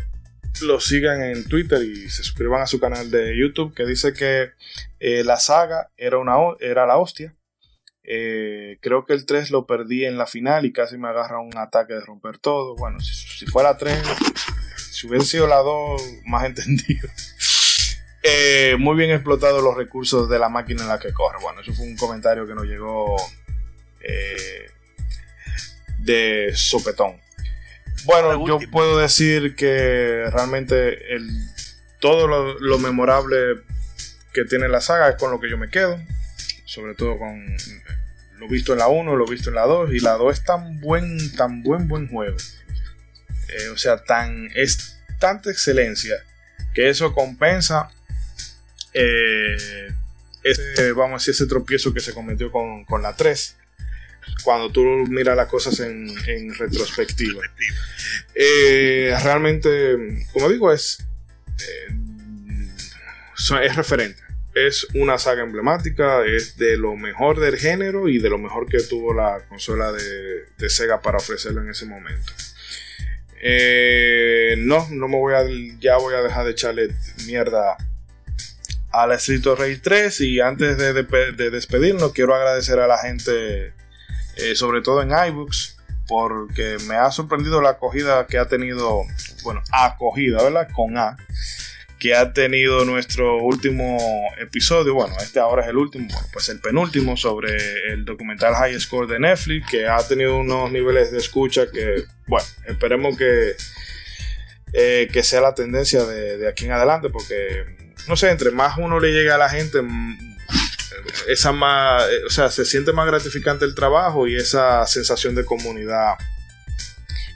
lo 0.62 0.81
sigan 0.81 1.23
en 1.23 1.44
Twitter 1.44 1.83
y 1.83 2.09
se 2.10 2.23
suscriban 2.23 2.62
a 2.62 2.67
su 2.67 2.78
canal 2.78 3.10
de 3.10 3.36
YouTube. 3.39 3.75
Que 3.75 3.86
dice 3.86 4.12
que 4.12 4.51
eh, 5.00 5.24
la 5.24 5.38
saga 5.38 5.90
era, 5.96 6.18
una, 6.18 6.36
era 6.60 6.86
la 6.86 6.98
hostia. 6.98 7.36
Eh, 8.02 8.78
creo 8.80 9.04
que 9.04 9.12
el 9.12 9.26
3 9.26 9.50
lo 9.50 9.66
perdí 9.66 10.04
en 10.04 10.18
la 10.18 10.26
final 10.26 10.64
y 10.64 10.72
casi 10.72 10.96
me 10.96 11.08
agarra 11.08 11.40
un 11.40 11.56
ataque 11.56 11.94
de 11.94 12.00
romper 12.00 12.38
todo. 12.38 12.76
Bueno, 12.76 13.00
si, 13.00 13.14
si 13.14 13.46
fuera 13.46 13.76
3, 13.76 14.02
si 14.92 15.06
hubiera 15.08 15.24
sido 15.24 15.46
la 15.46 15.58
2, 15.58 16.02
más 16.26 16.44
entendido. 16.46 17.08
Eh, 18.22 18.76
muy 18.78 18.96
bien 18.96 19.10
explotados 19.10 19.62
los 19.62 19.74
recursos 19.74 20.28
de 20.28 20.38
la 20.38 20.48
máquina 20.48 20.82
en 20.82 20.88
la 20.88 20.98
que 20.98 21.12
corre. 21.12 21.38
Bueno, 21.40 21.60
eso 21.60 21.72
fue 21.72 21.86
un 21.86 21.96
comentario 21.96 22.46
que 22.46 22.54
nos 22.54 22.66
llegó 22.66 23.16
eh, 24.02 24.70
de 26.00 26.50
sopetón. 26.54 27.18
Bueno, 28.04 28.46
yo 28.46 28.58
puedo 28.70 28.98
decir 28.98 29.54
que 29.56 30.24
realmente 30.30 31.14
el, 31.14 31.28
todo 32.00 32.26
lo, 32.58 32.78
memorable 32.78 33.36
que 34.33 34.44
tiene 34.44 34.68
la 34.68 34.81
saga 34.81 35.10
es 35.10 35.17
con 35.17 35.31
lo 35.31 35.41
que 35.41 35.50
yo 35.50 35.59
me 35.59 35.70
quedo. 35.70 35.99
Sobre 36.65 36.94
todo 36.94 37.18
con 37.18 37.57
lo 38.39 38.49
visto 38.49 38.73
en 38.73 38.78
la 38.78 38.89
1, 38.89 39.17
lo 39.17 39.26
visto 39.26 39.50
en 39.50 39.57
la 39.57 39.67
2. 39.67 39.92
Y 39.92 40.00
la 40.00 40.12
2 40.12 40.33
es 40.33 40.44
tan 40.44 40.81
buen, 40.81 41.34
tan 41.36 41.62
buen, 41.62 41.89
buen 41.89 42.09
juego. 42.09 42.36
Eh, 43.49 43.68
o 43.68 43.76
sea, 43.76 44.02
tan, 44.05 44.49
es 44.55 44.99
tanta 45.18 45.50
excelencia 45.50 46.17
que 46.75 46.89
eso 46.89 47.12
compensa 47.12 47.91
eh, 48.92 49.57
ese, 50.42 50.92
vamos 50.92 51.12
a 51.12 51.18
decir, 51.18 51.34
ese 51.34 51.47
tropiezo 51.47 51.92
que 51.92 52.00
se 52.00 52.12
cometió 52.12 52.50
con, 52.50 53.02
la 53.02 53.15
3 53.15 53.57
cuando 54.42 54.70
tú 54.70 54.83
miras 55.09 55.36
las 55.36 55.49
cosas 55.49 55.81
en, 55.81 56.55
retrospectiva. 56.55 57.42
Eh, 58.34 59.15
realmente, 59.23 60.26
como 60.33 60.49
digo, 60.49 60.73
es, 60.73 61.05
eh, 61.59 61.94
es 63.62 63.77
referente. 63.77 64.23
Es 64.55 64.86
una 64.94 65.19
saga 65.19 65.43
emblemática, 65.43 66.25
es 66.25 66.57
de 66.57 66.77
lo 66.77 66.97
mejor 66.97 67.39
del 67.39 67.57
género 67.57 68.09
y 68.09 68.19
de 68.19 68.28
lo 68.28 68.39
mejor 68.39 68.67
que 68.67 68.81
tuvo 68.81 69.15
la 69.15 69.39
consola 69.49 69.93
de, 69.93 70.47
de 70.59 70.70
Sega 70.70 71.01
para 71.01 71.19
ofrecerlo 71.19 71.60
en 71.62 71.69
ese 71.69 71.86
momento. 71.86 72.33
no, 74.59 74.89
no 74.91 75.09
me 75.09 75.17
voy 75.17 75.35
a, 75.35 75.44
ya 75.78 75.97
voy 75.99 76.15
a 76.15 76.23
dejar 76.23 76.44
de 76.44 76.51
echarle 76.51 76.89
mierda 77.27 77.77
al 78.93 79.12
Street 79.12 79.44
Rage 79.44 79.78
3 79.78 80.20
y 80.20 80.41
antes 80.41 80.77
de, 80.78 81.51
despedirnos 81.51 82.12
quiero 82.12 82.35
agradecer 82.35 82.81
a 82.81 82.86
la 82.86 82.99
gente 82.99 83.73
eh, 84.36 84.55
sobre 84.55 84.83
todo 84.83 85.02
en 85.02 85.10
iBooks 85.10 85.77
porque 86.09 86.77
me 86.89 86.97
ha 86.97 87.10
sorprendido 87.12 87.62
la 87.62 87.70
acogida 87.70 88.27
que 88.27 88.39
ha 88.39 88.47
tenido 88.47 89.02
bueno 89.44 89.62
acogida 89.70 90.43
verdad 90.43 90.69
con 90.73 90.99
A 90.99 91.17
que 92.00 92.14
ha 92.14 92.32
tenido 92.32 92.84
nuestro 92.84 93.36
último 93.42 93.98
episodio 94.40 94.94
bueno 94.94 95.14
este 95.20 95.38
ahora 95.38 95.62
es 95.62 95.68
el 95.68 95.76
último 95.76 96.08
pues 96.32 96.48
el 96.48 96.58
penúltimo 96.60 97.16
sobre 97.16 97.92
el 97.92 98.04
documental 98.04 98.54
High 98.54 98.80
Score 98.80 99.06
de 99.06 99.20
Netflix 99.20 99.70
que 99.70 99.86
ha 99.86 99.98
tenido 99.98 100.38
unos 100.38 100.72
niveles 100.72 101.12
de 101.12 101.18
escucha 101.18 101.70
que 101.70 102.04
bueno 102.26 102.46
esperemos 102.66 103.16
que 103.16 103.52
eh, 104.72 105.08
que 105.12 105.22
sea 105.22 105.40
la 105.40 105.54
tendencia 105.54 106.04
de, 106.04 106.38
de 106.38 106.48
aquí 106.48 106.64
en 106.64 106.72
adelante 106.72 107.08
porque 107.10 107.78
no 108.08 108.16
sé, 108.16 108.30
entre 108.30 108.50
más 108.50 108.76
uno 108.78 108.98
le 109.00 109.12
llega 109.12 109.34
a 109.34 109.38
la 109.38 109.48
gente, 109.48 109.80
mm, 109.82 110.36
esa 111.28 111.52
más, 111.52 112.02
eh, 112.10 112.24
o 112.26 112.30
sea, 112.30 112.50
se 112.50 112.64
siente 112.64 112.92
más 112.92 113.06
gratificante 113.06 113.64
el 113.64 113.74
trabajo 113.74 114.26
y 114.26 114.36
esa 114.36 114.86
sensación 114.86 115.34
de 115.34 115.44
comunidad 115.44 116.14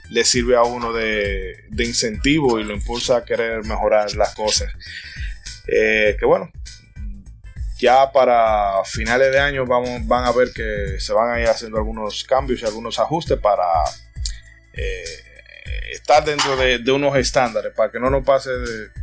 le 0.09 0.23
sirve 0.23 0.55
a 0.55 0.63
uno 0.63 0.93
de, 0.93 1.65
incentivo 1.77 2.59
y 2.59 2.63
lo 2.63 2.73
impulsa 2.73 3.17
a 3.17 3.25
querer 3.25 3.63
mejorar 3.65 4.13
las 4.15 4.33
cosas. 4.33 4.71
Eh, 5.67 6.15
que 6.19 6.25
bueno, 6.25 6.51
ya 7.79 8.11
para 8.11 8.83
finales 8.85 9.31
de 9.31 9.39
año 9.39 9.65
vamos, 9.65 10.07
van 10.07 10.25
a 10.25 10.31
ver 10.31 10.51
que 10.53 10.99
se 10.99 11.13
van 11.13 11.31
a 11.31 11.41
ir 11.41 11.47
haciendo 11.47 11.77
algunos 11.77 12.23
cambios 12.23 12.61
y 12.61 12.65
algunos 12.65 12.99
ajustes 12.99 13.39
para 13.39 13.65
eh, 14.73 15.03
estar 15.91 16.23
dentro 16.23 16.55
de, 16.55 16.79
unos 16.91 17.15
estándares 17.17 17.73
para 17.73 17.91
que 17.91 17.99
no 17.99 18.09
nos 18.09 18.23
pase, 18.23 18.51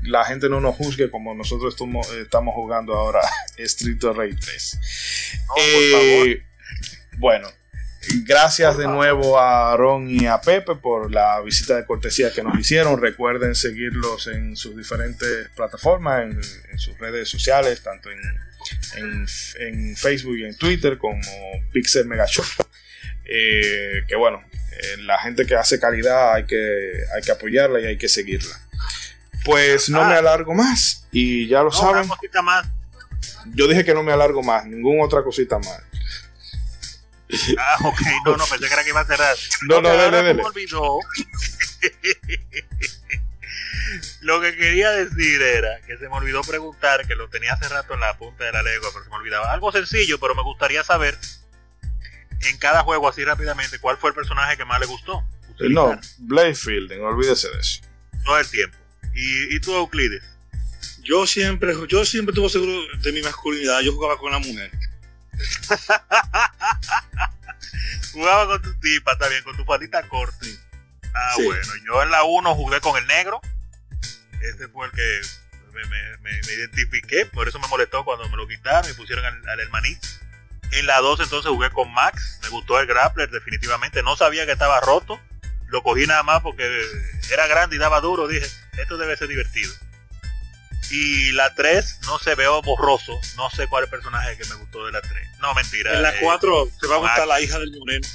la 0.03 0.25
gente 0.25 0.49
no 0.49 0.61
nos 0.61 0.77
juzgue 0.77 1.11
como 1.11 1.35
nosotros 1.35 1.75
estamos, 1.75 2.55
jugando 2.55 2.95
ahora 2.95 3.21
Street 3.57 4.03
Rey 4.15 4.35
3. 4.35 4.79
Eh, 5.59 6.43
bueno, 7.19 7.49
gracias 8.25 8.77
de 8.77 8.87
nuevo 8.87 9.39
a 9.39 9.73
Aaron 9.73 10.09
y 10.11 10.27
a 10.27 10.41
Pepe 10.41 10.75
por 10.75 11.13
la 11.13 11.41
visita 11.41 11.77
de 11.77 11.85
cortesía 11.85 12.33
que 12.33 12.43
nos 12.43 12.59
hicieron. 12.59 13.01
Recuerden 13.01 13.55
seguirlos 13.55 14.27
en 14.27 14.57
sus 14.57 14.77
diferentes 14.77 15.49
plataformas, 15.55 16.23
en, 16.23 16.79
sus 16.79 16.99
redes 16.99 17.29
sociales, 17.29 17.83
tanto 17.83 18.11
en, 18.11 18.21
en, 19.59 19.97
Facebook 19.97 20.37
y 20.39 20.45
en 20.45 20.57
Twitter 20.57 20.99
como 20.99 21.21
Pixel 21.73 22.07
Mega 22.07 22.27
Show. 22.27 22.45
Eh, 23.25 24.03
que 24.09 24.17
bueno, 24.17 24.43
eh, 24.73 24.97
la 25.03 25.19
gente 25.19 25.47
que 25.47 25.55
hace 25.55 25.79
calidad 25.79 26.35
hay 26.35 26.45
que, 26.45 27.05
hay 27.15 27.23
que 27.23 27.31
apoyarla 27.31 27.81
y 27.81 27.87
hay 27.87 27.97
que 27.97 28.09
seguirla. 28.09 28.59
Pues 29.45 29.89
no 29.89 30.05
me 30.05 30.15
ah. 30.15 30.19
alargo 30.19 30.55
más 30.55 31.07
y 31.13 31.47
ya 31.47 31.63
lo 31.63 31.71
saben. 31.71 32.09
más. 32.43 32.67
Yo 33.55 33.67
dije 33.69 33.85
que 33.85 33.95
no 33.95 34.03
me 34.03 34.13
alargo 34.13 34.43
más, 34.43 34.67
ninguna 34.67 35.05
otra 35.05 35.23
cosita 35.23 35.59
más. 35.59 35.83
Ah, 37.59 37.79
ok, 37.85 38.01
no, 38.27 38.37
no, 38.37 38.47
pensé 38.47 38.67
que 38.67 38.75
era 38.75 38.85
que 38.85 38.91
iba 38.91 39.01
a 39.01 39.07
cerrar. 39.07 39.37
No, 39.69 39.81
no, 39.81 39.89
dale, 39.89 40.17
dale. 40.17 40.35
Me 40.35 40.43
olvidó. 40.43 40.99
lo 44.21 44.41
que 44.41 44.57
quería 44.57 44.91
decir 44.91 45.43
era 45.43 45.81
que 45.87 45.97
se 45.99 46.09
me 46.09 46.17
olvidó 46.17 46.43
preguntar, 46.43 47.07
que 47.07 47.15
lo 47.15 47.29
tenía 47.29 47.55
hace 47.55 47.69
rato 47.69 47.95
en 47.95 48.01
la 48.01 48.17
punta 48.19 48.45
de 48.45 48.53
la 48.53 48.63
lengua, 48.63 48.91
pero 48.93 49.05
se 49.05 49.11
me 49.11 49.17
olvidaba. 49.17 49.53
Algo 49.53 49.73
sencillo, 49.73 50.21
pero 50.21 50.35
me 50.35 50.43
gustaría 50.43 50.85
saber 50.85 51.17
en 52.43 52.59
cada 52.59 52.83
juego 52.83 53.09
así 53.09 53.25
rápidamente, 53.25 53.79
¿cuál 53.79 53.97
fue 53.99 54.11
el 54.11 54.17
personaje 54.17 54.57
que 54.57 54.65
más 54.65 54.81
le 54.81 54.87
gustó? 54.87 55.25
No, 55.59 55.99
Blade 56.19 56.55
Fielding, 56.55 57.01
olvídese 57.01 57.49
de 57.49 57.61
eso. 57.61 57.81
Todo 58.25 58.39
el 58.39 58.49
tiempo. 58.49 58.77
¿Y, 59.15 59.55
y 59.55 59.61
tú, 59.61 59.75
Euclides? 59.75 60.25
Yo 61.03 61.27
siempre, 61.27 61.75
yo 61.89 62.05
siempre 62.05 62.33
estuve 62.33 62.49
seguro 62.49 62.73
de 63.01 63.13
mi 63.13 63.23
masculinidad. 63.23 63.81
Yo 63.81 63.93
jugaba 63.93 64.19
con 64.19 64.31
la 64.31 64.39
mujer. 64.39 64.71
Jugaba 68.13 68.47
con 68.47 68.63
tu 68.63 68.75
tipa, 68.81 69.13
está 69.13 69.29
bien, 69.29 69.43
con 69.45 69.57
tu 69.57 69.65
patita 69.65 70.03
corta. 70.09 70.47
Ah, 71.15 71.33
Sí. 71.37 71.45
bueno, 71.45 71.73
yo 71.87 72.03
en 72.03 72.11
la 72.11 72.25
1 72.25 72.55
jugué 72.55 72.81
con 72.81 72.97
el 72.97 73.07
negro. 73.07 73.41
Ese 74.41 74.69
fue 74.69 74.87
el 74.87 74.93
que 74.93 75.21
me, 75.73 75.85
me- 75.87 76.17
me- 76.19 76.41
me 76.47 76.53
identifiqué, 76.53 77.27
por 77.27 77.49
eso 77.49 77.59
me 77.59 77.69
molestó 77.69 78.05
cuando 78.05 78.29
me 78.29 78.37
lo 78.37 78.47
quitaron 78.49 78.91
y 78.91 78.95
pusieron 78.95 79.25
al, 79.25 79.49
al 79.49 79.61
hermanito. 79.61 80.07
En 80.73 80.87
la 80.87 80.99
2 81.01 81.21
entonces 81.21 81.51
jugué 81.51 81.71
con 81.71 81.93
Max, 81.93 82.39
me 82.43 82.49
gustó 82.49 82.81
el 82.81 82.87
grappler 82.87 83.31
definitivamente, 83.31 84.03
no 84.03 84.17
sabía 84.17 84.47
que 84.47 84.53
estaba 84.53 84.81
roto, 84.81 85.21
lo 85.69 85.83
cogí 85.83 86.07
nada 86.07 86.23
más 86.23 86.41
porque 86.43 86.65
era 87.31 87.47
grande 87.47 87.77
y 87.77 87.79
daba 87.79 88.01
duro, 88.01 88.27
dije, 88.27 88.47
esto 88.79 88.97
debe 88.97 89.17
ser 89.17 89.29
divertido. 89.29 89.73
Y 90.91 91.33
la 91.33 91.55
3 91.55 92.01
no 92.07 92.19
se 92.19 92.35
veo 92.35 92.61
borroso, 92.63 93.19
no 93.37 93.49
sé 93.51 93.67
cuál 93.67 93.85
es 93.85 93.87
el 93.89 93.91
personaje 93.99 94.37
que 94.37 94.45
me 94.47 94.55
gustó 94.57 94.85
de 94.87 94.93
la 94.93 95.01
3. 95.01 95.39
No, 95.39 95.55
mentira. 95.55 95.95
En 95.95 96.03
la 96.03 96.11
eh, 96.11 96.19
4 96.21 96.69
te 96.81 96.87
va 96.87 96.97
a 96.97 96.99
gustar 96.99 97.27
la 97.27 97.41
hija 97.41 97.59
del 97.59 97.73
moreno. 97.79 98.07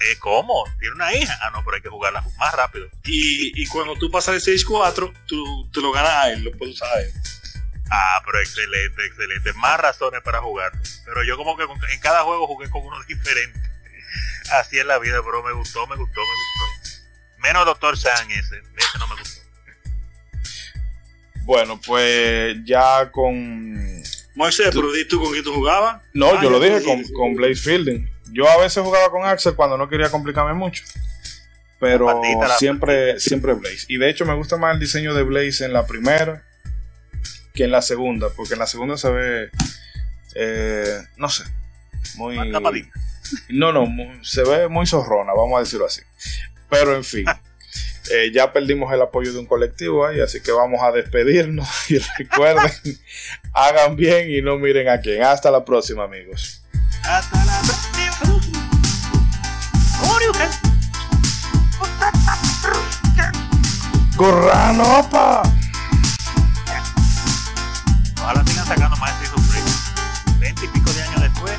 eh, 0.00 0.16
¿Cómo? 0.20 0.64
¿Tiene 0.78 0.94
una 0.94 1.12
hija? 1.14 1.36
Ah, 1.42 1.50
no, 1.50 1.64
pero 1.64 1.76
hay 1.76 1.82
que 1.82 1.88
jugarla 1.88 2.24
más 2.38 2.54
rápido. 2.54 2.88
Y, 3.04 3.60
y 3.60 3.66
cuando 3.66 3.96
tú 3.96 4.10
pasas 4.10 4.46
el 4.46 4.58
6-4, 4.58 5.12
tú 5.26 5.68
te 5.72 5.80
lo 5.80 5.90
ganas 5.90 6.12
a 6.12 6.30
él, 6.32 6.44
lo 6.44 6.52
puedes 6.52 6.74
usar 6.74 6.88
a 6.96 7.00
él. 7.00 7.12
Ah, 7.90 8.22
pero 8.24 8.40
excelente, 8.40 9.04
excelente. 9.06 9.52
Más 9.54 9.78
razones 9.78 10.22
para 10.22 10.40
jugarlo. 10.40 10.80
Pero 11.04 11.22
yo 11.24 11.36
como 11.36 11.56
que 11.56 11.64
en 11.92 12.00
cada 12.00 12.22
juego 12.22 12.46
jugué 12.46 12.70
con 12.70 12.82
uno 12.84 13.02
diferente. 13.08 13.60
Así 14.52 14.78
es 14.78 14.86
la 14.86 14.98
vida, 14.98 15.20
pero 15.24 15.42
me 15.42 15.52
gustó, 15.52 15.86
me 15.86 15.96
gustó, 15.96 16.20
me 16.20 16.26
gustó. 16.26 17.38
Menos 17.38 17.66
Doctor 17.66 17.98
San 17.98 18.30
ese. 18.30 18.58
Ese 18.76 18.98
no 18.98 19.06
me 19.08 19.16
gustó. 19.16 19.40
Bueno, 21.44 21.80
pues 21.84 22.56
ya 22.64 23.10
con. 23.10 23.74
Moisés, 24.34 24.70
pero 24.72 24.90
di 24.92 25.06
tú 25.06 25.20
con 25.22 25.30
quién 25.32 25.44
tú 25.44 25.54
jugabas. 25.54 26.02
No, 26.12 26.26
Ah, 26.26 26.40
yo 26.42 26.50
lo 26.50 26.60
ya 26.60 26.74
dije 26.78 26.84
con, 26.84 27.02
con 27.12 27.34
Blaze 27.36 27.60
Fielding. 27.62 28.08
Yo 28.32 28.48
a 28.48 28.56
veces 28.56 28.82
jugaba 28.82 29.10
con 29.10 29.24
Axel 29.24 29.54
cuando 29.54 29.78
no 29.78 29.88
quería 29.88 30.10
complicarme 30.10 30.54
mucho. 30.54 30.82
Pero 31.78 32.20
siempre, 32.58 33.20
siempre 33.20 33.52
Blaze. 33.52 33.86
Y 33.88 33.98
de 33.98 34.10
hecho 34.10 34.24
me 34.24 34.34
gusta 34.34 34.56
más 34.56 34.74
el 34.74 34.80
diseño 34.80 35.14
de 35.14 35.22
Blaze 35.22 35.64
en 35.64 35.72
la 35.72 35.86
primera 35.86 36.42
que 37.52 37.64
en 37.64 37.70
la 37.70 37.82
segunda. 37.82 38.28
Porque 38.34 38.54
en 38.54 38.58
la 38.60 38.66
segunda 38.66 38.96
se 38.96 39.10
ve. 39.10 39.50
eh, 40.34 40.98
no 41.16 41.28
sé. 41.28 41.44
Muy. 42.16 42.36
No, 43.48 43.72
no, 43.72 43.86
se 44.22 44.42
ve 44.42 44.68
muy 44.68 44.86
zorrona, 44.86 45.32
vamos 45.34 45.56
a 45.56 45.60
decirlo 45.60 45.86
así. 45.86 46.02
Pero 46.68 46.94
en 46.96 47.04
fin, 47.04 47.24
eh, 48.10 48.30
ya 48.32 48.52
perdimos 48.52 48.92
el 48.92 49.02
apoyo 49.02 49.32
de 49.32 49.38
un 49.38 49.46
colectivo 49.46 50.06
ahí, 50.06 50.20
así 50.20 50.40
que 50.40 50.52
vamos 50.52 50.80
a 50.82 50.92
despedirnos 50.92 51.68
y 51.90 51.98
recuerden, 52.18 52.72
hagan 53.52 53.96
bien 53.96 54.30
y 54.30 54.42
no 54.42 54.58
miren 54.58 54.88
a 54.88 55.00
quién. 55.00 55.22
Hasta 55.22 55.50
la 55.50 55.64
próxima, 55.64 56.04
amigos. 56.04 56.62
Hasta 57.04 57.44
la 57.44 57.60
próxima. 57.62 57.94
Ojalá 68.16 68.44
sigan 68.46 68.66
sacando 68.66 68.96
más 68.96 69.12
of 69.34 69.54
Rage. 69.54 70.38
20 70.38 70.64
y 70.64 70.68
pico 70.68 70.92
de 70.92 71.02
años 71.02 71.20
después, 71.22 71.52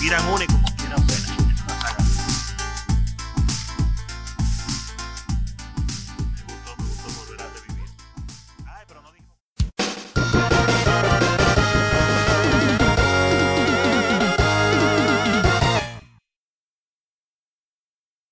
miran 0.00 0.28
único 0.28 0.55